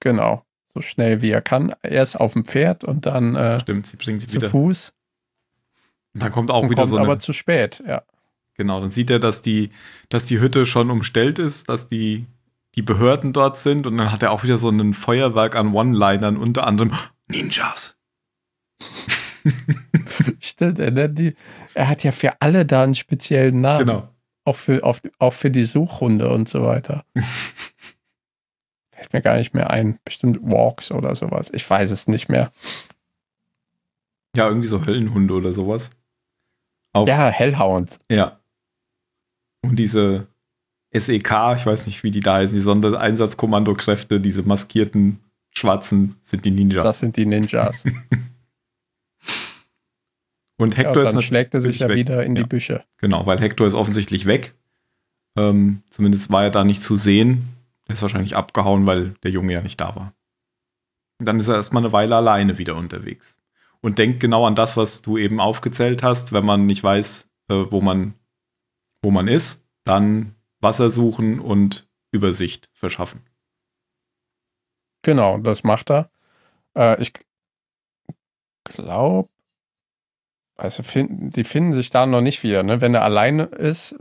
Genau 0.00 0.42
so 0.72 0.80
schnell 0.80 1.22
wie 1.22 1.30
er 1.30 1.42
kann. 1.42 1.74
Erst 1.82 2.18
auf 2.20 2.34
dem 2.34 2.44
Pferd 2.44 2.84
und 2.84 3.06
dann 3.06 3.34
äh, 3.34 3.60
Stimmt, 3.60 3.86
sie 3.86 3.96
bringt 3.96 4.20
sie 4.20 4.26
zu 4.26 4.36
wieder. 4.36 4.50
Fuß. 4.50 4.94
Und 6.14 6.22
dann 6.22 6.32
kommt 6.32 6.50
auch 6.50 6.62
und 6.62 6.70
wieder 6.70 6.82
kommt 6.82 6.90
so. 6.90 6.96
Eine, 6.96 7.06
aber 7.06 7.18
zu 7.18 7.32
spät, 7.32 7.82
ja. 7.86 8.02
Genau, 8.54 8.80
dann 8.80 8.90
sieht 8.90 9.10
er, 9.10 9.20
dass 9.20 9.40
die, 9.40 9.70
dass 10.08 10.26
die 10.26 10.40
Hütte 10.40 10.66
schon 10.66 10.90
umstellt 10.90 11.38
ist, 11.38 11.68
dass 11.68 11.86
die, 11.86 12.26
die 12.74 12.82
Behörden 12.82 13.32
dort 13.32 13.56
sind 13.56 13.86
und 13.86 13.96
dann 13.96 14.10
hat 14.10 14.22
er 14.22 14.32
auch 14.32 14.42
wieder 14.42 14.58
so 14.58 14.68
ein 14.68 14.94
Feuerwerk 14.94 15.54
an 15.54 15.72
One-Linern, 15.72 16.36
unter 16.36 16.66
anderem 16.66 16.92
Ninjas. 17.28 17.96
Stimmt, 20.40 20.78
er, 20.80 20.90
nennt 20.90 21.18
die, 21.18 21.34
er 21.74 21.88
hat 21.88 22.02
ja 22.02 22.10
für 22.10 22.40
alle 22.40 22.66
da 22.66 22.82
einen 22.82 22.94
speziellen 22.94 23.60
Namen. 23.60 23.86
Genau. 23.86 24.08
Auch 24.44 24.56
für, 24.56 24.82
auch, 24.82 24.98
auch 25.18 25.32
für 25.32 25.50
die 25.50 25.64
Suchhunde 25.64 26.28
und 26.28 26.48
so 26.48 26.62
weiter. 26.62 27.04
Fällt 28.98 29.12
mir 29.12 29.22
gar 29.22 29.36
nicht 29.36 29.54
mehr 29.54 29.70
ein. 29.70 30.00
Bestimmt 30.04 30.40
Walks 30.42 30.90
oder 30.90 31.14
sowas. 31.14 31.50
Ich 31.54 31.68
weiß 31.68 31.92
es 31.92 32.08
nicht 32.08 32.28
mehr. 32.28 32.50
Ja, 34.34 34.48
irgendwie 34.48 34.66
so 34.66 34.84
Höllenhunde 34.84 35.34
oder 35.34 35.52
sowas. 35.52 35.90
Auf, 36.92 37.08
ja, 37.08 37.28
Hellhounds. 37.28 38.00
Ja. 38.10 38.40
Und 39.62 39.78
diese 39.78 40.26
SEK, 40.92 41.30
ich 41.56 41.66
weiß 41.66 41.86
nicht, 41.86 42.02
wie 42.02 42.10
die 42.10 42.20
da 42.20 42.36
heißen, 42.36 42.56
die 42.56 42.62
Sondereinsatzkommandokräfte, 42.62 44.20
diese 44.20 44.42
maskierten 44.42 45.20
Schwarzen 45.52 46.16
sind 46.22 46.44
die 46.44 46.50
Ninjas. 46.50 46.84
Das 46.84 46.98
sind 46.98 47.16
die 47.16 47.26
Ninjas. 47.26 47.84
und 50.56 50.76
Hector 50.76 50.94
ja, 50.94 51.00
und 51.00 51.06
dann 51.06 51.18
ist 51.18 51.24
schlägt 51.24 51.54
er 51.54 51.60
sich 51.60 51.78
ja 51.78 51.88
weg. 51.88 51.96
wieder 51.96 52.24
in 52.24 52.34
ja. 52.34 52.42
die 52.42 52.48
Büsche. 52.48 52.84
Genau, 52.98 53.26
weil 53.26 53.40
Hector 53.40 53.66
ist 53.66 53.74
offensichtlich 53.74 54.26
weg. 54.26 54.54
Ähm, 55.36 55.82
zumindest 55.90 56.32
war 56.32 56.44
er 56.44 56.50
da 56.50 56.64
nicht 56.64 56.82
zu 56.82 56.96
sehen. 56.96 57.48
Der 57.88 57.94
ist 57.94 58.02
wahrscheinlich 58.02 58.36
abgehauen, 58.36 58.86
weil 58.86 59.14
der 59.22 59.30
Junge 59.30 59.54
ja 59.54 59.62
nicht 59.62 59.80
da 59.80 59.96
war. 59.96 60.14
Und 61.18 61.26
dann 61.26 61.40
ist 61.40 61.48
er 61.48 61.56
erstmal 61.56 61.82
eine 61.82 61.92
Weile 61.92 62.16
alleine 62.16 62.58
wieder 62.58 62.76
unterwegs. 62.76 63.36
Und 63.80 63.98
denkt 63.98 64.20
genau 64.20 64.46
an 64.46 64.54
das, 64.54 64.76
was 64.76 65.02
du 65.02 65.18
eben 65.18 65.40
aufgezählt 65.40 66.02
hast. 66.02 66.32
Wenn 66.32 66.44
man 66.44 66.66
nicht 66.66 66.82
weiß, 66.82 67.30
äh, 67.48 67.64
wo, 67.70 67.80
man, 67.80 68.14
wo 69.02 69.10
man 69.10 69.28
ist, 69.28 69.68
dann 69.84 70.34
Wasser 70.60 70.90
suchen 70.90 71.40
und 71.40 71.88
Übersicht 72.12 72.68
verschaffen. 72.72 73.22
Genau, 75.02 75.38
das 75.38 75.64
macht 75.64 75.90
er. 75.90 76.10
Äh, 76.76 77.00
ich 77.00 77.12
glaube, 78.64 79.28
also 80.56 80.82
find, 80.82 81.36
die 81.36 81.44
finden 81.44 81.72
sich 81.72 81.90
da 81.90 82.04
noch 82.06 82.20
nicht 82.20 82.42
wieder. 82.42 82.62
Ne? 82.62 82.80
Wenn 82.80 82.94
er 82.94 83.04
alleine 83.04 83.44
ist, 83.44 83.96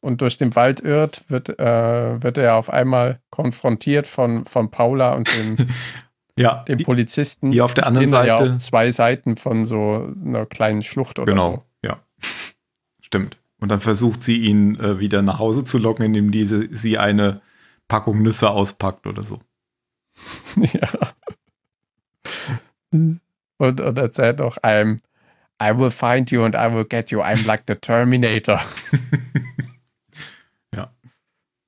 und 0.00 0.20
durch 0.20 0.36
den 0.38 0.54
Wald 0.56 0.80
irrt, 0.80 1.28
wird, 1.28 1.58
äh, 1.58 2.22
wird 2.22 2.38
er 2.38 2.56
auf 2.56 2.70
einmal 2.70 3.20
konfrontiert 3.30 4.06
von, 4.06 4.44
von 4.44 4.70
Paula 4.70 5.14
und 5.14 5.28
dem, 5.36 5.68
Ja, 6.38 6.64
dem 6.64 6.76
die, 6.78 6.84
Polizisten. 6.84 7.50
die 7.50 7.62
auf 7.62 7.72
der 7.72 7.86
anderen 7.86 8.10
da 8.10 8.24
Ja 8.24 8.36
Seite- 8.38 8.52
auf 8.54 8.58
zwei 8.58 8.92
Seiten 8.92 9.36
von 9.36 9.64
so 9.64 10.10
einer 10.24 10.44
kleinen 10.44 10.82
Schlucht 10.82 11.18
oder 11.18 11.32
genau, 11.32 11.64
ja. 11.82 11.98
Stimmt. 13.00 13.38
Und 13.58 13.70
dann 13.70 13.80
versucht 13.80 14.22
sie 14.22 14.36
ihn 14.42 14.78
äh, 14.78 14.98
wieder 14.98 15.22
nach 15.22 15.38
Hause 15.38 15.64
zu 15.64 15.78
locken, 15.78 16.04
indem 16.04 16.30
diese, 16.30 16.68
sie 16.76 16.98
eine 16.98 17.40
Packung 17.88 18.20
Nüsse 18.20 18.50
auspackt 18.50 19.06
oder 19.06 19.22
so. 19.22 19.40
so. 20.54 20.62
ja. 20.78 20.88
Und, 22.90 23.80
und 23.80 23.98
erzählt 23.98 24.38
noch, 24.40 24.58
I'm, 24.58 24.98
I 25.62 25.70
will 25.76 25.90
find 25.90 26.30
you 26.30 26.44
and 26.44 26.54
I 26.54 26.70
will 26.70 26.84
get 26.84 27.10
you. 27.10 27.22
I'm 27.22 27.46
like 27.46 27.62
the 27.66 27.76
Terminator. 27.76 28.60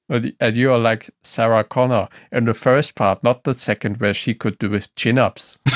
And, 0.09 0.57
you 0.57 0.73
are 0.73 0.79
like 0.79 1.11
Sarah 1.23 1.65
Connor 1.65 2.09
in 2.33 2.47
the 2.47 2.55
first 2.55 2.95
part, 2.95 3.23
not 3.23 3.43
the 3.45 3.53
second, 3.53 4.01
where 4.01 4.15
she 4.15 4.35
could 4.35 4.59
do 4.59 4.71
with 4.71 4.95
chin-ups. 4.95 5.59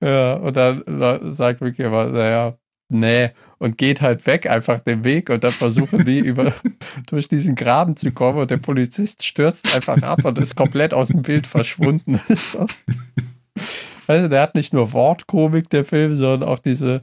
Ja, 0.00 0.34
und 0.34 0.56
dann 0.56 1.34
sagt 1.34 1.60
Vicky 1.60 1.84
aber, 1.84 2.06
naja, 2.06 2.56
nee, 2.88 3.30
und 3.58 3.78
geht 3.78 4.00
halt 4.00 4.26
weg, 4.26 4.48
einfach 4.48 4.78
den 4.78 5.02
Weg 5.02 5.28
und 5.28 5.42
dann 5.42 5.50
versuchen 5.50 6.04
die 6.04 6.20
über 6.20 6.54
durch 7.08 7.28
diesen 7.28 7.56
Graben 7.56 7.96
zu 7.96 8.12
kommen 8.12 8.38
und 8.38 8.50
der 8.50 8.58
Polizist 8.58 9.24
stürzt 9.24 9.74
einfach 9.74 10.00
ab 10.02 10.24
und 10.24 10.38
ist 10.38 10.54
komplett 10.54 10.94
aus 10.94 11.08
dem 11.08 11.22
Bild 11.22 11.46
verschwunden. 11.46 12.20
So. 12.28 12.66
also 14.06 14.28
der 14.28 14.42
hat 14.42 14.54
nicht 14.54 14.72
nur 14.72 14.92
Wortkomik, 14.92 15.68
der 15.70 15.84
Film, 15.84 16.14
sondern 16.14 16.48
auch 16.48 16.60
diese, 16.60 17.02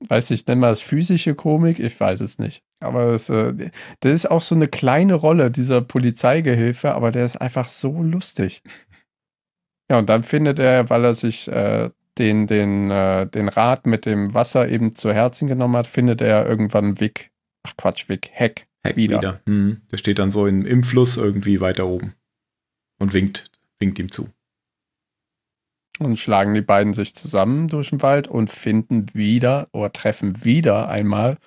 weiß 0.00 0.30
ich, 0.32 0.46
nennen 0.46 0.60
wir 0.60 0.70
es 0.70 0.82
physische 0.82 1.34
Komik, 1.34 1.78
ich 1.78 1.98
weiß 1.98 2.20
es 2.20 2.38
nicht. 2.38 2.62
Aber 2.80 3.12
das, 3.12 3.28
äh, 3.28 3.70
das 4.00 4.12
ist 4.12 4.30
auch 4.30 4.40
so 4.40 4.54
eine 4.54 4.68
kleine 4.68 5.14
Rolle, 5.14 5.50
dieser 5.50 5.80
Polizeigehilfe, 5.80 6.94
aber 6.94 7.10
der 7.10 7.26
ist 7.26 7.36
einfach 7.36 7.68
so 7.68 8.02
lustig. 8.02 8.62
Ja, 9.90 9.98
und 9.98 10.08
dann 10.08 10.22
findet 10.22 10.58
er, 10.58 10.88
weil 10.90 11.04
er 11.04 11.14
sich 11.14 11.48
äh, 11.48 11.90
den, 12.18 12.46
den, 12.46 12.90
äh, 12.90 13.26
den 13.26 13.48
Rat 13.48 13.86
mit 13.86 14.06
dem 14.06 14.34
Wasser 14.34 14.68
eben 14.68 14.94
zu 14.94 15.12
Herzen 15.12 15.48
genommen 15.48 15.76
hat, 15.76 15.86
findet 15.86 16.20
er 16.20 16.46
irgendwann 16.46 17.00
Wick, 17.00 17.30
ach 17.62 17.76
Quatsch, 17.76 18.08
Wick, 18.08 18.28
Heck. 18.32 18.66
Heck 18.84 18.96
Wieder. 18.96 19.18
wieder. 19.18 19.40
Hm. 19.46 19.82
Der 19.90 19.96
steht 19.96 20.18
dann 20.20 20.30
so 20.30 20.46
in, 20.46 20.64
im 20.64 20.84
Fluss 20.84 21.16
irgendwie 21.16 21.60
weiter 21.60 21.86
oben 21.86 22.14
und 23.00 23.12
winkt, 23.12 23.50
winkt 23.80 23.98
ihm 23.98 24.12
zu. 24.12 24.28
Und 25.98 26.16
schlagen 26.16 26.54
die 26.54 26.60
beiden 26.60 26.94
sich 26.94 27.14
zusammen 27.16 27.66
durch 27.66 27.90
den 27.90 28.02
Wald 28.02 28.28
und 28.28 28.50
finden 28.50 29.06
wieder 29.14 29.68
oder 29.72 29.92
treffen 29.92 30.44
wieder 30.44 30.88
einmal 30.88 31.38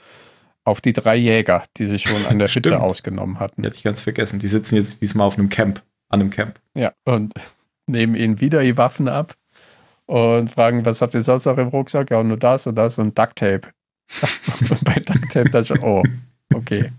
auf 0.63 0.81
die 0.81 0.93
drei 0.93 1.15
Jäger, 1.15 1.63
die 1.77 1.85
sich 1.85 2.03
schon 2.03 2.25
an 2.27 2.37
der 2.39 2.47
Hütte 2.47 2.69
Stimmt. 2.69 2.81
ausgenommen 2.81 3.39
hatten. 3.39 3.61
Die 3.61 3.67
hatte 3.67 3.77
ich 3.77 3.83
ganz 3.83 4.01
vergessen. 4.01 4.39
Die 4.39 4.47
sitzen 4.47 4.75
jetzt 4.75 5.01
diesmal 5.01 5.27
auf 5.27 5.37
einem 5.37 5.49
Camp, 5.49 5.81
an 6.09 6.21
einem 6.21 6.29
Camp. 6.29 6.59
Ja, 6.75 6.93
und 7.03 7.33
nehmen 7.87 8.15
ihnen 8.15 8.39
wieder 8.39 8.61
die 8.63 8.77
Waffen 8.77 9.07
ab 9.07 9.35
und 10.05 10.51
fragen, 10.51 10.85
was 10.85 11.01
habt 11.01 11.13
ihr 11.13 11.23
sonst 11.23 11.45
noch 11.45 11.57
im 11.57 11.69
Rucksack? 11.69 12.11
Ja, 12.11 12.23
nur 12.23 12.37
das 12.37 12.67
und 12.67 12.75
das 12.75 12.97
und 12.99 13.17
Ducktape. 13.17 13.69
und 14.69 14.83
bei 14.83 14.95
Ducktape 14.95 15.49
dann 15.49 15.65
schon, 15.65 15.79
oh, 15.83 16.03
okay. 16.53 16.91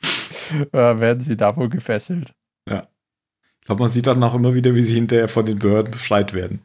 äh, 0.72 0.72
werden 0.72 1.20
sie 1.20 1.36
da 1.36 1.54
wohl 1.56 1.68
gefesselt. 1.68 2.34
Ich 2.66 3.66
glaube, 3.66 3.82
man 3.82 3.90
sieht 3.90 4.06
dann 4.06 4.22
auch 4.22 4.34
immer 4.34 4.52
wieder, 4.52 4.74
wie 4.74 4.82
sie 4.82 4.92
hinterher 4.92 5.26
von 5.26 5.46
den 5.46 5.58
Behörden 5.58 5.90
befreit 5.90 6.34
werden. 6.34 6.60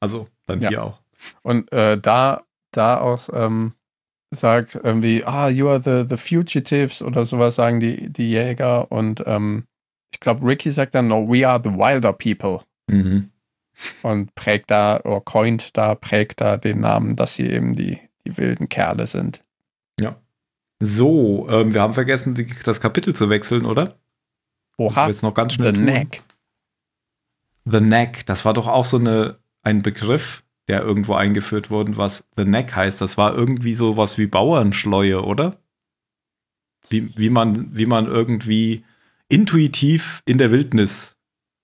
Also 0.00 0.26
dann 0.46 0.60
Ja. 0.60 0.68
hier 0.68 0.82
auch. 0.82 0.98
Und 1.42 1.70
äh, 1.70 1.96
da, 1.96 2.42
da 2.72 2.98
auch 2.98 3.28
ähm, 3.32 3.74
sagt 4.30 4.78
irgendwie, 4.82 5.24
ah, 5.24 5.48
you 5.48 5.68
are 5.68 5.80
the, 5.82 6.08
the 6.08 6.16
fugitives 6.16 7.02
oder 7.02 7.26
sowas 7.26 7.56
sagen 7.56 7.80
die, 7.80 8.10
die 8.10 8.30
Jäger. 8.30 8.90
Und 8.90 9.22
ähm, 9.26 9.64
ich 10.12 10.20
glaube, 10.20 10.46
Ricky 10.46 10.70
sagt 10.70 10.94
dann, 10.94 11.08
no, 11.08 11.28
we 11.28 11.46
are 11.46 11.60
the 11.62 11.70
wilder 11.70 12.12
people. 12.12 12.60
Mhm. 12.88 13.30
Und 14.02 14.34
prägt 14.34 14.70
da, 14.70 15.00
oder 15.00 15.20
coint 15.20 15.76
da, 15.76 15.94
prägt 15.94 16.40
da 16.40 16.56
den 16.56 16.80
Namen, 16.80 17.16
dass 17.16 17.36
sie 17.36 17.48
eben 17.48 17.72
die, 17.72 17.98
die 18.24 18.36
wilden 18.36 18.68
Kerle 18.68 19.06
sind. 19.06 19.42
So, 20.80 21.46
ähm, 21.50 21.74
wir 21.74 21.82
haben 21.82 21.92
vergessen, 21.92 22.34
die, 22.34 22.46
das 22.64 22.80
Kapitel 22.80 23.14
zu 23.14 23.28
wechseln, 23.28 23.66
oder? 23.66 23.98
Oha, 24.78 25.08
jetzt 25.08 25.22
noch 25.22 25.34
ganz 25.34 25.52
the 25.52 25.56
schnell 25.56 25.74
tun. 25.74 25.84
neck. 25.84 26.22
The 27.66 27.80
Neck, 27.80 28.24
das 28.24 28.46
war 28.46 28.54
doch 28.54 28.66
auch 28.66 28.86
so 28.86 28.96
eine, 28.96 29.38
ein 29.62 29.82
Begriff, 29.82 30.42
der 30.70 30.82
irgendwo 30.82 31.14
eingeführt 31.14 31.68
wurde, 31.68 31.96
was 31.96 32.28
The 32.36 32.44
Neck 32.44 32.76
heißt. 32.76 33.00
Das 33.00 33.18
war 33.18 33.34
irgendwie 33.34 33.74
so 33.74 33.96
was 33.96 34.18
wie 34.18 34.28
Bauernschleue, 34.28 35.24
oder? 35.24 35.56
Wie, 36.88 37.12
wie, 37.18 37.28
man, 37.28 37.76
wie 37.76 37.86
man 37.86 38.06
irgendwie 38.06 38.84
intuitiv 39.28 40.22
in 40.26 40.38
der 40.38 40.52
Wildnis 40.52 41.16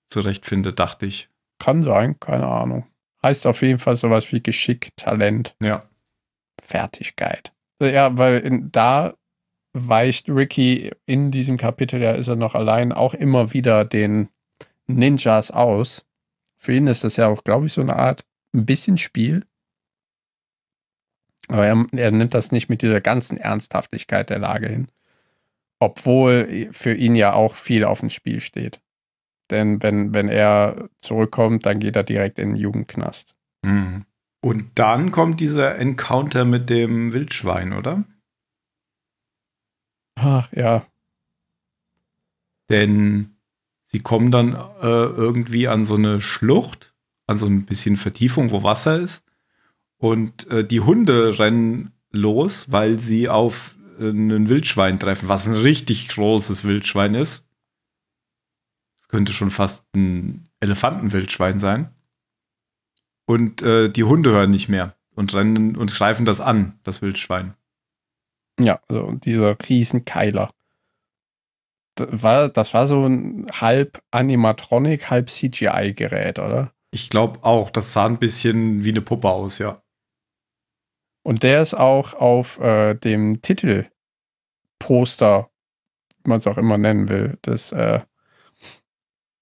zurechtfindet, 0.07 0.79
dachte 0.79 1.05
ich. 1.05 1.29
Kann 1.57 1.83
sein, 1.83 2.19
keine 2.19 2.47
Ahnung. 2.47 2.85
Heißt 3.23 3.47
auf 3.47 3.61
jeden 3.61 3.79
Fall 3.79 3.95
sowas 3.95 4.29
wie 4.33 4.43
Geschick, 4.43 4.89
Talent, 4.97 5.55
Ja. 5.61 5.79
Fertigkeit. 6.61 7.53
Ja, 7.81 8.17
weil 8.17 8.39
in, 8.39 8.71
da 8.73 9.13
weicht 9.71 10.29
Ricky 10.29 10.91
in 11.05 11.31
diesem 11.31 11.55
Kapitel, 11.55 12.01
ja 12.01 12.11
ist 12.11 12.27
er 12.27 12.35
noch 12.35 12.55
allein, 12.55 12.91
auch 12.91 13.13
immer 13.13 13.53
wieder 13.53 13.85
den 13.85 14.27
Ninjas 14.85 15.49
aus. 15.49 16.05
Für 16.57 16.73
ihn 16.73 16.87
ist 16.87 17.05
das 17.05 17.15
ja 17.15 17.27
auch, 17.27 17.45
glaube 17.45 17.67
ich, 17.67 17.73
so 17.73 17.79
eine 17.81 17.95
Art 17.95 18.25
ein 18.57 18.65
bisschen 18.65 18.97
Spiel. 18.97 19.45
Aber 21.47 21.65
er, 21.65 21.85
er 21.93 22.11
nimmt 22.11 22.33
das 22.33 22.51
nicht 22.51 22.69
mit 22.69 22.81
dieser 22.81 22.99
ganzen 22.99 23.37
Ernsthaftigkeit 23.37 24.29
der 24.29 24.39
Lage 24.39 24.67
hin. 24.67 24.87
Obwohl 25.79 26.69
für 26.71 26.93
ihn 26.93 27.15
ja 27.15 27.33
auch 27.33 27.55
viel 27.55 27.85
auf 27.85 28.01
dem 28.01 28.09
Spiel 28.09 28.41
steht. 28.41 28.81
Denn 29.49 29.81
wenn, 29.81 30.13
wenn 30.13 30.27
er 30.27 30.89
zurückkommt, 30.99 31.65
dann 31.65 31.79
geht 31.79 31.95
er 31.95 32.03
direkt 32.03 32.39
in 32.39 32.49
den 32.49 32.57
Jugendknast. 32.57 33.35
Mhm. 33.63 34.05
Und 34.41 34.71
dann 34.75 35.11
kommt 35.11 35.39
dieser 35.39 35.77
Encounter 35.77 36.45
mit 36.45 36.69
dem 36.69 37.13
Wildschwein, 37.13 37.73
oder? 37.73 38.03
Ach 40.15 40.51
ja, 40.51 40.85
Denn 42.69 43.37
sie 43.83 43.99
kommen 43.99 44.31
dann 44.31 44.53
äh, 44.53 44.87
irgendwie 44.87 45.67
an 45.67 45.85
so 45.85 45.95
eine 45.95 46.21
Schlucht, 46.21 46.86
an 47.27 47.37
so 47.37 47.45
ein 47.45 47.65
bisschen 47.65 47.97
Vertiefung, 47.97 48.51
wo 48.51 48.63
Wasser 48.63 48.99
ist. 48.99 49.23
Und 49.97 50.47
äh, 50.49 50.65
die 50.65 50.79
Hunde 50.79 51.37
rennen 51.39 51.91
los, 52.11 52.71
weil 52.71 52.99
sie 52.99 53.29
auf 53.29 53.75
äh, 53.99 54.09
ein 54.09 54.49
Wildschwein 54.49 54.99
treffen, 54.99 55.27
was 55.27 55.47
ein 55.47 55.53
richtig 55.53 56.07
großes 56.09 56.63
Wildschwein 56.63 57.15
ist. 57.15 57.49
Es 58.99 59.07
könnte 59.07 59.33
schon 59.33 59.51
fast 59.51 59.93
ein 59.95 60.49
Elefantenwildschwein 60.59 61.59
sein. 61.59 61.93
Und 63.25 63.61
äh, 63.61 63.89
die 63.89 64.03
Hunde 64.03 64.31
hören 64.31 64.51
nicht 64.51 64.69
mehr 64.69 64.95
und 65.15 65.33
rennen 65.33 65.75
und 65.75 65.93
greifen 65.93 66.25
das 66.25 66.39
an, 66.39 66.79
das 66.83 67.01
Wildschwein. 67.01 67.55
Ja, 68.59 68.79
also 68.87 69.11
dieser 69.11 69.57
Riesenkeiler. 69.67 70.49
Das 71.95 72.23
war, 72.23 72.49
das 72.49 72.73
war 72.73 72.87
so 72.87 73.05
ein 73.05 73.47
halb 73.51 74.01
Animatronic, 74.11 75.09
halb 75.09 75.29
CGI-Gerät, 75.29 76.39
oder? 76.39 76.73
Ich 76.91 77.09
glaube 77.09 77.43
auch, 77.43 77.69
das 77.69 77.93
sah 77.93 78.05
ein 78.05 78.17
bisschen 78.17 78.83
wie 78.83 78.89
eine 78.91 79.01
Puppe 79.01 79.29
aus, 79.29 79.59
ja. 79.59 79.81
Und 81.23 81.43
der 81.43 81.61
ist 81.61 81.73
auch 81.73 82.13
auf 82.13 82.59
äh, 82.59 82.93
dem 82.95 83.41
Titelposter, 83.41 83.89
wie 86.23 86.29
man 86.29 86.39
es 86.39 86.47
auch 86.47 86.57
immer 86.57 86.77
nennen 86.77 87.09
will, 87.09 87.37
das 87.41 87.73
äh, 87.73 87.99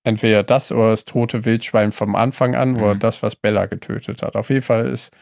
entweder 0.03 0.43
das 0.43 0.71
oder 0.71 0.91
das 0.91 1.05
tote 1.05 1.45
Wildschwein 1.45 1.91
vom 1.91 2.15
Anfang 2.15 2.55
an 2.55 2.75
oder 2.77 2.95
Mhm. 2.95 2.99
das, 2.99 3.21
was 3.23 3.35
Bella 3.35 3.67
getötet 3.67 4.23
hat. 4.23 4.35
Auf 4.35 4.49
jeden 4.49 4.61
Fall 4.63 4.87
ist, 4.87 5.15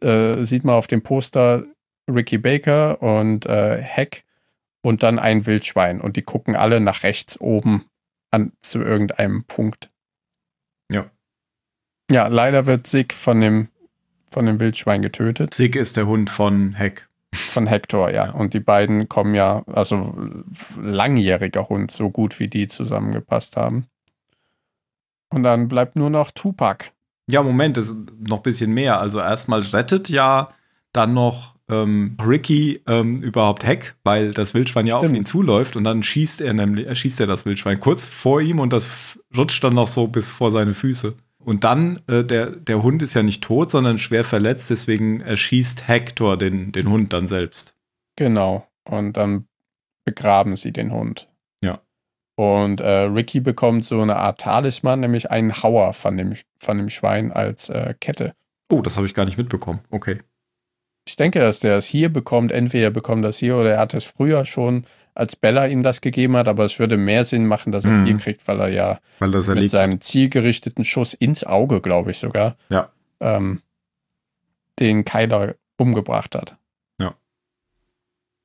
äh, 0.00 0.42
sieht 0.42 0.64
man 0.64 0.74
auf 0.74 0.86
dem 0.86 1.02
Poster 1.02 1.64
Ricky 2.10 2.38
Baker 2.38 3.02
und 3.02 3.44
äh, 3.46 3.80
Heck 3.82 4.24
und 4.82 5.02
dann 5.02 5.18
ein 5.18 5.44
Wildschwein 5.46 6.00
und 6.00 6.16
die 6.16 6.22
gucken 6.22 6.56
alle 6.56 6.80
nach 6.80 7.02
rechts 7.02 7.38
oben 7.40 7.84
an 8.30 8.52
zu 8.62 8.80
irgendeinem 8.80 9.44
Punkt. 9.44 9.90
Ja. 12.10 12.28
Leider 12.28 12.66
wird 12.66 12.86
Sig 12.86 13.12
von 13.12 13.40
dem 13.40 13.68
von 14.30 14.46
dem 14.46 14.60
Wildschwein 14.60 15.02
getötet. 15.02 15.54
Sig 15.54 15.76
ist 15.76 15.96
der 15.96 16.06
Hund 16.06 16.28
von 16.28 16.74
Heck. 16.74 17.08
Von 17.32 17.66
Hector, 17.66 18.10
ja. 18.10 18.26
Ja. 18.26 18.32
Und 18.32 18.54
die 18.54 18.60
beiden 18.60 19.08
kommen 19.08 19.34
ja, 19.34 19.62
also 19.66 20.14
langjähriger 20.80 21.68
Hund, 21.68 21.90
so 21.90 22.10
gut 22.10 22.38
wie 22.38 22.48
die 22.48 22.66
zusammengepasst 22.66 23.56
haben. 23.56 23.86
Und 25.30 25.42
dann 25.42 25.68
bleibt 25.68 25.96
nur 25.96 26.10
noch 26.10 26.30
Tupac. 26.30 26.92
Ja, 27.30 27.42
Moment, 27.42 27.76
das 27.76 27.88
ist 27.88 27.96
noch 28.20 28.38
ein 28.38 28.42
bisschen 28.42 28.72
mehr. 28.72 29.00
Also 29.00 29.18
erstmal 29.20 29.62
rettet 29.62 30.08
ja 30.08 30.50
dann 30.92 31.14
noch 31.14 31.54
ähm, 31.68 32.16
Ricky 32.24 32.82
ähm, 32.86 33.22
überhaupt 33.22 33.66
Heck, 33.66 33.96
weil 34.04 34.32
das 34.32 34.54
Wildschwein 34.54 34.86
ja 34.86 34.96
auf 34.96 35.02
Stimmt. 35.02 35.16
ihn 35.16 35.26
zuläuft 35.26 35.76
und 35.76 35.84
dann 35.84 36.02
schießt 36.02 36.40
er 36.40 36.52
nämlich, 36.52 36.86
er 36.86 36.94
schießt 36.94 37.20
er 37.20 37.26
das 37.26 37.44
Wildschwein 37.44 37.80
kurz 37.80 38.06
vor 38.06 38.40
ihm 38.40 38.60
und 38.60 38.72
das 38.72 39.18
rutscht 39.36 39.64
dann 39.64 39.74
noch 39.74 39.88
so 39.88 40.06
bis 40.06 40.30
vor 40.30 40.50
seine 40.52 40.74
Füße. 40.74 41.16
Und 41.46 41.62
dann, 41.62 42.02
äh, 42.08 42.24
der, 42.24 42.50
der 42.50 42.82
Hund 42.82 43.02
ist 43.02 43.14
ja 43.14 43.22
nicht 43.22 43.44
tot, 43.44 43.70
sondern 43.70 43.98
schwer 43.98 44.24
verletzt, 44.24 44.68
deswegen 44.68 45.20
erschießt 45.20 45.86
Hector 45.86 46.36
den, 46.36 46.72
den 46.72 46.90
Hund 46.90 47.12
dann 47.12 47.28
selbst. 47.28 47.76
Genau. 48.16 48.66
Und 48.84 49.16
dann 49.16 49.46
begraben 50.04 50.56
sie 50.56 50.72
den 50.72 50.92
Hund. 50.92 51.30
Ja. 51.62 51.80
Und 52.34 52.80
äh, 52.80 53.02
Ricky 53.02 53.38
bekommt 53.38 53.84
so 53.84 54.02
eine 54.02 54.16
Art 54.16 54.40
Talisman, 54.40 54.98
nämlich 54.98 55.30
einen 55.30 55.62
Hauer 55.62 55.92
von 55.92 56.16
dem, 56.16 56.34
von 56.58 56.78
dem 56.78 56.88
Schwein 56.88 57.30
als 57.30 57.68
äh, 57.68 57.94
Kette. 58.00 58.34
Oh, 58.68 58.82
das 58.82 58.96
habe 58.96 59.06
ich 59.06 59.14
gar 59.14 59.24
nicht 59.24 59.38
mitbekommen. 59.38 59.78
Okay. 59.90 60.18
Ich 61.06 61.16
denke, 61.16 61.38
dass 61.40 61.60
der 61.60 61.76
es 61.76 61.86
hier 61.86 62.08
bekommt. 62.12 62.52
Entweder 62.52 62.84
er 62.84 62.90
bekommt 62.90 63.24
das 63.24 63.38
hier 63.38 63.56
oder 63.56 63.72
er 63.74 63.78
hat 63.78 63.94
es 63.94 64.04
früher 64.04 64.44
schon, 64.44 64.84
als 65.14 65.36
Bella 65.36 65.66
ihm 65.66 65.82
das 65.82 66.00
gegeben 66.00 66.36
hat. 66.36 66.48
Aber 66.48 66.64
es 66.64 66.78
würde 66.78 66.96
mehr 66.96 67.24
Sinn 67.24 67.46
machen, 67.46 67.72
dass 67.72 67.84
er 67.84 67.92
es 67.92 67.98
Mhm. 67.98 68.04
hier 68.06 68.16
kriegt, 68.18 68.46
weil 68.48 68.60
er 68.60 68.68
ja 68.68 69.00
Weil 69.20 69.30
das 69.30 69.46
mit 69.46 69.56
erlebt 69.56 69.70
seinem 69.70 70.00
zielgerichteten 70.00 70.84
Schuss 70.84 71.14
ins 71.14 71.44
Auge, 71.44 71.80
glaube 71.80 72.10
ich 72.10 72.18
sogar, 72.18 72.56
Ja. 72.70 72.90
ähm, 73.20 73.60
den 74.78 75.04
Kyler 75.04 75.54
umgebracht 75.78 76.34
hat. 76.34 76.56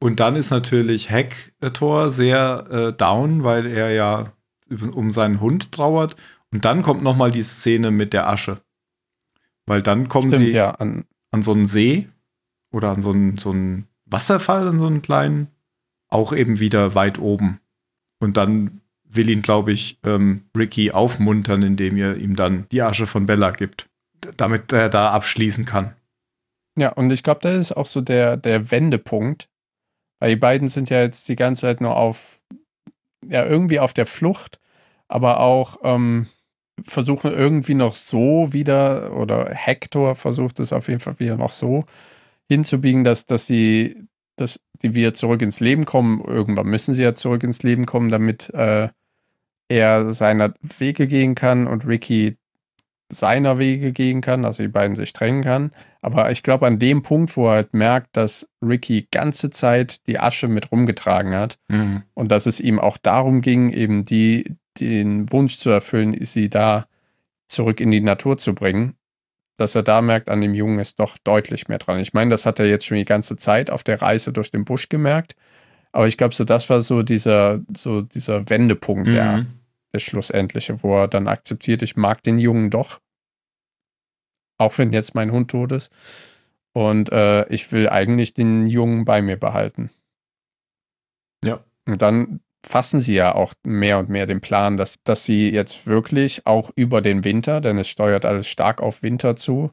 Und 0.04 0.20
dann 0.20 0.36
ist 0.36 0.50
natürlich 0.50 1.12
Hector 1.12 2.10
sehr 2.10 2.66
äh, 2.72 2.92
down, 2.98 3.44
weil 3.44 3.68
er 3.68 3.92
ja 3.92 4.34
um 4.94 5.12
seinen 5.12 5.40
Hund 5.42 5.72
trauert. 5.72 6.16
Und 6.52 6.66
dann 6.66 6.82
kommt 6.82 7.04
noch 7.04 7.16
mal 7.16 7.30
die 7.30 7.44
Szene 7.44 7.92
mit 7.92 8.12
der 8.12 8.28
Asche. 8.28 8.62
Weil 9.68 9.84
dann 9.84 10.10
kommen 10.10 10.32
Stimmt, 10.32 10.46
sie 10.48 10.54
ja. 10.54 10.72
An, 10.72 11.06
an 11.30 11.44
so 11.44 11.52
einen 11.52 11.68
See 11.68 12.10
oder 12.72 12.90
an 12.90 13.02
so 13.02 13.12
einen, 13.12 13.38
so 13.38 13.54
Wasserfall, 14.06 14.68
an 14.68 14.80
so 14.80 14.88
einen 14.88 15.02
kleinen, 15.02 15.48
auch 16.08 16.34
eben 16.34 16.60
wieder 16.60 16.96
weit 16.96 17.20
oben. 17.20 17.60
Und 18.20 18.38
dann 18.38 18.82
will 19.04 19.30
ihn, 19.30 19.42
glaube 19.42 19.72
ich, 19.72 20.00
ähm, 20.06 20.46
Ricky 20.56 20.92
aufmuntern, 20.92 21.64
indem 21.64 21.98
er 21.98 22.18
ihm 22.18 22.36
dann 22.36 22.66
die 22.72 22.82
Asche 22.82 23.08
von 23.08 23.26
Bella 23.26 23.52
gibt, 23.52 23.90
damit 24.38 24.72
er 24.72 24.90
da 24.90 25.12
abschließen 25.12 25.66
kann. 25.66 25.96
ja, 26.78 26.90
und 26.90 27.12
ich 27.12 27.24
glaube, 27.24 27.42
das 27.42 27.56
ist 27.56 27.72
auch 27.74 27.86
so 27.86 28.02
der, 28.02 28.38
der 28.38 28.72
Wendepunkt. 28.72 29.50
Weil 30.20 30.30
die 30.30 30.36
beiden 30.36 30.68
sind 30.68 30.92
ja 30.92 31.02
jetzt 31.02 31.28
die 31.30 31.36
ganze 31.36 31.64
Zeit 31.64 31.82
nur 31.82 31.96
auf, 31.96 32.40
ja, 33.28 33.44
irgendwie 33.44 33.80
auf 33.80 33.94
der 33.94 34.06
Flucht, 34.06 34.60
aber 35.08 35.40
auch 35.40 35.80
ähm, 35.84 36.28
versuchen 36.84 37.34
irgendwie 37.34 37.74
noch 37.74 37.94
so 37.94 38.54
wieder, 38.54 39.14
oder 39.18 39.50
Hector 39.50 40.16
versucht 40.16 40.60
es 40.60 40.74
auf 40.74 40.88
jeden 40.88 41.00
Fall 41.00 41.20
wieder 41.20 41.38
noch 41.38 41.52
so 41.52 41.86
hinzubiegen, 42.52 43.06
dass, 43.06 43.26
dass 43.26 43.46
die, 43.46 44.08
dass 44.36 44.60
die 44.82 44.94
wieder 44.94 45.14
zurück 45.14 45.42
ins 45.42 45.62
Leben 45.62 45.86
kommen. 45.86 46.22
Irgendwann 46.26 46.68
müssen 46.68 46.94
sie 46.94 47.02
ja 47.02 47.16
zurück 47.16 47.44
ins 47.44 47.64
Leben 47.64 47.86
kommen, 47.86 48.10
damit 48.10 48.50
äh, 48.54 48.90
er 49.70 50.12
seiner 50.12 50.54
Wege 50.62 51.08
gehen 51.08 51.34
kann 51.34 51.66
und 51.66 51.88
Ricky 51.88 52.38
seiner 53.08 53.58
Wege 53.58 53.92
gehen 53.92 54.22
kann, 54.22 54.46
also 54.46 54.64
die 54.64 54.70
beiden 54.70 54.96
sich 54.96 55.14
trennen 55.14 55.44
kann. 55.44 55.72
Aber 56.02 56.32
ich 56.32 56.44
glaube, 56.44 56.68
an 56.68 56.80
dem 56.80 57.04
Punkt, 57.04 57.36
wo 57.38 57.48
er 57.48 57.54
halt 57.54 57.74
merkt, 57.74 58.18
dass 58.18 58.50
Ricky 58.62 59.08
ganze 59.12 59.50
Zeit 59.50 60.06
die 60.08 60.20
Asche 60.20 60.48
mit 60.48 60.72
rumgetragen 60.72 61.34
hat 61.34 61.58
und 62.14 62.32
dass 62.32 62.46
es 62.46 62.60
ihm 62.60 62.80
auch 62.80 62.98
darum 62.98 63.42
ging, 63.42 63.72
eben 63.72 64.04
die, 64.04 64.56
den 64.80 65.32
Wunsch 65.32 65.58
zu 65.58 65.70
erfüllen, 65.70 66.18
sie 66.26 66.50
da 66.50 66.88
zurück 67.48 67.80
in 67.80 67.92
die 67.92 68.02
Natur 68.02 68.38
zu 68.38 68.56
bringen, 68.56 68.96
dass 69.62 69.76
er 69.76 69.84
da 69.84 70.02
merkt, 70.02 70.28
an 70.30 70.42
dem 70.42 70.54
Jungen 70.54 70.80
ist 70.80 71.00
doch 71.00 71.18
deutlich 71.24 71.68
mehr 71.70 71.78
dran. 71.78 72.00
Ich 72.00 72.14
meine, 72.14 72.32
das 72.32 72.46
hat 72.46 72.60
er 72.60 72.66
jetzt 72.68 72.86
schon 72.86 72.98
die 72.98 73.06
ganze 73.06 73.38
Zeit 73.38 73.70
auf 73.70 73.84
der 73.84 74.02
Reise 74.02 74.34
durch 74.34 74.52
den 74.52 74.66
Busch 74.66 74.90
gemerkt. 74.90 75.36
Aber 75.94 76.08
ich 76.08 76.18
glaube, 76.18 76.36
so 76.36 76.44
das 76.44 76.70
war 76.70 76.82
so 76.82 77.04
dieser, 77.04 77.62
so 77.76 78.02
dieser 78.02 78.50
Wendepunkt, 78.50 79.08
Mhm. 79.08 79.14
ja, 79.16 79.46
der 79.94 80.00
schlussendliche, 80.00 80.82
wo 80.84 81.02
er 81.02 81.08
dann 81.08 81.28
akzeptiert, 81.28 81.82
ich 81.82 81.96
mag 81.96 82.24
den 82.24 82.40
Jungen 82.40 82.70
doch. 82.70 83.00
Auch 84.58 84.78
wenn 84.78 84.94
jetzt 84.94 85.16
mein 85.16 85.32
Hund 85.32 85.52
tot 85.52 85.72
ist. 85.72 85.92
Und 86.74 87.12
äh, 87.12 87.48
ich 87.50 87.72
will 87.72 87.90
eigentlich 87.90 88.34
den 88.34 88.66
Jungen 88.68 89.04
bei 89.06 89.22
mir 89.22 89.38
behalten. 89.38 89.90
Ja. 91.44 91.64
Und 91.86 92.02
dann 92.02 92.40
fassen 92.66 93.00
sie 93.00 93.16
ja 93.16 93.34
auch 93.34 93.54
mehr 93.64 94.00
und 94.00 94.10
mehr 94.10 94.26
den 94.26 94.42
Plan, 94.42 94.78
dass, 94.78 95.02
dass 95.04 95.26
sie 95.26 95.50
jetzt 95.50 95.88
wirklich 95.88 96.46
auch 96.46 96.72
über 96.76 97.02
den 97.02 97.24
Winter, 97.24 97.62
denn 97.62 97.78
es 97.78 97.88
steuert 97.88 98.26
alles 98.26 98.48
stark 98.48 98.82
auf 98.82 99.04
Winter 99.04 99.36
zu, 99.36 99.72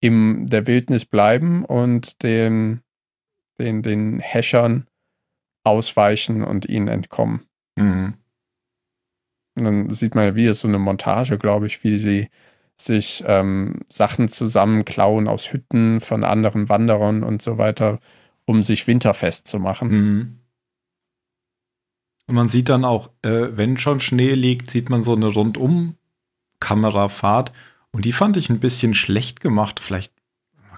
in 0.00 0.46
der 0.46 0.66
Wildnis 0.66 1.04
bleiben 1.04 1.64
und 1.64 2.22
den, 2.22 2.80
den, 3.60 3.82
den 3.82 4.18
Häschern 4.20 4.86
ausweichen 5.64 6.42
und 6.42 6.66
ihnen 6.66 6.88
entkommen. 6.88 7.46
Mhm. 7.76 8.14
Und 9.58 9.64
dann 9.64 9.90
sieht 9.90 10.14
man 10.14 10.24
ja 10.24 10.34
wieder 10.34 10.54
so 10.54 10.68
eine 10.68 10.78
Montage, 10.78 11.38
glaube 11.38 11.66
ich, 11.66 11.84
wie 11.84 11.98
sie 11.98 12.28
sich 12.80 13.22
ähm, 13.26 13.80
Sachen 13.90 14.28
zusammenklauen 14.28 15.28
aus 15.28 15.52
Hütten 15.52 16.00
von 16.00 16.24
anderen 16.24 16.68
Wanderern 16.68 17.22
und 17.22 17.42
so 17.42 17.58
weiter, 17.58 18.00
um 18.46 18.62
sich 18.62 18.86
winterfest 18.86 19.46
zu 19.46 19.58
machen. 19.58 19.88
Mhm. 19.88 20.39
Und 22.30 22.36
man 22.36 22.48
sieht 22.48 22.68
dann 22.68 22.84
auch, 22.84 23.10
äh, 23.22 23.48
wenn 23.56 23.76
schon 23.76 23.98
Schnee 23.98 24.34
liegt, 24.34 24.70
sieht 24.70 24.88
man 24.88 25.02
so 25.02 25.16
eine 25.16 25.26
Rundum-Kamerafahrt. 25.26 27.50
Und 27.90 28.04
die 28.04 28.12
fand 28.12 28.36
ich 28.36 28.50
ein 28.50 28.60
bisschen 28.60 28.94
schlecht 28.94 29.40
gemacht. 29.40 29.80
Vielleicht, 29.80 30.12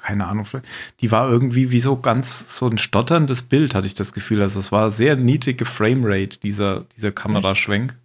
keine 0.02 0.28
Ahnung, 0.28 0.46
vielleicht. 0.46 0.64
Die 1.00 1.12
war 1.12 1.30
irgendwie 1.30 1.70
wie 1.70 1.80
so 1.80 1.96
ganz 1.96 2.56
so 2.56 2.68
ein 2.68 2.78
stotterndes 2.78 3.42
Bild, 3.42 3.74
hatte 3.74 3.86
ich 3.86 3.92
das 3.92 4.14
Gefühl. 4.14 4.40
Also 4.40 4.60
es 4.60 4.72
war 4.72 4.90
sehr 4.90 5.14
niedrige 5.14 5.66
Framerate, 5.66 6.40
dieser, 6.40 6.86
dieser 6.96 7.12
Kameraschwenk. 7.12 7.98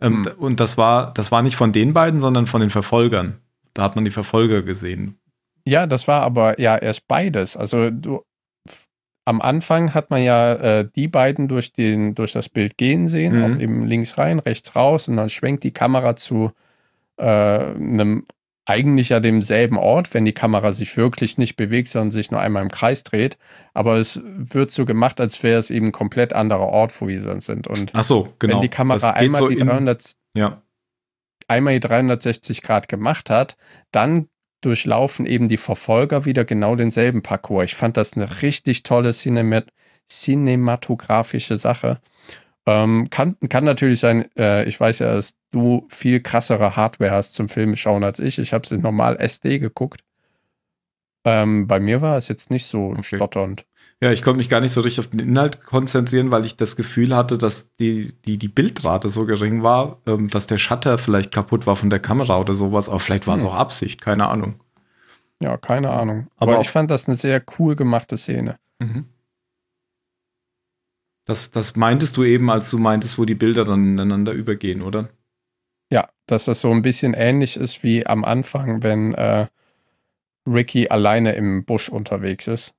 Ähm, 0.00 0.24
Hm. 0.24 0.32
Und 0.38 0.60
das 0.60 0.78
war, 0.78 1.12
das 1.12 1.32
war 1.32 1.42
nicht 1.42 1.56
von 1.56 1.72
den 1.72 1.92
beiden, 1.92 2.20
sondern 2.20 2.46
von 2.46 2.60
den 2.60 2.70
Verfolgern. 2.70 3.40
Da 3.74 3.82
hat 3.82 3.96
man 3.96 4.04
die 4.04 4.12
Verfolger 4.12 4.62
gesehen. 4.62 5.18
Ja, 5.64 5.88
das 5.88 6.06
war 6.06 6.22
aber 6.22 6.60
ja 6.60 6.76
erst 6.76 7.08
beides. 7.08 7.56
Also 7.56 7.90
du, 7.90 8.22
am 9.26 9.42
Anfang 9.42 9.92
hat 9.92 10.08
man 10.10 10.22
ja 10.22 10.54
äh, 10.54 10.88
die 10.96 11.08
beiden 11.08 11.48
durch, 11.48 11.72
den, 11.74 12.14
durch 12.14 12.32
das 12.32 12.48
Bild 12.48 12.78
gehen 12.78 13.08
sehen, 13.08 13.36
Mhm. 13.36 13.44
auch 13.56 13.60
eben 13.60 13.86
links 13.86 14.16
rein, 14.16 14.38
rechts 14.38 14.74
raus 14.76 15.08
und 15.08 15.16
dann 15.16 15.28
schwenkt 15.28 15.64
die 15.64 15.72
Kamera 15.72 16.16
zu 16.16 16.52
äh, 17.18 17.24
einem 17.24 18.24
eigentlich 18.68 19.10
ja 19.10 19.20
demselben 19.20 19.78
Ort, 19.78 20.12
wenn 20.12 20.24
die 20.24 20.32
Kamera 20.32 20.72
sich 20.72 20.96
wirklich 20.96 21.38
nicht 21.38 21.54
bewegt, 21.56 21.88
sondern 21.88 22.10
sich 22.10 22.30
nur 22.32 22.40
einmal 22.40 22.62
im 22.64 22.70
Kreis 22.70 23.04
dreht. 23.04 23.38
Aber 23.74 23.96
es 23.96 24.20
wird 24.24 24.72
so 24.72 24.84
gemacht, 24.84 25.20
als 25.20 25.40
wäre 25.44 25.58
es 25.60 25.70
eben 25.70 25.86
ein 25.86 25.92
komplett 25.92 26.32
anderer 26.32 26.66
Ort, 26.68 27.00
wo 27.00 27.06
wir 27.06 27.20
dann 27.22 27.40
sind. 27.40 27.68
Und 27.68 27.92
Ach 27.94 28.02
so, 28.02 28.32
genau. 28.40 28.54
wenn 28.54 28.60
die 28.62 28.68
Kamera 28.68 29.10
einmal, 29.10 29.40
so 29.42 29.48
die 29.48 29.58
in- 29.58 29.68
300, 29.68 30.14
Ja. 30.34 30.60
einmal 31.46 31.74
die 31.74 31.80
360 31.80 32.60
Grad 32.62 32.88
gemacht 32.88 33.30
hat, 33.30 33.56
dann 33.92 34.28
durchlaufen 34.66 35.26
eben 35.26 35.48
die 35.48 35.56
Verfolger 35.58 36.24
wieder 36.24 36.44
genau 36.44 36.76
denselben 36.76 37.22
Parcours. 37.22 37.66
Ich 37.66 37.74
fand 37.76 37.96
das 37.96 38.14
eine 38.14 38.42
richtig 38.42 38.82
tolle 38.82 39.12
Cinemat 39.12 39.68
cinematografische 40.08 41.56
Sache. 41.56 42.00
Ähm, 42.66 43.08
kann, 43.10 43.36
kann 43.48 43.64
natürlich 43.64 44.00
sein, 44.00 44.28
äh, 44.36 44.64
ich 44.64 44.78
weiß 44.80 45.00
ja, 45.00 45.14
dass 45.14 45.36
du 45.52 45.86
viel 45.90 46.20
krassere 46.20 46.76
Hardware 46.76 47.12
hast 47.12 47.34
zum 47.34 47.48
Film 47.48 47.76
schauen 47.76 48.04
als 48.04 48.18
ich. 48.20 48.38
Ich 48.38 48.52
habe 48.52 48.64
es 48.64 48.72
in 48.72 48.82
normal 48.82 49.16
SD 49.20 49.58
geguckt. 49.58 50.02
Ähm, 51.24 51.66
bei 51.66 51.80
mir 51.80 52.02
war 52.02 52.16
es 52.16 52.28
jetzt 52.28 52.50
nicht 52.50 52.66
so 52.66 52.90
Okay. 52.90 53.02
stotternd. 53.02 53.66
Ja, 54.02 54.12
ich 54.12 54.22
konnte 54.22 54.36
mich 54.38 54.50
gar 54.50 54.60
nicht 54.60 54.72
so 54.72 54.82
richtig 54.82 55.04
auf 55.04 55.10
den 55.10 55.20
Inhalt 55.20 55.62
konzentrieren, 55.64 56.30
weil 56.30 56.44
ich 56.44 56.56
das 56.56 56.76
Gefühl 56.76 57.16
hatte, 57.16 57.38
dass 57.38 57.74
die, 57.76 58.12
die, 58.26 58.36
die 58.36 58.48
Bildrate 58.48 59.08
so 59.08 59.24
gering 59.24 59.62
war, 59.62 60.02
ähm, 60.06 60.28
dass 60.28 60.46
der 60.46 60.58
Shutter 60.58 60.98
vielleicht 60.98 61.32
kaputt 61.32 61.66
war 61.66 61.76
von 61.76 61.88
der 61.88 62.00
Kamera 62.00 62.38
oder 62.38 62.54
sowas. 62.54 62.90
Aber 62.90 63.00
vielleicht 63.00 63.26
war 63.26 63.36
es 63.36 63.42
Hm. 63.42 63.48
auch 63.48 63.54
Absicht, 63.54 64.02
keine 64.02 64.28
Ahnung. 64.28 64.60
Ja, 65.40 65.56
keine 65.56 65.90
Ahnung. 65.90 66.28
Aber 66.36 66.52
Aber, 66.52 66.60
ich 66.60 66.68
fand 66.70 66.90
das 66.90 67.08
eine 67.08 67.16
sehr 67.16 67.42
cool 67.58 67.74
gemachte 67.76 68.16
Szene. 68.16 68.58
Das, 71.24 71.50
das 71.50 71.76
meintest 71.76 72.16
du 72.16 72.24
eben, 72.24 72.50
als 72.50 72.70
du 72.70 72.78
meintest, 72.78 73.18
wo 73.18 73.24
die 73.24 73.34
Bilder 73.34 73.64
dann 73.64 73.84
ineinander 73.86 74.32
übergehen, 74.32 74.82
oder? 74.82 75.08
Ja, 75.90 76.08
dass 76.26 76.44
das 76.46 76.60
so 76.60 76.70
ein 76.70 76.82
bisschen 76.82 77.14
ähnlich 77.14 77.56
ist 77.56 77.82
wie 77.82 78.06
am 78.06 78.24
Anfang, 78.24 78.82
wenn 78.82 79.14
äh, 79.14 79.46
Ricky 80.46 80.88
alleine 80.88 81.32
im 81.34 81.64
Busch 81.64 81.88
unterwegs 81.88 82.46
ist. 82.48 82.75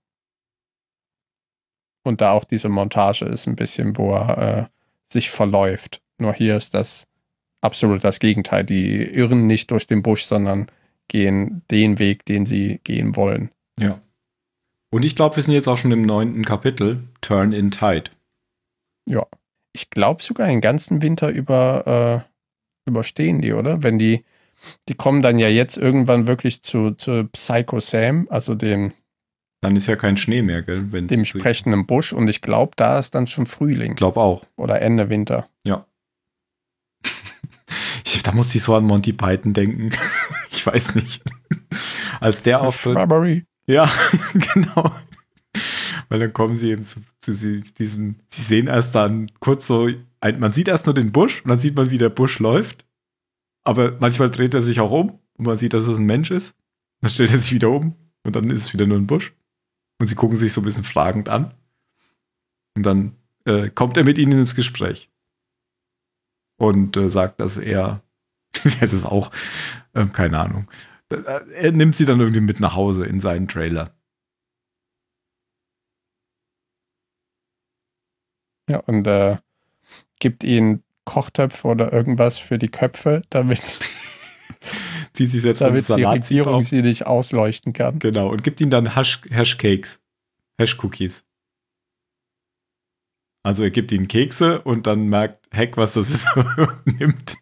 Und 2.07 2.21
da 2.21 2.31
auch 2.31 2.45
diese 2.45 2.69
Montage 2.69 3.25
ist 3.25 3.47
ein 3.47 3.55
bisschen, 3.55 3.97
wo 3.97 4.13
er 4.13 4.37
äh, 4.37 4.65
sich 5.07 5.29
verläuft. 5.29 6.01
Nur 6.17 6.33
hier 6.33 6.55
ist 6.55 6.73
das 6.73 7.07
absolut 7.61 8.03
das 8.03 8.19
Gegenteil. 8.19 8.63
Die 8.63 9.03
irren 9.03 9.47
nicht 9.47 9.71
durch 9.71 9.87
den 9.87 10.01
Busch, 10.01 10.23
sondern 10.23 10.67
gehen 11.07 11.61
den 11.71 11.99
Weg, 11.99 12.25
den 12.25 12.45
sie 12.45 12.79
gehen 12.83 13.15
wollen. 13.15 13.51
Ja. 13.79 13.99
Und 14.89 15.03
ich 15.03 15.15
glaube, 15.15 15.35
wir 15.35 15.43
sind 15.43 15.53
jetzt 15.53 15.67
auch 15.67 15.77
schon 15.77 15.91
im 15.91 16.01
neunten 16.01 16.45
Kapitel, 16.45 17.03
Turn 17.21 17.51
in 17.51 17.71
Tide. 17.71 18.09
Ich 19.73 19.89
glaube 19.89 20.23
sogar 20.23 20.47
den 20.47 20.61
ganzen 20.61 21.01
Winter 21.01 21.29
über 21.29 22.25
äh, 22.25 22.89
überstehen 22.89 23.41
die, 23.41 23.53
oder? 23.53 23.83
Wenn 23.83 23.99
die, 23.99 24.23
die 24.89 24.95
kommen 24.95 25.21
dann 25.21 25.39
ja 25.39 25.49
jetzt 25.49 25.77
irgendwann 25.77 26.25
wirklich 26.25 26.63
zu, 26.63 26.91
zu 26.91 27.27
Psycho 27.31 27.79
Sam, 27.79 28.27
also 28.29 28.55
dem 28.55 28.93
Dann 29.61 29.75
ist 29.75 29.87
ja 29.87 29.95
kein 29.95 30.17
Schnee 30.17 30.41
mehr, 30.41 30.61
gell? 30.61 30.91
Wenn 30.91 31.07
dem 31.07 31.25
sprechenden 31.25 31.85
Busch 31.87 32.13
und 32.13 32.27
ich 32.27 32.41
glaube, 32.41 32.73
da 32.75 32.99
ist 32.99 33.15
dann 33.15 33.25
schon 33.27 33.45
Frühling 33.45 33.91
Ich 33.91 33.97
glaube 33.97 34.19
auch. 34.19 34.45
oder 34.55 34.81
Ende 34.81 35.09
Winter. 35.09 35.47
Ich, 38.05 38.23
da 38.23 38.31
musste 38.31 38.57
ich 38.57 38.63
so 38.63 38.73
an 38.75 38.85
Monty 38.85 39.11
Python 39.13 39.53
denken. 39.53 39.89
ich 40.49 40.65
weiß 40.65 40.95
nicht. 40.95 41.23
Als 42.19 42.41
der 42.41 42.61
auftritt. 42.61 42.93
Strawberry. 42.93 43.45
Ja, 43.67 43.91
genau. 44.53 44.91
Weil 46.09 46.19
dann 46.19 46.33
kommen 46.33 46.55
sie 46.55 46.71
eben 46.71 46.83
zu, 46.83 47.01
zu 47.21 47.33
sie, 47.33 47.61
diesem, 47.61 48.15
sie 48.27 48.41
sehen 48.41 48.67
erst 48.67 48.95
dann 48.95 49.29
kurz 49.39 49.67
so 49.67 49.89
ein, 50.21 50.39
man 50.39 50.53
sieht 50.53 50.69
erst 50.69 50.85
nur 50.85 50.95
den 50.95 51.11
Busch 51.11 51.41
und 51.43 51.49
dann 51.49 51.59
sieht 51.59 51.75
man, 51.75 51.91
wie 51.91 51.97
der 51.97 52.09
Busch 52.09 52.39
läuft. 52.39 52.85
Aber 53.65 53.97
manchmal 53.99 54.29
dreht 54.31 54.53
er 54.53 54.61
sich 54.61 54.79
auch 54.79 54.91
um 54.91 55.19
und 55.37 55.45
man 55.45 55.57
sieht, 55.57 55.73
dass 55.73 55.85
es 55.87 55.99
ein 55.99 56.05
Mensch 56.05 56.31
ist. 56.31 56.55
Dann 57.01 57.11
stellt 57.11 57.31
er 57.31 57.39
sich 57.39 57.51
wieder 57.51 57.69
um 57.69 57.93
und 58.23 58.35
dann 58.35 58.49
ist 58.49 58.65
es 58.67 58.73
wieder 58.73 58.87
nur 58.87 58.97
ein 58.97 59.07
Busch. 59.07 59.33
Und 59.99 60.07
sie 60.07 60.15
gucken 60.15 60.37
sich 60.37 60.53
so 60.53 60.61
ein 60.61 60.65
bisschen 60.65 60.83
fragend 60.83 61.29
an. 61.29 61.53
Und 62.75 62.83
dann 62.83 63.15
äh, 63.45 63.69
kommt 63.69 63.97
er 63.97 64.03
mit 64.03 64.17
ihnen 64.17 64.33
ins 64.33 64.55
Gespräch. 64.55 65.09
Und 66.59 66.97
äh, 66.97 67.09
sagt, 67.09 67.39
dass 67.39 67.57
er, 67.57 68.03
das 68.79 68.93
ist 68.93 69.05
auch, 69.05 69.31
äh, 69.93 70.05
keine 70.05 70.39
Ahnung, 70.39 70.69
äh, 71.09 71.15
er 71.53 71.71
nimmt 71.71 71.95
sie 71.95 72.05
dann 72.05 72.19
irgendwie 72.19 72.41
mit 72.41 72.59
nach 72.59 72.75
Hause 72.75 73.05
in 73.05 73.19
seinen 73.19 73.47
Trailer. 73.47 73.93
Ja, 78.69 78.79
und 78.79 79.07
äh, 79.07 79.37
gibt 80.19 80.43
ihnen 80.43 80.83
Kochtöpfe 81.05 81.67
oder 81.67 81.93
irgendwas 81.93 82.37
für 82.37 82.57
die 82.57 82.67
Köpfe, 82.67 83.21
damit, 83.29 83.61
Zieht 85.17 85.31
sich 85.31 85.41
selbst 85.41 85.61
damit 85.61 85.89
die 85.89 86.03
Regierung 86.03 86.61
sie 86.61 86.83
nicht 86.83 87.07
ausleuchten 87.07 87.73
kann. 87.73 87.97
Genau, 87.97 88.29
und 88.29 88.43
gibt 88.43 88.61
ihnen 88.61 88.69
dann 88.69 88.95
Hash, 88.95 89.21
Hashcakes, 89.31 89.99
Hash-Cookies. 90.59 91.25
Also 93.41 93.63
er 93.63 93.71
gibt 93.71 93.91
ihnen 93.91 94.07
Kekse 94.07 94.61
und 94.61 94.85
dann 94.85 95.07
merkt 95.07 95.47
Hack, 95.51 95.75
was 95.75 95.95
das 95.95 96.11
ist 96.11 96.27
und 96.35 96.85
nimmt, 96.99 97.37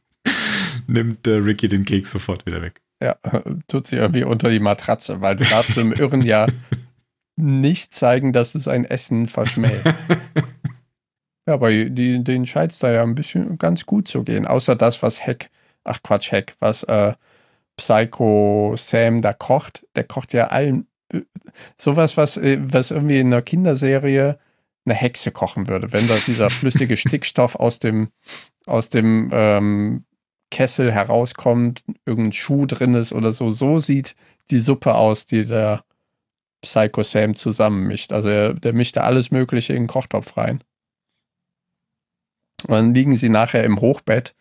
nimmt 0.88 1.28
äh, 1.28 1.32
Ricky 1.32 1.68
den 1.68 1.84
Keks 1.84 2.12
sofort 2.12 2.46
wieder 2.46 2.62
weg. 2.62 2.82
Ja, 3.04 3.18
tut 3.68 3.88
sie 3.88 3.98
irgendwie 3.98 4.24
unter 4.24 4.50
die 4.50 4.62
Matratze, 4.62 5.20
weil 5.20 5.36
du 5.36 5.44
darfst 5.44 5.76
im 5.76 5.92
Irren 5.92 6.22
ja 6.22 6.48
nicht 7.36 7.94
zeigen, 7.94 8.32
dass 8.32 8.56
es 8.56 8.70
ein 8.70 8.86
Essen 8.86 9.26
verschmäht. 9.26 9.84
Ja, 11.48 11.54
aber 11.54 11.70
die, 11.70 12.24
denen 12.24 12.48
scheint 12.48 12.72
es 12.72 12.80
da 12.80 12.92
ja 12.92 13.04
ein 13.04 13.14
bisschen 13.14 13.60
ganz 13.60 13.86
gut 13.86 14.08
zu 14.08 14.24
gehen. 14.24 14.48
Außer 14.48 14.76
das, 14.76 15.04
was 15.04 15.24
Hack, 15.24 15.52
ach 15.84 16.02
Quatsch, 16.02 16.32
Hack, 16.32 16.56
was 16.60 16.82
äh, 16.82 17.14
Psycho 17.78 18.74
Sam 18.78 19.22
da 19.22 19.34
kocht. 19.34 19.86
Der 19.96 20.04
kocht 20.04 20.34
ja 20.34 20.48
allen 20.48 20.88
äh, 21.12 21.22
sowas, 21.78 22.18
was, 22.18 22.38
äh, 22.38 22.60
was 22.62 22.92
irgendwie 22.92 23.20
in 23.20 23.28
einer 23.28 23.42
Kinderserie 23.42 24.40
eine 24.86 24.96
Hexe 24.96 25.32
kochen 25.32 25.68
würde. 25.68 25.92
Wenn 25.92 26.08
da 26.08 26.16
dieser 26.26 26.50
flüssige 26.50 26.98
Stickstoff 26.98 27.56
aus 27.56 27.80
dem, 27.80 28.10
aus 28.66 28.90
dem 28.90 29.30
ähm, 29.34 30.06
Kessel 30.52 30.92
herauskommt, 30.92 31.84
irgendein 32.06 32.32
Schuh 32.32 32.66
drin 32.66 32.94
ist 32.94 33.14
oder 33.14 33.34
so. 33.34 33.50
So 33.50 33.80
sieht 33.80 34.16
die 34.52 34.60
Suppe 34.60 34.96
aus, 34.96 35.26
die 35.26 35.46
der 35.46 35.84
Psycho 36.62 37.04
Sam 37.04 37.36
zusammenmischt. 37.36 38.14
Also 38.14 38.30
er, 38.30 38.54
der 38.54 38.74
mischt 38.74 38.98
da 38.98 39.02
alles 39.02 39.32
Mögliche 39.32 39.74
in 39.74 39.84
den 39.84 39.88
Kochtopf 39.88 40.38
rein. 40.38 40.64
Und 42.64 42.72
dann 42.72 42.94
liegen 42.94 43.16
sie 43.16 43.30
nachher 43.30 43.64
im 43.64 43.82
Hochbett 43.82 44.34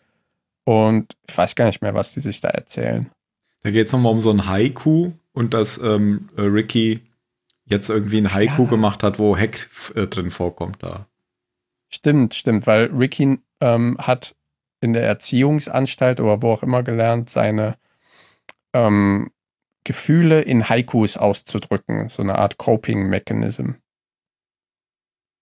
und 0.65 1.17
ich 1.29 1.37
weiß 1.37 1.55
gar 1.55 1.67
nicht 1.67 1.83
mehr, 1.83 1.95
was 1.95 2.15
die 2.15 2.21
sich 2.21 2.41
da 2.41 2.49
erzählen. 2.49 3.11
Da 3.65 3.71
geht 3.71 3.87
es 3.87 3.93
nochmal 3.93 4.13
um 4.13 4.21
so 4.21 4.31
ein 4.31 4.47
Haiku 4.47 5.13
und 5.33 5.55
dass 5.55 5.79
ähm, 5.79 6.29
äh, 6.37 6.43
Ricky 6.43 7.01
jetzt 7.65 7.89
irgendwie 7.89 8.19
ein 8.19 8.33
Haiku 8.33 8.65
Ja. 8.65 8.69
gemacht 8.69 9.03
hat, 9.03 9.19
wo 9.19 9.37
Hack 9.37 9.69
äh, 9.95 10.07
drin 10.07 10.31
vorkommt 10.31 10.83
da. 10.83 11.07
Stimmt, 11.89 12.35
stimmt, 12.35 12.67
weil 12.67 12.87
Ricky 12.95 13.39
ähm, 13.61 13.97
hat 13.99 14.37
in 14.83 14.93
der 14.93 15.05
Erziehungsanstalt 15.05 16.21
oder 16.21 16.43
wo 16.43 16.53
auch 16.53 16.63
immer 16.63 16.83
gelernt, 16.83 17.31
seine 17.31 17.79
ähm, 18.75 19.31
Gefühle 19.85 20.43
in 20.43 20.69
Haikus 20.69 21.17
auszudrücken. 21.17 22.11
So 22.11 22.23
eine 22.23 22.37
Art 22.37 22.59
Coping-Mechanism. 22.59 23.77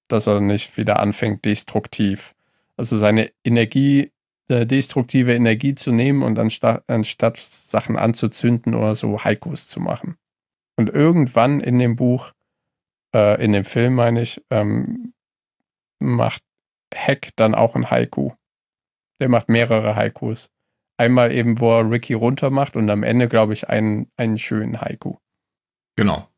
Dass 0.07 0.29
er 0.29 0.41
nicht 0.41 0.77
wieder 0.77 1.01
anfängt, 1.01 1.45
destruktiv. 1.45 2.37
Also 2.77 2.97
seine 2.97 3.33
Energie, 3.45 4.12
destruktive 4.61 5.35
Energie 5.35 5.75
zu 5.75 5.93
nehmen 5.93 6.23
und 6.23 6.39
anstatt, 6.39 6.85
anstatt 6.89 7.39
Sachen 7.39 7.97
anzuzünden 7.97 8.75
oder 8.75 8.95
so 8.95 9.23
Haikus 9.23 9.69
zu 9.69 9.81
machen. 9.81 10.17
Und 10.77 10.89
irgendwann 10.89 11.61
in 11.61 11.79
dem 11.79 11.97
Buch, 11.97 12.33
äh, 13.15 13.43
in 13.43 13.53
dem 13.53 13.65
Film 13.65 13.95
meine 13.95 14.23
ich, 14.23 14.43
ähm, 14.51 15.13
macht 15.99 16.43
Hack 16.95 17.31
dann 17.37 17.55
auch 17.55 17.75
ein 17.77 17.91
Haiku. 17.91 18.33
Der 19.21 19.29
macht 19.29 19.49
mehrere 19.49 19.97
Haikus. 19.97 20.51
Einmal 20.97 21.33
eben, 21.33 21.61
wo 21.61 21.79
er 21.79 21.91
Ricky 21.91 22.15
runter 22.15 22.51
macht 22.51 22.77
und 22.77 22.89
am 22.91 23.03
Ende, 23.03 23.29
glaube 23.29 23.55
ich, 23.55 23.69
einen, 23.69 24.11
einen 24.17 24.39
schönen 24.39 24.81
Haiku. 24.81 25.17
Genau. 25.97 26.29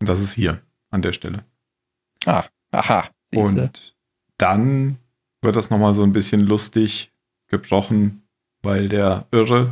Und 0.00 0.08
das 0.08 0.20
ist 0.20 0.34
hier 0.34 0.62
an 0.90 1.02
der 1.02 1.12
Stelle. 1.12 1.44
Ah, 2.26 2.44
aha. 2.70 3.10
siehste. 3.30 3.62
Und 3.62 3.96
dann 4.38 4.98
wird 5.42 5.56
das 5.56 5.70
nochmal 5.70 5.94
so 5.94 6.02
ein 6.02 6.12
bisschen 6.12 6.40
lustig 6.40 7.11
gebrochen, 7.52 8.26
weil 8.62 8.88
der 8.88 9.26
Irre 9.30 9.70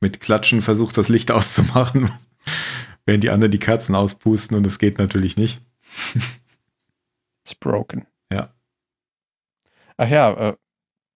mit 0.00 0.20
Klatschen 0.20 0.62
versucht, 0.62 0.98
das 0.98 1.08
Licht 1.08 1.30
auszumachen, 1.30 2.10
während 3.06 3.22
die 3.22 3.30
anderen 3.30 3.52
die 3.52 3.60
Kerzen 3.60 3.94
auspusten 3.94 4.56
und 4.56 4.66
es 4.66 4.80
geht 4.80 4.98
natürlich 4.98 5.36
nicht. 5.36 5.62
It's 7.44 7.54
broken. 7.54 8.06
Ja. 8.32 8.52
Ach 9.96 10.08
ja, 10.08 10.50
äh, 10.50 10.56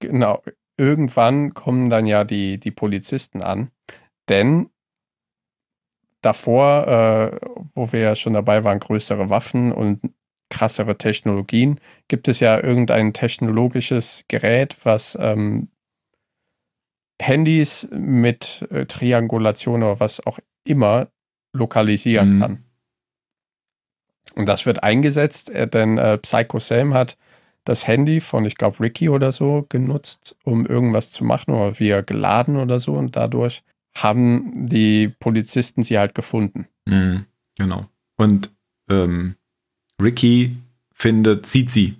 genau. 0.01 0.43
Irgendwann 0.77 1.55
kommen 1.55 1.91
dann 1.91 2.07
ja 2.07 2.25
die, 2.25 2.59
die 2.59 2.71
Polizisten 2.71 3.43
an, 3.43 3.71
denn 4.29 4.71
davor, 6.23 6.87
äh, 6.89 7.39
wo 7.75 7.93
wir 7.93 8.01
ja 8.01 8.15
schon 8.15 8.33
dabei 8.33 8.65
waren, 8.65 8.81
größere 8.81 9.29
Waffen 9.29 9.73
und 9.73 10.01
krassere 10.49 10.97
Technologien, 10.97 11.79
gibt 12.09 12.29
es 12.29 12.41
ja 12.41 12.63
irgendein 12.63 13.13
technologisches 13.13 14.25
Gerät, 14.29 14.77
was 14.85 15.17
ähm, 15.21 15.69
Handys 17.23 17.89
mit 17.93 18.67
äh, 18.71 18.87
Triangulation 18.87 19.83
oder 19.83 20.01
was 20.01 20.25
auch 20.27 20.39
immer 20.65 21.09
lokalisieren 21.53 22.35
Mhm. 22.37 22.41
kann. 22.41 22.65
Und 24.35 24.47
das 24.49 24.65
wird 24.67 24.83
eingesetzt, 24.83 25.51
äh, 25.51 25.69
denn 25.69 25.99
äh, 25.99 26.19
Psycho 26.19 26.59
Sam 26.59 26.95
hat 26.95 27.17
das 27.65 27.87
Handy 27.87 28.21
von, 28.21 28.45
ich 28.45 28.57
glaube, 28.57 28.81
Ricky 28.81 29.09
oder 29.09 29.31
so 29.31 29.67
genutzt, 29.69 30.37
um 30.45 30.67
irgendwas 30.67 31.13
zu 31.13 31.25
machen 31.25 31.53
oder 31.55 31.79
via 31.79 32.01
geladen 32.01 32.57
oder 32.57 32.81
so. 32.81 32.95
Und 32.95 33.15
dadurch 33.15 33.63
haben 33.95 34.67
die 34.67 35.09
Polizisten 35.09 35.83
sie 35.83 35.99
halt 35.99 36.15
gefunden. 36.15 36.67
Mhm, 36.87 37.27
genau. 37.57 37.87
Und 38.17 38.51
ähm, 38.91 39.37
Ricky 40.01 40.57
findet, 40.95 41.47
sieht 41.47 41.71
sie, 41.71 41.97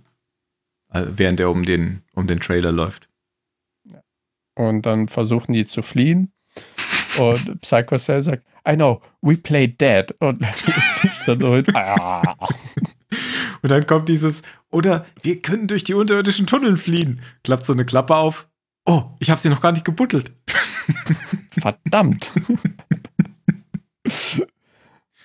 äh, 0.93 1.05
während 1.09 1.39
er 1.39 1.51
um 1.51 1.65
den, 1.65 2.03
um 2.15 2.27
den 2.27 2.41
Trailer 2.41 2.73
läuft. 2.73 3.09
Und 4.55 4.87
dann 4.87 5.09
versuchen 5.09 5.53
die 5.53 5.65
zu 5.65 5.83
fliehen. 5.83 6.33
Und 7.19 7.61
Psycho 7.61 7.99
Sam 7.99 8.23
sagt, 8.23 8.45
I 8.69 8.75
know, 8.75 9.01
we 9.21 9.37
play 9.37 9.67
dead. 9.67 10.15
Und 10.21 10.45
sich 10.57 11.25
dann 11.27 11.41
so 11.41 11.55
ah. 11.75 12.23
Und 13.63 13.71
dann 13.71 13.87
kommt 13.87 14.09
dieses, 14.09 14.43
oder 14.71 15.07
wir 15.23 15.41
können 15.41 15.69
durch 15.69 15.85
die 15.85 15.95
unterirdischen 15.95 16.47
Tunnel 16.47 16.77
fliehen. 16.77 17.21
Klappt 17.45 17.67
so 17.67 17.73
eine 17.73 17.85
Klappe 17.85 18.17
auf. 18.17 18.49
Oh, 18.85 19.05
ich 19.21 19.31
habe 19.31 19.41
sie 19.41 19.49
noch 19.49 19.61
gar 19.61 19.73
nicht 19.73 19.85
gebuddelt. 19.85 20.33
Verdammt. 21.51 22.33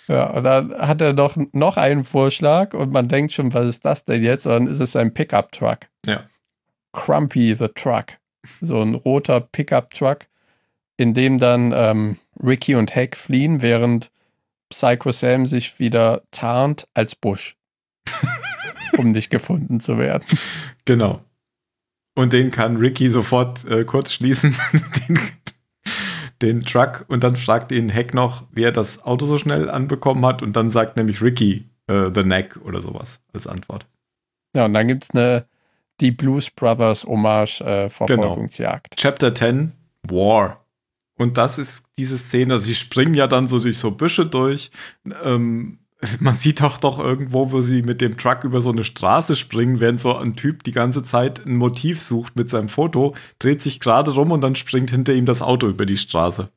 ja, 0.07 0.29
und 0.29 0.43
dann 0.43 0.73
hat 0.73 1.01
er 1.01 1.13
noch, 1.13 1.35
noch 1.53 1.77
einen 1.77 2.03
Vorschlag 2.03 2.73
und 2.75 2.93
man 2.93 3.07
denkt 3.07 3.33
schon, 3.33 3.53
was 3.53 3.65
ist 3.65 3.85
das 3.85 4.05
denn 4.05 4.23
jetzt? 4.23 4.45
Und 4.45 4.53
dann 4.53 4.67
ist 4.67 4.79
es 4.79 4.95
ein 4.95 5.13
Pickup-Truck. 5.13 5.79
Ja. 6.05 6.25
Crumpy 6.93 7.55
the 7.55 7.69
Truck. 7.69 8.13
So 8.61 8.81
ein 8.81 8.95
roter 8.95 9.39
Pickup-Truck, 9.41 10.27
in 10.97 11.13
dem 11.13 11.37
dann 11.37 11.73
ähm, 11.75 12.17
Ricky 12.41 12.75
und 12.75 12.95
Hack 12.95 13.15
fliehen, 13.15 13.61
während 13.61 14.11
Psycho 14.69 15.11
Sam 15.11 15.45
sich 15.45 15.79
wieder 15.79 16.23
tarnt 16.31 16.87
als 16.93 17.15
Busch. 17.15 17.55
um 18.97 19.11
nicht 19.11 19.29
gefunden 19.29 19.79
zu 19.79 19.97
werden. 19.97 20.25
Genau. 20.85 21.21
Und 22.15 22.33
den 22.33 22.51
kann 22.51 22.77
Ricky 22.77 23.09
sofort 23.09 23.65
äh, 23.65 23.85
kurz 23.85 24.11
schließen, 24.11 24.55
den, 25.07 25.19
den 26.41 26.61
Truck. 26.61 27.05
Und 27.07 27.23
dann 27.23 27.35
fragt 27.35 27.71
ihn 27.71 27.89
Heck 27.89 28.13
noch, 28.13 28.43
wie 28.51 28.63
er 28.63 28.71
das 28.71 29.03
Auto 29.03 29.25
so 29.25 29.37
schnell 29.37 29.69
anbekommen 29.69 30.25
hat. 30.25 30.41
Und 30.41 30.55
dann 30.55 30.69
sagt 30.69 30.97
nämlich 30.97 31.21
Ricky 31.21 31.69
äh, 31.87 32.09
The 32.13 32.23
Neck 32.23 32.57
oder 32.63 32.81
sowas 32.81 33.21
als 33.33 33.45
Antwort. 33.45 33.85
Ja, 34.55 34.65
und 34.65 34.73
dann 34.73 34.87
gibt 34.87 35.03
es 35.03 35.11
eine 35.11 35.45
die 35.99 36.11
Blues 36.11 36.49
Brothers 36.49 37.05
Hommage 37.05 37.61
äh, 37.61 37.89
Verfolgungsjagd. 37.89 38.95
Chapter 38.95 39.33
10, 39.33 39.73
War. 40.03 40.65
Und 41.17 41.37
das 41.37 41.57
ist 41.57 41.87
diese 41.97 42.17
Szene, 42.17 42.53
also 42.53 42.67
sie 42.67 42.75
springen 42.75 43.15
ja 43.15 43.27
dann 43.27 43.47
so 43.47 43.59
durch 43.59 43.77
so 43.77 43.91
Büsche 43.91 44.27
durch. 44.27 44.71
Ähm, 45.23 45.79
man 46.19 46.35
sieht 46.35 46.61
auch 46.61 46.77
doch 46.77 46.99
irgendwo, 46.99 47.51
wo 47.51 47.61
sie 47.61 47.81
mit 47.81 48.01
dem 48.01 48.17
Truck 48.17 48.43
über 48.43 48.61
so 48.61 48.71
eine 48.71 48.83
Straße 48.83 49.35
springen, 49.35 49.79
während 49.79 49.99
so 49.99 50.15
ein 50.15 50.35
Typ 50.35 50.63
die 50.63 50.71
ganze 50.71 51.03
Zeit 51.03 51.45
ein 51.45 51.55
Motiv 51.55 52.01
sucht 52.01 52.35
mit 52.35 52.49
seinem 52.49 52.69
Foto, 52.69 53.15
dreht 53.39 53.61
sich 53.61 53.79
gerade 53.79 54.11
rum 54.11 54.31
und 54.31 54.41
dann 54.41 54.55
springt 54.55 54.91
hinter 54.91 55.13
ihm 55.13 55.25
das 55.25 55.41
Auto 55.41 55.67
über 55.67 55.85
die 55.85 55.97
Straße. 55.97 56.49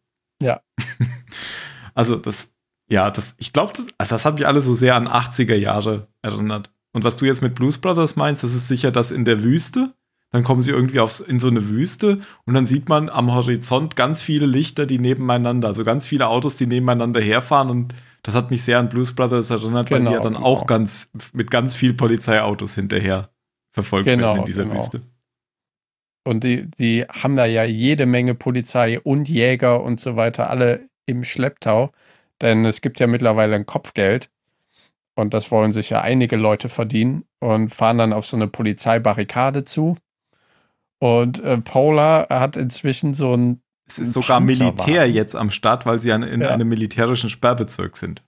Ja. 0.42 0.60
also 1.94 2.16
das, 2.16 2.54
ja, 2.88 3.10
das, 3.10 3.34
ich 3.38 3.52
glaube, 3.52 3.72
das, 3.74 3.86
also 3.96 4.14
das 4.14 4.24
hat 4.24 4.34
mich 4.34 4.46
alle 4.46 4.60
so 4.60 4.74
sehr 4.74 4.94
an 4.94 5.08
80er 5.08 5.54
Jahre 5.54 6.08
erinnert. 6.22 6.70
Und 6.92 7.04
was 7.04 7.16
du 7.16 7.24
jetzt 7.24 7.42
mit 7.42 7.54
Blues 7.54 7.78
Brothers 7.78 8.16
meinst, 8.16 8.42
das 8.42 8.54
ist 8.54 8.68
sicher 8.68 8.90
das 8.90 9.10
in 9.10 9.24
der 9.24 9.42
Wüste 9.42 9.94
Dann 10.32 10.44
kommen 10.44 10.62
sie 10.62 10.70
irgendwie 10.70 11.00
aufs, 11.00 11.20
in 11.20 11.40
so 11.40 11.48
eine 11.48 11.68
Wüste 11.68 12.20
und 12.44 12.54
dann 12.54 12.66
sieht 12.66 12.88
man 12.88 13.08
am 13.08 13.32
Horizont 13.32 13.96
ganz 13.96 14.22
viele 14.22 14.46
Lichter, 14.46 14.86
die 14.86 14.98
nebeneinander, 14.98 15.68
also 15.68 15.84
ganz 15.84 16.06
viele 16.06 16.28
Autos, 16.28 16.56
die 16.56 16.66
nebeneinander 16.66 17.20
herfahren 17.20 17.70
und 17.70 17.94
das 18.22 18.34
hat 18.34 18.50
mich 18.50 18.62
sehr 18.62 18.78
an 18.78 18.88
Blues 18.88 19.14
Brothers 19.14 19.50
erinnert, 19.50 19.88
genau, 19.88 19.98
weil 19.98 20.06
die 20.06 20.12
ja 20.12 20.18
genau, 20.18 20.22
dann 20.22 20.34
genau. 20.34 20.46
auch 20.46 20.66
ganz 20.66 21.10
mit 21.32 21.50
ganz 21.50 21.74
viel 21.74 21.94
Polizeiautos 21.94 22.74
hinterher 22.74 23.30
verfolgt 23.72 24.06
genau, 24.06 24.28
werden 24.28 24.40
in 24.40 24.44
dieser 24.44 24.64
genau. 24.64 24.78
Wüste. 24.80 25.02
Und 26.24 26.44
die, 26.44 26.70
die 26.70 27.04
haben 27.04 27.36
da 27.36 27.46
ja 27.46 27.64
jede 27.64 28.06
Menge 28.06 28.34
Polizei 28.34 29.00
und 29.00 29.28
Jäger 29.28 29.82
und 29.82 30.00
so 30.00 30.16
weiter, 30.16 30.50
alle 30.50 30.88
im 31.06 31.24
Schlepptau. 31.24 31.92
Denn 32.42 32.64
es 32.64 32.80
gibt 32.80 33.00
ja 33.00 33.06
mittlerweile 33.06 33.56
ein 33.56 33.66
Kopfgeld. 33.66 34.30
Und 35.14 35.34
das 35.34 35.50
wollen 35.50 35.72
sich 35.72 35.90
ja 35.90 36.00
einige 36.00 36.36
Leute 36.36 36.68
verdienen 36.68 37.24
und 37.40 37.74
fahren 37.74 37.98
dann 37.98 38.12
auf 38.12 38.26
so 38.26 38.36
eine 38.36 38.48
Polizeibarrikade 38.48 39.64
zu. 39.64 39.96
Und 40.98 41.42
äh, 41.42 41.58
Paula 41.58 42.26
hat 42.30 42.56
inzwischen 42.56 43.14
so 43.14 43.34
ein. 43.34 43.62
Es 43.86 43.98
ist 43.98 44.12
sogar 44.12 44.40
Militär 44.40 45.10
jetzt 45.10 45.34
am 45.34 45.50
Start, 45.50 45.84
weil 45.84 46.00
sie 46.00 46.12
an, 46.12 46.22
in 46.22 46.42
ja. 46.42 46.50
einem 46.50 46.68
militärischen 46.68 47.28
Sperrbezirk 47.28 47.96
sind. 47.96 48.22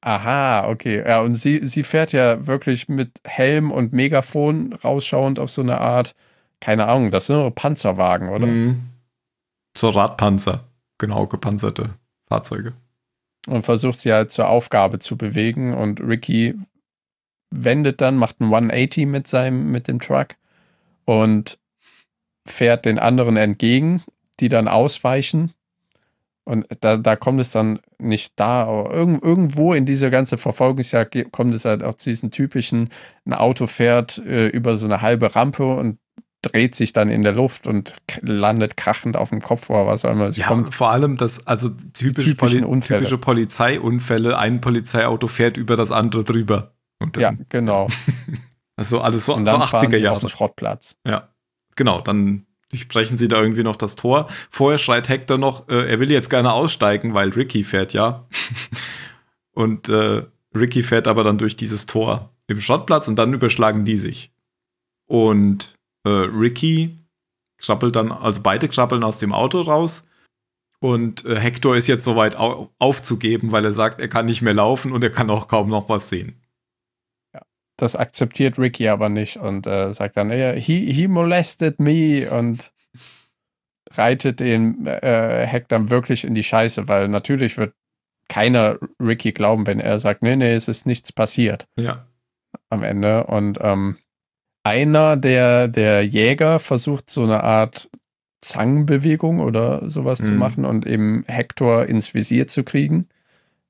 Aha, 0.00 0.68
okay. 0.68 1.02
Ja, 1.04 1.20
und 1.20 1.34
sie, 1.34 1.66
sie 1.66 1.82
fährt 1.82 2.12
ja 2.12 2.46
wirklich 2.46 2.88
mit 2.88 3.20
Helm 3.24 3.72
und 3.72 3.92
Megafon 3.92 4.72
rausschauend 4.72 5.40
auf 5.40 5.50
so 5.50 5.62
eine 5.62 5.80
Art 5.80 6.14
keine 6.60 6.86
Ahnung, 6.86 7.10
das 7.10 7.26
sind 7.26 7.36
nur 7.36 7.54
Panzerwagen, 7.54 8.28
oder? 8.28 8.46
Mhm. 8.46 8.90
So 9.76 9.90
Radpanzer, 9.90 10.64
genau 10.98 11.26
gepanzerte 11.26 11.94
Fahrzeuge. 12.28 12.72
Und 13.48 13.62
versucht 13.62 13.98
sie 13.98 14.12
halt 14.12 14.30
zur 14.30 14.48
Aufgabe 14.48 14.98
zu 14.98 15.16
bewegen 15.16 15.74
und 15.74 16.00
Ricky 16.00 16.54
wendet 17.50 18.00
dann, 18.00 18.16
macht 18.16 18.40
ein 18.40 18.44
180 18.44 19.06
mit 19.06 19.26
seinem, 19.26 19.70
mit 19.70 19.88
dem 19.88 20.00
Truck 20.00 20.36
und 21.04 21.58
fährt 22.46 22.84
den 22.84 22.98
anderen 22.98 23.36
entgegen, 23.36 24.02
die 24.40 24.48
dann 24.48 24.68
ausweichen. 24.68 25.52
Und 26.44 26.66
da, 26.80 26.96
da 26.96 27.16
kommt 27.16 27.40
es 27.40 27.50
dann 27.50 27.80
nicht 27.98 28.32
da, 28.40 28.64
aber 28.64 28.92
irgend, 28.92 29.22
irgendwo 29.22 29.74
in 29.74 29.84
dieser 29.84 30.08
ganzen 30.10 30.38
Verfolgungsjagd 30.38 31.30
kommt 31.30 31.54
es 31.54 31.66
halt 31.66 31.82
auch 31.82 31.94
zu 31.94 32.08
diesen 32.08 32.30
typischen, 32.30 32.88
ein 33.26 33.34
Auto 33.34 33.66
fährt 33.66 34.18
äh, 34.18 34.48
über 34.48 34.78
so 34.78 34.86
eine 34.86 35.02
halbe 35.02 35.34
Rampe 35.34 35.74
und 35.74 35.98
dreht 36.42 36.74
sich 36.74 36.92
dann 36.92 37.08
in 37.08 37.22
der 37.22 37.32
Luft 37.32 37.66
und 37.66 37.94
landet 38.20 38.76
krachend 38.76 39.16
auf 39.16 39.30
dem 39.30 39.40
Kopf 39.40 39.70
oder 39.70 39.86
was 39.86 40.04
auch 40.04 40.12
immer. 40.12 40.26
Es 40.26 40.36
ja, 40.36 40.46
kommt 40.46 40.74
vor 40.74 40.90
allem 40.90 41.16
das, 41.16 41.46
also 41.46 41.70
typisch 41.92 42.34
Poli 42.34 42.62
Unfälle. 42.62 43.00
typische 43.00 43.18
Polizeiunfälle, 43.18 44.38
ein 44.38 44.60
Polizeiauto 44.60 45.26
fährt 45.26 45.56
über 45.56 45.76
das 45.76 45.90
andere 45.90 46.24
drüber. 46.24 46.74
Ja, 47.16 47.32
genau. 47.48 47.88
also 48.76 49.00
alles 49.00 49.26
so, 49.26 49.34
und 49.34 49.44
dann 49.44 49.60
so 49.60 49.76
80er 49.76 49.96
Jahre. 49.96 50.16
Auf 50.16 50.20
den 50.20 50.28
Schrottplatz. 50.28 50.96
Ja, 51.06 51.28
genau, 51.74 52.00
dann 52.00 52.46
durchbrechen 52.70 53.16
sie 53.16 53.28
da 53.28 53.40
irgendwie 53.40 53.62
noch 53.62 53.76
das 53.76 53.96
Tor. 53.96 54.28
Vorher 54.50 54.78
schreit 54.78 55.08
Hector 55.08 55.38
noch, 55.38 55.68
äh, 55.68 55.90
er 55.90 56.00
will 56.00 56.10
jetzt 56.10 56.30
gerne 56.30 56.52
aussteigen, 56.52 57.14
weil 57.14 57.30
Ricky 57.30 57.64
fährt 57.64 57.94
ja. 57.94 58.26
und 59.52 59.88
äh, 59.88 60.22
Ricky 60.54 60.82
fährt 60.82 61.08
aber 61.08 61.24
dann 61.24 61.38
durch 61.38 61.56
dieses 61.56 61.86
Tor 61.86 62.30
im 62.46 62.60
Schrottplatz 62.60 63.08
und 63.08 63.16
dann 63.16 63.32
überschlagen 63.32 63.84
die 63.84 63.96
sich. 63.96 64.32
Und 65.06 65.77
äh, 66.04 66.08
Ricky 66.10 66.98
krabbelt 67.58 67.96
dann, 67.96 68.12
also 68.12 68.42
beide 68.42 68.68
krabbeln 68.68 69.02
aus 69.02 69.18
dem 69.18 69.32
Auto 69.32 69.60
raus. 69.60 70.08
Und 70.80 71.24
äh, 71.24 71.36
Hector 71.36 71.76
ist 71.76 71.88
jetzt 71.88 72.04
soweit 72.04 72.36
au 72.36 72.70
aufzugeben, 72.78 73.50
weil 73.50 73.64
er 73.64 73.72
sagt, 73.72 74.00
er 74.00 74.08
kann 74.08 74.26
nicht 74.26 74.42
mehr 74.42 74.54
laufen 74.54 74.92
und 74.92 75.02
er 75.02 75.10
kann 75.10 75.28
auch 75.28 75.48
kaum 75.48 75.68
noch 75.68 75.88
was 75.88 76.08
sehen. 76.08 76.40
Ja, 77.34 77.42
das 77.76 77.96
akzeptiert 77.96 78.58
Ricky 78.58 78.88
aber 78.88 79.08
nicht 79.08 79.38
und 79.38 79.66
äh, 79.66 79.92
sagt 79.92 80.16
dann, 80.16 80.30
he, 80.30 80.92
he 80.92 81.08
molested 81.08 81.80
me 81.80 82.30
und 82.30 82.72
reitet 83.90 84.38
den 84.38 84.86
äh, 84.86 85.46
Hector 85.46 85.90
wirklich 85.90 86.24
in 86.24 86.34
die 86.34 86.44
Scheiße, 86.44 86.86
weil 86.86 87.08
natürlich 87.08 87.56
wird 87.56 87.74
keiner 88.28 88.78
Ricky 89.00 89.32
glauben, 89.32 89.66
wenn 89.66 89.80
er 89.80 89.98
sagt, 89.98 90.22
nee, 90.22 90.36
nee, 90.36 90.52
es 90.52 90.68
ist 90.68 90.86
nichts 90.86 91.12
passiert. 91.12 91.66
Ja. 91.76 92.06
Am 92.70 92.82
Ende 92.82 93.24
und 93.24 93.58
ähm, 93.60 93.96
einer 94.68 95.16
der, 95.16 95.66
der 95.68 96.04
Jäger 96.04 96.58
versucht 96.58 97.08
so 97.08 97.22
eine 97.22 97.42
Art 97.42 97.88
Zangenbewegung 98.42 99.40
oder 99.40 99.88
sowas 99.88 100.20
mhm. 100.20 100.26
zu 100.26 100.32
machen 100.32 100.64
und 100.64 100.86
eben 100.86 101.24
Hector 101.26 101.86
ins 101.86 102.12
Visier 102.12 102.48
zu 102.48 102.64
kriegen. 102.64 103.08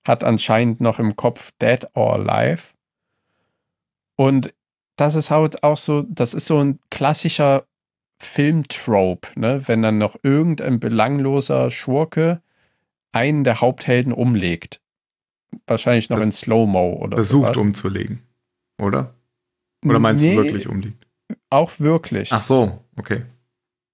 Hat 0.04 0.24
anscheinend 0.24 0.80
noch 0.80 0.98
im 0.98 1.14
Kopf 1.14 1.52
Dead 1.62 1.86
or 1.94 2.14
Alive. 2.14 2.72
Und 4.16 4.52
das 4.96 5.14
ist 5.14 5.30
halt 5.30 5.62
auch 5.62 5.76
so, 5.76 6.02
das 6.02 6.34
ist 6.34 6.46
so 6.46 6.58
ein 6.58 6.80
klassischer 6.90 7.64
Filmtrope, 8.18 9.28
ne? 9.36 9.62
wenn 9.66 9.82
dann 9.82 9.98
noch 9.98 10.16
irgendein 10.24 10.80
belangloser 10.80 11.70
Schurke 11.70 12.42
einen 13.12 13.44
der 13.44 13.60
Haupthelden 13.60 14.12
umlegt. 14.12 14.80
Wahrscheinlich 15.68 16.10
noch 16.10 16.18
das 16.18 16.26
in 16.26 16.32
Slow-Mo 16.32 16.94
oder 16.94 17.16
Versucht 17.16 17.54
sowas. 17.54 17.56
umzulegen, 17.56 18.22
oder? 18.82 19.14
Oder 19.84 19.98
meinst 19.98 20.24
nee, 20.24 20.34
du 20.34 20.42
wirklich 20.42 20.68
umliegt? 20.68 21.06
Auch 21.50 21.78
wirklich. 21.78 22.32
Ach 22.32 22.40
so, 22.40 22.80
okay. 22.96 23.22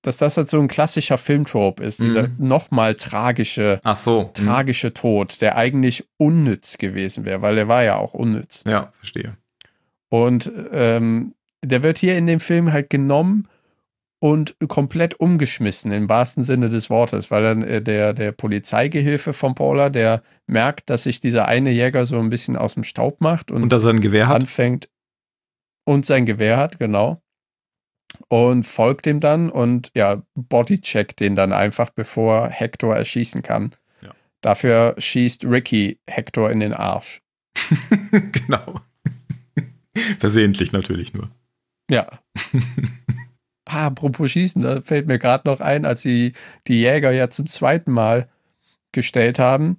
Dass 0.02 0.18
das 0.18 0.36
halt 0.36 0.48
so 0.48 0.60
ein 0.60 0.68
klassischer 0.68 1.18
Filmtrope 1.18 1.82
ist, 1.82 2.00
mhm. 2.00 2.04
dieser 2.04 2.28
nochmal 2.38 2.94
tragische, 2.94 3.80
Ach 3.82 3.96
so. 3.96 4.24
Mhm. 4.24 4.34
tragische 4.34 4.88
mhm. 4.88 4.94
Tod, 4.94 5.40
der 5.40 5.56
eigentlich 5.56 6.06
unnütz 6.16 6.78
gewesen 6.78 7.24
wäre, 7.24 7.42
weil 7.42 7.56
er 7.58 7.68
war 7.68 7.82
ja 7.82 7.96
auch 7.96 8.14
unnütz. 8.14 8.64
Ja, 8.66 8.92
verstehe. 8.96 9.36
Und 10.10 10.50
ähm, 10.72 11.34
der 11.64 11.82
wird 11.82 11.98
hier 11.98 12.16
in 12.16 12.26
dem 12.26 12.40
Film 12.40 12.72
halt 12.72 12.90
genommen 12.90 13.48
und 14.24 14.56
komplett 14.68 15.20
umgeschmissen 15.20 15.92
im 15.92 16.08
wahrsten 16.08 16.42
Sinne 16.42 16.70
des 16.70 16.88
Wortes, 16.88 17.30
weil 17.30 17.42
dann 17.42 17.62
äh, 17.62 17.82
der, 17.82 18.14
der 18.14 18.32
Polizeigehilfe 18.32 19.32
von 19.32 19.54
Paula, 19.54 19.90
der 19.90 20.22
merkt, 20.46 20.88
dass 20.88 21.02
sich 21.02 21.20
dieser 21.20 21.46
eine 21.46 21.70
Jäger 21.70 22.06
so 22.06 22.18
ein 22.18 22.30
bisschen 22.30 22.56
aus 22.56 22.74
dem 22.74 22.84
Staub 22.84 23.20
macht 23.20 23.50
und, 23.50 23.64
und 23.64 23.72
dass 23.72 23.84
er 23.84 23.90
ein 23.90 24.00
Gewehr 24.00 24.28
hat. 24.28 24.36
anfängt, 24.36 24.88
und 25.84 26.06
sein 26.06 26.26
Gewehr 26.26 26.56
hat, 26.56 26.78
genau. 26.78 27.22
Und 28.28 28.64
folgt 28.64 29.06
ihm 29.06 29.20
dann 29.20 29.50
und 29.50 29.90
ja, 29.94 30.22
bodycheckt 30.34 31.20
den 31.20 31.34
dann 31.34 31.52
einfach, 31.52 31.90
bevor 31.90 32.48
Hector 32.48 32.94
erschießen 32.94 33.42
kann. 33.42 33.74
Ja. 34.02 34.14
Dafür 34.40 34.94
schießt 34.98 35.44
Ricky 35.44 35.98
Hector 36.06 36.50
in 36.50 36.60
den 36.60 36.72
Arsch. 36.72 37.22
genau. 38.10 38.80
Versehentlich 40.18 40.72
natürlich 40.72 41.14
nur. 41.14 41.30
Ja. 41.90 42.08
ah, 43.64 43.86
apropos 43.86 44.30
Schießen, 44.30 44.62
da 44.62 44.80
fällt 44.82 45.06
mir 45.06 45.18
gerade 45.18 45.48
noch 45.48 45.60
ein, 45.60 45.84
als 45.84 46.02
sie 46.02 46.32
die 46.66 46.80
Jäger 46.80 47.12
ja 47.12 47.30
zum 47.30 47.46
zweiten 47.46 47.92
Mal 47.92 48.28
gestellt 48.92 49.38
haben, 49.38 49.78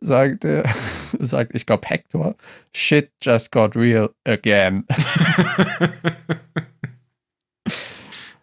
sagt, 0.00 0.44
äh, 0.44 0.64
sagt 1.18 1.54
ich 1.54 1.66
glaube 1.66 1.88
Hector, 1.88 2.36
shit 2.74 3.10
just 3.22 3.52
got 3.52 3.76
real 3.76 4.10
again. 4.24 4.86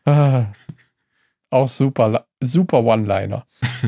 ah, 0.06 0.46
auch 1.50 1.68
super, 1.68 2.28
super 2.42 2.84
One-Liner. 2.84 3.46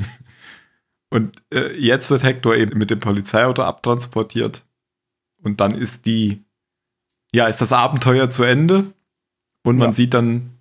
Und 1.10 1.44
äh, 1.54 1.80
jetzt 1.80 2.10
wird 2.10 2.24
Hector 2.24 2.56
eben 2.56 2.78
mit 2.78 2.90
dem 2.90 3.00
Polizeiauto 3.00 3.62
abtransportiert. 3.62 4.66
Und 5.44 5.62
dann 5.62 5.76
ist 5.76 6.08
die, 6.08 6.44
ja, 7.32 7.48
ist 7.48 7.62
das 7.62 7.72
Abenteuer 7.72 8.30
zu 8.30 8.44
Ende. 8.44 8.94
Und 9.64 9.78
man 9.78 9.90
ja. 9.90 9.94
sieht 9.94 10.16
dann 10.16 10.58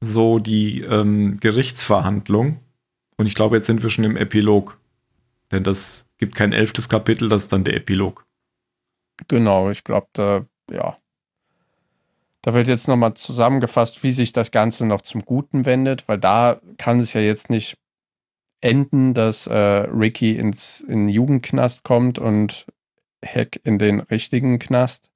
so 0.00 0.40
die 0.40 0.80
ähm, 0.80 1.38
Gerichtsverhandlung. 1.38 2.60
Und 3.16 3.26
ich 3.26 3.36
glaube, 3.36 3.56
jetzt 3.56 3.66
sind 3.66 3.82
wir 3.82 3.90
schon 3.90 4.04
im 4.04 4.16
Epilog. 4.16 4.78
Denn 5.52 5.62
das 5.62 6.07
gibt 6.18 6.34
kein 6.34 6.52
elftes 6.52 6.88
Kapitel, 6.88 7.28
das 7.28 7.44
ist 7.44 7.52
dann 7.52 7.64
der 7.64 7.74
Epilog. 7.74 8.26
Genau, 9.26 9.70
ich 9.70 9.84
glaube, 9.84 10.08
da, 10.12 10.46
ja. 10.70 10.98
Da 12.42 12.54
wird 12.54 12.68
jetzt 12.68 12.86
nochmal 12.86 13.14
zusammengefasst, 13.14 14.02
wie 14.02 14.12
sich 14.12 14.32
das 14.32 14.50
Ganze 14.50 14.86
noch 14.86 15.02
zum 15.02 15.24
Guten 15.24 15.66
wendet, 15.66 16.06
weil 16.06 16.18
da 16.18 16.60
kann 16.76 17.00
es 17.00 17.12
ja 17.12 17.20
jetzt 17.20 17.50
nicht 17.50 17.76
enden, 18.60 19.14
dass 19.14 19.46
äh, 19.46 19.54
Ricky 19.54 20.36
ins 20.36 20.80
in 20.80 21.06
den 21.06 21.08
Jugendknast 21.08 21.84
kommt 21.84 22.18
und 22.18 22.66
Heck 23.24 23.60
in 23.64 23.78
den 23.78 24.00
richtigen 24.00 24.58
Knast. 24.58 25.10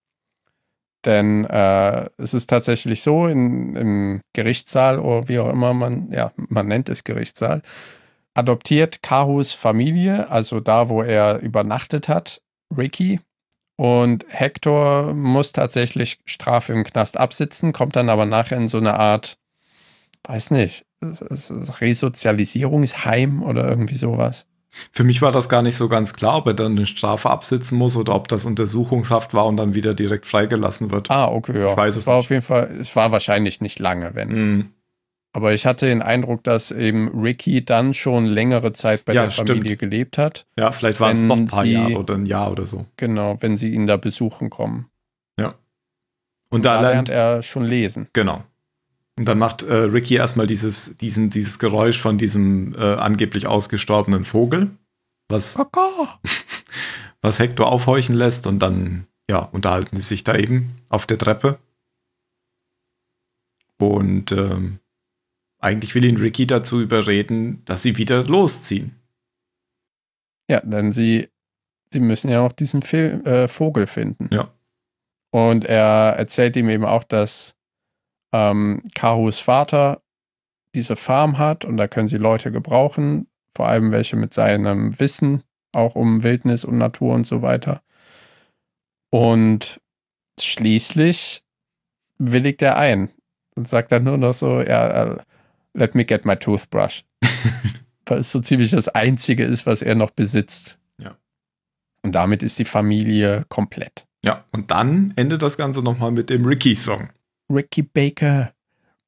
Denn 1.04 1.44
äh, 1.46 2.08
es 2.16 2.34
ist 2.34 2.48
tatsächlich 2.48 3.02
so, 3.02 3.26
in, 3.26 3.74
im 3.74 4.20
Gerichtssaal 4.34 4.98
oder 4.98 5.28
wie 5.28 5.38
auch 5.40 5.50
immer 5.50 5.74
man, 5.74 6.10
ja, 6.12 6.32
man 6.36 6.68
nennt 6.68 6.88
es 6.88 7.02
Gerichtssaal, 7.02 7.62
adoptiert 8.34 9.02
Kahus 9.02 9.52
Familie, 9.52 10.30
also 10.30 10.60
da, 10.60 10.88
wo 10.88 11.02
er 11.02 11.40
übernachtet 11.40 12.08
hat, 12.08 12.40
Ricky. 12.76 13.20
Und 13.76 14.26
Hector 14.28 15.14
muss 15.14 15.52
tatsächlich 15.52 16.18
Strafe 16.26 16.72
im 16.72 16.82
Knast 16.84 17.16
absitzen, 17.16 17.72
kommt 17.72 17.96
dann 17.96 18.08
aber 18.08 18.26
nachher 18.26 18.56
in 18.56 18.68
so 18.68 18.78
eine 18.78 18.98
Art, 18.98 19.38
weiß 20.24 20.50
nicht, 20.52 20.84
Resozialisierungsheim 21.00 23.42
oder 23.42 23.68
irgendwie 23.68 23.96
sowas. 23.96 24.46
Für 24.90 25.04
mich 25.04 25.20
war 25.20 25.32
das 25.32 25.50
gar 25.50 25.60
nicht 25.62 25.76
so 25.76 25.88
ganz 25.88 26.14
klar, 26.14 26.38
ob 26.38 26.46
er 26.46 26.54
dann 26.54 26.72
eine 26.72 26.86
Strafe 26.86 27.28
absitzen 27.28 27.76
muss 27.76 27.94
oder 27.96 28.14
ob 28.14 28.28
das 28.28 28.46
Untersuchungshaft 28.46 29.34
war 29.34 29.44
und 29.46 29.58
dann 29.58 29.74
wieder 29.74 29.92
direkt 29.94 30.24
freigelassen 30.26 30.90
wird. 30.90 31.10
Ah, 31.10 31.28
okay, 31.28 31.60
ja. 31.60 31.70
Ich 31.70 31.76
weiß 31.76 31.96
es 31.96 32.06
war 32.06 32.16
nicht. 32.16 32.24
auf 32.24 32.30
jeden 32.30 32.42
Fall, 32.42 32.78
es 32.80 32.96
war 32.96 33.12
wahrscheinlich 33.12 33.60
nicht 33.60 33.80
lange, 33.80 34.14
wenn. 34.14 34.28
Mhm. 34.28 34.72
Aber 35.34 35.54
ich 35.54 35.64
hatte 35.64 35.86
den 35.86 36.02
Eindruck, 36.02 36.44
dass 36.44 36.70
eben 36.70 37.08
Ricky 37.18 37.64
dann 37.64 37.94
schon 37.94 38.26
längere 38.26 38.72
Zeit 38.74 39.04
bei 39.06 39.14
Ja, 39.14 39.22
der 39.22 39.30
Familie 39.30 39.62
stimmt. 39.64 39.78
gelebt 39.78 40.18
hat. 40.18 40.46
Ja, 40.58 40.72
vielleicht 40.72 41.00
waren 41.00 41.12
es 41.12 41.22
noch 41.24 41.36
ein 41.36 41.46
paar 41.46 41.64
sie- 41.64 41.72
Jahre 41.72 41.94
oder 41.98 42.14
ein 42.14 42.26
Jahr 42.26 42.50
oder 42.52 42.66
so. 42.66 42.84
Genau, 42.98 43.36
wenn 43.40 43.56
sie 43.56 43.70
ihn 43.72 43.86
da 43.86 43.96
besuchen 43.96 44.50
kommen. 44.50 44.88
Und 46.50 46.66
Da 46.66 46.74
da 46.74 46.80
lernt 46.90 47.08
lernt 47.08 47.08
er 47.08 47.42
schon 47.42 47.64
lesen. 47.64 48.08
Genau. 48.12 48.44
Und 49.16 49.26
dann 49.26 49.38
macht 49.38 49.62
äh, 49.62 49.72
Ricky 49.74 50.16
erstmal 50.16 50.46
dieses, 50.46 50.98
diesen, 50.98 51.30
dieses 51.30 51.58
Geräusch 51.58 51.98
von 51.98 52.18
diesem 52.18 52.74
äh, 52.74 52.78
angeblich 52.96 53.46
ausgestorbenen 53.46 54.26
Vogel, 54.26 54.70
was, 55.30 55.54
Kaka! 55.54 56.20
was 57.22 57.38
Hector 57.38 57.68
aufhorchen 57.68 58.14
lässt 58.14 58.46
und 58.46 58.58
dann, 58.58 59.06
ja, 59.30 59.38
unterhalten 59.38 59.96
sie 59.96 60.02
sich 60.02 60.24
da 60.24 60.34
eben 60.36 60.76
auf 60.90 61.06
der 61.06 61.16
Treppe. 61.16 61.58
Und 63.78 64.32
ähm, 64.32 64.78
eigentlich 65.62 65.94
will 65.94 66.04
ihn 66.04 66.18
Ricky 66.18 66.46
dazu 66.46 66.80
überreden, 66.80 67.64
dass 67.64 67.82
sie 67.82 67.96
wieder 67.96 68.24
losziehen. 68.24 69.00
Ja, 70.50 70.60
denn 70.60 70.92
sie, 70.92 71.28
sie 71.92 72.00
müssen 72.00 72.30
ja 72.30 72.42
noch 72.42 72.52
diesen 72.52 72.82
Fil 72.82 73.24
äh, 73.24 73.48
Vogel 73.48 73.86
finden. 73.86 74.28
Ja. 74.32 74.52
Und 75.30 75.64
er 75.64 76.16
erzählt 76.18 76.56
ihm 76.56 76.68
eben 76.68 76.84
auch, 76.84 77.04
dass 77.04 77.56
ähm, 78.34 78.82
Karus 78.94 79.38
Vater 79.38 80.02
diese 80.74 80.96
Farm 80.96 81.38
hat 81.38 81.64
und 81.64 81.76
da 81.76 81.86
können 81.86 82.08
sie 82.08 82.18
Leute 82.18 82.50
gebrauchen, 82.50 83.28
vor 83.56 83.68
allem 83.68 83.92
welche 83.92 84.16
mit 84.16 84.34
seinem 84.34 84.98
Wissen, 84.98 85.42
auch 85.72 85.94
um 85.94 86.22
Wildnis 86.22 86.64
und 86.64 86.76
Natur 86.76 87.14
und 87.14 87.24
so 87.24 87.40
weiter. 87.40 87.82
Und 89.10 89.80
schließlich 90.40 91.44
willigt 92.18 92.62
er 92.62 92.76
ein 92.76 93.10
und 93.54 93.68
sagt 93.68 93.92
dann 93.92 94.04
nur 94.04 94.16
noch 94.16 94.34
so, 94.34 94.60
ja, 94.60 95.04
äh, 95.04 95.18
let 95.74 95.94
me 95.94 96.04
get 96.04 96.24
my 96.24 96.36
toothbrush. 96.36 97.04
Weil 98.06 98.18
es 98.18 98.32
so 98.32 98.40
ziemlich 98.40 98.72
das 98.72 98.88
Einzige 98.88 99.44
ist, 99.44 99.66
was 99.66 99.82
er 99.82 99.94
noch 99.94 100.10
besitzt. 100.10 100.78
Ja. 100.98 101.16
Und 102.02 102.14
damit 102.14 102.42
ist 102.42 102.58
die 102.58 102.64
Familie 102.64 103.44
komplett. 103.48 104.06
Ja, 104.24 104.44
und 104.52 104.70
dann 104.70 105.12
endet 105.16 105.42
das 105.42 105.56
Ganze 105.56 105.82
nochmal 105.82 106.12
mit 106.12 106.30
dem 106.30 106.44
Ricky-Song. 106.44 107.10
Ricky 107.50 107.82
Baker, 107.82 108.52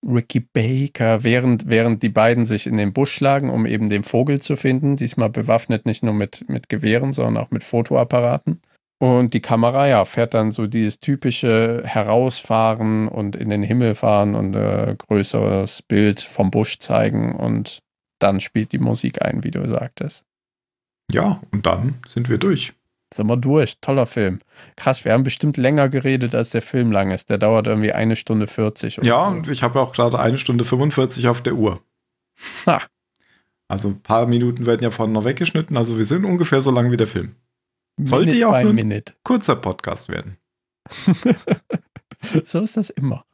Ricky 0.04 0.40
Baker, 0.40 1.22
während, 1.22 1.68
während 1.68 2.02
die 2.02 2.08
beiden 2.08 2.46
sich 2.46 2.66
in 2.66 2.76
den 2.76 2.92
Busch 2.92 3.12
schlagen, 3.12 3.50
um 3.50 3.66
eben 3.66 3.88
den 3.88 4.04
Vogel 4.04 4.40
zu 4.40 4.56
finden, 4.56 4.96
diesmal 4.96 5.30
bewaffnet 5.30 5.86
nicht 5.86 6.02
nur 6.02 6.14
mit, 6.14 6.48
mit 6.48 6.68
Gewehren, 6.68 7.12
sondern 7.12 7.42
auch 7.42 7.50
mit 7.50 7.64
Fotoapparaten. 7.64 8.60
Und 9.04 9.34
die 9.34 9.42
Kamera, 9.42 9.86
ja, 9.86 10.06
fährt 10.06 10.32
dann 10.32 10.50
so 10.50 10.66
dieses 10.66 10.98
typische 10.98 11.82
Herausfahren 11.84 13.06
und 13.06 13.36
in 13.36 13.50
den 13.50 13.62
Himmel 13.62 13.96
fahren 13.96 14.34
und 14.34 14.56
äh, 14.56 14.96
größeres 14.96 15.82
Bild 15.82 16.22
vom 16.22 16.50
Busch 16.50 16.78
zeigen 16.78 17.34
und 17.34 17.82
dann 18.18 18.40
spielt 18.40 18.72
die 18.72 18.78
Musik 18.78 19.20
ein, 19.20 19.44
wie 19.44 19.50
du 19.50 19.68
sagtest. 19.68 20.24
Ja, 21.12 21.42
und 21.52 21.66
dann 21.66 21.98
sind 22.08 22.30
wir 22.30 22.38
durch. 22.38 22.72
Sind 23.12 23.28
wir 23.28 23.36
durch. 23.36 23.78
Toller 23.82 24.06
Film. 24.06 24.38
Krass, 24.74 25.04
wir 25.04 25.12
haben 25.12 25.22
bestimmt 25.22 25.58
länger 25.58 25.90
geredet, 25.90 26.34
als 26.34 26.48
der 26.48 26.62
Film 26.62 26.90
lang 26.90 27.10
ist. 27.10 27.28
Der 27.28 27.36
dauert 27.36 27.66
irgendwie 27.66 27.92
eine 27.92 28.16
Stunde 28.16 28.46
40. 28.46 29.00
oder 29.00 29.06
Ja, 29.06 29.28
und 29.28 29.50
ich 29.50 29.62
habe 29.62 29.82
auch 29.82 29.92
gerade 29.92 30.18
eine 30.18 30.38
Stunde 30.38 30.64
45 30.64 31.28
auf 31.28 31.42
der 31.42 31.56
Uhr. 31.56 31.82
Ha. 32.64 32.80
Also 33.68 33.88
ein 33.88 34.00
paar 34.00 34.26
Minuten 34.26 34.64
werden 34.64 34.82
ja 34.82 34.90
vorhin 34.90 35.12
noch 35.12 35.26
weggeschnitten, 35.26 35.76
also 35.76 35.98
wir 35.98 36.06
sind 36.06 36.24
ungefähr 36.24 36.62
so 36.62 36.70
lang 36.70 36.90
wie 36.90 36.96
der 36.96 37.06
Film. 37.06 37.34
Sollte 38.02 38.26
Minute 38.26 38.36
ja 38.40 38.48
auch 38.48 38.62
nur- 38.62 38.72
Minute. 38.72 39.14
Kurzer 39.22 39.56
Podcast 39.56 40.08
werden. 40.08 40.36
so 42.44 42.60
ist 42.60 42.76
das 42.76 42.90
immer. 42.90 43.24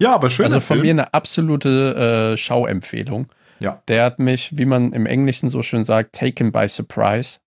Ja, 0.00 0.14
aber 0.14 0.28
schöner 0.28 0.56
also 0.56 0.60
von 0.60 0.76
Film. 0.76 0.86
mir 0.86 0.90
eine 0.90 1.14
absolute 1.14 2.32
äh, 2.34 2.36
Schauempfehlung. 2.36 3.28
Ja. 3.60 3.82
Der 3.88 4.04
hat 4.04 4.18
mich, 4.18 4.56
wie 4.58 4.66
man 4.66 4.92
im 4.92 5.06
Englischen 5.06 5.48
so 5.48 5.62
schön 5.62 5.84
sagt, 5.84 6.14
taken 6.14 6.52
by 6.52 6.68
surprise. 6.68 7.38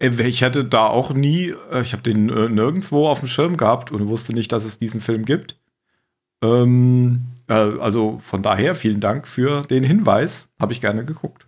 Äh, 0.00 0.08
Ich 0.28 0.40
hätte 0.40 0.64
da 0.64 0.86
auch 0.86 1.12
nie, 1.12 1.54
äh, 1.70 1.82
ich 1.82 1.92
habe 1.92 2.02
den 2.02 2.28
äh, 2.30 2.48
nirgendwo 2.48 3.06
auf 3.06 3.20
dem 3.20 3.28
Schirm 3.28 3.56
gehabt 3.56 3.92
und 3.92 4.08
wusste 4.08 4.32
nicht, 4.32 4.50
dass 4.50 4.64
es 4.64 4.78
diesen 4.80 5.00
Film 5.00 5.24
gibt. 5.24 5.60
Ähm, 6.42 7.26
äh, 7.48 7.52
also 7.52 8.18
von 8.18 8.42
daher 8.42 8.74
vielen 8.74 9.00
Dank 9.00 9.28
für 9.28 9.62
den 9.62 9.84
Hinweis. 9.84 10.48
Habe 10.58 10.72
ich 10.72 10.80
gerne 10.80 11.04
geguckt. 11.04 11.46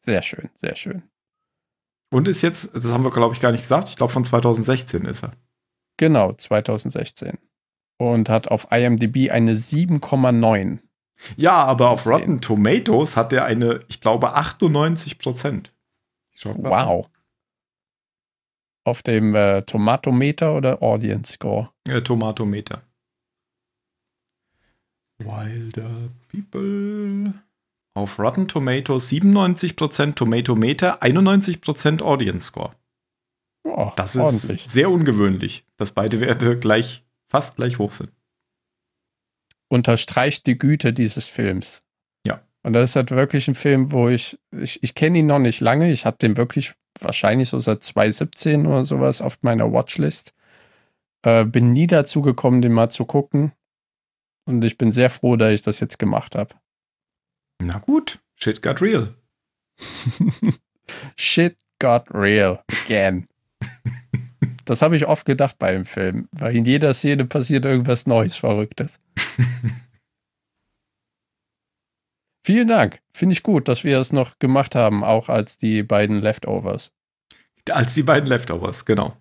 Sehr 0.00 0.22
schön, 0.22 0.48
sehr 0.56 0.76
schön. 0.76 1.02
Und 2.10 2.28
ist 2.28 2.42
jetzt, 2.42 2.74
das 2.74 2.86
haben 2.86 3.04
wir 3.04 3.10
glaube 3.10 3.34
ich 3.34 3.40
gar 3.40 3.52
nicht 3.52 3.62
gesagt, 3.62 3.88
ich 3.88 3.96
glaube 3.96 4.12
von 4.12 4.24
2016 4.24 5.04
ist 5.04 5.22
er. 5.22 5.32
Genau, 5.96 6.32
2016. 6.32 7.38
Und 7.98 8.28
hat 8.28 8.48
auf 8.48 8.68
IMDb 8.70 9.30
eine 9.30 9.54
7,9. 9.54 10.78
Ja, 11.36 11.64
aber 11.64 11.90
auf 11.90 12.06
Mal 12.06 12.18
sehen. 12.18 12.20
Rotten 12.20 12.40
Tomatoes 12.40 13.16
hat 13.16 13.32
er 13.32 13.44
eine, 13.44 13.80
ich 13.88 14.00
glaube, 14.00 14.34
98 14.34 15.18
Prozent. 15.18 15.74
Wow. 16.44 17.06
Auf 18.84 19.02
dem 19.02 19.34
äh, 19.34 19.62
Tomatometer 19.62 20.56
oder 20.56 20.82
Audience 20.82 21.34
Score? 21.34 21.70
Äh, 21.86 22.00
Tomatometer. 22.00 22.82
Wilder 25.18 26.08
People. 26.28 27.34
Auf 27.94 28.18
Rotten 28.18 28.46
Tomatoes 28.48 29.10
97%, 29.10 30.14
Tomatometer 30.14 31.02
91% 31.02 32.02
Audience 32.02 32.46
Score. 32.48 32.74
Oh, 33.64 33.90
Das 33.96 34.14
ist 34.14 34.20
ordentlich. 34.20 34.66
sehr 34.68 34.90
ungewöhnlich, 34.90 35.64
dass 35.76 35.90
beide 35.92 36.20
Werte 36.20 36.58
gleich, 36.58 37.04
fast 37.28 37.56
gleich 37.56 37.78
hoch 37.78 37.92
sind. 37.92 38.10
Unterstreicht 39.68 40.46
die 40.46 40.58
Güte 40.58 40.92
dieses 40.92 41.26
Films. 41.26 41.86
Ja. 42.26 42.42
Und 42.62 42.72
das 42.72 42.90
ist 42.90 42.96
halt 42.96 43.10
wirklich 43.10 43.46
ein 43.48 43.54
Film, 43.54 43.92
wo 43.92 44.08
ich, 44.08 44.38
ich, 44.50 44.82
ich 44.82 44.94
kenne 44.94 45.18
ihn 45.18 45.26
noch 45.26 45.38
nicht 45.38 45.60
lange. 45.60 45.90
Ich 45.92 46.06
habe 46.06 46.16
den 46.18 46.36
wirklich 46.36 46.74
wahrscheinlich 47.00 47.48
so 47.50 47.58
seit 47.58 47.82
2017 47.82 48.66
oder 48.66 48.84
sowas 48.84 49.20
auf 49.20 49.38
meiner 49.42 49.72
Watchlist. 49.72 50.34
Äh, 51.22 51.44
bin 51.44 51.72
nie 51.72 51.86
dazu 51.86 52.22
gekommen, 52.22 52.62
den 52.62 52.72
mal 52.72 52.90
zu 52.90 53.04
gucken. 53.04 53.52
Und 54.46 54.64
ich 54.64 54.78
bin 54.78 54.90
sehr 54.90 55.10
froh, 55.10 55.36
dass 55.36 55.52
ich 55.52 55.62
das 55.62 55.80
jetzt 55.80 55.98
gemacht 55.98 56.34
habe. 56.34 56.54
Na 57.60 57.78
gut, 57.78 58.18
shit 58.36 58.62
got 58.62 58.80
real. 58.80 59.14
Shit 61.16 61.56
got 61.78 62.12
real 62.12 62.62
again. 62.84 63.28
Das 64.64 64.82
habe 64.82 64.96
ich 64.96 65.06
oft 65.06 65.24
gedacht 65.24 65.58
bei 65.58 65.72
dem 65.72 65.84
Film, 65.84 66.28
weil 66.32 66.56
in 66.56 66.64
jeder 66.64 66.94
Szene 66.94 67.24
passiert 67.24 67.64
irgendwas 67.64 68.06
Neues, 68.06 68.36
Verrücktes. 68.36 69.00
Vielen 72.44 72.68
Dank. 72.68 73.00
Finde 73.12 73.32
ich 73.34 73.42
gut, 73.42 73.68
dass 73.68 73.84
wir 73.84 73.98
es 73.98 74.12
noch 74.12 74.38
gemacht 74.38 74.74
haben, 74.74 75.04
auch 75.04 75.28
als 75.28 75.58
die 75.58 75.82
beiden 75.82 76.20
Leftovers. 76.20 76.92
Als 77.68 77.94
die 77.94 78.02
beiden 78.02 78.26
Leftovers, 78.26 78.86
genau. 78.86 79.16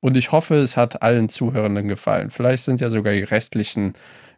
Und 0.00 0.16
ich 0.16 0.32
hoffe, 0.32 0.54
es 0.56 0.76
hat 0.76 1.02
allen 1.02 1.28
Zuhörenden 1.28 1.88
gefallen. 1.88 2.30
Vielleicht 2.30 2.64
sind 2.64 2.80
ja 2.80 2.88
sogar 2.88 3.12
die 3.12 3.24
restlichen 3.24 3.94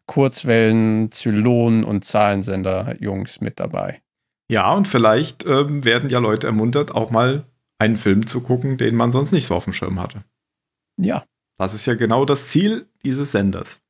Kurzwellen, 0.09 1.13
Zylonen 1.13 1.85
und 1.85 2.05
Zahlensender-Jungs 2.05 3.41
mit 3.41 3.61
dabei. 3.61 4.03
Ja, 4.51 4.73
und 4.73 4.89
vielleicht 4.89 5.47
ähm, 5.47 5.85
werden 5.85 6.11
ja 6.11 6.19
Leute 6.19 6.49
ermuntert, 6.49 6.91
auch 6.93 7.11
mal 7.13 7.45
einen 7.79 7.97
Film 7.97 8.27
zu 8.27 8.41
gucken, 8.43 8.77
den 8.79 8.97
man 8.97 9.13
sonst 9.13 9.31
nicht 9.33 9.47
so 9.47 9.55
auf 9.55 9.65
dem 9.65 9.73
Schirm 9.75 10.01
hatte. 10.01 10.25
Ja, 11.01 11.25
Das 11.59 11.75
ist 11.75 11.87
ja 11.87 11.95
genau 11.95 12.25
das 12.25 12.49
Ziel 12.49 12.89
dieses 13.05 13.31
Senders. 13.33 13.83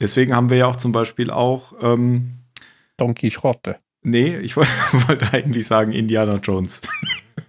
Deswegen 0.00 0.34
haben 0.36 0.50
wir 0.50 0.58
ja 0.58 0.66
auch 0.66 0.76
zum 0.76 0.92
Beispiel 0.92 1.30
auch, 1.30 1.72
ähm, 1.80 2.38
Don 2.98 3.14
Quixote. 3.14 3.78
nee, 4.04 4.36
ich 4.36 4.56
woll- 4.56 4.66
wollte 5.08 5.32
eigentlich 5.32 5.66
sagen 5.66 5.92
Indiana 5.92 6.36
Jones. 6.36 6.82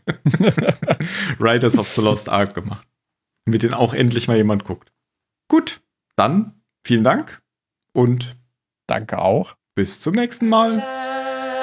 Riders 1.39 1.77
of 1.77 1.87
the 1.89 2.01
Lost 2.01 2.29
Ark 2.29 2.53
gemacht. 2.53 2.87
Mit 3.45 3.61
denen 3.63 3.73
auch 3.73 3.93
endlich 3.93 4.27
mal 4.27 4.37
jemand 4.37 4.63
guckt. 4.63 4.91
Gut, 5.49 5.81
dann 6.15 6.61
vielen 6.85 7.03
Dank 7.03 7.41
und 7.93 8.35
danke 8.87 9.19
auch. 9.19 9.55
Bis 9.75 10.01
zum 10.01 10.15
nächsten 10.15 10.49
Mal. 10.49 10.83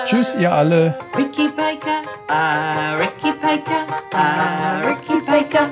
Tschüss, 0.04 0.34
ihr 0.34 0.52
alle. 0.52 0.98
Ricky 1.16 1.48
Piker, 1.48 2.02
ah, 2.28 2.94
Ricky 2.94 3.32
Piker, 3.32 3.86
ah, 4.14 4.80
Ricky 4.80 5.20
Piker, 5.20 5.70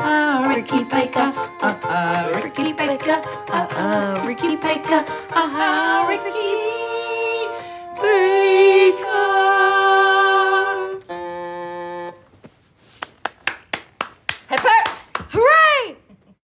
ah, 0.00 0.40
Ricky 0.42 0.84
Piker, 0.84 1.32
ah, 1.62 2.26
Ricky 2.34 2.72
Piker, 2.74 3.22
ah, 3.52 3.68
ah 3.74 4.26
Ricky 4.26 4.56
Piker, 4.56 5.04
ah, 5.32 5.44
ah 5.44 6.06
Ricky 6.08 6.16
Piker. 6.32 6.74
Ah, 8.00 8.37